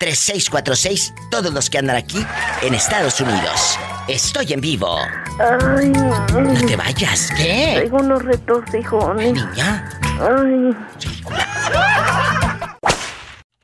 354-3646, 0.00 1.12
todos 1.30 1.52
los 1.52 1.68
que 1.70 1.78
andan 1.78 1.96
aquí 1.96 2.24
en 2.62 2.74
Estados 2.74 3.20
Unidos. 3.20 3.78
Estoy 4.06 4.52
en 4.52 4.60
vivo. 4.60 4.98
Ay, 5.38 5.88
No 5.88 6.66
te 6.66 6.76
vayas, 6.76 7.30
¿qué? 7.36 7.72
Traigo 7.76 7.98
unos 7.98 8.22
retorcijones. 8.24 9.34
Niña. 9.34 9.88
Ay. 10.20 10.76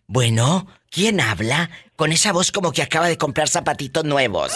Bueno, 0.07 0.67
¿quién 0.91 1.21
habla? 1.21 1.71
Con 1.97 2.13
esa 2.13 2.33
voz 2.33 2.53
como 2.53 2.73
que 2.73 2.83
acaba 2.83 3.07
de 3.09 3.17
comprar 3.19 3.49
zapatitos 3.49 4.05
nuevos. 4.05 4.53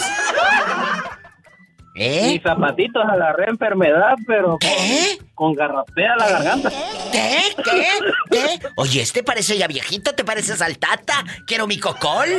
¿Eh? 1.95 2.33
Mis 2.33 2.43
zapatitos 2.43 3.03
agarré 3.03 3.45
enfermedad, 3.49 4.15
pero 4.27 4.57
con, 4.59 5.27
con 5.33 5.53
garrapea 5.53 6.15
la 6.15 6.29
garganta. 6.29 6.69
¿Qué? 7.11 7.39
¿Qué? 7.63 7.87
¿Qué? 8.31 8.67
Oye, 8.75 9.01
este 9.01 9.23
parece 9.23 9.57
ya 9.57 9.67
viejito, 9.67 10.13
¿te 10.13 10.23
pareces 10.23 10.61
al 10.61 10.77
tata? 10.77 11.23
¿Quiero 11.45 11.67
mi 11.67 11.79
cocol? 11.79 12.29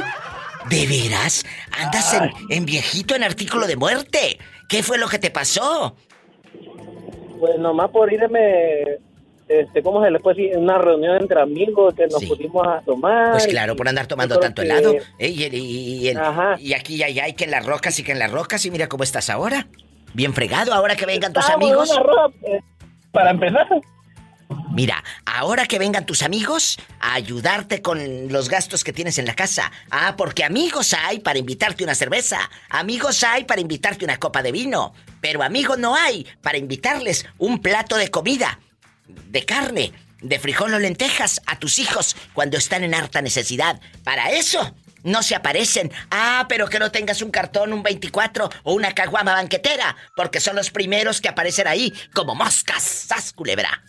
¿De 0.69 0.87
veras? 0.87 1.45
¿Andas 1.79 2.15
en, 2.15 2.31
en 2.49 2.65
viejito 2.65 3.15
en 3.15 3.25
artículo 3.25 3.67
de 3.67 3.77
muerte? 3.77 4.39
¿Qué 4.69 4.83
fue 4.83 4.99
lo 4.99 5.09
que 5.09 5.19
te 5.19 5.31
pasó? 5.31 5.97
Pues 7.41 7.59
nomás 7.59 7.91
por 7.91 8.13
irme 8.13 8.99
este, 9.51 9.83
¿cómo 9.83 10.03
se 10.05 10.11
le 10.11 10.21
puede 10.21 10.37
decir? 10.43 10.57
Una 10.59 10.79
reunión 10.79 11.17
entre 11.21 11.41
amigos 11.41 11.95
que 11.95 12.07
nos 12.07 12.25
pusimos 12.25 12.67
a 12.67 12.81
tomar. 12.83 13.33
Pues 13.33 13.47
claro, 13.47 13.75
por 13.77 13.89
andar 13.89 14.07
tomando 14.07 14.39
tanto 14.39 14.63
que- 14.63 14.69
helado. 14.69 14.95
¿eh? 15.19 15.29
Y, 15.29 15.45
y- 15.45 15.99
y 16.05 16.09
el- 16.09 16.21
y 16.59 16.75
aquí 16.75 16.95
y 16.97 17.03
allá, 17.03 17.29
y 17.29 17.35
que 17.35 17.45
en 17.45 17.51
las 17.51 17.67
rocas 17.67 17.99
y 17.99 18.03
que 18.03 18.13
en 18.13 18.19
las 18.19 18.31
rocas. 18.31 18.65
Y 18.65 18.71
mira 18.71 18.89
cómo 18.89 19.03
estás 19.05 19.29
ahora. 19.31 19.67
Bien 20.15 20.33
fregado, 20.35 20.73
ahora 20.73 20.97
que 20.97 21.07
vengan 21.07 21.33
tus 21.33 21.49
amigos. 21.51 21.91
una 21.91 22.03
ropa, 22.03 22.33
eh, 22.47 22.61
para 23.13 23.31
empezar. 23.31 23.67
Mira, 24.73 25.03
ahora 25.27 25.67
que 25.67 25.79
vengan 25.79 26.07
tus 26.07 26.23
amigos 26.23 26.79
a 27.01 27.15
ayudarte 27.15 27.83
con 27.83 28.29
los 28.33 28.49
gastos 28.49 28.83
que 28.85 28.93
tienes 28.93 29.19
en 29.19 29.27
la 29.27 29.35
casa. 29.35 29.71
Ah, 29.91 30.15
porque 30.17 30.45
amigos 30.45 30.95
hay 30.95 31.21
para 31.21 31.39
invitarte 31.39 31.83
una 31.85 31.95
cerveza. 31.95 32.39
Amigos 32.69 33.23
hay 33.25 33.45
para 33.45 33.61
invitarte 33.61 34.05
una 34.05 34.17
copa 34.19 34.43
de 34.43 34.53
vino. 34.53 34.93
Pero 35.21 35.43
amigos 35.43 35.79
no 35.79 35.95
hay 35.97 36.27
para 36.43 36.57
invitarles 36.59 37.27
un 37.39 37.61
plato 37.61 37.97
de 37.97 38.11
comida, 38.11 38.59
de 39.27 39.45
carne, 39.45 39.93
de 40.21 40.39
frijol 40.39 40.75
o 40.75 40.79
lentejas 40.79 41.41
a 41.47 41.59
tus 41.59 41.79
hijos 41.79 42.17
cuando 42.35 42.57
están 42.59 42.85
en 42.85 42.95
harta 42.95 43.23
necesidad. 43.23 43.81
Para 44.05 44.31
eso 44.31 44.75
no 45.03 45.23
se 45.23 45.35
aparecen. 45.35 45.91
Ah, 46.11 46.45
pero 46.49 46.69
que 46.69 46.79
no 46.79 46.91
tengas 46.91 47.23
un 47.23 47.31
cartón, 47.31 47.73
un 47.73 47.83
24 47.83 48.51
o 48.65 48.75
una 48.75 48.93
caguama 48.93 49.33
banquetera, 49.33 49.97
porque 50.15 50.41
son 50.41 50.57
los 50.57 50.71
primeros 50.71 51.21
que 51.21 51.29
aparecen 51.29 51.67
ahí 51.69 51.93
como 52.15 52.35
moscas. 52.35 52.83
¡Sas, 52.83 53.33
culebra! 53.33 53.83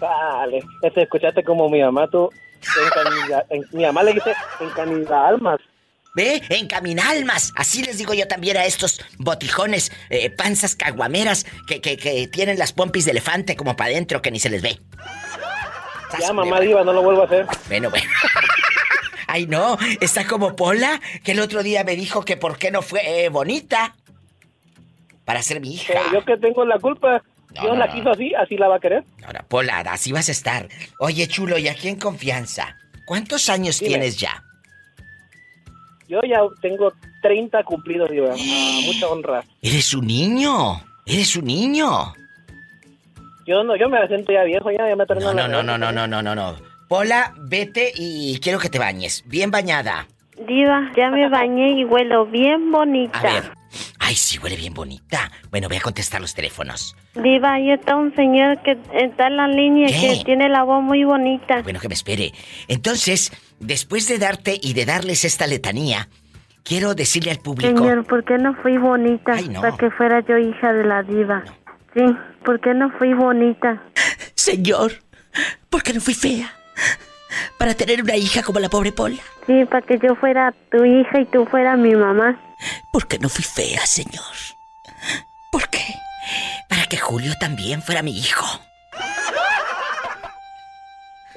Vale, 0.00 0.62
este, 0.82 1.02
escuchaste 1.02 1.42
como 1.42 1.68
mi 1.68 1.82
mamá, 1.82 2.06
tú, 2.08 2.30
en- 3.50 3.64
mi 3.72 3.84
mamá 3.84 4.02
le 4.04 4.12
dice 4.14 4.32
encanida 4.60 5.26
almas. 5.28 5.58
¿Ve? 6.18 6.42
Encaminalmas. 6.48 7.52
Así 7.54 7.80
les 7.80 7.96
digo 7.96 8.12
yo 8.12 8.26
también 8.26 8.56
a 8.56 8.64
estos 8.64 9.00
botijones, 9.18 9.92
eh, 10.10 10.30
panzas 10.30 10.74
caguameras 10.74 11.46
que, 11.68 11.80
que, 11.80 11.96
que 11.96 12.26
tienen 12.26 12.58
las 12.58 12.72
pompis 12.72 13.04
de 13.04 13.12
elefante 13.12 13.54
como 13.54 13.76
para 13.76 13.90
adentro 13.90 14.20
que 14.20 14.32
ni 14.32 14.40
se 14.40 14.50
les 14.50 14.60
ve. 14.60 14.80
Ya, 16.20 16.32
mamá 16.32 16.58
diva, 16.58 16.82
no 16.82 16.92
lo 16.92 17.02
vuelvo 17.02 17.22
a 17.22 17.26
hacer. 17.26 17.46
Bueno, 17.68 17.88
bueno. 17.90 18.10
Ay, 19.28 19.46
no, 19.46 19.78
está 20.00 20.26
como 20.26 20.56
Pola, 20.56 21.00
que 21.22 21.32
el 21.32 21.38
otro 21.38 21.62
día 21.62 21.84
me 21.84 21.94
dijo 21.94 22.24
que 22.24 22.36
por 22.36 22.58
qué 22.58 22.72
no 22.72 22.82
fue 22.82 23.26
eh, 23.26 23.28
bonita 23.28 23.94
para 25.24 25.40
ser 25.42 25.60
mi 25.60 25.74
hija. 25.74 25.92
Pero 25.92 26.12
yo 26.14 26.24
que 26.24 26.36
tengo 26.38 26.64
la 26.64 26.80
culpa, 26.80 27.22
no, 27.54 27.76
la 27.76 27.86
no. 27.86 27.92
quiso 27.92 28.10
así, 28.10 28.34
así 28.34 28.56
la 28.56 28.66
va 28.66 28.76
a 28.76 28.80
querer. 28.80 29.04
Ahora, 29.24 29.44
Pola, 29.46 29.78
así 29.80 30.10
vas 30.10 30.28
a 30.30 30.32
estar. 30.32 30.68
Oye, 30.98 31.28
chulo, 31.28 31.58
¿y 31.58 31.68
aquí 31.68 31.86
en 31.86 31.96
confianza? 31.96 32.76
¿Cuántos 33.06 33.48
años 33.48 33.78
Dime. 33.78 33.90
tienes 33.90 34.16
ya? 34.16 34.42
Yo 36.08 36.20
ya 36.26 36.40
tengo 36.62 36.92
30 37.22 37.62
cumplidos, 37.64 38.10
diva. 38.10 38.32
Ah, 38.32 38.80
mucha 38.86 39.08
honra. 39.08 39.44
Eres 39.60 39.92
un 39.94 40.06
niño. 40.06 40.80
Eres 41.04 41.36
un 41.36 41.44
niño. 41.44 42.14
Yo 43.46 43.62
no, 43.62 43.76
yo 43.76 43.88
me 43.88 44.06
siento 44.08 44.32
ya 44.32 44.44
viejo, 44.44 44.70
ya, 44.70 44.88
ya 44.88 44.96
me 44.96 45.06
torno 45.06 45.24
No, 45.24 45.32
la 45.34 45.48
no, 45.48 45.62
no, 45.62 45.78
no, 45.78 45.92
no, 45.92 46.06
no, 46.06 46.06
no, 46.06 46.22
no, 46.22 46.34
no. 46.34 46.56
Pola, 46.88 47.34
vete 47.36 47.92
y 47.94 48.38
quiero 48.40 48.58
que 48.58 48.70
te 48.70 48.78
bañes. 48.78 49.22
Bien 49.26 49.50
bañada. 49.50 50.06
Diva, 50.46 50.90
ya 50.96 51.10
me 51.10 51.28
bañé 51.28 51.72
y 51.72 51.84
huelo 51.84 52.26
bien 52.26 52.70
bonita. 52.70 53.18
A 53.18 53.22
ver. 53.22 53.52
Ay, 53.98 54.14
sí, 54.14 54.38
huele 54.38 54.56
bien 54.56 54.72
bonita. 54.72 55.30
Bueno, 55.50 55.68
voy 55.68 55.76
a 55.76 55.80
contestar 55.80 56.20
los 56.20 56.34
teléfonos. 56.34 56.96
Diva, 57.14 57.54
ahí 57.54 57.70
está 57.70 57.96
un 57.96 58.14
señor 58.14 58.62
que 58.62 58.78
está 58.94 59.26
en 59.26 59.36
la 59.36 59.48
línea 59.48 59.88
¿Qué? 59.88 60.18
que 60.18 60.24
tiene 60.24 60.48
la 60.48 60.62
voz 60.62 60.82
muy 60.82 61.04
bonita. 61.04 61.60
Bueno, 61.62 61.80
que 61.80 61.88
me 61.88 61.94
espere. 61.94 62.32
Entonces, 62.68 63.32
después 63.60 64.08
de 64.08 64.18
darte 64.18 64.58
y 64.60 64.74
de 64.74 64.84
darles 64.84 65.24
esta 65.24 65.46
letanía, 65.46 66.08
quiero 66.64 66.94
decirle 66.94 67.30
al 67.30 67.38
público. 67.38 67.78
Señor, 67.78 68.06
¿por 68.06 68.24
qué 68.24 68.38
no 68.38 68.54
fui 68.62 68.76
bonita 68.78 69.40
no. 69.42 69.60
para 69.60 69.76
que 69.76 69.90
fuera 69.90 70.20
yo 70.20 70.38
hija 70.38 70.72
de 70.72 70.84
la 70.84 71.02
diva? 71.02 71.44
Sí, 71.94 72.02
¿por 72.44 72.60
qué 72.60 72.74
no 72.74 72.90
fui 72.98 73.14
bonita? 73.14 73.82
Señor, 74.34 74.92
¿por 75.70 75.82
qué 75.82 75.92
no 75.92 76.00
fui 76.00 76.14
fea? 76.14 76.52
Para 77.58 77.74
tener 77.74 78.02
una 78.02 78.16
hija 78.16 78.42
como 78.42 78.60
la 78.60 78.68
pobre 78.68 78.92
Pola. 78.92 79.22
Sí, 79.46 79.64
para 79.64 79.82
que 79.82 79.98
yo 79.98 80.14
fuera 80.16 80.54
tu 80.70 80.84
hija 80.84 81.20
y 81.20 81.26
tú 81.26 81.44
fueras 81.46 81.78
mi 81.78 81.94
mamá. 81.94 82.40
¿Por 82.92 83.06
qué 83.06 83.18
no 83.18 83.28
fui 83.28 83.44
fea, 83.44 83.84
señor? 83.86 84.22
¿Por 85.52 85.68
qué? 85.68 85.84
Para 86.68 86.86
que 86.86 86.96
Julio 86.96 87.32
también 87.40 87.82
fuera 87.82 88.02
mi 88.02 88.16
hijo. 88.16 88.46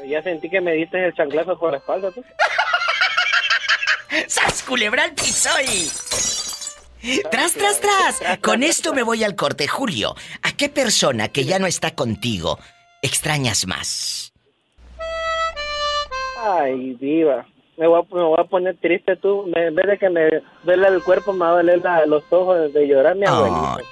Ya 0.07 0.21
sentí 0.23 0.49
que 0.49 0.61
me 0.61 0.73
diste 0.73 1.05
el 1.05 1.13
chanclazo 1.13 1.57
por 1.57 1.71
la 1.71 1.77
espalda, 1.77 2.11
tú. 2.11 2.23
¡Sas, 4.27 4.63
culebra 4.63 5.03
al 5.03 5.13
piso. 5.13 5.49
¡Tras, 7.31 7.53
tras, 7.53 7.79
tras! 7.79 8.39
Con 8.41 8.63
esto 8.63 8.93
me 8.93 9.03
voy 9.03 9.23
al 9.23 9.35
corte. 9.35 9.67
Julio, 9.67 10.15
¿a 10.43 10.51
qué 10.53 10.69
persona 10.69 11.29
que 11.29 11.45
ya 11.45 11.59
no 11.59 11.67
está 11.67 11.91
contigo 11.95 12.59
extrañas 13.01 13.65
más? 13.67 14.33
Ay, 16.43 16.95
diva. 16.99 17.45
Me 17.77 17.87
voy, 17.87 18.01
a, 18.01 18.15
me 18.15 18.23
voy 18.23 18.35
a 18.39 18.43
poner 18.43 18.77
triste 18.77 19.15
tú. 19.15 19.45
Me- 19.47 19.67
En 19.67 19.75
vez 19.75 19.87
de 19.87 19.97
que 19.97 20.09
me 20.09 20.29
duele 20.63 20.87
el 20.87 21.01
cuerpo, 21.03 21.33
me 21.33 21.45
va 21.45 21.51
a 21.51 21.55
doler 21.55 21.79
la- 21.81 22.05
los 22.05 22.23
ojos 22.31 22.73
de 22.73 22.87
llorar 22.87 23.15
mi 23.15 23.25
abuelita. 23.25 23.75
Ay, 23.77 23.85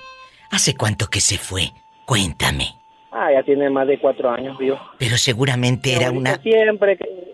¿Hace 0.51 0.75
cuánto 0.75 1.07
que 1.07 1.21
se 1.21 1.37
fue? 1.37 1.71
Cuéntame. 2.05 2.75
Ah, 3.11 3.31
ya 3.31 3.43
tiene 3.43 3.69
más 3.69 3.87
de 3.87 3.97
cuatro 3.97 4.29
años, 4.29 4.57
vivo. 4.57 4.79
Pero 4.97 5.17
seguramente 5.17 5.95
era 5.95 6.11
una... 6.11 6.35
Siempre 6.37 6.97
que... 6.97 7.29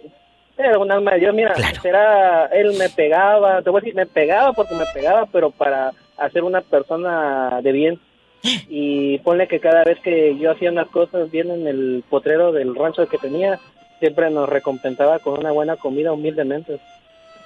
Era 0.57 0.80
un 0.80 0.89
alma 0.89 1.11
de 1.11 1.19
Dios, 1.19 1.36
mira, 1.36 1.53
será, 1.82 2.45
él 2.45 2.78
me 2.78 2.88
pegaba, 2.88 3.61
te 3.61 3.69
voy 3.69 3.80
a 3.80 3.82
decir, 3.82 3.93
me 3.93 4.05
pegaba 4.05 4.53
porque 4.53 4.73
me 4.73 4.86
pegaba, 4.93 5.26
pero 5.26 5.51
para 5.51 5.91
hacer 6.17 6.43
una 6.43 6.61
persona 6.61 7.59
de 7.61 7.71
bien. 7.71 7.99
Y 8.69 9.17
ponle 9.19 9.47
que 9.49 9.59
cada 9.59 9.84
vez 9.84 9.99
que 9.99 10.38
yo 10.38 10.51
hacía 10.51 10.71
unas 10.71 10.88
cosas 10.88 11.30
bien 11.30 11.51
en 11.51 11.67
el 11.67 12.05
potrero 12.09 12.53
del 12.53 12.73
rancho 12.73 13.05
que 13.09 13.17
tenía, 13.17 13.59
siempre 13.99 14.30
nos 14.30 14.47
recompensaba 14.47 15.19
con 15.19 15.39
una 15.39 15.51
buena 15.51 15.76
comida 15.76 16.13
humildemente. 16.13 16.80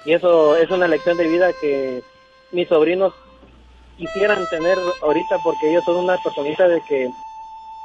Y 0.04 0.12
eso 0.12 0.56
es 0.56 0.70
una 0.70 0.86
lección 0.86 1.16
de 1.16 1.28
vida 1.28 1.50
que 1.60 2.02
mis 2.52 2.68
sobrinos 2.68 3.12
quisieran 3.96 4.46
tener 4.50 4.78
ahorita 5.02 5.38
porque 5.42 5.70
ellos 5.70 5.84
son 5.84 5.96
una 5.96 6.16
personita 6.18 6.68
de 6.68 6.80
que 6.88 7.10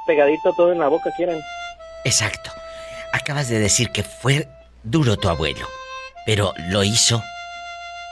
pegadito 0.06 0.52
todo 0.54 0.72
en 0.72 0.78
la 0.78 0.88
boca 0.88 1.10
quieren. 1.16 1.40
Exacto. 2.04 2.50
Acabas 3.12 3.48
de 3.48 3.58
decir 3.58 3.90
que 3.90 4.02
fue 4.02 4.48
duro 4.82 5.16
tu 5.16 5.28
abuelo, 5.28 5.66
pero 6.24 6.54
lo 6.68 6.84
hizo 6.84 7.22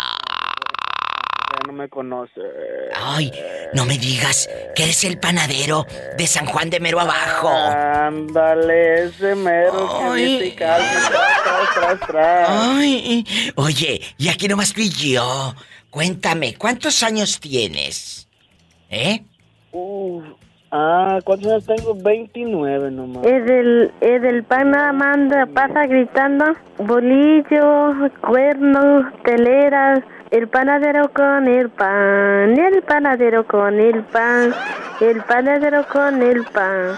Me 1.82 1.90
conoce. 1.90 2.40
Ay, 2.96 3.32
no 3.74 3.86
me 3.88 3.98
digas 3.98 4.48
que 4.76 4.84
eres 4.84 5.04
el 5.04 5.18
panadero 5.18 5.88
de 6.16 6.28
San 6.28 6.46
Juan 6.46 6.70
de 6.70 6.80
Mero 6.80 7.00
Abajo. 7.00 7.50
Ándale, 7.50 9.06
ese 9.06 9.34
mero 9.34 9.90
que 9.98 10.06
Ay. 10.06 10.56
calma, 10.56 11.10
tras, 11.44 11.74
tras, 11.74 12.00
tras. 12.08 12.50
Ay, 12.52 13.26
oye, 13.56 14.00
y 14.20 14.30
aquí 14.30 14.48
nomás 14.48 14.74
tú 14.74 14.82
y 14.82 14.90
yo. 14.90 15.56
Cuéntame, 15.90 16.54
¿cuántos 16.54 17.02
años 17.02 17.40
tienes? 17.40 18.28
¿Eh? 18.92 19.24
Uf, 19.72 20.24
Ah, 20.74 21.18
¿cuántos 21.26 21.52
años 21.52 21.66
tengo? 21.66 21.96
29 21.96 22.92
nomás. 22.92 23.26
Es 23.26 23.44
del, 23.44 23.92
es 24.02 24.22
del 24.22 24.44
pan 24.44 24.70
manda, 24.70 25.48
pasa 25.48 25.88
gritando, 25.88 26.46
bolillo, 26.78 27.94
cuernos, 28.22 29.06
teleras, 29.26 30.00
el 30.32 30.48
panadero 30.48 31.12
con 31.14 31.48
el 31.48 31.70
pan, 31.70 32.58
el 32.58 32.82
panadero 32.84 33.46
con 33.46 33.80
el 33.80 34.02
pan, 34.06 34.54
el 35.02 35.22
panadero 35.24 35.86
con 35.88 36.22
el 36.24 36.44
pan, 36.46 36.98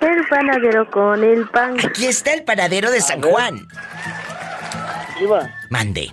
el 0.00 0.26
panadero 0.28 0.90
con 0.90 1.22
el 1.22 1.46
pan. 1.48 1.76
Aquí 1.84 2.06
está 2.06 2.32
el 2.32 2.42
panadero 2.42 2.90
de 2.90 3.02
San 3.02 3.20
Juan. 3.20 3.66
Iba, 5.20 5.50
Mande. 5.68 6.10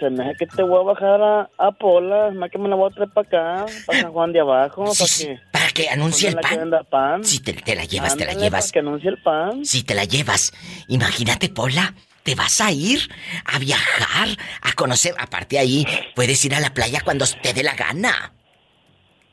se 0.00 0.08
me 0.08 0.24
hace 0.24 0.36
que 0.38 0.46
te 0.46 0.62
voy 0.62 0.80
a 0.80 0.84
bajar 0.84 1.20
a, 1.22 1.50
a 1.58 1.70
Pola, 1.72 2.30
más 2.30 2.50
que 2.50 2.56
me 2.56 2.68
la 2.70 2.74
voy 2.76 2.90
a 2.90 2.94
traer 2.94 3.10
para 3.10 3.28
acá, 3.28 3.66
para 3.86 4.00
San 4.00 4.12
Juan 4.12 4.32
de 4.32 4.40
abajo, 4.40 4.84
para 4.84 5.10
que... 5.18 5.38
Para 5.52 5.68
que 5.68 5.88
anuncie 5.90 6.30
el 6.30 6.36
que 6.36 6.40
pan. 6.40 6.58
venda 6.58 6.82
pan. 6.82 7.24
Si 7.24 7.40
te, 7.40 7.52
te 7.52 7.76
la 7.76 7.84
llevas, 7.84 8.16
te 8.16 8.24
la 8.24 8.32
llevas. 8.32 8.64
para 8.64 8.72
que 8.72 8.78
anuncie 8.78 9.10
el 9.10 9.22
pan. 9.22 9.64
Si 9.66 9.82
te 9.84 9.94
la 9.94 10.04
llevas, 10.04 10.52
imagínate, 10.88 11.50
Pola, 11.50 11.94
te 12.22 12.34
vas 12.34 12.60
a 12.60 12.70
ir 12.70 13.00
a 13.44 13.58
viajar, 13.58 14.28
a 14.62 14.72
conocer. 14.74 15.14
Aparte 15.18 15.58
ahí, 15.58 15.86
puedes 16.14 16.44
ir 16.44 16.54
a 16.54 16.60
la 16.60 16.72
playa 16.74 17.00
cuando 17.04 17.24
te 17.42 17.52
dé 17.52 17.62
la 17.62 17.74
gana. 17.74 18.32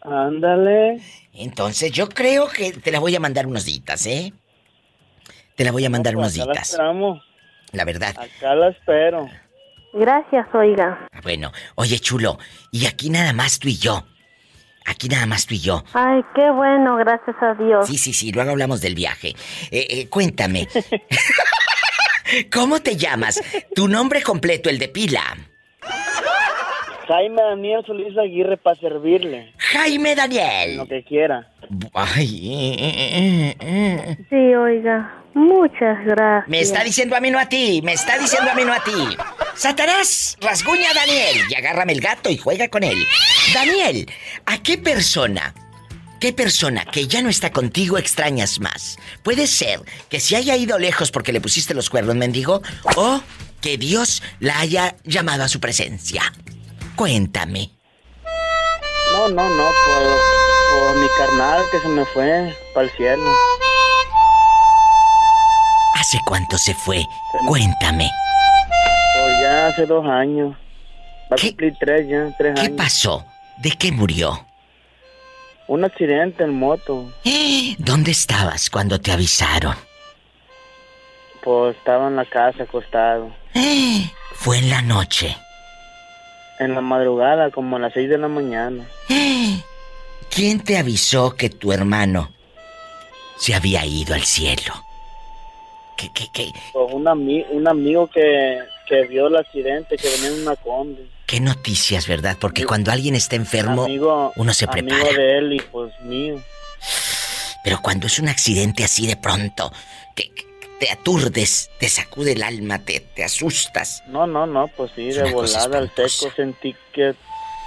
Ándale. 0.02 1.02
Entonces 1.34 1.92
yo 1.92 2.10
creo 2.10 2.48
que 2.50 2.72
te 2.72 2.92
la 2.92 3.00
voy 3.00 3.16
a 3.16 3.20
mandar 3.20 3.46
unos 3.48 3.66
días, 3.66 4.06
¿eh? 4.06 4.34
Te 5.56 5.64
la 5.64 5.72
voy 5.72 5.86
a 5.86 5.90
mandar 5.90 6.16
unos 6.16 6.34
Acá 6.36 6.46
la 6.46 6.54
días. 6.54 6.70
esperamos. 6.72 7.24
La 7.72 7.86
verdad. 7.86 8.16
Acá 8.18 8.56
la 8.56 8.70
espero. 8.70 9.30
Gracias, 9.94 10.48
oiga. 10.54 11.08
Bueno, 11.24 11.52
oye, 11.76 12.00
chulo, 12.00 12.38
y 12.72 12.86
aquí 12.86 13.10
nada 13.10 13.34
más 13.34 13.60
tú 13.60 13.68
y 13.68 13.78
yo. 13.78 14.06
Aquí 14.86 15.08
nada 15.10 15.26
más 15.26 15.46
tú 15.46 15.54
y 15.56 15.60
yo. 15.60 15.84
Ay, 15.94 16.22
qué 16.34 16.50
bueno, 16.52 16.96
gracias 16.98 17.36
a 17.42 17.54
Dios. 17.56 17.86
Sí, 17.88 17.98
sí, 17.98 18.14
sí, 18.14 18.32
luego 18.32 18.52
hablamos 18.52 18.82
del 18.82 18.96
viaje. 18.96 19.30
Eh, 19.72 19.86
eh, 19.90 20.10
cuéntame. 20.10 20.68
¿Cómo 22.52 22.82
te 22.82 22.96
llamas? 22.96 23.42
Tu 23.76 23.88
nombre 23.88 24.22
completo, 24.22 24.70
el 24.70 24.80
de 24.80 24.88
pila. 24.88 25.38
Jaime 27.08 27.42
Daniel 27.42 27.84
Solís 27.88 28.16
Aguirre 28.18 28.58
para 28.58 28.76
servirle. 28.76 29.52
Jaime 29.58 30.16
Daniel. 30.16 30.78
Lo 30.78 30.88
que 30.88 31.04
quiera. 31.04 31.50
Ay. 31.94 33.56
Sí, 34.30 34.56
oiga. 34.56 35.16
Muchas 35.34 36.06
gracias. 36.06 36.48
Me 36.48 36.60
está 36.60 36.84
diciendo 36.84 37.16
a 37.16 37.20
mí, 37.20 37.32
no 37.32 37.40
a 37.40 37.48
ti. 37.48 37.82
Me 37.84 37.94
está 37.94 38.18
diciendo 38.18 38.52
a 38.52 38.56
mí, 38.56 38.64
no 38.64 38.74
a 38.74 38.84
ti. 38.84 39.18
Satanás, 39.56 40.38
rasguña 40.42 40.90
a 40.92 40.94
Daniel 40.94 41.38
y 41.50 41.56
agárrame 41.56 41.94
el 41.94 42.02
gato 42.02 42.30
y 42.30 42.38
juega 42.38 42.68
con 42.68 42.84
él. 42.84 42.98
Daniel, 43.54 44.06
¿a 44.46 44.62
qué 44.62 44.78
persona, 44.78 45.54
qué 46.20 46.34
persona 46.34 46.86
que 46.86 47.08
ya 47.08 47.22
no 47.22 47.30
está 47.30 47.52
contigo 47.52 47.98
extrañas 47.98 48.60
más? 48.60 48.98
Puede 49.24 49.48
ser 49.48 49.82
que 50.10 50.20
se 50.20 50.36
haya 50.36 50.56
ido 50.56 50.78
lejos 50.78 51.12
porque 51.12 51.32
le 51.32 51.42
pusiste 51.42 51.74
los 51.74 51.90
cuernos, 51.90 52.16
mendigo, 52.16 52.62
o 52.96 53.22
que 53.62 53.78
Dios 53.78 54.22
la 54.40 54.60
haya 54.60 54.96
llamado 55.04 55.44
a 55.44 55.48
su 55.48 55.60
presencia. 55.60 56.22
Cuéntame. 56.96 57.72
No, 59.14 59.28
no, 59.30 59.50
no, 59.50 59.64
por, 59.64 60.80
por 60.80 60.96
mi 61.02 61.08
carnal 61.18 61.64
que 61.72 61.80
se 61.80 61.88
me 61.88 62.06
fue 62.06 62.56
para 62.74 62.86
el 62.88 62.92
cielo. 62.96 63.24
¿Hace 65.96 66.20
cuánto 66.26 66.58
se 66.58 66.74
fue? 66.74 67.04
Cuéntame. 67.48 68.10
Pues 69.22 69.42
ya 69.42 69.68
hace 69.68 69.86
dos 69.86 70.06
años. 70.06 70.56
Va 71.32 71.36
a 71.36 71.40
cumplir 71.42 71.74
tres 71.80 72.08
ya, 72.10 72.36
tres 72.38 72.56
¿Qué 72.56 72.62
años. 72.62 72.78
pasó? 72.78 73.26
¿De 73.58 73.72
qué 73.72 73.92
murió? 73.92 74.46
Un 75.70 75.84
accidente 75.86 76.44
en 76.44 76.54
moto. 76.58 77.06
¿Dónde 77.78 78.10
estabas 78.12 78.72
cuando 78.72 79.00
te 79.00 79.12
avisaron? 79.12 79.76
Pues 81.44 81.78
estaba 81.78 82.08
en 82.08 82.16
la 82.16 82.26
casa 82.26 82.64
acostado. 82.64 83.32
Fue 84.34 84.58
en 84.58 84.70
la 84.72 84.82
noche. 84.82 85.38
En 86.60 86.74
la 86.74 86.82
madrugada, 86.82 87.52
como 87.52 87.76
a 87.76 87.80
las 87.80 87.94
seis 87.94 88.10
de 88.10 88.18
la 88.18 88.28
mañana. 88.28 88.84
¿Quién 90.30 90.60
te 90.64 90.78
avisó 90.78 91.36
que 91.36 91.50
tu 91.52 91.72
hermano 91.72 92.32
se 93.38 93.54
había 93.54 93.86
ido 93.86 94.16
al 94.16 94.24
cielo? 94.24 94.74
¿Qué, 95.98 96.10
qué, 96.16 96.26
qué? 96.34 96.52
Pues 96.74 96.94
un, 96.94 97.04
ami- 97.06 97.46
un 97.52 97.68
amigo 97.68 98.08
que, 98.08 98.58
que 98.88 99.04
vio 99.04 99.28
el 99.28 99.36
accidente, 99.36 99.98
que 99.98 100.10
venía 100.10 100.30
en 100.30 100.42
una 100.48 100.56
combi. 100.56 101.08
¿Qué 101.30 101.40
noticias, 101.40 102.08
verdad? 102.08 102.38
Porque 102.42 102.66
cuando 102.66 102.92
alguien 102.92 103.14
está 103.14 103.36
enfermo, 103.36 103.84
Amigo, 103.84 104.34
uno 104.36 104.52
se 104.52 104.66
amigo 104.66 104.88
prepara. 104.98 105.16
de 105.16 105.38
él 105.38 105.54
y 105.54 105.60
pues 105.60 105.94
mío. 106.02 106.42
Pero 107.64 107.80
cuando 107.84 108.08
es 108.08 108.18
un 108.18 108.30
accidente 108.30 108.84
así 108.84 109.06
de 109.06 109.16
pronto, 109.16 109.72
que 110.16 110.32
que 110.34 110.46
te 110.80 110.90
aturdes, 110.90 111.70
te 111.80 111.88
sacude 111.88 112.32
el 112.32 112.42
alma, 112.42 112.80
te, 112.80 113.02
te 113.02 113.24
asustas. 113.24 114.02
No, 114.08 114.26
no, 114.26 114.48
no, 114.48 114.70
pues 114.70 114.92
sí, 114.96 115.12
de 115.12 115.32
volada 115.32 115.78
al 115.78 115.92
seco 115.94 116.34
sentí 116.36 116.76
que 116.94 117.14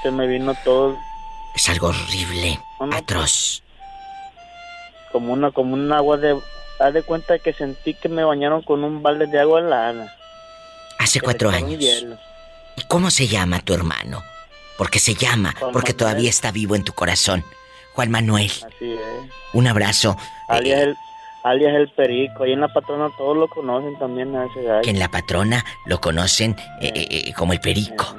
se 0.03 0.11
me 0.11 0.27
vino 0.27 0.57
todo 0.65 0.97
Es 1.55 1.69
algo 1.69 1.89
horrible, 1.89 2.59
No, 2.81 2.87
no, 2.87 2.97
atroz. 2.97 3.63
como 5.13 5.33
una 5.35 5.53
como 5.53 5.75
un 5.75 5.93
agua 5.93 6.17
de 6.17 6.37
haz 6.81 6.95
de 6.95 7.03
cuenta 7.05 7.39
que 7.39 7.53
sentí 7.53 7.95
que 7.95 8.09
me 8.09 8.25
bañaron 8.25 8.63
con 8.63 8.83
un 8.83 9.05
balde 9.05 9.27
de 9.29 9.39
agua 9.39 9.61
helada. 9.61 10.13
Hace 10.99 11.21
cuatro 11.21 11.49
años. 11.51 11.85
¿Y 12.77 12.83
cómo 12.83 13.11
se 13.11 13.29
llama 13.29 13.61
tu 13.61 13.75
hermano? 13.75 14.23
Porque 14.79 14.99
se 14.99 15.15
llama, 15.15 15.55
Juan 15.59 15.73
porque 15.73 15.93
Manuel. 15.93 15.97
todavía 15.97 16.31
está 16.31 16.51
vivo 16.51 16.75
en 16.75 16.85
tu 16.85 16.93
corazón. 16.93 17.45
Juan 17.95 18.11
Manuel, 18.11 18.51
Así 18.51 18.93
es. 18.93 19.01
un 19.53 19.67
abrazo. 19.67 20.17
Alias 20.49 20.81
el 20.81 20.97
alias 21.45 21.75
el 21.75 21.91
perico, 21.91 22.45
ahí 22.45 22.53
en 22.53 22.61
la 22.61 22.69
patrona 22.73 23.09
todos 23.19 23.37
lo 23.37 23.49
conocen 23.49 23.99
también 23.99 24.35
a 24.37 24.47
ese 24.47 24.63
gallo. 24.63 24.83
que 24.83 24.91
en 24.91 24.99
la 24.99 25.11
patrona 25.11 25.65
lo 25.87 26.01
conocen 26.01 26.57
eh, 26.81 26.93
eh, 26.95 27.07
eh, 27.11 27.33
como 27.35 27.53
el 27.53 27.61
perico. 27.61 28.17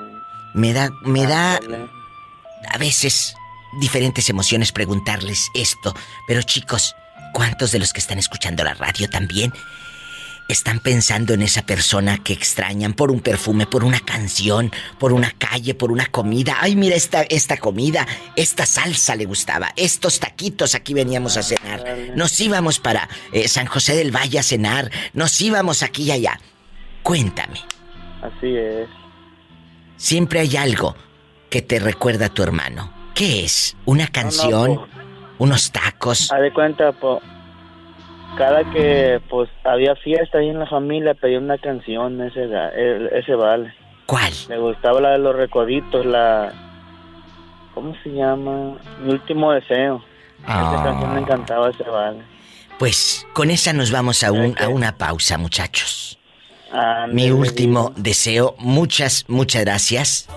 Me 0.54 0.74
da, 0.74 0.89
me 1.01 1.26
da 1.26 1.58
a 2.70 2.78
veces 2.78 3.34
diferentes 3.80 4.30
emociones 4.30 4.72
preguntarles 4.72 5.49
esto, 5.56 5.95
pero 6.28 6.41
chicos, 6.43 6.95
¿cuántos 7.34 7.72
de 7.72 7.80
los 7.80 7.93
que 7.93 7.99
están 7.99 8.20
escuchando 8.20 8.64
la 8.64 8.74
radio 8.76 9.10
también 9.10 9.51
están 10.54 10.80
pensando 10.80 11.34
en 11.34 11.41
esa 11.41 11.66
persona 11.66 12.18
que 12.24 12.34
extrañan 12.34 12.93
por 12.93 13.12
un 13.12 13.20
perfume, 13.20 13.66
por 13.66 13.84
una 13.84 13.99
canción, 13.99 14.72
por 14.99 15.12
una 15.12 15.32
calle, 15.32 15.74
por 15.74 15.91
una 15.91 16.06
comida? 16.06 16.58
Ay, 16.62 16.76
mira 16.76 16.95
esta 16.95 17.24
esta 17.24 17.58
comida, 17.58 18.08
esta 18.36 18.66
salsa 18.66 19.16
le 19.16 19.26
gustaba, 19.26 19.74
estos 19.76 20.20
taquitos 20.20 20.76
aquí 20.76 20.93
veníamos 20.93 21.38
a 21.38 21.43
cenar. 21.43 21.84
Nos 22.16 22.39
íbamos 22.39 22.80
para 22.80 23.10
eh, 23.32 23.47
San 23.47 23.66
José 23.66 23.95
del 23.95 24.16
Valle 24.16 24.39
a 24.39 24.43
cenar, 24.43 24.89
nos 25.14 25.41
íbamos 25.41 25.84
aquí 25.84 26.04
y 26.04 26.12
allá. 26.12 26.39
Cuéntame. 27.01 27.60
Así 28.22 28.56
es. 28.56 28.88
Siempre 29.97 30.39
hay 30.39 30.56
algo 30.56 30.95
que 31.49 31.62
te 31.62 31.80
recuerda 31.80 32.28
a 32.28 32.30
tu 32.30 32.43
hermano. 32.43 32.93
¿Qué 33.14 33.43
es? 33.43 33.76
¿Una 33.86 34.08
canción? 34.08 34.76
pues. 34.76 34.90
¿Unos 35.40 35.72
tacos? 35.72 36.32
Haz 36.32 36.41
de 36.41 36.53
cuenta, 36.53 36.91
po, 36.94 37.22
cada 38.38 38.64
que 38.72 39.22
pues 39.30 39.49
había 39.64 39.95
fiesta 39.95 40.39
ahí 40.39 40.49
en 40.49 40.60
la 40.60 40.68
familia 40.68 41.14
pedía 41.14 41.39
una 41.39 41.57
canción 41.57 42.22
ese 42.22 42.49
ese 43.11 43.35
vale. 43.35 43.73
¿Cuál? 44.05 44.34
Me 44.49 44.57
gustaba 44.57 44.99
la 45.01 45.11
de 45.11 45.19
los 45.19 45.35
recoditos, 45.35 46.05
la 46.05 46.51
¿cómo 47.73 47.95
se 48.03 48.10
llama? 48.10 48.77
Mi 49.01 49.11
último 49.11 49.51
deseo. 49.51 50.03
Ah. 50.45 50.73
Esa 50.73 50.84
canción 50.84 51.14
me 51.14 51.22
encantaba 51.22 51.69
ese 51.69 51.84
vale. 51.84 52.22
Pues 52.80 53.26
con 53.34 53.51
esa 53.51 53.72
nos 53.73 53.91
vamos 53.91 54.23
a, 54.23 54.31
un, 54.31 54.55
a 54.60 54.68
una 54.68 54.97
pausa, 54.97 55.38
muchachos. 55.38 56.19
Mi 57.10 57.30
último 57.30 57.93
deseo, 57.95 58.55
muchas, 58.57 59.26
muchas 59.27 59.64
gracias. 59.64 60.27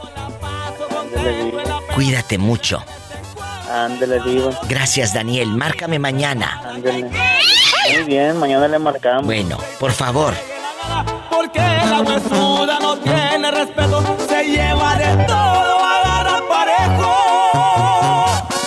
Cuídate 1.95 2.37
mucho. 2.37 2.85
Ándale. 3.71 4.21
Gracias, 4.69 5.15
Daniel. 5.15 5.49
Márcame 5.49 5.99
mañana. 5.99 6.61
Ándale. 6.65 7.11
Muy 7.93 8.05
bien, 8.05 8.39
mañana 8.39 8.69
le 8.69 8.79
marcamos. 8.79 9.25
Bueno, 9.27 9.59
por 9.79 9.93
favor. 9.93 10.35
Porque 11.31 11.59
la 11.61 12.01
huesuda 12.01 12.79
no 12.81 12.97
tiene 12.99 13.51
respeto, 13.51 14.03
se 14.29 14.45
lleva 14.45 14.97
de 14.97 15.25
todo, 15.25 15.85
agarra 15.85 16.41
parejo. 16.49 17.15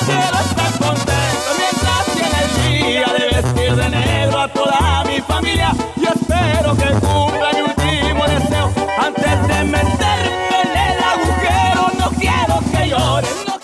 Quiero 0.05 0.39
estar 0.39 0.71
contento 0.79 1.49
mientras 1.57 2.05
tiene 2.15 2.39
el 2.43 2.83
día 2.83 3.07
de 3.17 3.41
vestir 3.41 3.75
de 3.75 3.89
negro 3.89 4.39
a 4.39 4.47
toda 4.47 5.03
mi 5.05 5.21
familia. 5.21 5.71
Y 5.95 6.05
espero 6.05 6.75
que 6.75 6.89
cumpla 7.05 7.51
mi 7.53 7.61
último 7.61 8.25
deseo 8.25 8.71
antes 8.97 9.47
de 9.47 9.63
meterme 9.63 10.61
en 10.63 10.77
el 10.77 11.03
agujero. 11.03 11.91
No 11.99 12.09
quiero 12.11 12.59
que 12.71 12.89
lloren, 12.89 13.35
no 13.47 13.59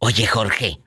Oye, 0.00 0.26
Jorge. 0.26 0.78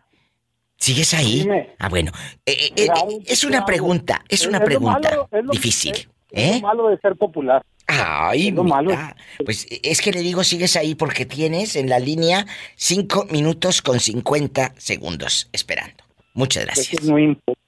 ¿Sigues 0.81 1.13
ahí? 1.13 1.47
Ah, 1.77 1.89
bueno. 1.89 2.11
Eh, 2.43 2.53
eh, 2.75 2.87
eh, 2.87 2.89
es 3.27 3.43
una 3.43 3.63
pregunta, 3.65 4.23
es 4.27 4.47
una 4.47 4.57
Es 4.57 4.63
pregunta 4.63 4.99
malo, 5.11 5.29
es 5.31 5.45
lo- 5.45 5.51
difícil. 5.51 5.93
Es 6.31 6.55
¿Eh? 6.55 6.59
lo 6.59 6.67
malo 6.67 6.87
de 6.89 6.97
ser 6.97 7.15
popular. 7.15 7.61
Ay, 7.85 8.49
lo 8.49 8.63
malo. 8.63 8.89
mira. 8.89 9.15
Pues 9.45 9.67
es 9.83 10.01
que 10.01 10.11
le 10.11 10.21
digo, 10.21 10.43
sigues 10.43 10.75
ahí 10.77 10.95
porque 10.95 11.27
tienes 11.27 11.75
en 11.75 11.87
la 11.87 11.99
línea 11.99 12.47
5 12.77 13.27
minutos 13.29 13.83
con 13.83 13.99
50 13.99 14.73
segundos 14.77 15.49
esperando. 15.53 16.03
Muchas 16.33 16.65
gracias. 16.65 16.93
Es 16.93 17.07
importante. 17.09 17.59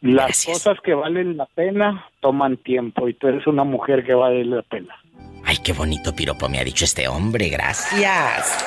Las 0.00 0.44
cosas 0.46 0.78
que 0.82 0.94
valen 0.94 1.36
la 1.36 1.46
pena 1.46 2.06
toman 2.20 2.56
tiempo 2.58 3.06
y 3.08 3.14
tú 3.14 3.26
eres 3.28 3.46
una 3.46 3.64
mujer 3.64 4.04
que 4.04 4.14
vale 4.14 4.44
la 4.44 4.62
pena. 4.62 4.94
Ay, 5.44 5.58
qué 5.58 5.72
bonito 5.72 6.14
piropo 6.14 6.48
me 6.48 6.58
ha 6.58 6.64
dicho 6.64 6.84
este 6.84 7.06
hombre, 7.08 7.48
gracias. 7.48 8.64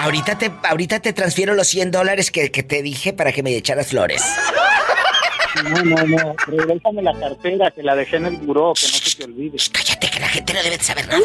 Ahorita 0.00 0.36
te, 0.38 0.50
ahorita 0.62 1.00
te 1.00 1.12
transfiero 1.12 1.54
los 1.54 1.66
100 1.68 1.90
dólares 1.90 2.30
que, 2.30 2.50
que 2.50 2.62
te 2.62 2.82
dije 2.82 3.12
para 3.12 3.32
que 3.32 3.42
me 3.42 3.54
echaras 3.56 3.88
flores. 3.88 4.22
No, 5.64 5.82
no, 5.84 6.06
no. 6.06 6.34
Regrésame 6.46 7.02
la 7.02 7.12
cartera 7.18 7.70
que 7.70 7.82
la 7.82 7.94
dejé 7.96 8.16
en 8.16 8.26
el 8.26 8.36
buró, 8.36 8.72
que 8.74 8.86
no 8.86 8.92
se 8.92 9.16
te 9.18 9.24
olvide. 9.24 9.56
Cállate, 9.72 10.08
que 10.10 10.20
la 10.20 10.28
gente 10.28 10.52
no 10.54 10.62
debe 10.62 10.78
de 10.78 10.84
saber 10.84 11.06
nada. 11.08 11.20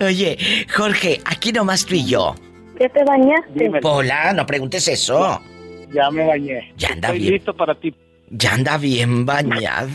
Oye, 0.06 0.66
Jorge, 0.74 1.20
aquí 1.24 1.52
nomás 1.52 1.86
tú 1.86 1.94
y 1.94 2.04
yo. 2.06 2.34
¿Ya 2.78 2.88
te 2.88 3.04
bañaste? 3.04 3.70
Hola, 3.82 4.32
no 4.32 4.44
preguntes 4.46 4.88
eso. 4.88 5.40
Ya 5.92 6.10
me 6.10 6.26
bañé. 6.26 6.72
Ya 6.76 6.88
anda 6.88 7.08
Estoy 7.08 7.20
bien. 7.20 7.34
listo 7.34 7.54
para 7.56 7.74
ti. 7.74 7.94
Ya 8.30 8.54
anda 8.54 8.78
bien 8.78 9.26
bañado. 9.26 9.90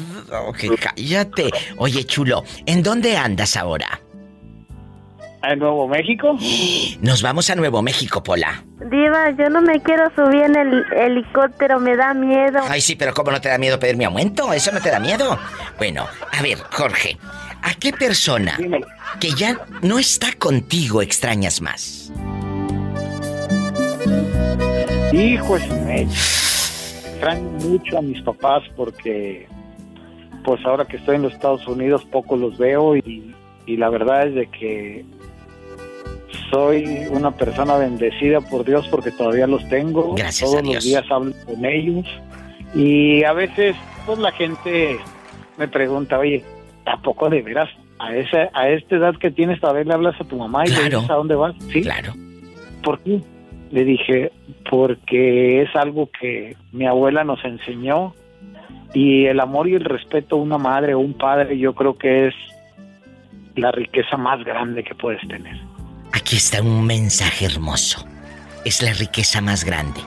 Que 0.60 0.70
cállate. 0.76 1.50
Oye, 1.78 2.04
chulo, 2.06 2.44
¿en 2.66 2.84
dónde 2.84 3.18
andas 3.18 3.56
ahora? 3.56 4.02
¿En 5.42 5.60
Nuevo 5.60 5.88
México? 5.88 6.38
Nos 7.02 7.22
vamos 7.22 7.50
a 7.50 7.56
Nuevo 7.56 7.82
México, 7.82 8.22
Pola. 8.24 8.64
Diva, 8.90 9.30
yo 9.38 9.50
no 9.50 9.62
me 9.62 9.80
quiero 9.82 10.12
subir 10.16 10.42
en 10.42 10.56
el 10.56 10.84
helicóptero, 10.92 11.80
me 11.80 11.96
da 11.96 12.14
miedo. 12.14 12.60
Ay, 12.68 12.82
sí, 12.82 12.96
pero 12.96 13.14
¿cómo 13.14 13.32
no 13.32 13.40
te 13.40 13.50
da 13.50 13.58
miedo 13.58 13.80
pedir 13.80 13.96
mi 13.96 14.06
aumento? 14.06 14.52
¿Eso 14.52 14.72
no 14.72 14.82
te 14.82 14.90
da 14.90 15.00
miedo? 15.00 15.38
Bueno, 15.78 16.08
a 16.32 16.42
ver, 16.42 16.58
Jorge, 16.72 17.18
¿a 17.62 17.74
qué 17.76 17.94
persona 17.94 18.58
que 19.20 19.32
ya 19.32 19.60
no 19.82 20.00
está 20.00 20.34
contigo 20.34 21.02
extrañas 21.02 21.62
más? 21.62 22.12
Hijo, 25.14 25.58
extraño 27.16 27.50
mucho 27.68 27.98
a 27.98 28.02
mis 28.02 28.22
papás 28.22 28.64
porque, 28.76 29.48
pues 30.44 30.64
ahora 30.66 30.86
que 30.86 30.98
estoy 30.98 31.16
en 31.16 31.24
los 31.24 31.34
Estados 31.34 31.68
Unidos, 31.68 32.06
poco 32.12 32.36
los 32.36 32.58
veo 32.58 32.96
y, 32.96 33.34
y 33.66 33.78
la 33.78 33.90
verdad 33.90 34.28
es 34.28 34.36
de 34.36 34.48
que 34.48 35.06
soy 36.52 36.86
una 37.10 37.32
persona 37.32 37.78
bendecida 37.78 38.42
por 38.42 38.66
Dios 38.66 38.88
porque 38.90 39.12
todavía 39.12 39.48
los 39.48 39.68
tengo. 39.70 40.14
Gracias 40.16 40.50
Todos 40.50 40.60
a 40.60 40.62
Dios. 40.62 40.76
los 40.76 40.84
días 40.84 41.06
hablo 41.10 41.34
con 41.46 41.66
ellos 41.66 42.06
y 42.74 43.24
a 43.24 43.34
veces, 43.34 43.76
pues 44.06 44.20
la 44.20 44.32
gente 44.32 44.98
me 45.58 45.68
pregunta, 45.68 46.20
oye, 46.20 46.44
¿a 46.86 46.98
poco 47.02 47.30
de 47.30 47.42
veras? 47.42 47.70
A 47.98 48.14
esa, 48.14 48.50
a 48.54 48.68
esta 48.70 48.98
edad 48.98 49.16
que 49.16 49.32
tienes 49.32 49.60
todavía 49.62 49.86
le 49.86 49.94
hablas 49.94 50.20
a 50.20 50.26
tu 50.26 50.36
mamá 50.38 50.66
y 50.66 50.70
le 50.70 50.84
dices 50.84 51.10
a 51.10 51.14
dónde 51.14 51.36
vas, 51.36 51.56
¿sí? 51.72 51.82
Claro. 51.82 52.14
¿Por 52.84 53.00
qué? 53.00 53.22
Le 53.72 53.84
dije, 53.84 54.32
porque 54.70 55.64
es 55.64 55.76
algo 55.76 56.10
que 56.20 56.56
mi 56.72 56.86
abuela 56.86 57.24
nos 57.24 57.44
enseñó 57.44 58.14
y 58.94 59.26
el 59.26 59.40
amor 59.40 59.68
y 59.68 59.76
el 59.76 59.84
respeto 59.84 60.36
a 60.36 60.40
una 60.40 60.58
madre 60.58 60.94
o 60.94 61.00
un 61.00 61.14
padre 61.14 61.58
yo 61.58 61.74
creo 61.76 61.98
que 61.98 62.28
es 62.28 62.36
la 63.56 63.72
riqueza 63.72 64.18
más 64.18 64.44
grande 64.44 64.84
que 64.84 64.96
puedes 64.96 65.26
tener. 65.28 65.58
Aquí 66.14 66.38
está 66.38 66.62
un 66.62 66.86
mensaje 66.86 67.46
hermoso. 67.46 68.06
Es 68.64 68.82
la 68.82 68.94
riqueza 68.94 69.42
más 69.42 69.64
grande. 69.64 70.00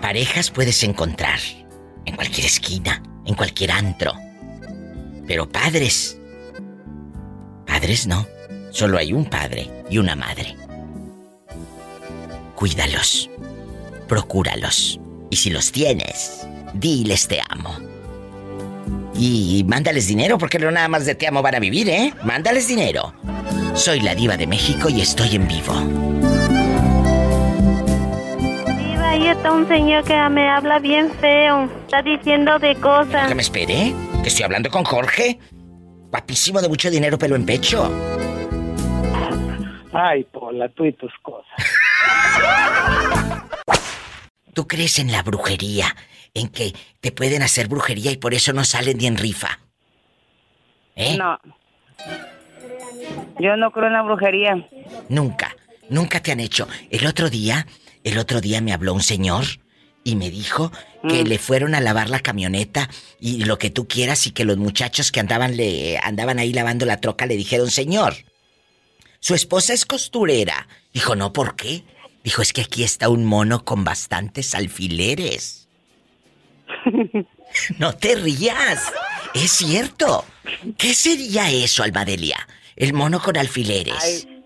Parejas 0.00 0.50
puedes 0.50 0.82
encontrar 0.82 1.38
en 2.04 2.16
cualquier 2.16 2.46
esquina, 2.46 3.02
en 3.24 3.34
cualquier 3.34 3.70
antro. 3.70 4.12
Pero 5.26 5.48
padres, 5.48 6.20
padres 7.66 8.06
no. 8.06 8.26
Solo 8.72 8.98
hay 8.98 9.12
un 9.12 9.26
padre 9.26 9.68
y 9.90 9.98
una 9.98 10.16
madre. 10.16 10.56
Cuídalos, 12.62 13.28
procúralos. 14.06 15.00
Y 15.30 15.36
si 15.36 15.50
los 15.50 15.72
tienes, 15.72 16.46
diles 16.74 17.26
te 17.26 17.40
amo. 17.48 17.76
Y 19.16 19.64
mándales 19.66 20.06
dinero, 20.06 20.38
porque 20.38 20.60
no 20.60 20.70
nada 20.70 20.86
más 20.86 21.04
de 21.04 21.16
te 21.16 21.26
amo 21.26 21.42
van 21.42 21.56
a 21.56 21.58
vivir, 21.58 21.88
¿eh? 21.88 22.14
Mándales 22.22 22.68
dinero. 22.68 23.14
Soy 23.74 23.98
la 23.98 24.14
diva 24.14 24.36
de 24.36 24.46
México 24.46 24.88
y 24.88 25.00
estoy 25.00 25.34
en 25.34 25.48
vivo. 25.48 25.74
Diva, 28.78 29.10
ahí 29.10 29.26
está 29.26 29.50
un 29.50 29.66
señor 29.66 30.04
que 30.04 30.14
me 30.28 30.48
habla 30.48 30.78
bien 30.78 31.10
feo. 31.14 31.68
Está 31.82 32.00
diciendo 32.02 32.60
de 32.60 32.76
cosas. 32.76 33.26
Que 33.26 33.34
me 33.34 33.42
espere, 33.42 33.92
que 34.22 34.28
estoy 34.28 34.44
hablando 34.44 34.70
con 34.70 34.84
Jorge. 34.84 35.40
Guapísimo 36.12 36.62
de 36.62 36.68
mucho 36.68 36.92
dinero, 36.92 37.18
pelo 37.18 37.34
en 37.34 37.44
pecho. 37.44 37.90
Ay, 39.92 40.22
Pola, 40.30 40.68
tú 40.68 40.84
y 40.84 40.92
tus 40.92 41.12
cosas. 41.22 41.50
¿Tú 44.54 44.66
crees 44.68 44.98
en 44.98 45.10
la 45.12 45.22
brujería? 45.22 45.94
En 46.34 46.48
que 46.48 46.74
te 47.00 47.12
pueden 47.12 47.42
hacer 47.42 47.68
brujería 47.68 48.10
y 48.10 48.16
por 48.16 48.34
eso 48.34 48.52
no 48.52 48.64
salen 48.64 48.98
ni 48.98 49.06
en 49.06 49.16
rifa. 49.16 49.60
¿Eh? 50.96 51.16
No. 51.16 51.38
Yo 53.38 53.56
no 53.56 53.70
creo 53.70 53.86
en 53.86 53.92
la 53.94 54.02
brujería. 54.02 54.68
Nunca, 55.08 55.56
nunca 55.88 56.20
te 56.20 56.32
han 56.32 56.40
hecho. 56.40 56.68
El 56.90 57.06
otro 57.06 57.30
día, 57.30 57.66
el 58.04 58.18
otro 58.18 58.40
día 58.40 58.60
me 58.60 58.72
habló 58.72 58.92
un 58.94 59.02
señor 59.02 59.44
y 60.04 60.16
me 60.16 60.30
dijo 60.30 60.70
que 61.08 61.24
Mm. 61.24 61.26
le 61.28 61.38
fueron 61.38 61.74
a 61.74 61.80
lavar 61.80 62.10
la 62.10 62.20
camioneta 62.20 62.88
y 63.20 63.44
lo 63.44 63.58
que 63.58 63.70
tú 63.70 63.88
quieras 63.88 64.26
y 64.26 64.32
que 64.32 64.44
los 64.44 64.56
muchachos 64.56 65.10
que 65.12 65.20
andaban 65.20 65.56
le 65.56 65.98
andaban 65.98 66.38
ahí 66.38 66.52
lavando 66.52 66.86
la 66.86 67.00
troca 67.00 67.26
le 67.26 67.36
dijeron, 67.36 67.70
"Señor, 67.70 68.14
su 69.22 69.34
esposa 69.34 69.72
es 69.72 69.86
costurera." 69.86 70.68
Dijo, 70.92 71.16
"No, 71.16 71.32
¿por 71.32 71.56
qué?" 71.56 71.84
Dijo, 72.24 72.42
"Es 72.42 72.52
que 72.52 72.60
aquí 72.60 72.84
está 72.84 73.08
un 73.08 73.24
mono 73.24 73.64
con 73.64 73.84
bastantes 73.84 74.54
alfileres." 74.54 75.62
no 77.78 77.94
te 77.94 78.14
rías. 78.16 78.92
Es 79.34 79.50
cierto. 79.52 80.24
¿Qué 80.76 80.94
sería 80.94 81.50
eso, 81.50 81.82
Almadelia? 81.82 82.36
El 82.76 82.92
mono 82.92 83.20
con 83.20 83.36
alfileres. 83.36 84.26
Ay, 84.26 84.42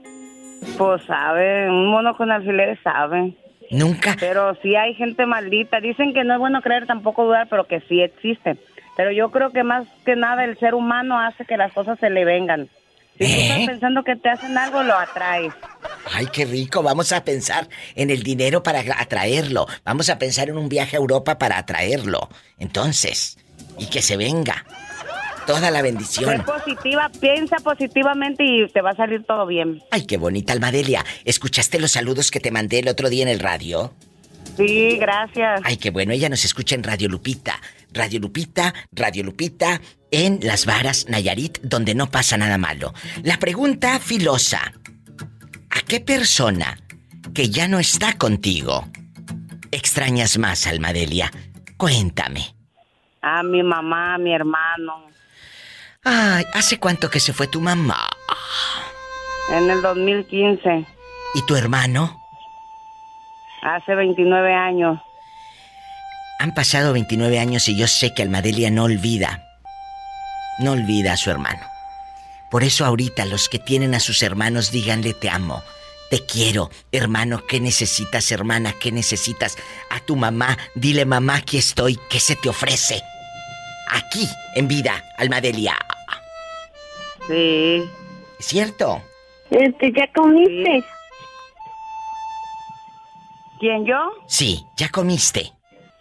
pues 0.78 1.02
sabe, 1.04 1.68
un 1.68 1.88
mono 1.88 2.16
con 2.16 2.30
alfileres 2.30 2.78
sabe. 2.82 3.34
Nunca. 3.70 4.16
Pero 4.18 4.54
sí 4.62 4.76
hay 4.76 4.94
gente 4.94 5.26
maldita. 5.26 5.80
Dicen 5.80 6.14
que 6.14 6.24
no 6.24 6.34
es 6.34 6.38
bueno 6.38 6.62
creer, 6.62 6.86
tampoco 6.86 7.24
dudar, 7.24 7.48
pero 7.48 7.66
que 7.66 7.80
sí 7.88 8.00
existe. 8.00 8.56
Pero 8.96 9.10
yo 9.10 9.30
creo 9.30 9.50
que 9.50 9.64
más 9.64 9.86
que 10.04 10.16
nada 10.16 10.44
el 10.44 10.56
ser 10.58 10.74
humano 10.74 11.18
hace 11.18 11.44
que 11.44 11.56
las 11.56 11.72
cosas 11.72 11.98
se 11.98 12.10
le 12.10 12.24
vengan. 12.24 12.68
Si 13.18 13.24
tú 13.24 13.30
¿Eh? 13.32 13.48
estás 13.51 13.66
pensando 13.66 14.02
que 14.05 14.16
te 14.16 14.28
hacen 14.28 14.56
algo, 14.59 14.82
lo 14.82 14.94
atraes. 14.97 15.52
Ay, 16.12 16.26
qué 16.32 16.44
rico. 16.44 16.82
Vamos 16.82 17.12
a 17.12 17.24
pensar 17.24 17.68
en 17.94 18.10
el 18.10 18.22
dinero 18.22 18.62
para 18.62 18.80
atraerlo. 19.01 19.66
Vamos 19.84 20.09
a 20.10 20.18
pensar 20.18 20.48
en 20.48 20.59
un 20.59 20.68
viaje 20.68 20.97
a 20.97 21.01
Europa 21.01 21.38
para 21.38 21.59
atraerlo. 21.59 22.28
Entonces, 22.59 23.38
y 23.78 23.86
que 23.86 24.02
se 24.02 24.16
venga. 24.16 24.64
Toda 25.47 25.70
la 25.70 25.78
Sé 25.78 25.82
bendición. 25.84 26.43
positiva, 26.44 27.09
piensa 27.20 27.56
positivamente 27.59 28.43
y 28.44 28.68
te 28.68 28.80
va 28.80 28.90
a 28.90 28.97
salir 28.97 29.24
todo 29.24 29.47
bien. 29.47 29.80
Ay, 29.93 30.05
qué 30.05 30.16
bonita, 30.16 30.52
Almadelia. 30.52 31.05
¿Escuchaste 31.24 31.78
los 31.78 31.93
saludos 31.93 32.30
que 32.32 32.40
te 32.40 32.51
mandé 32.51 32.80
el 32.80 32.88
otro 32.88 33.09
día 33.09 33.22
en 33.22 33.28
el 33.28 33.38
radio? 33.38 33.94
Sí, 34.56 34.97
gracias. 34.98 35.60
Ay, 35.64 35.76
qué 35.76 35.90
bueno. 35.90 36.12
Ella 36.12 36.28
nos 36.28 36.44
escucha 36.44 36.74
en 36.74 36.82
Radio 36.82 37.09
Lupita. 37.09 37.60
Radio 37.93 38.20
Lupita, 38.20 38.74
Radio 38.93 39.22
Lupita, 39.22 39.80
en 40.10 40.38
Las 40.42 40.66
Varas, 40.66 41.06
Nayarit, 41.08 41.58
donde 41.62 41.94
no 41.94 42.10
pasa 42.10 42.36
nada 42.36 42.58
malo. 42.58 42.94
La 43.22 43.38
pregunta 43.38 43.98
filosa. 43.98 44.72
¿A 45.70 45.80
qué 45.86 46.00
persona 46.00 46.78
que 47.34 47.50
ya 47.50 47.68
no 47.68 47.78
está 47.78 48.16
contigo 48.16 48.88
extrañas 49.70 50.38
más, 50.38 50.66
Almadelia? 50.66 51.30
Cuéntame. 51.76 52.54
A 53.22 53.42
mi 53.42 53.62
mamá, 53.62 54.14
a 54.14 54.18
mi 54.18 54.32
hermano. 54.34 55.06
Ay, 56.04 56.44
¿hace 56.54 56.78
cuánto 56.78 57.10
que 57.10 57.20
se 57.20 57.32
fue 57.32 57.48
tu 57.48 57.60
mamá? 57.60 58.08
En 59.50 59.68
el 59.70 59.82
2015, 59.82 60.86
¿Y 61.34 61.42
tu 61.46 61.56
hermano? 61.56 62.20
hace 63.62 63.94
29 63.96 64.54
años. 64.54 65.00
Han 66.38 66.54
pasado 66.54 66.92
29 66.92 67.38
años 67.40 67.68
y 67.68 67.76
yo 67.76 67.86
sé 67.88 68.14
que 68.14 68.22
Almadelia 68.22 68.70
no 68.70 68.84
olvida. 68.84 69.42
No 70.58 70.72
olvida 70.72 71.12
a 71.12 71.16
su 71.16 71.30
hermano. 71.30 71.60
Por 72.50 72.62
eso 72.62 72.84
ahorita 72.84 73.24
los 73.24 73.48
que 73.48 73.58
tienen 73.58 73.94
a 73.94 74.00
sus 74.00 74.22
hermanos 74.22 74.70
díganle 74.70 75.14
te 75.14 75.28
amo. 75.28 75.62
Te 76.10 76.24
quiero, 76.24 76.70
hermano, 76.92 77.42
¿qué 77.48 77.58
necesitas, 77.58 78.30
hermana? 78.30 78.72
¿Qué 78.78 78.92
necesitas? 78.92 79.58
A 79.90 79.98
tu 79.98 80.14
mamá, 80.14 80.56
dile 80.76 81.04
mamá, 81.04 81.36
aquí 81.36 81.58
estoy, 81.58 81.98
¿qué 82.08 82.20
se 82.20 82.36
te 82.36 82.48
ofrece? 82.48 83.02
Aquí, 83.90 84.28
en 84.54 84.68
vida, 84.68 85.04
Almadelia. 85.18 85.76
Sí. 87.26 87.82
¿Es 88.38 88.46
cierto? 88.46 89.02
Este, 89.50 89.92
¿ya 89.92 90.06
comiste? 90.12 90.84
¿Quién 93.58 93.84
yo? 93.84 93.96
Sí, 94.26 94.64
ya 94.76 94.88
comiste. 94.90 95.52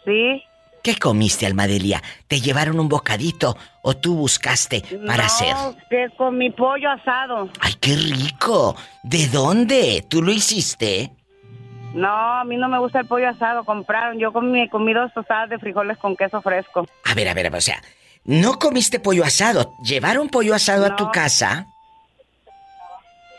Sí. 0.03 0.43
¿Qué 0.85 0.99
comiste, 0.99 1.47
Almadelia? 1.47 1.99
¿Te 2.27 2.39
llevaron 2.39 2.79
un 2.79 2.87
bocadito 2.87 3.57
o 3.81 3.97
tú 3.97 4.17
buscaste 4.17 4.83
para 5.07 5.23
no, 5.23 5.23
hacer? 5.23 5.55
que 5.89 6.09
con 6.15 6.37
mi 6.37 6.51
pollo 6.51 6.91
asado. 6.91 7.49
¡Ay, 7.59 7.73
qué 7.81 7.95
rico! 7.95 8.75
¿De 9.01 9.27
dónde? 9.29 10.05
¿Tú 10.07 10.21
lo 10.21 10.31
hiciste? 10.31 11.09
No, 11.95 12.07
a 12.07 12.43
mí 12.43 12.55
no 12.55 12.69
me 12.69 12.77
gusta 12.77 12.99
el 12.99 13.07
pollo 13.07 13.29
asado. 13.29 13.63
Compraron. 13.63 14.19
Yo 14.19 14.31
comí, 14.31 14.69
comí 14.69 14.93
dos 14.93 15.11
tostadas 15.11 15.49
de 15.49 15.57
frijoles 15.57 15.97
con 15.97 16.15
queso 16.15 16.39
fresco. 16.43 16.85
A 17.03 17.15
ver, 17.15 17.29
a 17.29 17.33
ver, 17.33 17.51
o 17.51 17.61
sea, 17.61 17.81
no 18.23 18.59
comiste 18.59 18.99
pollo 18.99 19.23
asado. 19.23 19.73
¿Llevaron 19.83 20.29
pollo 20.29 20.53
asado 20.53 20.85
a 20.85 20.95
tu 20.95 21.09
casa? 21.09 21.65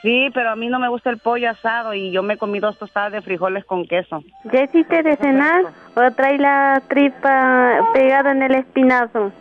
Sí, 0.06 0.30
pero 0.32 0.50
a 0.50 0.54
mí 0.54 0.68
no 0.68 0.78
me 0.78 0.88
gusta 0.88 1.10
el 1.10 1.18
pollo 1.18 1.50
asado 1.50 1.92
y 1.92 2.12
yo 2.12 2.22
me 2.22 2.36
comí 2.36 2.60
dos 2.60 2.78
tostadas 2.78 3.10
de 3.10 3.22
frijoles 3.22 3.64
con 3.64 3.84
queso. 3.88 4.22
¿Ya 4.44 4.62
hiciste 4.62 5.02
de 5.02 5.16
cenar 5.16 5.64
o 5.96 6.10
trae 6.12 6.38
la 6.38 6.80
tripa 6.88 7.90
pegada 7.92 8.30
en 8.30 8.40
el 8.40 8.54
espinazo? 8.54 9.32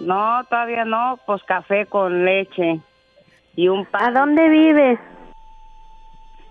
No, 0.00 0.42
todavía 0.48 0.86
no. 0.86 1.20
Pues 1.26 1.42
café 1.42 1.84
con 1.84 2.24
leche 2.24 2.80
y 3.56 3.68
un 3.68 3.84
pan. 3.84 4.16
¿A 4.16 4.20
dónde 4.20 4.48
vives? 4.48 4.98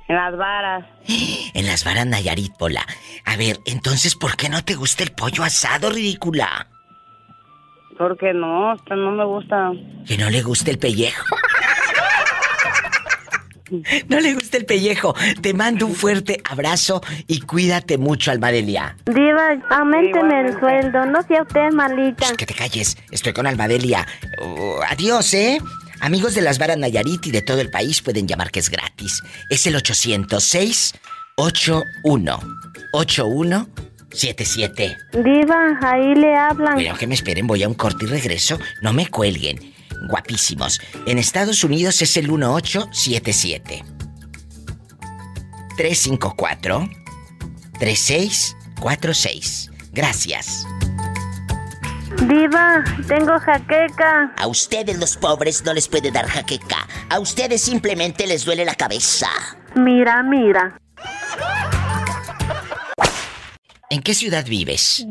En 0.08 0.16
las 0.16 0.38
varas. 0.38 0.86
En 1.56 1.66
las 1.66 1.84
varas 1.86 2.06
Nayarit, 2.06 2.56
Pola. 2.56 2.86
A 3.26 3.36
ver, 3.36 3.58
entonces, 3.66 4.16
¿por 4.16 4.36
qué 4.36 4.48
no 4.48 4.64
te 4.64 4.76
gusta 4.76 5.04
el 5.04 5.12
pollo 5.12 5.44
asado, 5.44 5.90
ridícula? 5.90 6.68
Porque 7.98 8.32
no, 8.34 8.76
no 8.76 9.12
me 9.12 9.26
gusta. 9.26 9.72
Que 10.08 10.18
no 10.18 10.30
le 10.30 10.44
gusta 10.44 10.70
el 10.70 10.78
pellejo. 10.78 11.36
No 14.08 14.20
le 14.20 14.34
gusta 14.34 14.58
el 14.58 14.66
pellejo. 14.66 15.16
Te 15.41 15.54
mando 15.54 15.86
un 15.86 15.95
fuerte 15.95 16.41
abrazo 16.44 17.02
y 17.28 17.41
cuídate 17.41 17.98
mucho, 17.98 18.32
Almadelia. 18.32 18.98
Diva, 19.06 19.58
aumenteme 19.70 20.41
el 20.41 20.60
sueldo, 20.60 21.06
no 21.06 21.22
sea 21.24 21.41
usted 21.41 21.72
malita. 21.72 22.28
Shh, 22.28 22.36
que 22.36 22.45
te 22.45 22.54
calles, 22.54 22.98
estoy 23.12 23.34
con 23.34 23.48
Almadelia. 23.48 24.06
Oh, 24.40 24.80
adiós, 24.90 25.34
¿eh? 25.34 25.60
Amigos 26.00 26.36
de 26.36 26.41
las 26.41 26.60
varas 26.60 26.78
Nayarit 26.78 27.26
y 27.28 27.32
de 27.32 27.41
todo 27.41 27.62
el 27.62 27.70
país 27.70 28.02
pueden 28.02 28.28
llamar 28.28 28.52
que 28.52 28.60
es 28.60 28.70
gratis. 28.70 29.22
Es 29.50 29.66
el 29.68 29.76
806 29.76 30.94
81 31.38 32.40
81 32.91 33.68
77. 34.12 34.98
Diva, 35.24 35.80
ahí 35.82 36.14
le 36.16 36.36
hablan. 36.36 36.76
Pero 36.76 36.95
que 36.95 37.08
me 37.08 37.16
esperen, 37.16 37.48
voy 37.48 37.64
a 37.64 37.68
un 37.68 37.74
corte 37.74 38.06
y 38.06 38.08
regreso. 38.08 38.60
No 38.82 38.94
me 38.94 39.08
cuelguen. 39.08 39.73
Guapísimos. 40.04 40.80
En 41.06 41.18
Estados 41.18 41.64
Unidos 41.64 42.02
es 42.02 42.18
el 42.18 42.28
1877 42.30 43.84
354 45.78 46.90
3646. 47.80 49.72
Gracias. 49.92 50.66
Diva, 52.28 52.84
tengo 53.08 53.40
jaqueca. 53.40 54.34
A 54.38 54.48
ustedes 54.48 54.98
los 55.00 55.18
pobres 55.18 55.64
no 55.66 55.74
les 55.74 55.88
puede 55.88 56.12
dar 56.12 56.28
jaqueca. 56.28 56.88
A 57.10 57.20
ustedes 57.20 57.62
simplemente 57.62 58.28
les 58.28 58.46
duele 58.46 58.66
la 58.66 58.76
cabeza. 58.76 59.28
Mira, 59.76 60.24
mira. 60.24 60.78
¿En 63.90 64.02
qué 64.02 64.14
ciudad 64.14 64.46
vives? 64.46 65.06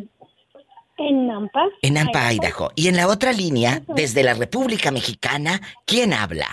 En 1.09 1.27
Nampa. 1.27 1.65
En 1.83 1.95
Nampa, 1.95 2.33
Idaho. 2.33 2.71
Y 2.77 2.89
en 2.89 2.97
la 2.97 3.09
otra 3.09 3.33
línea, 3.33 3.83
desde 3.89 4.23
la 4.23 4.35
República 4.35 4.91
Mexicana, 4.91 5.61
¿quién 5.85 6.13
habla? 6.13 6.47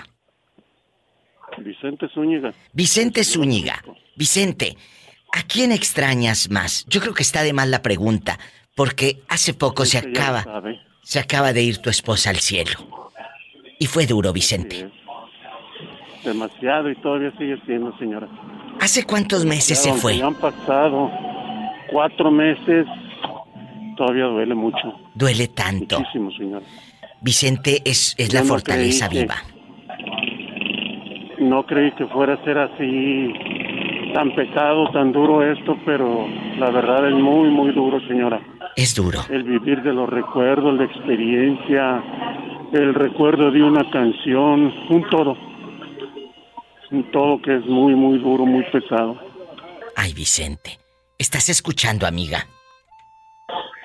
Vicente 1.59 2.07
Zúñiga. 2.13 2.53
Vicente 2.73 3.23
Zúñiga. 3.23 3.83
Vicente, 4.15 4.75
¿a 5.33 5.43
quién 5.43 5.71
extrañas 5.71 6.49
más? 6.49 6.85
Yo 6.87 6.99
creo 6.99 7.13
que 7.13 7.23
está 7.23 7.43
de 7.43 7.53
mal 7.53 7.69
la 7.69 7.81
pregunta, 7.81 8.39
porque 8.75 9.21
hace 9.27 9.53
poco 9.53 9.85
se 9.85 9.97
acaba, 9.97 10.45
se 11.03 11.19
acaba 11.19 11.53
de 11.53 11.61
ir 11.61 11.77
tu 11.77 11.89
esposa 11.89 12.29
al 12.29 12.37
cielo. 12.37 12.71
Y 13.77 13.85
fue 13.85 14.05
duro, 14.05 14.33
Vicente. 14.33 14.89
Demasiado 16.23 16.89
y 16.89 16.95
todavía 16.95 17.31
sigue 17.37 17.57
siendo, 17.65 17.97
señora. 17.97 18.27
¿Hace 18.79 19.05
cuántos 19.05 19.45
meses 19.45 19.81
se 19.81 19.93
fue? 19.93 20.17
ya 20.17 20.27
han 20.27 20.35
pasado 20.35 21.11
cuatro 21.91 22.31
meses. 22.31 22.85
Todavía 23.99 24.27
duele 24.27 24.55
mucho. 24.55 24.93
Duele 25.13 25.49
tanto. 25.49 25.99
Muchísimo, 25.99 26.31
señora. 26.31 26.65
Vicente 27.19 27.81
es, 27.83 28.15
es 28.17 28.33
la 28.33 28.39
no 28.43 28.45
fortaleza 28.47 29.09
que- 29.09 29.19
viva. 29.23 29.35
No 31.39 31.65
creí 31.65 31.91
que 31.91 32.05
fuera 32.07 32.35
a 32.35 32.43
ser 32.45 32.57
así 32.59 33.33
tan 34.13 34.33
pesado, 34.35 34.89
tan 34.93 35.11
duro 35.11 35.43
esto, 35.43 35.77
pero 35.85 36.25
la 36.57 36.69
verdad 36.69 37.09
es 37.09 37.13
muy, 37.15 37.49
muy 37.49 37.73
duro, 37.73 37.99
señora. 38.07 38.39
Es 38.77 38.95
duro. 38.95 39.19
El 39.29 39.43
vivir 39.43 39.81
de 39.83 39.91
los 39.93 40.07
recuerdos, 40.07 40.77
la 40.77 40.85
experiencia, 40.85 42.01
el 42.71 42.93
recuerdo 42.93 43.51
de 43.51 43.61
una 43.61 43.83
canción, 43.91 44.73
un 44.89 45.09
todo. 45.09 45.35
Un 46.91 47.03
todo 47.11 47.41
que 47.41 47.53
es 47.57 47.65
muy, 47.65 47.95
muy 47.95 48.17
duro, 48.19 48.45
muy 48.45 48.63
pesado. 48.71 49.17
Ay, 49.97 50.13
Vicente. 50.13 50.79
¿Estás 51.17 51.49
escuchando, 51.49 52.07
amiga? 52.07 52.47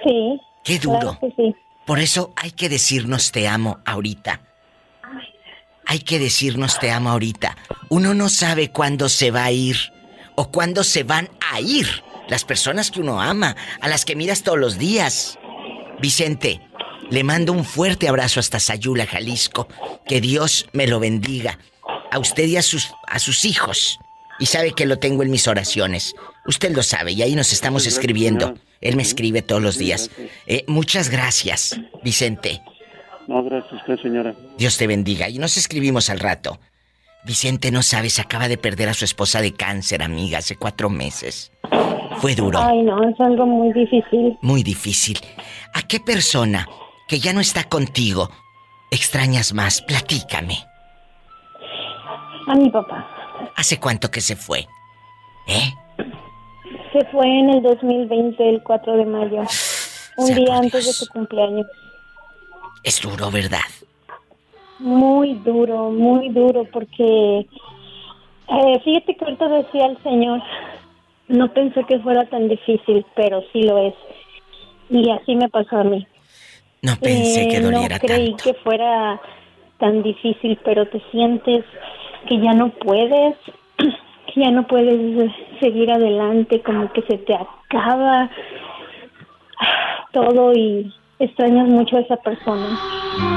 Sí. 0.05 0.41
Qué 0.63 0.79
duro. 0.79 1.01
claro 1.01 1.19
que 1.21 1.33
sí. 1.37 1.55
Por 1.87 1.99
eso 1.99 2.33
hay 2.37 2.51
que 2.51 2.69
decirnos 2.69 3.33
te 3.33 3.47
amo 3.49 3.81
ahorita. 3.85 4.41
Hay 5.87 5.99
que 5.99 6.19
decirnos 6.19 6.79
te 6.79 6.91
amo 6.91 7.11
ahorita. 7.11 7.57
Uno 7.91 8.15
no 8.15 8.29
sabe 8.29 8.71
cuándo 8.71 9.09
se 9.09 9.31
va 9.31 9.45
a 9.45 9.53
ir 9.53 9.77
o 10.35 10.51
cuándo 10.51 10.83
se 10.83 11.03
van 11.03 11.29
a 11.53 11.61
ir 11.61 11.87
las 12.29 12.45
personas 12.45 12.91
que 12.91 13.01
uno 13.01 13.21
ama, 13.21 13.55
a 13.81 13.89
las 13.89 14.05
que 14.05 14.17
miras 14.17 14.43
todos 14.43 14.59
los 14.59 14.79
días. 14.79 15.39
Vicente, 16.01 16.61
le 17.11 17.23
mando 17.23 17.53
un 17.53 17.65
fuerte 17.65 18.09
abrazo 18.09 18.41
hasta 18.41 18.61
Sayula, 18.61 19.07
Jalisco. 19.07 19.69
Que 20.07 20.21
Dios 20.21 20.67
me 20.73 20.87
lo 20.87 21.01
bendiga. 21.01 21.59
A 22.11 22.19
usted 22.19 22.47
y 22.47 22.57
a 22.57 22.63
sus, 22.63 22.93
a 23.07 23.19
sus 23.19 23.45
hijos. 23.45 23.99
Y 24.39 24.47
sabe 24.47 24.73
que 24.73 24.87
lo 24.87 24.99
tengo 24.99 25.23
en 25.23 25.31
mis 25.31 25.47
oraciones. 25.49 26.15
Usted 26.47 26.75
lo 26.75 26.83
sabe 26.83 27.13
y 27.13 27.23
ahí 27.23 27.35
nos 27.37 27.53
estamos 27.53 27.83
Gracias, 27.85 27.99
escribiendo. 28.01 28.47
señora. 28.47 28.61
Él 28.81 28.97
me 28.97 29.03
escribe 29.03 29.43
todos 29.43 29.63
los 29.63 29.79
días. 29.79 30.11
gracias. 30.17 30.39
Eh, 30.47 30.65
muchas 30.67 31.09
gracias, 31.09 31.81
Vicente. 32.03 32.61
No, 33.29 33.43
gracias 33.45 33.73
a 33.73 33.77
usted, 33.77 33.97
señora. 34.03 34.35
Dios 34.59 34.77
te 34.77 34.87
bendiga. 34.87 35.29
Y 35.29 35.39
nos 35.39 35.57
escribimos 35.57 36.11
al 36.11 36.19
rato. 36.21 36.59
Vicente, 37.25 37.71
no 37.71 37.83
sabes, 37.83 38.19
acaba 38.19 38.49
de 38.49 38.59
perder 38.59 38.91
a 38.91 38.95
su 38.95 39.07
esposa 39.07 39.41
de 39.41 39.55
cáncer, 39.55 40.03
amiga, 40.03 40.39
hace 40.39 40.57
cuatro 40.57 40.91
meses. 40.91 41.51
Fue 42.19 42.35
duro, 42.35 42.59
Ay, 42.63 42.83
no, 42.83 43.03
es 43.09 43.19
algo 43.21 43.47
muy 43.47 43.73
difícil. 43.73 44.37
muy 44.43 44.63
difícil. 44.63 45.19
¿A 45.73 45.83
qué 45.83 46.01
persona 46.01 46.69
que 47.09 47.19
ya 47.21 47.33
no 47.33 47.41
está 47.41 47.65
contigo 47.65 48.31
extrañas 48.91 49.55
más? 49.55 49.81
Platícame. 49.83 50.59
A 52.47 52.55
mi 52.57 52.69
papá. 52.71 53.09
¿Hace 53.57 53.79
cuánto 53.81 54.11
que 54.11 54.21
se 54.21 54.37
fue? 54.37 54.67
¿Eh? 55.47 55.73
Se 56.93 57.05
fue 57.07 57.27
en 57.27 57.51
el 57.51 57.63
2020, 57.63 58.49
el 58.49 58.63
4 58.63 58.97
de 58.97 59.05
mayo. 59.07 59.43
Un 60.17 60.35
día 60.35 60.57
antes 60.57 60.87
de 60.87 60.93
su 60.93 61.07
cumpleaños. 61.09 61.67
Es 62.83 63.01
duro, 63.01 63.31
¿verdad? 63.31 63.61
Muy 64.79 65.35
duro, 65.35 65.91
muy 65.91 66.29
duro, 66.29 66.65
porque 66.73 67.39
eh, 68.49 68.81
fíjate 68.85 69.17
que 69.17 69.25
ahorita 69.25 69.49
decía 69.49 69.87
el 69.87 70.03
Señor, 70.03 70.43
no 71.29 71.53
pensé 71.53 71.85
que 71.85 71.99
fuera 72.01 72.25
tan 72.29 72.49
difícil, 72.49 73.05
pero 73.17 73.43
sí 73.53 73.63
lo 73.63 73.79
es. 73.79 73.95
Y 74.91 75.11
así 75.11 75.35
me 75.35 75.49
pasó 75.49 75.79
a 75.79 75.85
mí. 75.85 76.07
No 76.83 76.97
pensé 76.97 77.45
Eh, 77.45 77.49
que 77.49 77.61
doliera 77.61 77.97
No 77.97 78.01
creí 78.07 78.29
tanto. 78.31 78.45
que 78.45 78.55
fuera 78.63 79.21
tan 79.79 80.03
difícil, 80.03 80.59
pero 80.65 80.87
te 80.87 81.01
sientes 81.11 81.65
que 82.27 82.41
ya 82.41 82.53
no 82.53 82.71
puedes, 82.71 83.37
que 83.79 84.41
ya 84.41 84.51
no 84.51 84.67
puedes 84.67 85.33
seguir 85.61 85.91
adelante, 85.91 86.63
como 86.63 86.93
que 86.93 87.03
se 87.03 87.19
te 87.19 87.35
acaba 87.35 88.31
todo 90.13 90.53
y 90.55 90.93
extrañas 91.19 91.69
mucho 91.69 91.97
a 91.97 92.01
esa 92.01 92.17
persona. 92.17 92.79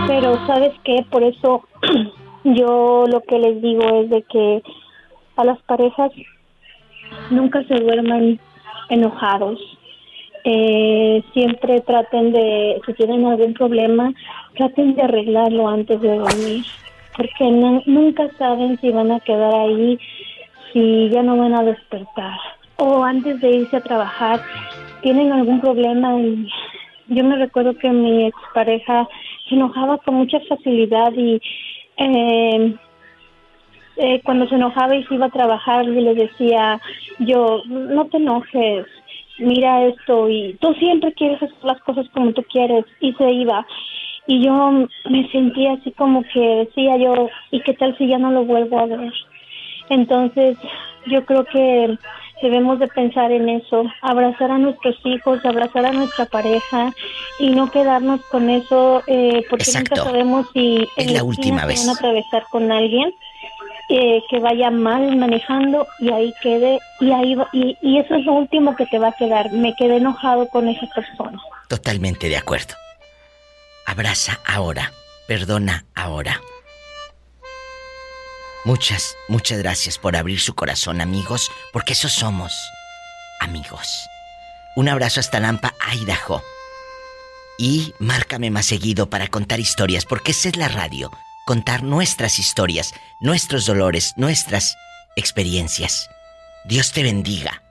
Pero 0.08 0.46
sabes 0.48 0.74
qué, 0.84 1.06
por 1.10 1.24
eso 1.24 1.64
yo 2.44 3.06
lo 3.08 3.22
que 3.22 3.40
les 3.40 3.62
digo 3.62 4.02
es 4.02 4.10
de 4.10 4.22
que 4.24 4.64
a 5.36 5.44
las 5.44 5.60
parejas 5.64 6.12
nunca 7.30 7.64
se 7.64 7.76
duerman 7.76 8.40
enojados. 8.90 9.60
Eh, 10.44 11.24
siempre 11.34 11.82
traten 11.82 12.32
de, 12.32 12.80
si 12.86 12.94
tienen 12.94 13.26
algún 13.26 13.54
problema, 13.54 14.14
traten 14.56 14.96
de 14.96 15.02
arreglarlo 15.02 15.68
antes 15.68 16.00
de 16.00 16.18
dormir, 16.18 16.64
porque 17.18 17.52
nunca 17.88 18.30
saben 18.38 18.80
si 18.80 18.92
van 18.92 19.12
a 19.12 19.20
quedar 19.20 19.54
ahí, 19.54 20.00
si 20.72 21.10
ya 21.10 21.24
no 21.24 21.36
van 21.36 21.56
a 21.56 21.64
despertar, 21.64 22.38
o 22.78 23.04
antes 23.04 23.42
de 23.42 23.50
irse 23.50 23.78
a 23.78 23.82
trabajar, 23.82 24.40
tienen 25.02 25.32
algún 25.32 25.60
problema 25.60 26.20
y 26.20 26.48
yo 27.08 27.24
me 27.24 27.38
recuerdo 27.38 27.76
que 27.78 27.90
mi 27.90 28.26
expareja 28.26 29.08
se 29.50 29.56
enojaba 29.56 29.98
con 30.00 30.16
mucha 30.16 30.40
facilidad 30.48 31.12
y 31.14 31.42
eh, 31.98 32.76
eh, 33.98 34.22
cuando 34.24 34.48
se 34.48 34.56
enojaba 34.56 34.96
y 34.96 35.04
se 35.06 35.16
iba 35.16 35.26
a 35.26 35.32
trabajar 35.32 35.86
y 35.86 36.02
le 36.02 36.14
decía 36.14 36.80
yo 37.20 37.64
no 37.66 38.06
te 38.06 38.18
enojes 38.18 38.86
mira 39.40 39.86
esto 39.86 40.30
y 40.30 40.56
tú 40.60 40.74
siempre 40.76 41.14
quieres 41.14 41.42
hacer 41.42 41.64
las 41.64 41.80
cosas 41.82 42.08
como 42.10 42.34
tú 42.34 42.44
quieres 42.44 42.86
y 43.00 43.14
se 43.14 43.32
iba 43.32 43.66
y 44.28 44.44
yo 44.46 44.88
me 45.10 45.30
sentía 45.32 45.74
así 45.74 45.92
como 45.92 46.24
que 46.34 46.40
decía 46.68 46.98
yo 46.98 47.30
y 47.52 47.62
qué 47.62 47.74
tal 47.74 47.98
si 47.98 48.08
ya 48.08 48.18
no 48.18 48.32
lo 48.32 48.44
vuelvo 48.46 48.80
a 48.80 48.86
ver 48.86 49.14
entonces 49.90 50.58
yo 51.06 51.26
creo 51.26 51.46
que 51.46 51.98
debemos 52.42 52.78
de 52.80 52.88
pensar 52.90 53.32
en 53.32 53.50
eso, 53.50 53.86
abrazar 54.02 54.52
a 54.52 54.58
nuestros 54.58 54.96
hijos, 55.06 55.44
abrazar 55.46 55.86
a 55.86 55.92
nuestra 55.92 56.26
pareja 56.26 56.94
y 57.40 57.50
no 57.52 57.72
quedarnos 57.72 58.22
con 58.30 58.50
eso 58.50 59.02
eh, 59.08 59.44
porque 59.50 59.64
Exacto. 59.72 59.96
nunca 59.96 60.04
sabemos 60.12 60.46
si 60.54 60.86
Es 60.98 61.12
la 61.12 61.24
última 61.24 61.62
se 61.62 61.68
vez. 61.68 61.80
van 61.80 61.90
a 61.90 61.94
atravesar 61.94 62.44
con 62.52 62.72
alguien 62.72 63.12
eh, 63.90 64.22
que 64.30 64.40
vaya 64.40 64.70
mal 64.70 65.16
manejando 65.16 65.88
y 66.00 66.12
ahí 66.12 66.34
quede 66.44 66.78
y 67.00 67.12
ahí 67.12 67.36
va- 67.36 67.50
y, 67.54 67.76
y 67.82 67.98
eso 68.00 68.16
es 68.16 68.26
lo 68.26 68.34
último 68.34 68.76
que 68.76 68.86
te 68.86 69.00
va 69.00 69.08
a 69.08 69.14
quedar. 69.14 69.52
Me 69.54 69.74
quedé 69.76 69.96
enojado 69.98 70.48
con 70.50 70.68
esa 70.68 70.86
persona. 70.94 71.40
Totalmente 71.70 72.28
de 72.28 72.36
acuerdo. 72.38 72.74
Abraza 73.88 74.42
ahora, 74.46 74.92
perdona 75.30 75.86
ahora. 75.96 76.42
Muchas, 78.66 79.16
muchas 79.30 79.60
gracias 79.60 79.98
por 79.98 80.18
abrir 80.18 80.42
su 80.42 80.56
corazón, 80.56 81.00
amigos, 81.00 81.50
porque 81.72 81.94
eso 81.94 82.10
somos, 82.10 82.54
amigos. 83.40 83.88
Un 84.76 84.90
abrazo 84.90 85.22
hasta 85.22 85.40
Lampa, 85.40 85.74
Idaho. 85.94 86.44
Y 87.58 87.94
márcame 88.00 88.52
más 88.52 88.66
seguido 88.66 89.10
para 89.10 89.30
contar 89.30 89.62
historias, 89.62 90.04
porque 90.04 90.32
esa 90.32 90.50
es 90.50 90.58
la 90.58 90.68
radio. 90.68 91.10
Contar 91.46 91.82
nuestras 91.82 92.40
historias, 92.40 92.94
nuestros 93.22 93.66
dolores, 93.66 94.14
nuestras 94.18 94.76
experiencias. 95.16 96.10
Dios 96.66 96.92
te 96.92 97.04
bendiga. 97.04 97.64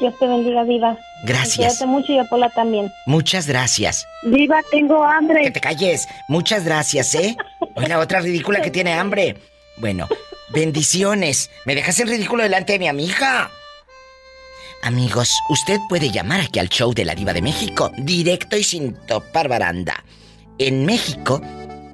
Dios 0.00 0.14
te 0.18 0.26
bendiga, 0.26 0.64
Diva. 0.64 0.98
Gracias. 1.24 1.56
Cuídate 1.56 1.86
mucho 1.86 2.12
y 2.12 2.18
a 2.18 2.24
Pola 2.24 2.50
también. 2.50 2.92
Muchas 3.06 3.46
gracias. 3.46 4.06
Diva, 4.22 4.62
tengo 4.70 5.02
hambre. 5.02 5.42
Que 5.42 5.50
te 5.50 5.60
calles. 5.60 6.06
Muchas 6.28 6.64
gracias, 6.64 7.14
¿eh? 7.14 7.36
Hoy 7.74 7.86
la 7.86 7.98
otra 7.98 8.20
ridícula 8.20 8.60
que 8.60 8.70
tiene 8.70 8.92
hambre. 8.92 9.36
Bueno, 9.78 10.08
bendiciones. 10.50 11.50
¿Me 11.64 11.74
dejas 11.74 11.98
en 12.00 12.08
ridículo 12.08 12.42
delante 12.42 12.74
de 12.74 12.78
mi 12.78 12.88
amiga? 12.88 13.50
Amigos, 14.82 15.40
usted 15.48 15.78
puede 15.88 16.10
llamar 16.10 16.40
aquí 16.40 16.58
al 16.58 16.68
show 16.68 16.92
de 16.94 17.04
la 17.04 17.14
Diva 17.14 17.32
de 17.32 17.42
México, 17.42 17.90
directo 17.98 18.56
y 18.56 18.62
sin 18.62 18.94
topar 19.06 19.48
baranda. 19.48 20.04
En 20.58 20.86
México, 20.86 21.42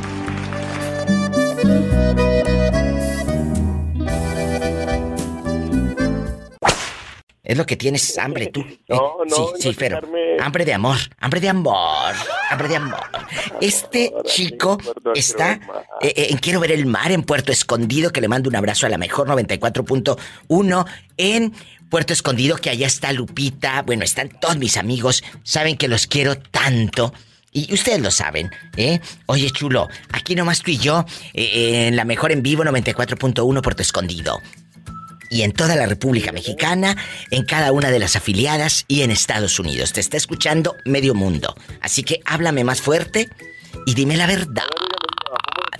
Es 7.48 7.58
lo 7.58 7.66
que 7.66 7.78
tienes 7.78 8.18
hambre 8.18 8.48
tú. 8.48 8.64
No, 8.90 9.18
no, 9.26 9.36
sí, 9.36 9.42
no 9.42 9.58
sí, 9.58 9.76
pero 9.78 10.02
quitarme- 10.02 10.38
hambre 10.42 10.66
de 10.66 10.74
amor, 10.74 10.98
hambre 11.20 11.40
de 11.40 11.50
amor, 11.50 12.14
hambre 12.50 12.68
de 12.68 12.76
amor. 12.76 13.00
Este 13.62 14.14
chico 14.26 14.78
está 15.16 15.54
eh, 16.02 16.14
eh, 16.16 16.28
en 16.30 16.38
Quiero 16.40 16.60
ver 16.60 16.72
el 16.74 16.86
mar 16.86 17.12
en 17.12 17.24
Puerto 17.24 17.52
Escondido, 17.54 18.12
que 18.12 18.20
le 18.22 18.28
mando 18.28 18.50
un 18.50 18.56
abrazo 18.58 18.86
a 18.86 18.90
la 18.90 18.98
mejor 18.98 19.28
94.1 19.30 20.86
en 21.18 21.54
Puerto 21.90 22.12
Escondido, 22.14 22.58
que 22.58 22.70
allá 22.70 22.86
está 22.88 23.14
Lupita, 23.14 23.82
bueno, 23.84 24.04
están 24.04 24.30
todos 24.30 24.58
mis 24.58 24.76
amigos, 24.76 25.24
saben 25.44 25.78
que 25.78 25.88
los 25.88 26.06
quiero 26.08 26.38
tanto. 26.38 27.14
Y 27.54 27.74
ustedes 27.74 28.02
lo 28.02 28.12
saben, 28.12 28.52
¿eh? 28.76 29.00
Oye, 29.26 29.50
chulo, 29.52 29.88
aquí 30.12 30.36
nomás 30.36 30.62
tú 30.62 30.72
y 30.72 30.78
yo, 30.78 31.06
eh, 31.34 31.44
eh, 31.54 31.88
en 31.88 31.96
la 31.96 32.04
mejor 32.06 32.32
en 32.32 32.44
vivo 32.44 32.64
94.1 32.64 33.62
Puerto 33.62 33.82
Escondido 33.82 34.42
y 35.30 35.44
en 35.44 35.52
toda 35.52 35.76
la 35.76 35.86
República 35.86 36.32
Mexicana, 36.32 36.96
en 37.32 37.46
cada 37.46 37.72
una 37.72 37.92
de 37.92 38.00
las 38.00 38.16
afiliadas 38.16 38.86
y 38.88 39.02
en 39.02 39.12
Estados 39.12 39.60
Unidos. 39.60 39.94
Te 39.94 40.00
está 40.00 40.18
escuchando 40.18 40.76
medio 40.86 41.14
mundo. 41.14 41.56
Así 41.82 42.04
que 42.04 42.22
háblame 42.26 42.64
más 42.64 42.82
fuerte 42.82 43.30
y 43.86 43.94
dime 43.94 44.18
la 44.18 44.28
verdad. 44.28 44.64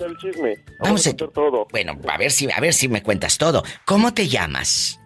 el 0.00 0.16
chisme. 0.18 0.54
Vamos 0.80 1.06
a 1.06 1.10
contar 1.10 1.28
todo. 1.30 1.66
Bueno, 1.70 1.98
a 2.08 2.18
ver 2.18 2.30
si 2.30 2.50
a 2.50 2.60
ver 2.60 2.74
si 2.74 2.88
me 2.88 3.02
cuentas 3.02 3.38
todo. 3.38 3.62
¿Cómo 3.84 4.14
te 4.14 4.28
llamas? 4.28 4.98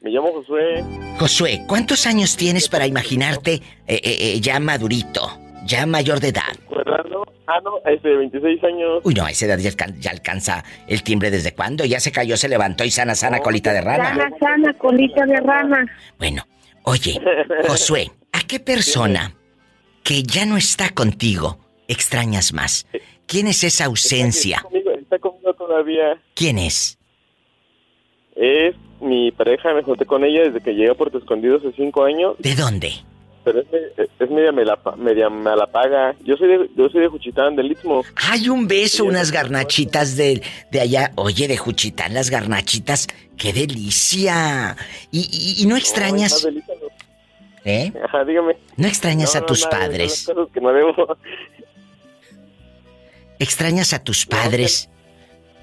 Me 0.00 0.10
llamo 0.10 0.32
Josué. 0.32 0.84
Josué, 1.18 1.64
¿cuántos 1.66 2.06
años 2.06 2.36
tienes 2.36 2.68
para 2.68 2.86
imaginarte 2.86 3.54
eh, 3.54 3.62
eh, 3.86 4.00
eh, 4.02 4.40
ya 4.40 4.58
madurito, 4.58 5.38
ya 5.66 5.86
mayor 5.86 6.20
de 6.20 6.28
edad? 6.28 6.52
Fernando. 6.68 7.24
Ah, 7.46 7.58
no, 7.64 7.78
este, 7.90 8.14
26 8.16 8.62
años. 8.62 9.00
Uy, 9.02 9.14
no, 9.14 9.24
a 9.24 9.30
esa 9.30 9.46
edad 9.46 9.58
ya, 9.58 9.70
alcan- 9.70 9.98
ya 9.98 10.10
alcanza 10.12 10.64
el 10.86 11.02
timbre 11.02 11.30
desde 11.30 11.52
cuándo. 11.52 11.84
Ya 11.84 11.98
se 11.98 12.12
cayó, 12.12 12.36
se 12.36 12.48
levantó 12.48 12.84
y 12.84 12.90
sana, 12.92 13.14
sana, 13.16 13.40
colita 13.40 13.72
de 13.72 13.80
rana. 13.80 14.14
Sana, 14.14 14.30
sana, 14.38 14.72
colita 14.74 15.26
de 15.26 15.40
rana. 15.40 15.84
Bueno, 16.18 16.44
oye, 16.84 17.20
Josué, 17.66 18.12
¿a 18.32 18.40
qué 18.46 18.60
persona 18.60 19.34
que 20.04 20.22
ya 20.22 20.46
no 20.46 20.56
está 20.56 20.90
contigo 20.90 21.58
extrañas 21.88 22.52
más? 22.52 22.86
¿Quién 23.26 23.48
es 23.48 23.64
esa 23.64 23.86
ausencia? 23.86 24.60
Conmigo, 24.62 24.90
está 24.92 25.18
conmigo 25.18 25.52
todavía. 25.54 26.20
¿Quién 26.34 26.58
es? 26.58 26.98
Es 28.36 28.76
mi 29.00 29.32
pareja, 29.32 29.72
me 29.74 29.82
junté 29.82 30.06
con 30.06 30.24
ella 30.24 30.42
desde 30.44 30.60
que 30.60 30.72
llegué 30.74 30.90
a 30.90 30.94
Puerto 30.94 31.18
Escondido 31.18 31.56
hace 31.56 31.72
5 31.76 32.04
años. 32.04 32.36
¿De 32.38 32.54
dónde? 32.54 32.92
Pero 33.44 33.60
es, 33.60 33.66
me- 33.72 34.24
es 34.24 34.30
media, 34.30 34.52
melapa, 34.52 34.96
media 34.96 35.30
malapaga. 35.30 36.14
Yo 36.24 36.36
soy 36.36 36.48
de, 36.48 36.70
yo 36.76 36.88
soy 36.90 37.00
de 37.02 37.08
Juchitán, 37.08 37.56
del 37.56 37.72
Istmo. 37.72 38.02
Hay 38.30 38.48
un 38.48 38.68
beso, 38.68 39.04
unas 39.04 39.30
garnachitas 39.32 40.16
de, 40.16 40.42
de 40.70 40.80
allá. 40.80 41.12
Oye, 41.16 41.48
de 41.48 41.56
Juchitán, 41.56 42.12
las 42.14 42.28
garnachitas. 42.30 43.06
¡Qué 43.38 43.52
delicia! 43.54 44.76
¿Y, 45.10 45.20
y- 45.32 45.62
y 45.62 45.66
no 45.66 45.76
extrañas? 45.76 46.44
no. 46.44 46.60
¿Eh? 47.64 47.92
Ajá, 48.04 48.24
dígame. 48.24 48.56
¿No 48.76 48.86
extrañas 48.86 49.34
No, 49.34 49.40
a 49.42 49.46
tus 49.46 49.66
padres? 49.66 50.26
que 50.52 50.60
debo. 50.60 51.16
¿Extrañas 53.38 53.92
a 53.94 54.02
tus 54.02 54.26
padres? 54.26 54.88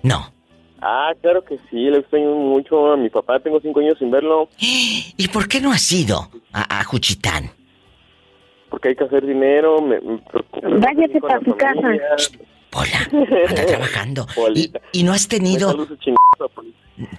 No. 0.04 0.34
Ah, 0.82 1.12
claro 1.22 1.44
que 1.44 1.58
sí, 1.70 1.78
le 1.90 2.00
extraño 2.00 2.36
mucho 2.36 2.92
a 2.94 2.98
mi 2.98 3.10
papá. 3.10 3.40
Tengo 3.40 3.60
cinco 3.62 3.80
años 3.80 3.98
sin 4.00 4.12
verlo. 4.12 4.50
¿Y 4.60 5.28
por 5.30 5.48
qué 5.48 5.60
no 5.62 5.72
has 5.72 5.92
ido 5.92 6.30
a, 6.54 6.80
a 6.80 6.84
Juchitán? 6.84 7.52
Porque 8.78 8.90
hay 8.90 8.96
que 8.96 9.06
hacer 9.06 9.26
dinero. 9.26 9.82
Me, 9.82 10.00
me 10.00 10.20
para 11.20 11.40
tu 11.40 11.58
casa. 11.58 11.82
familia. 12.70 13.10
Anda 13.50 13.66
trabajando. 13.66 14.28
¿Y, 14.56 14.72
y 14.92 15.02
no 15.02 15.14
has 15.14 15.28
tenido... 15.28 15.88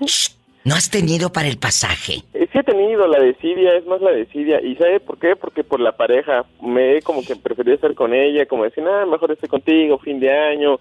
Shh, 0.05 0.29
¿No 0.63 0.77
has 0.77 0.89
tenido 0.89 1.33
para 1.33 1.49
el 1.49 1.59
pasaje? 1.59 2.23
Eh, 2.33 2.47
Sí 2.53 2.59
he 2.59 2.63
tenido 2.63 3.09
la 3.09 3.19
desidia, 3.19 3.75
es 3.77 3.85
más 3.87 4.01
la 4.01 4.13
desidia. 4.13 4.61
¿Y 4.63 4.77
sabe 4.77 5.01
por 5.01 5.19
qué? 5.19 5.35
Porque 5.35 5.65
por 5.65 5.81
la 5.81 5.97
pareja. 5.97 6.45
Me 6.63 6.97
he 6.97 7.03
como 7.03 7.25
que 7.25 7.35
preferí 7.35 7.73
estar 7.73 7.93
con 7.97 8.15
ella, 8.15 8.47
como 8.47 8.63
decir, 8.63 8.85
ah, 8.87 9.05
mejor 9.05 9.33
estoy 9.33 9.49
contigo, 9.49 9.99
fin 9.99 10.21
de 10.21 10.31
año. 10.31 10.79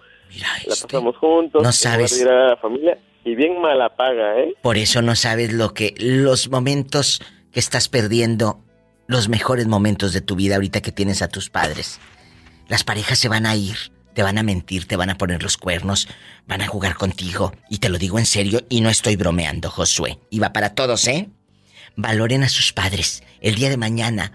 la 0.67 0.75
pasamos 0.81 1.17
juntos. 1.17 1.63
no 1.63 1.71
sabes. 1.71 2.21
ir 2.21 2.27
a 2.29 2.49
la 2.49 2.57
familia. 2.57 2.99
Y 3.25 3.33
bien 3.33 3.59
mala 3.59 3.89
paga, 3.95 4.39
¿eh? 4.39 4.53
Por 4.61 4.77
eso 4.77 5.01
no 5.01 5.15
sabes 5.15 5.51
lo 5.53 5.73
que... 5.73 5.95
Los 5.97 6.51
momentos 6.51 7.19
que 7.51 7.59
estás 7.59 7.89
perdiendo, 7.89 8.59
los 9.07 9.29
mejores 9.29 9.67
momentos 9.67 10.13
de 10.13 10.21
tu 10.21 10.35
vida 10.35 10.55
ahorita 10.55 10.81
que 10.81 10.91
tienes 10.91 11.21
a 11.21 11.29
tus 11.29 11.49
padres. 11.49 11.99
Las 12.67 12.83
parejas 12.83 13.17
se 13.17 13.29
van 13.29 13.45
a 13.45 13.55
ir, 13.55 13.77
te 14.13 14.23
van 14.23 14.37
a 14.37 14.43
mentir, 14.43 14.87
te 14.87 14.97
van 14.97 15.09
a 15.09 15.17
poner 15.17 15.41
los 15.41 15.57
cuernos, 15.57 16.07
van 16.45 16.61
a 16.61 16.67
jugar 16.67 16.95
contigo. 16.95 17.53
Y 17.69 17.77
te 17.77 17.89
lo 17.89 17.97
digo 17.97 18.19
en 18.19 18.25
serio 18.25 18.65
y 18.69 18.81
no 18.81 18.89
estoy 18.89 19.15
bromeando, 19.15 19.69
Josué. 19.69 20.19
Y 20.29 20.39
va 20.39 20.53
para 20.53 20.75
todos, 20.75 21.07
¿eh? 21.07 21.29
Valoren 21.95 22.43
a 22.43 22.49
sus 22.49 22.73
padres. 22.73 23.23
El 23.39 23.55
día 23.55 23.69
de 23.69 23.77
mañana. 23.77 24.33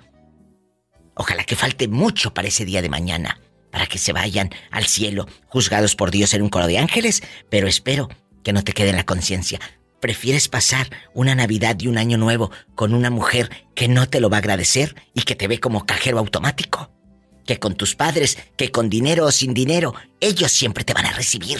Ojalá 1.15 1.44
que 1.44 1.57
falte 1.57 1.89
mucho 1.89 2.32
para 2.32 2.49
ese 2.49 2.65
día 2.65 2.81
de 2.81 2.89
mañana. 2.89 3.39
Para 3.70 3.86
que 3.86 3.99
se 3.99 4.12
vayan 4.12 4.51
al 4.70 4.86
cielo, 4.86 5.27
juzgados 5.47 5.97
por 5.97 6.11
Dios 6.11 6.32
en 6.35 6.43
un 6.43 6.49
coro 6.49 6.66
de 6.66 6.78
ángeles. 6.78 7.23
Pero 7.51 7.69
espero 7.69 8.09
que 8.43 8.53
no 8.53 8.65
te 8.65 8.73
quede 8.73 8.90
en 8.90 8.97
la 8.97 9.05
conciencia. 9.05 9.61
¿Prefieres 10.03 10.49
pasar 10.49 10.89
una 11.15 11.37
Navidad 11.37 11.77
y 11.79 11.87
un 11.87 11.97
Año 11.97 12.19
Nuevo 12.19 12.51
con 12.74 12.93
una 12.93 13.09
mujer 13.09 13.51
que 13.77 13.87
no 13.87 14.09
te 14.09 14.20
lo 14.20 14.29
va 14.29 14.39
a 14.39 14.41
agradecer 14.41 14.97
y 15.15 15.23
que 15.23 15.37
te 15.37 15.47
ve 15.47 15.61
como 15.61 15.87
cajero 15.87 16.19
automático? 16.19 16.91
Que 17.47 17.61
con 17.61 17.77
tus 17.77 17.95
padres, 17.95 18.37
que 18.57 18.73
con 18.73 18.91
dinero 18.91 19.27
o 19.27 19.31
sin 19.31 19.55
dinero, 19.55 19.95
ellos 20.20 20.51
siempre 20.51 20.83
te 20.83 20.93
van 20.93 21.07
a 21.07 21.12
recibir. 21.12 21.59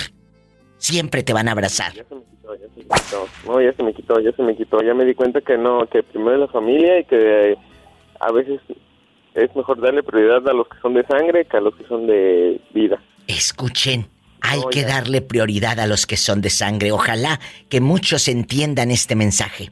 siempre 0.77 1.23
te 1.23 1.33
van 1.33 1.47
a 1.47 1.53
abrazar. 1.53 1.93
Ya 1.95 2.05
se 2.05 2.17
me 2.17 2.25
quitó, 2.25 2.57
ya 2.57 2.67
se 2.67 2.81
me 2.81 2.83
quitó. 2.83 3.29
No, 3.47 3.63
ya 3.63 3.73
se 3.75 3.83
me 3.85 3.95
quitó, 3.95 4.21
ya 4.21 4.33
se 4.33 4.43
me 4.43 4.57
quitó. 4.57 4.83
Ya 4.83 4.95
me 4.95 5.05
di 5.05 5.15
cuenta 5.15 5.41
que 5.41 5.57
no, 5.57 5.87
que 5.87 6.03
primero 6.03 6.39
la 6.39 6.49
familia 6.49 6.99
y 6.99 7.05
que 7.05 7.57
a 8.19 8.33
veces 8.33 8.61
es 9.35 9.55
mejor 9.55 9.81
darle 9.81 10.03
prioridad 10.03 10.49
a 10.49 10.53
los 10.53 10.67
que 10.67 10.81
son 10.81 10.95
de 10.95 11.07
sangre 11.07 11.45
que 11.45 11.57
a 11.59 11.61
los 11.61 11.77
que 11.77 11.85
son 11.85 12.09
de 12.09 12.61
vida. 12.75 13.01
Escuchen, 13.29 14.09
hay 14.43 14.61
que 14.71 14.83
darle 14.85 15.23
prioridad 15.23 15.79
a 15.81 15.87
los 15.87 16.07
que 16.07 16.17
son 16.17 16.41
de 16.41 16.51
sangre. 16.51 16.93
Ojalá 16.93 17.41
que 17.69 17.81
muchos 17.81 18.29
entiendan 18.29 18.91
este 18.91 19.15
mensaje. 19.15 19.71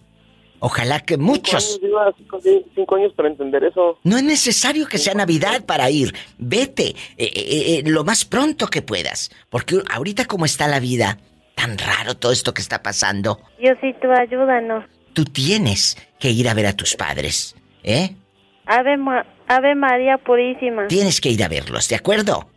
Ojalá 0.63 1.01
que 1.01 1.17
muchos... 1.17 1.79
Cinco 1.81 1.99
años, 1.99 2.15
cinco, 2.19 2.41
cinco 2.75 2.97
años 2.97 3.13
para 3.17 3.29
entender 3.29 3.65
eso. 3.65 3.99
No 4.05 4.17
es 4.19 4.23
necesario 4.23 4.87
que 4.87 4.99
sea 4.99 5.15
Navidad 5.15 5.65
para 5.65 5.91
ir. 5.91 6.15
Vete 6.39 6.89
eh, 6.89 6.95
eh, 7.19 7.33
eh, 7.35 7.83
lo 7.87 8.05
más 8.05 8.25
pronto 8.25 8.69
que 8.69 8.83
puedas. 8.83 9.31
Porque 9.49 9.79
ahorita 9.91 10.27
como 10.27 10.45
está 10.45 10.69
la 10.69 10.79
vida, 10.79 11.19
tan 11.55 11.79
raro 11.79 12.15
todo 12.17 12.31
esto 12.31 12.53
que 12.53 12.61
está 12.63 12.83
pasando, 12.83 13.41
Diosito, 13.59 14.09
ayúdanos. 14.13 14.85
tú 15.15 15.25
tienes 15.25 15.97
que 16.19 16.31
ir 16.31 16.47
a 16.49 16.55
ver 16.55 16.67
a 16.67 16.75
tus 16.75 16.95
padres. 16.95 17.57
¿Eh? 17.83 18.15
Ave, 18.67 18.99
Ma- 18.99 19.25
Ave 19.49 19.75
María 19.75 20.19
Purísima. 20.19 20.87
Tienes 20.89 21.23
que 21.23 21.31
ir 21.31 21.43
a 21.43 21.49
verlos, 21.49 21.89
¿de 21.89 21.97
acuerdo? 21.97 22.51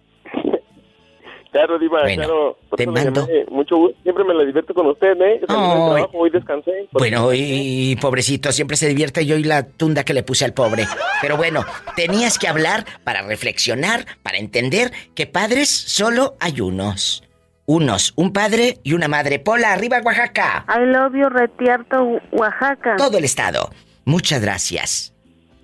Claro, 1.54 1.78
Diva, 1.78 2.02
Bueno, 2.02 2.16
claro. 2.16 2.58
Por 2.68 2.78
te 2.78 2.88
mando-. 2.88 3.28
Mucho 3.52 3.78
gusto. 3.78 3.98
Siempre 4.02 4.24
me 4.24 4.34
la 4.34 4.44
divierto 4.44 4.74
con 4.74 4.88
usted, 4.88 5.16
¿eh? 5.22 5.40
Ay. 5.42 5.46
trabajo, 5.48 6.18
hoy 6.18 6.32
descansé. 6.32 6.90
Bueno, 6.92 7.30
y 7.32 7.96
pobrecito, 8.02 8.52
siempre 8.52 8.76
se 8.76 8.88
divierte 8.88 9.24
yo 9.26 9.38
y 9.38 9.44
la 9.44 9.68
tunda 9.68 10.04
que 10.04 10.16
le 10.16 10.24
puse 10.24 10.46
al 10.46 10.54
pobre. 10.54 10.86
Pero 11.22 11.38
bueno, 11.38 11.64
tenías 11.96 12.40
que 12.40 12.48
hablar 12.48 12.86
para 13.04 13.22
reflexionar, 13.22 14.06
para 14.24 14.40
entender 14.40 14.92
que 15.14 15.28
padres 15.28 15.70
solo 15.70 16.36
hay 16.40 16.60
unos. 16.60 17.24
Unos, 17.66 18.14
un 18.16 18.34
padre 18.34 18.80
y 18.84 18.94
una 18.94 19.08
madre. 19.08 19.38
Pola, 19.38 19.74
arriba 19.74 20.02
Oaxaca. 20.04 20.66
I 20.68 20.86
love 20.88 21.14
you, 21.14 21.30
Retierto, 21.30 22.20
Oaxaca. 22.32 22.96
Todo 22.98 23.20
el 23.20 23.26
estado. 23.26 23.70
Muchas 24.06 24.42
gracias. 24.42 25.14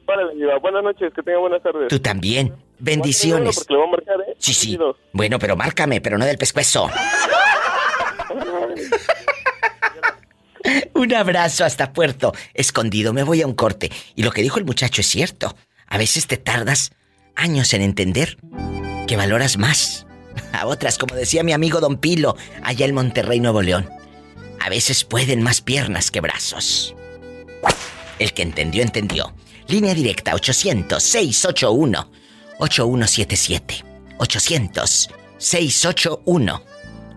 Órale, 0.05 0.35
Diva. 0.35 0.59
Buenas 0.59 0.83
noches, 0.83 1.11
que 1.15 1.23
tenga 1.23 1.39
buenas 1.39 1.63
tardes. 1.63 1.87
Tú 1.87 1.99
también. 1.99 2.53
Bendiciones. 2.79 3.55
Porque 3.55 3.73
le 3.73 3.79
voy 3.79 3.87
a 3.87 3.91
marcar, 3.91 4.21
¿eh? 4.21 4.35
Sí, 4.39 4.53
sí. 4.53 4.77
Bueno, 5.13 5.39
pero 5.39 5.55
márcame, 5.55 6.01
pero 6.01 6.17
no 6.17 6.25
del 6.25 6.37
pescuezo. 6.37 6.89
Un 10.93 11.13
abrazo 11.13 11.65
hasta 11.65 11.93
Puerto 11.93 12.33
Escondido. 12.53 13.13
Me 13.13 13.23
voy 13.23 13.41
a 13.41 13.47
un 13.47 13.53
corte. 13.53 13.91
Y 14.15 14.23
lo 14.23 14.31
que 14.31 14.41
dijo 14.41 14.59
el 14.59 14.65
muchacho 14.65 15.01
es 15.01 15.07
cierto. 15.07 15.55
A 15.87 15.97
veces 15.97 16.27
te 16.27 16.37
tardas 16.37 16.91
años 17.35 17.73
en 17.73 17.81
entender 17.81 18.37
que 19.07 19.15
valoras 19.15 19.57
más 19.57 20.05
a 20.53 20.67
otras, 20.67 20.97
como 20.97 21.15
decía 21.15 21.43
mi 21.43 21.53
amigo 21.53 21.79
Don 21.79 21.97
Pilo, 21.97 22.35
allá 22.63 22.85
en 22.85 22.93
Monterrey, 22.93 23.39
Nuevo 23.39 23.61
León. 23.61 23.89
A 24.59 24.69
veces 24.69 25.03
pueden 25.03 25.41
más 25.41 25.61
piernas 25.61 26.11
que 26.11 26.21
brazos. 26.21 26.95
El 28.19 28.33
que 28.33 28.41
entendió, 28.41 28.83
entendió. 28.83 29.33
Línea 29.67 29.93
directa 29.93 30.33
800-681-8177. 32.59 33.83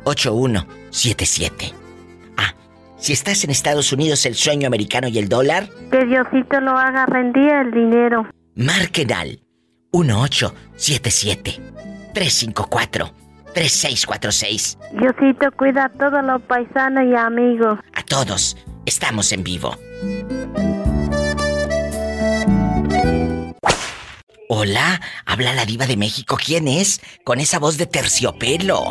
800-681-8177. 0.05 1.73
Ah, 2.37 2.55
si 2.97 3.13
estás 3.13 3.45
en 3.45 3.51
Estados 3.51 3.93
Unidos, 3.93 4.25
el 4.27 4.35
sueño 4.35 4.67
americano 4.67 5.09
y 5.09 5.19
el 5.19 5.29
dólar, 5.29 5.69
Que 5.91 6.05
Diosito 6.07 6.61
lo 6.61 6.71
haga 6.73 7.07
rendir 7.07 7.51
el 7.53 7.71
dinero. 7.73 8.27
marquen 8.55 9.13
al 9.13 9.41
1877-354-3646. 13.53 14.79
Diosito 14.93 15.51
cuida 15.57 15.85
a 15.87 15.89
todos 15.91 16.25
los 16.25 16.41
paisanos 16.43 17.05
y 17.11 17.15
amigos. 17.15 17.79
A 17.95 18.03
todos, 18.03 18.57
estamos 18.87 19.33
en 19.33 19.43
vivo. 19.45 19.77
Hola, 24.57 25.01
habla 25.25 25.55
la 25.55 25.65
diva 25.65 25.87
de 25.87 25.97
México. 25.97 26.37
¿Quién 26.37 26.69
es? 26.69 27.01
Con 27.25 27.41
esa 27.41 27.59
voz 27.59 27.79
de 27.79 27.87
terciopelo. 27.87 28.85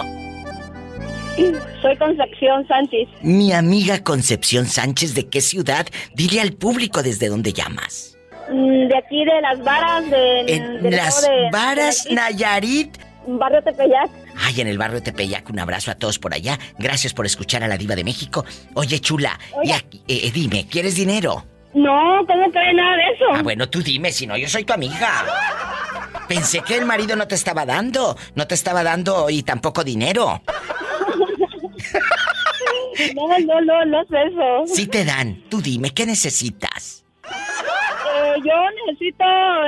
Soy 1.84 1.98
Concepción 1.98 2.68
Sánchez, 2.68 3.08
Mi 3.22 3.54
amiga 3.54 4.04
Concepción 4.04 4.66
Sánchez, 4.66 5.14
¿de 5.14 5.30
qué 5.30 5.40
ciudad? 5.40 5.86
Dile 6.16 6.42
al 6.42 6.54
público 6.54 7.04
desde 7.04 7.28
dónde 7.30 7.54
llamas. 7.54 8.18
mm, 8.52 8.88
de 8.88 8.98
aquí 8.98 9.24
de 9.24 9.40
Las 9.40 9.64
Varas, 9.64 10.10
de, 10.10 10.40
En 10.56 10.82
del 10.82 10.96
Las 10.96 11.22
de- 11.22 11.50
Varas, 11.52 12.06
de- 12.06 12.16
Nayarit. 12.16 12.98
Barrio 13.28 13.62
Tepeyac. 13.62 14.10
Ay, 14.36 14.62
en 14.62 14.68
el 14.68 14.80
barrio 14.80 14.96
de 14.96 15.02
Tepeyac, 15.12 15.48
un 15.52 15.60
abrazo 15.60 15.92
a 15.92 15.96
todos 15.96 16.18
por 16.18 16.34
allá. 16.34 16.58
Gracias 16.80 17.14
por 17.14 17.28
escuchar 17.28 17.64
a 17.64 17.68
la 17.68 17.78
diva 17.78 17.96
de 17.96 18.04
México. 18.04 18.44
Oye, 18.74 19.00
chula, 19.00 19.40
y 19.64 19.72
aquí- 19.74 20.02
eh, 20.08 20.22
eh, 20.24 20.32
dime, 20.34 20.66
¿quieres 20.68 20.96
dinero? 20.96 21.46
No, 21.74 22.26
¿cómo 22.28 22.52
que 22.52 22.74
nada 22.74 22.96
de 22.98 23.04
eso? 23.14 23.26
Ah, 23.34 23.42
bueno, 23.44 23.70
tú 23.70 23.82
dime, 23.82 24.12
si 24.12 24.28
no, 24.28 24.38
yo 24.38 24.48
soy 24.48 24.64
tu 24.66 24.74
amiga. 24.74 25.26
Pensé 26.28 26.62
que 26.62 26.78
el 26.78 26.86
marido 26.86 27.16
no 27.16 27.28
te 27.28 27.36
estaba 27.36 27.66
dando, 27.66 28.18
no 28.36 28.48
te 28.48 28.56
estaba 28.56 28.84
dando 28.84 29.30
y 29.30 29.44
tampoco 29.44 29.84
dinero. 29.84 30.42
No, 33.16 33.40
no, 33.40 33.62
no, 33.62 33.86
no 33.86 34.02
es 34.02 34.08
eso. 34.10 34.76
Sí 34.76 34.88
te 34.88 35.06
dan, 35.06 35.44
tú 35.50 35.62
dime, 35.62 35.92
¿qué 35.92 36.06
necesitas? 36.06 37.04
Eh, 37.26 38.34
yo 38.46 38.54
necesito 38.86 39.24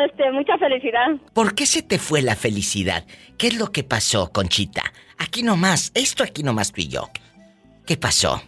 este, 0.06 0.32
mucha 0.32 0.58
felicidad. 0.58 1.08
¿Por 1.34 1.56
qué 1.56 1.66
se 1.66 1.82
te 1.82 2.00
fue 2.00 2.22
la 2.22 2.36
felicidad? 2.36 3.06
¿Qué 3.38 3.48
es 3.48 3.58
lo 3.58 3.72
que 3.72 3.84
pasó, 3.84 4.32
Conchita? 4.32 4.84
Aquí 5.18 5.42
nomás, 5.44 5.92
esto 5.96 6.24
aquí 6.24 6.44
nomás 6.44 6.72
tú 6.72 6.82
y 6.82 6.90
yo. 6.90 7.10
¿Qué 7.86 7.98
pasó? 7.98 8.42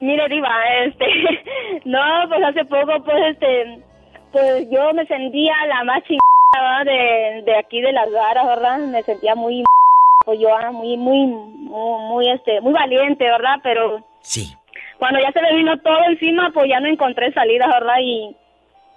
Mire, 0.00 0.28
Diva, 0.28 0.50
este, 0.84 1.06
no, 1.84 2.00
pues 2.28 2.44
hace 2.44 2.64
poco, 2.66 3.02
pues, 3.04 3.16
este, 3.32 3.80
pues 4.32 4.68
yo 4.70 4.92
me 4.92 5.06
sentía 5.06 5.54
la 5.68 5.84
más 5.84 6.02
chingada 6.04 6.84
de, 6.84 7.42
de 7.44 7.56
aquí 7.58 7.80
de 7.80 7.92
las 7.92 8.10
varas, 8.12 8.46
¿verdad? 8.46 8.78
Me 8.78 9.02
sentía 9.02 9.34
muy, 9.34 9.64
pues 10.24 10.38
yo, 10.38 10.54
ah, 10.54 10.70
muy, 10.70 10.96
muy, 10.96 11.26
muy, 11.26 12.00
muy, 12.10 12.28
este, 12.30 12.60
muy 12.60 12.72
valiente, 12.72 13.24
¿verdad? 13.24 13.56
Pero 13.62 14.04
Sí. 14.20 14.54
cuando 14.98 15.18
ya 15.20 15.32
se 15.32 15.40
me 15.40 15.54
vino 15.54 15.78
todo 15.80 15.98
encima, 16.08 16.50
pues 16.52 16.68
ya 16.68 16.80
no 16.80 16.88
encontré 16.88 17.32
salida, 17.32 17.66
¿verdad? 17.66 17.96
Y, 18.02 18.36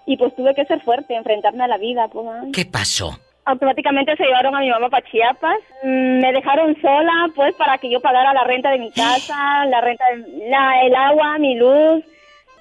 y 0.06 0.18
pues 0.18 0.36
tuve 0.36 0.54
que 0.56 0.66
ser 0.66 0.82
fuerte, 0.82 1.16
enfrentarme 1.16 1.64
a 1.64 1.68
la 1.68 1.78
vida, 1.78 2.08
pues. 2.10 2.28
¿Qué 2.54 2.66
pasó? 2.66 3.12
Automáticamente 3.50 4.16
se 4.16 4.24
llevaron 4.24 4.56
a 4.56 4.60
mi 4.60 4.70
mamá 4.70 4.90
para 4.90 5.06
Chiapas. 5.10 5.58
Mm, 5.84 6.20
Me 6.20 6.32
dejaron 6.34 6.76
sola, 6.82 7.30
pues, 7.36 7.56
para 7.56 7.78
que 7.78 7.90
yo 7.92 8.00
pagara 8.02 8.34
la 8.34 8.44
renta 8.44 8.70
de 8.72 8.80
mi 8.80 8.92
casa, 8.92 9.66
la 9.66 9.82
renta, 9.82 10.04
de, 10.16 10.50
la, 10.50 10.82
el 10.86 10.96
agua, 10.96 11.38
mi 11.40 11.56
luz. 11.56 12.04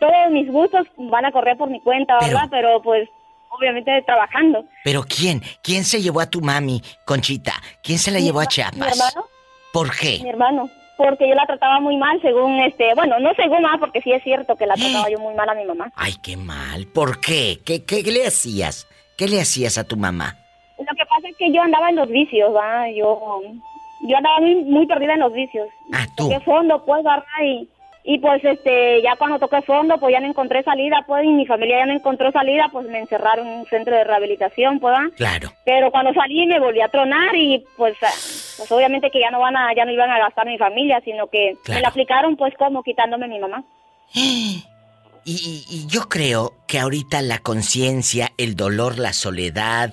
Todos 0.01 0.31
mis 0.31 0.51
gustos 0.51 0.86
van 0.97 1.24
a 1.24 1.32
correr 1.32 1.56
por 1.56 1.70
mi 1.70 1.81
cuenta, 1.81 2.16
¿verdad? 2.20 2.48
Pero, 2.51 2.81
pues, 2.82 3.09
obviamente 3.51 4.02
trabajando. 4.06 4.65
¿Pero 4.85 5.02
quién? 5.02 5.43
¿Quién 5.62 5.85
se 5.85 6.01
llevó 6.01 6.20
a 6.20 6.31
tu 6.31 6.40
mami, 6.40 6.81
Conchita? 7.05 7.52
¿Quién 7.82 7.98
se 7.98 8.10
la 8.10 8.19
Mi 8.19 8.24
llevó 8.24 8.40
a 8.40 8.47
Chiapas? 8.47 8.77
Mi 8.78 8.86
hermano, 8.86 9.27
¿Por 9.73 9.97
qué? 9.97 10.20
mi 10.23 10.31
hermano. 10.31 10.69
Porque 10.97 11.28
yo 11.28 11.35
la 11.36 11.47
trataba 11.47 11.78
muy 11.78 11.97
mal, 11.97 12.20
según 12.23 12.59
este. 12.60 12.93
Bueno, 12.97 13.20
no 13.20 13.32
según 13.35 13.62
más, 13.62 13.78
porque 13.78 14.01
sí 14.02 14.10
es 14.12 14.23
cierto 14.24 14.56
que 14.56 14.66
la 14.66 14.74
trataba 14.74 15.09
yo 15.09 15.19
muy 15.20 15.32
mal 15.35 15.48
a 15.48 15.55
mi 15.55 15.65
mamá. 15.65 15.93
Ay, 15.94 16.15
qué 16.23 16.36
mal. 16.36 16.86
¿Por 16.93 17.20
qué? 17.20 17.60
¿Qué, 17.65 17.85
qué 17.85 18.02
le 18.02 18.27
hacías? 18.27 18.89
¿Qué 19.16 19.28
le 19.28 19.40
hacías 19.40 19.78
a 19.78 19.85
tu 19.85 19.97
mamá? 19.97 20.36
Que 21.28 21.32
pasa 21.32 21.44
es 21.44 21.52
que 21.52 21.52
yo 21.52 21.62
andaba 21.62 21.90
en 21.90 21.96
los 21.96 22.09
vicios, 22.09 22.55
¿va? 22.55 22.90
Yo, 22.90 23.42
yo 24.02 24.16
andaba 24.16 24.40
muy, 24.40 24.55
muy 24.64 24.86
perdida 24.86 25.14
en 25.14 25.20
los 25.20 25.32
vicios. 25.32 25.68
Ah, 25.92 26.06
tú. 26.16 26.24
Toqué 26.28 26.40
fondo, 26.40 26.84
pues, 26.84 27.02
¿verdad? 27.05 27.22
Y, 27.44 27.68
y 28.05 28.18
pues, 28.20 28.42
este, 28.44 29.02
ya 29.02 29.16
cuando 29.16 29.38
toqué 29.38 29.60
fondo, 29.62 29.98
pues 29.98 30.12
ya 30.12 30.20
no 30.20 30.28
encontré 30.28 30.62
salida, 30.62 31.05
pues, 31.06 31.24
y 31.24 31.28
mi 31.28 31.44
familia 31.46 31.80
ya 31.80 31.86
no 31.86 31.92
encontró 31.94 32.32
salida, 32.32 32.68
pues 32.72 32.86
me 32.88 33.00
encerraron 33.00 33.46
en 33.46 33.59
un 33.60 33.66
centro 33.66 33.94
de 33.94 34.05
rehabilitación, 34.05 34.78
pues, 34.80 34.94
¿verdad? 34.96 35.12
Claro. 35.16 35.52
Pero 35.66 35.90
cuando 35.90 36.14
salí 36.14 36.46
me 36.46 36.59
volví 36.60 36.80
a 36.80 36.88
tronar 36.88 37.34
y, 37.36 37.64
pues, 37.76 37.94
ah, 38.02 38.06
pues 38.56 38.72
obviamente 38.72 39.10
que 39.10 39.20
ya 39.20 39.30
no 39.30 39.40
van 39.40 39.56
a, 39.56 39.74
ya 39.74 39.84
no 39.84 39.92
iban 39.92 40.10
a 40.10 40.18
gastar 40.18 40.46
mi 40.46 40.56
familia, 40.56 41.00
sino 41.05 41.26
que 41.26 41.56
me 41.68 41.80
la 41.80 41.88
aplicaron, 41.88 42.36
pues, 42.36 42.55
como 42.56 42.82
quitándome 42.82 43.28
mi 43.28 43.38
mamá. 43.38 43.62
Y, 45.24 45.32
y- 45.34 45.64
y 45.68 45.86
yo 45.88 46.09
creo 46.09 46.52
que 46.66 46.78
ahorita 46.78 47.20
la 47.20 47.38
conciencia, 47.40 48.30
el 48.38 48.56
dolor, 48.56 48.98
la 48.98 49.12
soledad, 49.12 49.92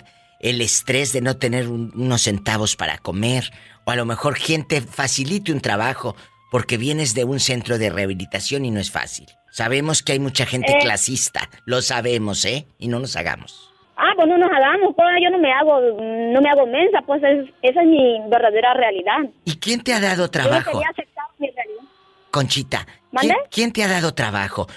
el 0.49 0.61
estrés 0.61 1.11
de 1.13 1.21
no 1.21 1.37
tener 1.37 1.67
un- 1.67 1.91
unos 1.95 2.21
centavos 2.23 2.75
para 2.75 2.97
comer, 2.99 3.51
o 3.85 3.91
a 3.91 3.95
lo 3.95 4.05
mejor 4.05 4.35
gente 4.35 4.81
facilite 4.81 5.51
un 5.51 5.59
trabajo 5.61 6.15
porque 6.51 6.77
vienes 6.77 7.13
de 7.15 7.23
un 7.23 7.39
centro 7.39 7.77
de 7.77 7.89
rehabilitación 7.89 8.63
y 8.65 8.71
no 8.71 8.79
es 8.79 8.91
fácil. 8.91 9.25
Sabemos 9.51 10.03
que 10.03 10.11
hay 10.13 10.19
mucha 10.19 10.45
gente 10.45 10.71
Eh. 10.73 10.79
clasista, 10.81 11.49
lo 11.65 11.81
sabemos, 11.81 12.45
¿eh? 12.45 12.67
Y 12.77 12.87
no 12.87 12.99
nos 12.99 13.15
hagamos. 13.15 13.71
Ah, 13.97 14.11
pues 14.15 14.27
no 14.27 14.37
nos 14.37 14.49
hagamos, 14.51 14.93
pues 14.95 15.07
yo 15.23 15.29
no 15.29 15.37
me 15.39 15.51
hago, 15.53 15.79
no 16.33 16.41
me 16.41 16.49
hago 16.49 16.65
mensa, 16.67 16.99
pues 17.05 17.23
es- 17.23 17.49
esa 17.61 17.81
es 17.81 17.87
mi 17.87 18.19
verdadera 18.29 18.73
realidad. 18.73 19.19
¿Y 19.45 19.55
quién 19.57 19.81
te 19.81 19.93
ha 19.93 19.99
dado 20.01 20.25
Yo 20.25 20.31
trabajo, 20.31 20.71
quería 20.71 20.89
aceptar 20.89 21.25
mi 21.39 21.47
realidad. 21.49 21.83
Conchita? 22.31 22.85
¿Quién, 23.17 23.35
quién 23.49 23.71
te 23.71 23.83
ha 23.83 23.87
dado 23.87 24.13
trabajo? 24.13 24.67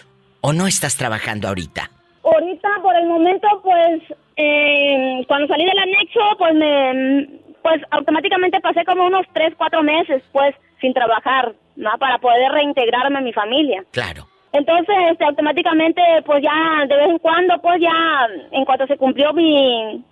¿O 0.40 0.53
no 0.53 0.69
estás 0.69 0.97
trabajando 0.97 1.49
ahorita? 1.49 1.90
Ahorita, 2.35 2.69
por 2.83 2.95
el 2.97 3.07
momento, 3.07 3.49
pues, 3.63 4.03
eh, 4.37 5.25
cuando 5.27 5.49
salí 5.49 5.65
del 5.65 5.79
anexo, 5.79 6.21
pues 6.39 6.55
me, 6.55 7.29
pues 7.63 7.83
automáticamente 7.91 8.61
pasé 8.61 8.85
como 8.85 9.07
unos 9.07 9.27
tres, 9.33 9.55
cuatro 9.57 9.83
meses, 9.83 10.23
pues, 10.33 10.55
sin 10.81 10.93
trabajar, 10.93 11.53
¿no? 11.77 11.91
Para 11.99 12.19
poder 12.19 12.53
reintegrarme 12.53 13.19
a 13.19 13.23
mi 13.23 13.33
familia. 13.33 13.83
Claro. 13.93 14.27
Entonces, 14.53 14.95
este, 15.11 15.25
automáticamente, 15.25 16.03
pues 16.25 16.43
ya 16.43 16.87
de 16.87 16.97
vez 16.97 17.11
en 17.11 17.19
cuando, 17.19 17.59
pues 17.61 17.81
ya, 17.81 18.29
en 18.51 18.65
cuanto 18.65 18.87
se 18.87 18.97
cumplió 18.97 19.33
mi, 19.33 20.03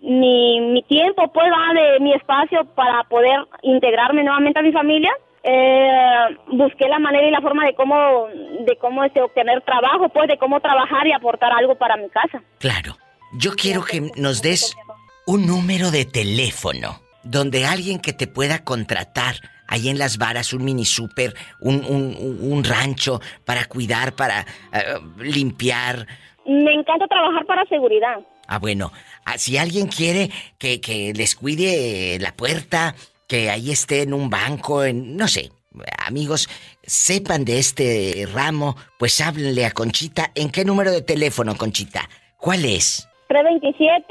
mi, 0.00 0.60
mi 0.60 0.82
tiempo, 0.82 1.28
pues 1.28 1.46
va 1.50 1.74
de 1.74 2.00
mi 2.00 2.12
espacio 2.12 2.64
para 2.74 3.04
poder 3.04 3.40
integrarme 3.62 4.22
nuevamente 4.22 4.58
a 4.58 4.62
mi 4.62 4.72
familia, 4.72 5.12
eh, 5.42 6.36
busqué 6.48 6.88
la 6.88 6.98
manera 6.98 7.26
y 7.26 7.30
la 7.30 7.40
forma 7.40 7.64
de 7.64 7.74
cómo, 7.74 8.26
de 8.66 8.76
cómo 8.80 9.04
este, 9.04 9.22
obtener 9.22 9.62
trabajo, 9.62 10.08
pues 10.08 10.28
de 10.28 10.38
cómo 10.38 10.60
trabajar 10.60 11.06
y 11.06 11.12
aportar 11.12 11.52
algo 11.52 11.76
para 11.76 11.96
mi 11.96 12.08
casa. 12.10 12.42
Claro. 12.58 12.96
Yo 13.38 13.52
quiero 13.52 13.84
que 13.84 14.10
nos 14.16 14.42
des 14.42 14.76
un 15.26 15.46
número 15.46 15.90
de 15.90 16.04
teléfono 16.04 17.00
donde 17.22 17.64
alguien 17.64 18.00
que 18.00 18.12
te 18.12 18.26
pueda 18.26 18.64
contratar 18.64 19.36
ahí 19.68 19.88
en 19.88 19.98
las 19.98 20.18
varas, 20.18 20.52
un 20.52 20.64
mini 20.64 20.84
super, 20.84 21.34
un, 21.60 21.84
un, 21.84 22.38
un 22.40 22.64
rancho 22.64 23.20
para 23.44 23.66
cuidar, 23.66 24.14
para 24.14 24.40
eh, 24.72 24.98
limpiar. 25.18 26.06
Me 26.44 26.72
encanta 26.72 27.06
trabajar 27.06 27.46
para 27.46 27.64
seguridad. 27.66 28.18
Ah, 28.48 28.58
bueno, 28.58 28.90
ah, 29.24 29.38
si 29.38 29.56
alguien 29.58 29.86
quiere 29.86 30.30
que, 30.58 30.80
que 30.80 31.12
les 31.14 31.36
cuide 31.36 32.18
la 32.18 32.32
puerta, 32.32 32.96
que 33.30 33.48
ahí 33.48 33.70
esté 33.70 34.02
en 34.02 34.12
un 34.12 34.28
banco, 34.28 34.82
en, 34.82 35.16
no 35.16 35.28
sé, 35.28 35.52
amigos, 36.04 36.48
sepan 36.82 37.44
de 37.44 37.60
este 37.60 38.26
ramo, 38.34 38.74
pues 38.98 39.20
háblenle 39.20 39.64
a 39.64 39.70
Conchita. 39.70 40.32
¿En 40.34 40.50
qué 40.50 40.64
número 40.64 40.90
de 40.90 41.00
teléfono, 41.00 41.56
Conchita? 41.56 42.08
¿Cuál 42.38 42.64
es? 42.64 43.06
327 43.28 44.04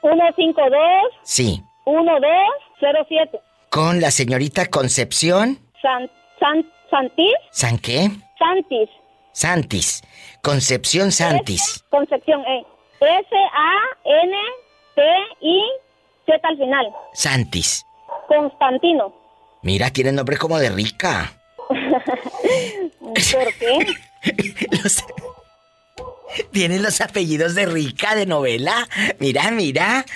152 0.00 0.80
Sí. 1.22 1.62
1207. 1.84 3.38
Con 3.68 4.00
la 4.00 4.10
señorita 4.10 4.64
Concepción 4.70 5.58
San, 5.82 6.10
San, 6.40 6.64
Santis. 6.90 7.34
¿San 7.52 7.76
qué? 7.78 8.10
Santis. 8.38 8.88
Santis. 9.32 10.02
Concepción 10.42 11.12
Santis. 11.12 11.84
Concepción, 11.90 12.40
eh. 12.46 12.64
S-A-N-T-I-Z 14.96 16.48
al 16.48 16.56
final. 16.56 16.86
Santis. 17.12 17.84
Constantino. 18.30 19.12
Mira, 19.62 19.90
tiene 19.90 20.12
nombre 20.12 20.36
como 20.36 20.58
de 20.58 20.70
rica. 20.70 21.32
¿Por 23.00 23.14
qué? 23.58 23.86
Los- 24.82 25.04
Tiene 26.52 26.78
los 26.78 27.00
apellidos 27.00 27.54
de 27.56 27.66
rica 27.66 28.14
de 28.14 28.24
novela. 28.26 28.88
Mira, 29.18 29.50
mira. 29.50 30.04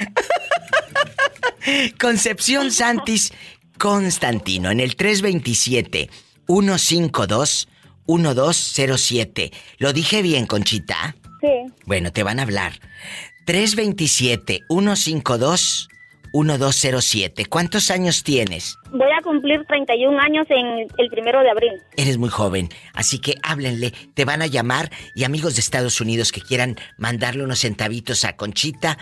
Concepción 2.01 2.71
Santis 2.71 3.33
Constantino 3.79 4.71
en 4.71 4.81
el 4.81 4.97
327 4.97 6.11
152 6.47 7.69
1207. 8.07 9.51
¿Lo 9.79 9.93
dije 9.93 10.23
bien, 10.23 10.47
Conchita? 10.47 11.17
Sí. 11.41 11.49
Bueno, 11.87 12.13
te 12.13 12.23
van 12.23 12.39
a 12.39 12.43
hablar. 12.43 12.75
327 13.47 14.61
152 14.69 15.89
1207. 16.35 17.47
¿Cuántos 17.47 17.91
años 17.91 18.23
tienes? 18.25 18.77
Voy 18.91 19.11
a 19.17 19.23
cumplir 19.23 19.65
31 19.67 20.21
años 20.21 20.47
en 20.51 20.87
el 20.99 21.09
primero 21.09 21.41
de 21.41 21.51
abril. 21.51 21.73
Eres 21.97 22.19
muy 22.19 22.29
joven, 22.29 22.69
así 22.93 23.21
que 23.21 23.37
háblenle, 23.43 23.93
te 24.15 24.25
van 24.25 24.43
a 24.43 24.47
llamar 24.47 24.91
y 25.15 25.23
amigos 25.25 25.55
de 25.55 25.61
Estados 25.61 26.01
Unidos 26.01 26.33
que 26.33 26.41
quieran 26.41 26.77
mandarle 26.99 27.45
unos 27.45 27.61
centavitos 27.61 28.25
a 28.25 28.35
Conchita, 28.37 28.99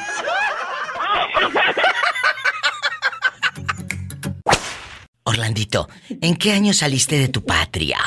Orlandito, 5.24 5.88
¿en 6.20 6.36
qué 6.36 6.52
año 6.52 6.72
saliste 6.72 7.18
de 7.18 7.28
tu 7.28 7.44
patria? 7.44 7.98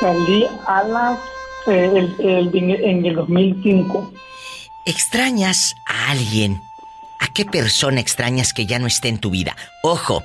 Salí 0.00 0.46
a 0.66 0.82
las, 0.84 1.18
eh, 1.66 1.90
el, 1.94 2.14
el- 2.26 2.84
en 2.84 3.04
el 3.04 3.14
2005. 3.16 4.12
¿Extrañas 4.86 5.74
a 5.88 6.12
alguien? 6.12 6.60
¿A 7.28 7.32
qué 7.34 7.44
persona 7.44 8.00
extrañas 8.00 8.54
que 8.54 8.64
ya 8.64 8.78
no 8.78 8.86
esté 8.86 9.08
en 9.08 9.18
tu 9.18 9.28
vida? 9.28 9.54
Ojo, 9.82 10.22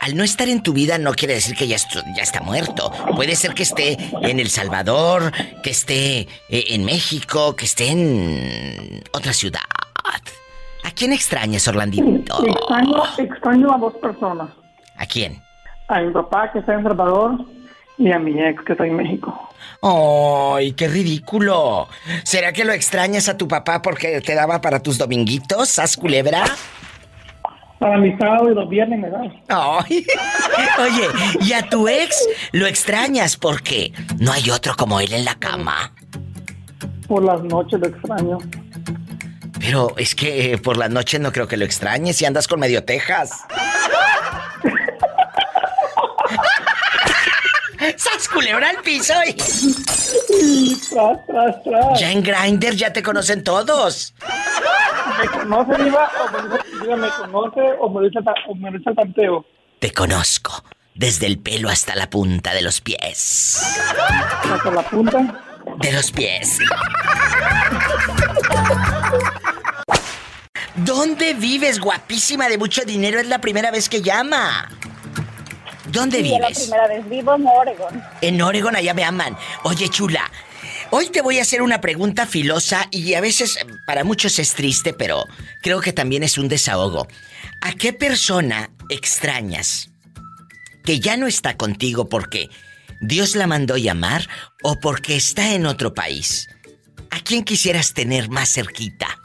al 0.00 0.16
no 0.16 0.22
estar 0.22 0.48
en 0.48 0.62
tu 0.62 0.74
vida 0.74 0.98
no 0.98 1.12
quiere 1.12 1.34
decir 1.34 1.56
que 1.56 1.66
ya 1.66 1.76
está 1.76 2.40
muerto. 2.42 2.92
Puede 3.16 3.36
ser 3.36 3.54
que 3.54 3.62
esté 3.62 3.96
en 4.20 4.38
El 4.38 4.50
Salvador, 4.50 5.32
que 5.62 5.70
esté 5.70 6.20
eh, 6.20 6.26
en 6.68 6.84
México, 6.84 7.56
que 7.56 7.64
esté 7.64 7.88
en 7.88 9.02
otra 9.12 9.32
ciudad. 9.32 9.60
¿A 10.84 10.90
quién 10.90 11.12
extrañas, 11.12 11.66
Orlandito? 11.68 12.44
Extraño, 12.46 13.02
extraño 13.16 13.74
a 13.74 13.78
dos 13.78 13.94
personas. 13.94 14.50
¿A 14.96 15.06
quién? 15.06 15.40
A 15.88 16.00
mi 16.00 16.12
papá 16.12 16.52
que 16.52 16.58
está 16.58 16.74
en 16.74 16.82
Salvador 16.82 17.46
y 18.02 18.12
a 18.12 18.18
mi 18.18 18.40
ex 18.40 18.62
que 18.64 18.72
está 18.72 18.86
en 18.86 18.96
México. 18.96 19.48
¡Ay, 19.80 20.72
qué 20.72 20.88
ridículo! 20.88 21.88
¿Será 22.24 22.52
que 22.52 22.64
lo 22.64 22.72
extrañas 22.72 23.28
a 23.28 23.36
tu 23.36 23.48
papá 23.48 23.82
porque 23.82 24.20
te 24.20 24.34
daba 24.34 24.60
para 24.60 24.80
tus 24.80 24.98
dominguitos, 24.98 25.68
sas 25.68 25.96
culebra? 25.96 26.44
Para 27.78 27.98
mi 27.98 28.16
sábado 28.16 28.50
y 28.50 28.54
los 28.54 28.68
viernes 28.68 29.00
me 29.00 29.10
da. 29.10 29.20
Ay. 29.48 30.06
Oye, 30.80 31.06
¿y 31.40 31.52
a 31.52 31.68
tu 31.68 31.88
ex 31.88 32.28
lo 32.52 32.66
extrañas 32.66 33.36
porque 33.36 33.92
no 34.18 34.32
hay 34.32 34.50
otro 34.50 34.74
como 34.76 35.00
él 35.00 35.12
en 35.12 35.24
la 35.24 35.34
cama? 35.34 35.92
Por 37.08 37.24
las 37.24 37.42
noches 37.42 37.80
lo 37.80 37.88
extraño. 37.88 38.38
Pero 39.58 39.94
es 39.96 40.14
que 40.14 40.52
eh, 40.52 40.58
por 40.58 40.76
la 40.76 40.88
noche 40.88 41.18
no 41.18 41.32
creo 41.32 41.46
que 41.46 41.56
lo 41.56 41.64
extrañes 41.64 42.16
si 42.16 42.24
andas 42.24 42.48
con 42.48 42.60
medio 42.60 42.84
tejas. 42.84 43.44
¡Sas 47.96 48.28
culebra 48.28 48.70
al 48.70 48.76
piso! 48.78 49.14
y- 49.26 50.74
Tras, 50.90 51.26
tras, 51.26 51.62
tras. 51.64 52.00
Ya 52.00 52.10
en 52.10 52.22
Grindr 52.22 52.74
ya 52.74 52.92
te 52.92 53.02
conocen 53.02 53.42
todos. 53.44 54.14
¿Me 55.20 55.28
conoce, 55.28 55.82
Diva? 55.82 56.10
¿O 56.20 56.30
me 56.32 56.96
¿me 56.96 57.08
conoce 57.10 57.60
o 57.80 57.88
me 57.90 58.06
dice, 58.08 58.18
o 58.48 58.54
me 58.54 58.70
dice 58.70 58.90
el 58.90 58.96
tanteo? 58.96 59.44
Te 59.78 59.92
conozco. 59.92 60.64
Desde 60.94 61.26
el 61.26 61.38
pelo 61.38 61.70
hasta 61.70 61.94
la 61.94 62.10
punta 62.10 62.52
de 62.52 62.60
los 62.62 62.80
pies. 62.80 63.58
Hasta 64.52 64.70
la 64.70 64.82
punta. 64.82 65.42
De 65.78 65.92
los 65.92 66.10
pies. 66.12 66.58
¿Dónde 70.74 71.34
vives, 71.34 71.78
guapísima 71.80 72.48
de 72.48 72.58
mucho 72.58 72.82
dinero? 72.84 73.20
Es 73.20 73.26
la 73.28 73.40
primera 73.40 73.70
vez 73.70 73.88
que 73.88 74.02
llama. 74.02 74.68
¿Dónde 75.92 76.18
Sí, 76.22 76.32
es 76.34 76.40
la 76.40 76.48
vives? 76.48 76.58
primera 76.62 76.88
vez. 76.88 77.08
Vivo 77.08 77.34
en 77.34 77.46
Oregon. 77.46 78.02
En 78.20 78.42
Oregon, 78.42 78.74
allá 78.76 78.94
me 78.94 79.04
aman. 79.04 79.36
Oye, 79.64 79.88
chula, 79.88 80.30
hoy 80.90 81.08
te 81.08 81.20
voy 81.20 81.38
a 81.38 81.42
hacer 81.42 81.62
una 81.62 81.80
pregunta 81.80 82.26
filosa 82.26 82.88
y 82.90 83.14
a 83.14 83.20
veces 83.20 83.56
eh, 83.56 83.66
para 83.86 84.02
muchos 84.04 84.38
es 84.38 84.54
triste, 84.54 84.92
pero 84.94 85.24
creo 85.62 85.80
que 85.80 85.92
también 85.92 86.22
es 86.22 86.38
un 86.38 86.48
desahogo. 86.48 87.06
¿A 87.60 87.72
qué 87.74 87.92
persona 87.92 88.70
extrañas 88.88 89.90
que 90.84 90.98
ya 90.98 91.16
no 91.16 91.26
está 91.26 91.56
contigo 91.56 92.08
porque 92.08 92.48
Dios 93.00 93.36
la 93.36 93.46
mandó 93.46 93.76
llamar 93.76 94.28
o 94.62 94.80
porque 94.80 95.16
está 95.16 95.52
en 95.52 95.66
otro 95.66 95.94
país? 95.94 96.48
¿A 97.10 97.20
quién 97.20 97.44
quisieras 97.44 97.92
tener 97.92 98.30
más 98.30 98.50
cerquita? 98.52 99.18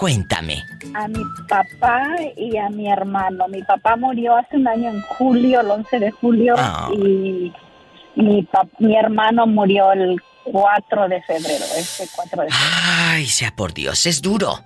Cuéntame. 0.00 0.64
A 0.94 1.08
mi 1.08 1.22
papá 1.46 2.06
y 2.34 2.56
a 2.56 2.70
mi 2.70 2.90
hermano. 2.90 3.46
Mi 3.48 3.62
papá 3.62 3.96
murió 3.96 4.34
hace 4.34 4.56
un 4.56 4.66
año 4.66 4.88
en 4.88 5.02
julio, 5.02 5.60
el 5.60 5.70
11 5.70 5.98
de 5.98 6.10
julio, 6.10 6.54
Ah. 6.56 6.88
y 6.94 7.52
mi, 8.16 8.48
mi 8.78 8.96
hermano 8.96 9.46
murió 9.46 9.92
el 9.92 10.16
4 10.44 11.06
de 11.06 11.20
febrero, 11.20 11.64
este 11.76 12.04
4 12.16 12.44
de 12.44 12.48
febrero. 12.50 12.72
Ay, 13.10 13.26
sea 13.26 13.50
por 13.54 13.74
Dios, 13.74 14.06
es 14.06 14.22
duro. 14.22 14.60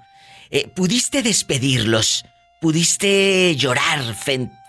Eh, 0.51 0.69
¿Pudiste 0.69 1.20
despedirlos? 1.24 2.24
¿Pudiste 2.61 3.56
llorar 3.56 3.98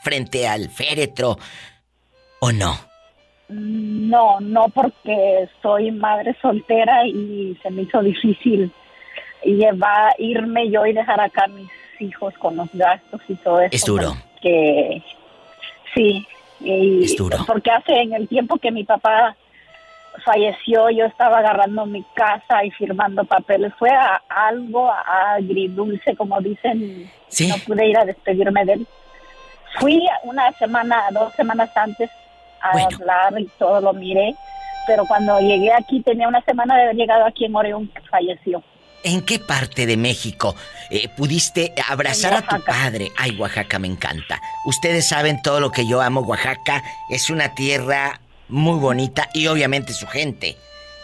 frente 0.02 0.48
al 0.48 0.70
féretro? 0.70 1.38
¿O 2.40 2.52
no? 2.52 2.76
No, 3.50 4.40
no 4.40 4.70
porque 4.70 5.48
soy 5.62 5.92
madre 5.92 6.36
soltera 6.42 7.06
y 7.06 7.56
se 7.62 7.70
me 7.70 7.84
hizo 7.84 8.02
difícil 8.02 8.74
llevar, 9.54 10.14
irme 10.18 10.70
yo 10.70 10.86
y 10.86 10.94
dejar 10.94 11.20
acá 11.22 11.44
a 11.46 11.48
mis 11.48 11.70
hijos 12.00 12.34
con 12.38 12.56
los 12.58 12.68
gastos 12.74 13.22
y 13.28 13.36
todo 13.36 13.62
eso. 13.62 13.76
Es 13.76 13.86
duro. 13.86 14.14
Que 14.42 15.02
sí, 15.94 16.26
y 16.60 17.04
Es 17.06 17.16
duro. 17.16 17.38
porque 17.48 17.72
hace 17.72 17.94
en 18.02 18.14
el 18.14 18.28
tiempo 18.28 18.58
que 18.58 18.72
mi 18.72 18.84
papá 18.84 19.36
falleció 20.24 20.90
yo 20.90 21.06
estaba 21.06 21.40
agarrando 21.40 21.86
mi 21.86 22.04
casa 22.14 22.64
y 22.64 22.72
firmando 22.72 23.24
papeles. 23.26 23.74
Fue 23.78 23.90
a- 23.90 24.22
algo 24.30 24.90
agridulce, 24.92 26.16
como 26.16 26.40
dicen. 26.42 27.10
Sí. 27.28 27.48
No 27.48 27.56
pude 27.66 27.86
ir 27.88 27.98
a 27.98 28.06
despedirme 28.06 28.64
de 28.66 28.74
él. 28.74 28.88
Fui 29.80 30.02
una 30.24 30.52
semana, 30.54 31.04
dos 31.12 31.34
semanas 31.34 31.70
antes 31.76 32.10
a 32.62 32.70
hablar 32.72 33.40
y 33.40 33.46
todo 33.60 33.82
lo 33.82 33.94
miré, 33.94 34.34
pero 34.88 35.06
cuando 35.06 35.38
llegué 35.42 35.74
aquí 35.74 36.02
tenía 36.02 36.28
una 36.30 36.42
semana 36.42 36.76
de 36.78 36.84
haber 36.84 36.96
llegado 36.96 37.26
aquí 37.26 37.46
en 37.46 37.56
Oregon 37.56 37.92
falleció. 38.10 38.64
¿En 39.06 39.22
qué 39.22 39.38
parte 39.38 39.86
de 39.86 39.98
México 39.98 40.56
eh, 40.90 41.10
pudiste 41.10 41.76
abrazar 41.88 42.34
a 42.34 42.41
tu 42.41 42.60
padre? 42.64 43.11
Ay, 43.15 43.38
Oaxaca 43.38 43.77
me 43.77 43.88
encanta. 43.88 44.41
Ustedes 44.65 45.07
saben 45.07 45.44
todo 45.44 45.60
lo 45.60 45.72
que 45.72 45.86
yo 45.86 46.02
amo. 46.02 46.22
Oaxaca 46.22 46.84
es 47.11 47.30
una 47.30 47.53
tierra 47.53 48.19
muy 48.49 48.80
bonita 48.80 49.30
y 49.32 49.45
obviamente 49.45 49.94
su 49.94 50.07
gente. 50.07 50.57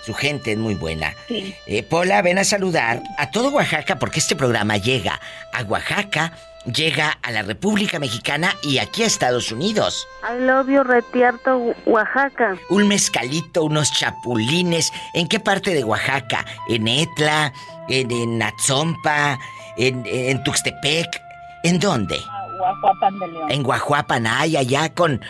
Su 0.04 0.16
gente 0.16 0.54
es 0.54 0.58
muy 0.58 0.74
buena. 0.74 1.14
Sí. 1.28 1.54
Eh, 1.68 1.84
Pola, 1.84 2.24
ven 2.24 2.40
a 2.40 2.44
saludar 2.44 3.04
a 3.20 3.30
todo 3.30 3.50
Oaxaca 3.50 4.00
porque 4.00 4.20
este 4.20 4.36
programa 4.36 4.78
llega 4.78 5.22
a 5.54 5.62
Oaxaca, 5.62 6.34
llega 6.66 7.18
a 7.22 7.32
la 7.32 7.42
República 7.42 8.00
Mexicana 8.00 8.56
y 8.64 8.78
aquí 8.78 9.04
a 9.04 9.08
Estados 9.08 9.52
Unidos. 9.52 10.08
I 10.24 10.44
love 10.44 10.68
you, 10.68 10.84
Retierto, 10.84 11.74
Oaxaca. 11.86 12.58
Un 12.70 12.88
mezcalito, 12.88 13.64
unos 13.64 13.92
chapulines. 13.92 14.92
¿En 15.14 15.28
qué 15.28 15.40
parte 15.40 15.74
de 15.74 15.84
Oaxaca? 15.84 16.46
¿En 16.70 16.88
Etla? 16.88 17.54
¿En, 17.90 18.12
en 18.12 18.42
Atzompa? 18.42 19.40
¿En, 19.78 20.04
en 20.06 20.44
Tuxtepec? 20.44 21.22
¿En 21.64 21.80
dónde? 21.80 22.18
Guajuapan 22.58 23.20
de 23.20 23.28
León. 23.28 23.52
En 23.52 23.64
Guajuapan, 23.64 24.28
ay, 24.28 24.58
allá 24.58 24.94
con... 24.94 25.22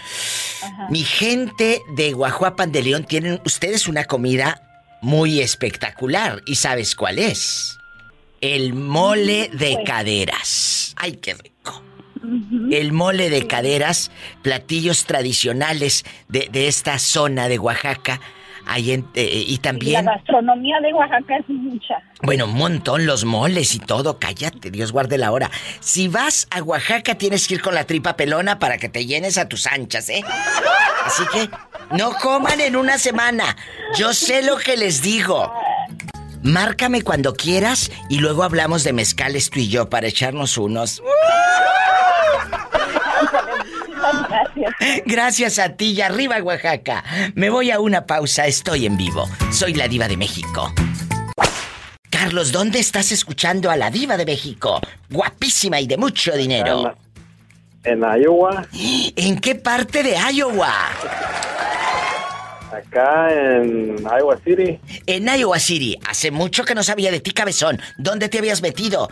Mi 0.90 1.04
gente 1.04 1.82
de 1.96 2.14
Guajuapan 2.14 2.72
de 2.72 2.84
León 2.84 3.04
tienen 3.06 3.42
ustedes 3.46 3.88
una 3.88 4.04
comida 4.06 4.62
muy 5.02 5.40
espectacular. 5.40 6.42
¿Y 6.46 6.56
sabes 6.56 6.96
cuál 6.96 7.20
es? 7.20 7.78
El 8.42 8.74
mole 8.74 9.50
de 9.54 9.84
caderas. 9.86 10.81
Ay, 11.02 11.14
qué 11.14 11.34
rico. 11.34 11.84
El 12.72 12.92
mole 12.94 13.30
de 13.32 13.48
caderas, 13.48 14.12
platillos 14.44 15.06
tradicionales 15.06 16.06
de, 16.28 16.48
de 16.52 16.68
esta 16.68 17.00
zona 17.00 17.48
de 17.48 17.58
Oaxaca. 17.58 18.22
Ahí 18.68 18.92
en- 18.92 19.08
eh, 19.16 19.44
y 19.48 19.58
también... 19.58 20.06
La 20.06 20.14
gastronomía 20.18 20.80
de 20.82 20.94
Oaxaca 20.94 21.38
es 21.38 21.50
mucha. 21.50 21.96
Bueno, 22.22 22.46
un 22.46 22.54
montón, 22.54 23.08
los 23.08 23.26
moles 23.26 23.74
y 23.74 23.80
todo. 23.80 24.20
Cállate, 24.20 24.70
Dios 24.70 24.92
guarde 24.92 25.18
la 25.18 25.32
hora. 25.32 25.50
Si 25.80 26.08
vas 26.08 26.48
a 26.52 26.62
Oaxaca, 26.62 27.16
tienes 27.16 27.48
que 27.48 27.56
ir 27.56 27.62
con 27.62 27.74
la 27.74 27.86
tripa 27.86 28.16
pelona 28.16 28.60
para 28.60 28.78
que 28.78 28.88
te 28.88 29.08
llenes 29.08 29.40
a 29.40 29.50
tus 29.50 29.66
anchas, 29.66 30.08
¿eh? 30.10 30.24
Así 31.04 31.24
que 31.34 31.50
no 31.98 32.12
coman 32.22 32.62
en 32.62 32.76
una 32.76 33.00
semana. 33.00 33.58
Yo 33.98 34.14
sé 34.14 34.44
lo 34.44 34.58
que 34.58 34.78
les 34.78 35.02
digo. 35.02 35.52
Márcame 36.44 37.02
cuando 37.04 37.34
quieras 37.34 37.92
y 38.10 38.20
luego 38.20 38.44
hablamos 38.44 38.84
de 38.84 38.94
mezcales 38.94 39.50
tú 39.50 39.60
y 39.60 39.70
yo 39.70 39.90
para 39.90 40.08
echarnos 40.08 40.58
unos. 40.58 41.02
Gracias. 44.30 45.04
Gracias 45.06 45.60
a 45.60 45.76
ti 45.76 45.92
y 45.92 46.02
arriba 46.02 46.42
Oaxaca. 46.42 47.04
Me 47.36 47.50
voy 47.50 47.72
a 47.72 47.80
una 47.80 48.06
pausa, 48.06 48.48
estoy 48.48 48.86
en 48.86 48.98
vivo. 48.98 49.30
Soy 49.52 49.74
la 49.74 49.88
diva 49.88 50.08
de 50.08 50.18
México. 50.18 50.74
Carlos, 52.10 52.52
¿dónde 52.52 52.80
estás 52.80 53.12
escuchando 53.12 53.70
a 53.70 53.76
la 53.76 53.90
diva 53.90 54.18
de 54.18 54.26
México? 54.26 54.80
Guapísima 55.10 55.80
y 55.80 55.88
de 55.88 55.98
mucho 55.98 56.34
dinero. 56.34 56.96
En 57.84 58.02
Iowa, 58.02 58.68
¿En 59.16 59.40
qué 59.40 59.56
parte 59.56 60.04
de 60.04 60.16
Iowa? 60.34 60.72
Acá 62.74 63.34
en 63.34 63.98
Iowa 64.04 64.38
City. 64.44 64.80
En 65.06 65.28
Iowa 65.28 65.60
City. 65.60 65.98
Hace 66.08 66.32
mucho 66.32 66.64
que 66.64 66.76
no 66.76 66.84
sabía 66.84 67.12
de 67.12 67.20
ti, 67.20 67.32
cabezón. 67.32 67.80
¿Dónde 67.98 68.30
te 68.30 68.38
habías 68.40 68.62
metido? 68.62 69.10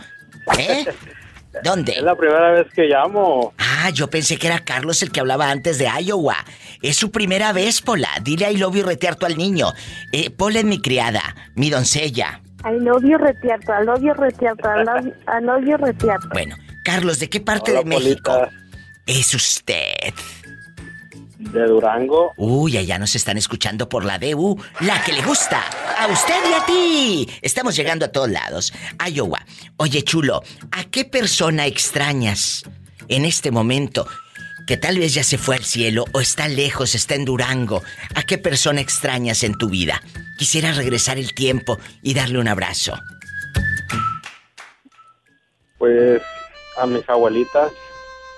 ¿Eh? 0.58 0.86
¿Dónde? 1.64 1.92
Es 1.92 2.02
la 2.02 2.14
primera 2.14 2.52
vez 2.52 2.66
que 2.72 2.84
llamo. 2.84 3.52
Ah, 3.58 3.90
yo 3.90 4.08
pensé 4.08 4.36
que 4.36 4.46
era 4.46 4.60
Carlos 4.60 5.02
el 5.02 5.10
que 5.10 5.20
hablaba 5.20 5.50
antes 5.50 5.78
de 5.78 5.88
Iowa. 6.00 6.36
Es 6.80 6.96
su 6.96 7.10
primera 7.10 7.52
vez, 7.52 7.82
Pola. 7.82 8.08
Dile 8.22 8.52
I 8.52 8.56
love 8.56 8.76
you 8.76 8.84
retearto 8.84 9.26
al 9.26 9.36
niño. 9.36 9.72
Eh, 10.12 10.30
Pola 10.30 10.60
es 10.60 10.64
mi 10.64 10.80
criada, 10.80 11.34
mi 11.56 11.70
doncella. 11.70 12.40
I 12.64 12.78
love 12.78 13.02
you, 13.02 13.16
Retierto. 13.16 13.72
I 13.72 13.84
love 13.84 14.02
you, 14.02 14.12
Retierto. 14.12 14.68
I 14.68 14.84
love, 14.84 15.06
I 15.26 15.42
love 15.42 15.64
you, 15.64 15.76
Retierto. 15.76 16.28
Bueno, 16.32 16.56
Carlos, 16.84 17.18
¿de 17.18 17.28
qué 17.28 17.40
parte 17.40 17.72
Hola, 17.72 17.80
de 17.80 17.86
México 17.86 18.48
es 19.06 19.34
usted? 19.34 20.12
De 21.40 21.66
Durango. 21.66 22.32
Uy, 22.36 22.76
allá 22.76 22.98
nos 22.98 23.16
están 23.16 23.38
escuchando 23.38 23.88
por 23.88 24.04
la 24.04 24.18
DU, 24.18 24.62
la 24.80 25.02
que 25.02 25.14
le 25.14 25.22
gusta. 25.22 25.64
A 25.98 26.06
usted 26.06 26.34
y 26.50 26.52
a 26.52 26.66
ti. 26.66 27.28
Estamos 27.40 27.74
llegando 27.74 28.04
a 28.04 28.12
todos 28.12 28.30
lados. 28.30 28.74
Iowa. 29.10 29.40
Oye, 29.78 30.02
chulo, 30.02 30.42
¿a 30.70 30.84
qué 30.84 31.06
persona 31.06 31.64
extrañas 31.66 32.64
en 33.08 33.24
este 33.24 33.50
momento? 33.50 34.06
Que 34.66 34.76
tal 34.76 34.98
vez 34.98 35.14
ya 35.14 35.24
se 35.24 35.38
fue 35.38 35.56
al 35.56 35.64
cielo 35.64 36.04
o 36.12 36.20
está 36.20 36.46
lejos, 36.46 36.94
está 36.94 37.14
en 37.14 37.24
Durango. 37.24 37.82
¿A 38.14 38.22
qué 38.22 38.36
persona 38.36 38.82
extrañas 38.82 39.42
en 39.42 39.56
tu 39.56 39.70
vida? 39.70 40.02
Quisiera 40.38 40.72
regresar 40.72 41.16
el 41.16 41.32
tiempo 41.34 41.78
y 42.02 42.12
darle 42.12 42.38
un 42.38 42.48
abrazo. 42.48 43.00
Pues 45.78 46.20
a 46.76 46.84
mis 46.84 47.08
abuelitas, 47.08 47.72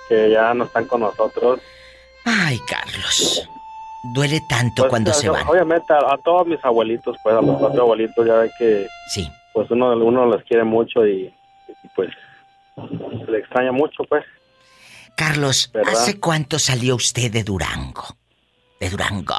que 0.08 0.30
ya 0.30 0.54
no 0.54 0.64
están 0.64 0.84
con 0.84 1.00
nosotros. 1.00 1.60
Ay, 2.24 2.58
Carlos. 2.68 3.48
Duele 4.14 4.40
tanto 4.48 4.82
Pues, 4.82 4.90
cuando 4.90 5.12
se 5.12 5.28
van. 5.28 5.46
Obviamente 5.46 5.92
a, 5.92 5.98
a 6.14 6.18
todos 6.24 6.46
mis 6.46 6.62
abuelitos, 6.64 7.16
pues 7.22 7.34
a 7.36 7.40
los 7.40 7.56
cuatro 7.58 7.82
abuelitos, 7.82 8.26
ya 8.26 8.34
ve 8.34 8.50
que 8.58 8.86
Sí. 9.08 9.28
pues 9.52 9.70
uno, 9.70 9.92
uno 9.96 10.26
los 10.26 10.42
quiere 10.44 10.64
mucho 10.64 11.06
y, 11.06 11.32
y, 11.84 11.88
pues 11.94 12.10
se 12.76 13.30
le 13.30 13.38
extraña 13.38 13.70
mucho, 13.72 14.02
pues. 14.04 14.24
Carlos, 15.16 15.70
¿Verdad? 15.72 15.92
¿hace 15.92 16.18
cuánto 16.18 16.58
salió 16.58 16.96
usted 16.96 17.30
de 17.30 17.44
Durango? 17.44 18.02
De 18.80 18.88
Durango. 18.90 19.34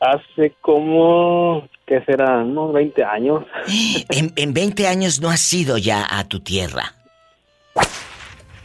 Hace 0.00 0.54
como, 0.60 1.68
¿qué 1.86 2.00
será? 2.06 2.38
Unos 2.38 2.72
20 2.72 3.04
años. 3.04 3.44
En, 4.10 4.32
en 4.36 4.54
20 4.54 4.86
años 4.88 5.20
no 5.20 5.28
has 5.30 5.52
ido 5.52 5.76
ya 5.78 6.06
a 6.10 6.24
tu 6.24 6.40
tierra. 6.40 6.94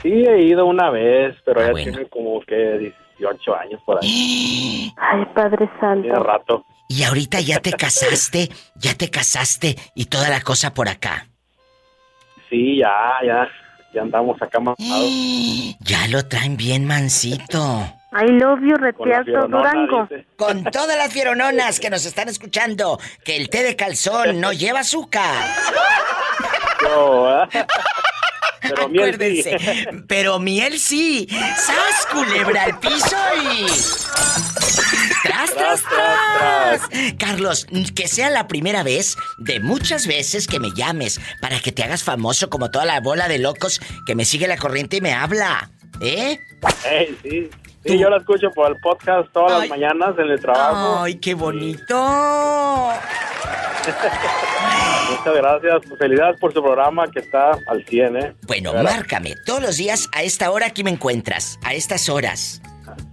Sí, 0.04 0.10
he 0.12 0.44
ido 0.44 0.66
una 0.66 0.90
vez, 0.92 1.36
pero 1.46 1.62
Ah, 1.62 1.66
ya 1.66 1.72
bueno. 1.72 1.92
tiene 1.92 2.10
como 2.10 2.40
que 2.42 2.94
18 3.18 3.56
años 3.56 3.82
por 3.86 3.98
ahí. 4.04 4.92
Ay, 4.98 5.26
Padre 5.34 5.68
Tiene 5.80 5.80
Santo. 5.80 6.24
rato. 6.24 6.66
Y 6.90 7.04
ahorita 7.04 7.40
ya 7.40 7.60
te 7.60 7.72
casaste, 7.72 8.50
ya 8.76 8.94
te 8.94 9.10
casaste 9.10 9.76
y 9.96 10.06
toda 10.06 10.30
la 10.30 10.42
cosa 10.42 10.74
por 10.74 10.90
acá. 10.90 11.28
Sí, 12.50 12.78
ya, 12.78 12.92
ya, 13.26 13.48
ya 13.96 14.02
andamos 14.02 14.40
acá 14.42 14.60
más. 14.60 14.76
Ya 15.80 16.08
lo 16.10 16.26
traen 16.28 16.56
bien 16.56 16.86
mansito. 16.86 17.58
I 18.16 18.28
love 18.32 18.60
you, 18.62 18.76
fieronona, 19.04 19.48
Durango. 19.48 20.08
Con 20.38 20.64
todas 20.66 20.96
las 20.98 21.12
fierononas 21.12 21.80
que 21.80 21.90
nos 21.90 22.06
están 22.06 22.30
escuchando, 22.30 23.00
que 23.26 23.36
el 23.38 23.50
té 23.50 23.64
de 23.64 23.76
calzón 23.76 24.40
no 24.40 24.54
lleva 24.54 24.82
azúcar. 24.82 25.44
No, 26.84 27.44
¿eh? 27.44 27.48
Pero 28.64 28.90
miel 28.90 29.04
Acuérdense. 29.04 29.60
sí. 29.60 29.86
Pero 30.08 30.40
miel 30.40 30.80
sí. 30.80 31.28
¡Sas, 31.30 32.08
culebra 32.12 32.64
al 32.64 32.80
piso 32.80 33.18
y... 33.44 33.66
¡Tras, 35.24 35.54
tras, 35.54 35.84
tras! 35.84 36.82
Carlos, 37.18 37.68
que 37.96 38.08
sea 38.08 38.30
la 38.30 38.48
primera 38.48 38.84
vez 38.84 39.16
de 39.38 39.60
muchas 39.60 40.08
veces 40.08 40.48
que 40.48 40.60
me 40.60 40.72
llames 40.76 41.20
para 41.42 41.60
que 41.60 41.72
te 41.72 41.84
hagas 41.84 42.04
famoso 42.04 42.50
como 42.50 42.72
toda 42.72 42.86
la 42.86 43.00
bola 43.00 43.28
de 43.28 43.40
locos 43.40 43.80
que 44.06 44.16
me 44.16 44.26
sigue 44.26 44.48
la 44.48 44.58
corriente 44.58 44.98
y 44.98 45.02
me 45.02 45.14
habla. 45.14 45.70
¿Eh? 46.02 46.38
Ey, 46.90 47.18
sí. 47.22 47.50
Sí, 47.86 48.00
yo 48.00 48.10
la 48.10 48.18
escucho 48.18 48.50
por 48.52 48.72
el 48.72 48.78
podcast 48.80 49.30
todas 49.34 49.60
las 49.60 49.70
mañanas 49.70 50.18
en 50.18 50.32
el 50.32 50.40
trabajo. 50.40 51.04
¡Ay, 51.04 51.16
qué 51.16 51.34
bonito! 51.34 52.90
Muchas 55.10 55.36
gracias. 55.36 55.82
Felicidades 55.98 56.40
por 56.40 56.54
su 56.54 56.62
programa 56.62 57.08
que 57.12 57.20
está 57.20 57.52
al 57.68 57.86
100, 57.86 58.18
¿eh? 58.18 58.34
Bueno, 58.48 58.74
márcame. 58.74 59.36
Todos 59.46 59.62
los 59.62 59.78
días 59.78 60.10
a 60.14 60.24
esta 60.24 60.52
hora 60.52 60.68
aquí 60.68 60.84
me 60.84 60.92
encuentras. 60.92 61.60
A 61.64 61.74
estas 61.74 62.10
horas. 62.10 62.62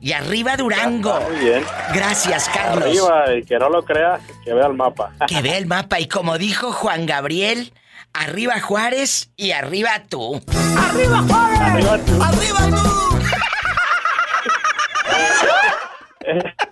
Y 0.00 0.12
arriba 0.12 0.56
Durango. 0.56 1.18
Está 1.18 1.28
muy 1.30 1.38
bien. 1.38 1.64
Gracias, 1.94 2.48
Carlos. 2.48 2.84
Arriba, 2.84 3.34
y 3.34 3.44
que 3.44 3.58
no 3.58 3.68
lo 3.68 3.84
crea, 3.84 4.20
que 4.44 4.54
vea 4.54 4.66
el 4.66 4.74
mapa. 4.74 5.12
Que 5.26 5.42
vea 5.42 5.58
el 5.58 5.66
mapa 5.66 6.00
y 6.00 6.08
como 6.08 6.38
dijo 6.38 6.72
Juan 6.72 7.06
Gabriel, 7.06 7.72
arriba 8.12 8.60
Juárez 8.60 9.30
y 9.36 9.52
arriba 9.52 10.02
tú. 10.08 10.40
¡Arriba, 10.78 11.22
Juárez! 11.28 11.60
Arriba 11.60 11.98
tú. 11.98 12.22
¡Arriba 12.22 12.60
tú! 12.70 12.90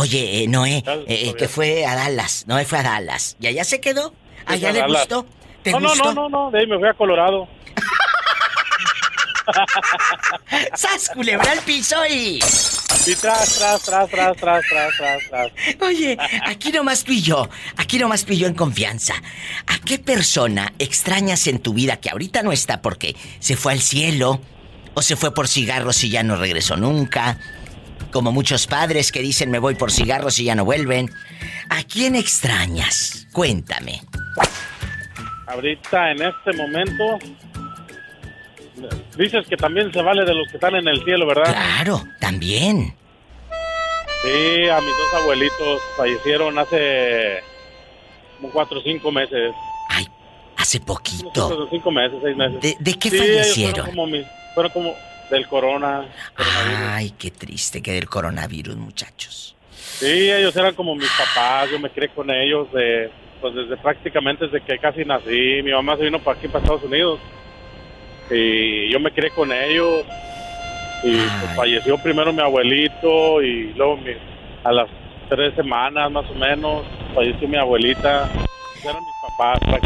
Oye, 0.00 0.42
eh, 0.44 0.48
Noé, 0.48 0.82
eh, 1.06 1.34
que 1.36 1.46
fue 1.46 1.84
a 1.84 1.94
Dallas. 1.94 2.44
Noé 2.46 2.64
fue 2.64 2.78
a 2.78 2.82
Dallas. 2.82 3.36
¿Y 3.38 3.48
allá 3.48 3.64
se 3.64 3.82
quedó? 3.82 4.14
¿Allá 4.46 4.70
a 4.70 4.72
le 4.72 4.78
Dallas. 4.80 5.00
gustó? 5.00 5.26
¿Te 5.62 5.72
no, 5.72 5.80
gustó? 5.80 6.04
no, 6.04 6.14
no, 6.14 6.28
no, 6.30 6.44
no, 6.46 6.50
de 6.50 6.60
ahí 6.60 6.66
me 6.66 6.78
fui 6.78 6.88
a 6.88 6.94
Colorado. 6.94 7.46
¡Sas, 10.74 11.10
culebra 11.12 11.52
al 11.52 11.58
piso 11.60 11.96
y... 12.08 12.40
Y 13.06 13.14
tras, 13.14 13.58
tras, 13.58 13.82
tras, 13.82 14.08
tras, 14.10 14.36
tras, 14.38 14.64
tras, 14.68 14.96
tras, 14.96 15.22
tras. 15.28 15.52
Oye, 15.82 16.16
aquí 16.46 16.72
nomás 16.72 17.04
tú 17.04 17.12
y 17.12 17.20
yo, 17.20 17.48
aquí 17.76 17.98
nomás 17.98 18.24
tú 18.24 18.32
y 18.32 18.38
yo 18.38 18.46
en 18.46 18.54
confianza. 18.54 19.14
¿A 19.66 19.78
qué 19.84 19.98
persona 19.98 20.72
extrañas 20.78 21.46
en 21.46 21.58
tu 21.58 21.74
vida 21.74 21.98
que 21.98 22.08
ahorita 22.08 22.42
no 22.42 22.52
está 22.52 22.80
porque 22.80 23.16
se 23.38 23.56
fue 23.56 23.72
al 23.72 23.80
cielo 23.80 24.40
o 24.94 25.02
se 25.02 25.16
fue 25.16 25.34
por 25.34 25.46
cigarros 25.46 26.02
y 26.04 26.10
ya 26.10 26.22
no 26.22 26.36
regresó 26.36 26.76
nunca? 26.76 27.38
Como 28.12 28.32
muchos 28.32 28.66
padres 28.66 29.12
que 29.12 29.20
dicen 29.20 29.50
me 29.50 29.58
voy 29.58 29.74
por 29.76 29.92
cigarros 29.92 30.38
y 30.38 30.44
ya 30.44 30.54
no 30.54 30.64
vuelven. 30.64 31.10
¿A 31.68 31.82
quién 31.84 32.16
extrañas? 32.16 33.26
Cuéntame. 33.32 34.02
Ahorita, 35.46 36.10
en 36.12 36.22
este 36.22 36.52
momento, 36.56 37.18
dices 39.16 39.46
que 39.48 39.56
también 39.56 39.92
se 39.92 40.00
vale 40.02 40.24
de 40.24 40.34
los 40.34 40.48
que 40.48 40.56
están 40.56 40.74
en 40.76 40.86
el 40.88 41.02
cielo, 41.04 41.26
¿verdad? 41.26 41.44
Claro, 41.52 42.04
también. 42.20 42.94
Sí, 44.22 44.68
a 44.68 44.80
mis 44.80 44.90
dos 44.90 45.22
abuelitos 45.22 45.80
fallecieron 45.96 46.58
hace 46.58 47.40
como 48.40 48.52
cuatro 48.52 48.78
o 48.78 48.82
cinco 48.82 49.10
meses. 49.10 49.52
Hace 50.56 50.78
poquito. 50.78 51.30
Cuatro 51.34 51.64
o 51.64 51.70
cinco 51.70 51.90
meses, 51.90 52.18
seis 52.22 52.36
meses. 52.36 52.60
¿De, 52.60 52.76
de 52.78 52.94
qué 52.98 53.08
Sí, 53.10 53.16
ellos 53.16 53.28
fallecieron? 53.28 53.74
Fueron 53.74 53.90
como, 53.90 54.06
mis- 54.06 54.26
fueron 54.54 54.72
como 54.72 54.94
del 55.30 55.46
corona. 55.48 56.04
Ay, 56.92 57.10
qué 57.18 57.30
triste 57.30 57.80
que 57.82 57.92
del 57.92 58.08
coronavirus, 58.08 58.76
muchachos. 58.76 59.56
Sí, 59.70 60.30
ellos 60.30 60.54
eran 60.56 60.74
como 60.74 60.94
mis 60.94 61.10
papás, 61.10 61.70
yo 61.70 61.78
me 61.78 61.90
crié 61.90 62.08
con 62.08 62.30
ellos 62.30 62.70
de, 62.72 63.10
pues 63.40 63.54
desde 63.54 63.76
prácticamente 63.76 64.46
desde 64.46 64.60
que 64.62 64.78
casi 64.78 65.04
nací. 65.04 65.62
Mi 65.62 65.72
mamá 65.72 65.96
se 65.96 66.04
vino 66.04 66.18
para 66.18 66.38
aquí, 66.38 66.48
para 66.48 66.60
Estados 66.60 66.84
Unidos. 66.84 67.20
Y 68.30 68.90
yo 68.90 69.00
me 69.00 69.10
crié 69.12 69.30
con 69.30 69.52
ellos. 69.52 70.04
Y 71.02 71.16
pues, 71.16 71.56
falleció 71.56 71.96
primero 71.98 72.32
mi 72.32 72.40
abuelito 72.42 73.40
y 73.42 73.72
luego 73.74 73.96
mi- 73.96 74.12
a 74.64 74.72
las 74.72 74.88
tres 75.28 75.54
semanas 75.54 76.10
más 76.10 76.28
o 76.30 76.34
menos 76.34 76.84
falleció 77.14 77.48
mi 77.48 77.56
abuelita. 77.56 78.28
Eran 78.82 79.02
mis 79.02 79.14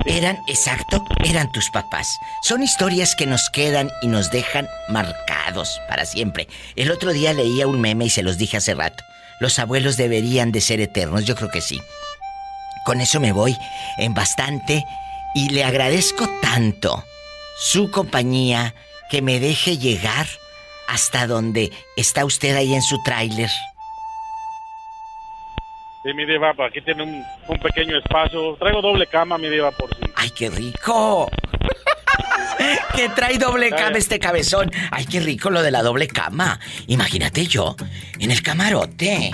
Eran, 0.07 0.39
exacto, 0.49 1.05
eran 1.25 1.51
tus 1.53 1.71
papás. 1.71 2.19
Son 2.43 2.63
historias 2.63 3.15
que 3.15 3.27
nos 3.27 3.51
quedan 3.51 3.91
y 4.03 4.09
nos 4.09 4.31
dejan 4.31 4.69
marcados 4.89 5.81
para 5.89 6.05
siempre. 6.07 6.49
El 6.77 6.91
otro 6.91 7.13
día 7.13 7.33
leía 7.33 7.67
un 7.67 7.81
meme 7.81 8.07
y 8.07 8.11
se 8.11 8.23
los 8.23 8.39
dije 8.39 8.57
hace 8.57 8.75
rato. 8.75 9.05
Los 9.41 9.59
abuelos 9.59 9.97
deberían 9.97 10.53
de 10.53 10.61
ser 10.61 10.81
eternos, 10.81 11.25
yo 11.25 11.35
creo 11.35 11.51
que 11.51 11.61
sí. 11.61 11.81
Con 12.85 13.01
eso 13.01 13.21
me 13.21 13.33
voy 13.33 13.57
en 13.99 14.15
bastante 14.15 14.85
y 15.35 15.49
le 15.51 15.65
agradezco 15.65 16.29
tanto 16.43 17.05
su 17.59 17.91
compañía 17.91 18.75
que 19.11 19.23
me 19.23 19.41
deje 19.41 19.79
llegar 19.79 20.27
hasta 20.89 21.27
donde 21.27 21.73
está 21.97 22.25
usted 22.25 22.57
ahí 22.57 22.75
en 22.75 22.83
su 22.83 23.03
tráiler. 23.03 23.51
Sí, 26.05 26.13
mi 26.13 26.27
diva, 26.27 26.53
pues, 26.55 26.71
aquí 26.71 26.83
tiene 26.83 27.03
un, 27.03 27.25
un 27.49 27.59
pequeño 27.59 27.97
espacio. 27.99 28.57
Traigo 28.57 28.83
doble 28.83 29.07
cama, 29.07 29.39
mi 29.39 29.49
diva, 29.49 29.71
por 29.71 29.89
si. 29.97 30.03
¡Ay, 30.17 30.31
qué 30.31 30.51
rico! 30.51 31.31
que 32.95 33.09
trae 33.09 33.39
doble 33.39 33.71
cama 33.71 33.97
este 33.97 34.19
cabezón. 34.19 34.71
Ay, 34.91 35.07
qué 35.07 35.21
rico 35.21 35.51
lo 35.51 35.63
de 35.63 35.71
la 35.71 35.83
doble 35.83 36.07
cama. 36.07 36.61
Imagínate 36.89 37.47
yo 37.47 37.75
en 38.19 38.31
el 38.31 38.43
camarote. 38.43 39.31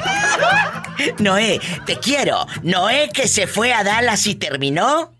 Noé, 1.19 1.61
te 1.87 1.97
quiero. 1.97 2.47
Noé 2.63 3.11
que 3.13 3.27
se 3.27 3.47
fue 3.47 3.73
a 3.73 3.83
Dallas 3.83 4.27
y 4.27 4.37
terminó. 4.37 5.13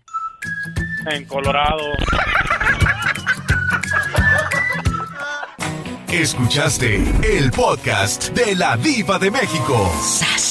En 1.09 1.25
Colorado. 1.25 1.83
Escuchaste 6.07 6.95
el 7.23 7.51
podcast 7.51 8.29
de 8.31 8.55
la 8.55 8.75
Diva 8.75 9.17
de 9.17 9.31
México. 9.31 9.89
¡Sas, 10.03 10.50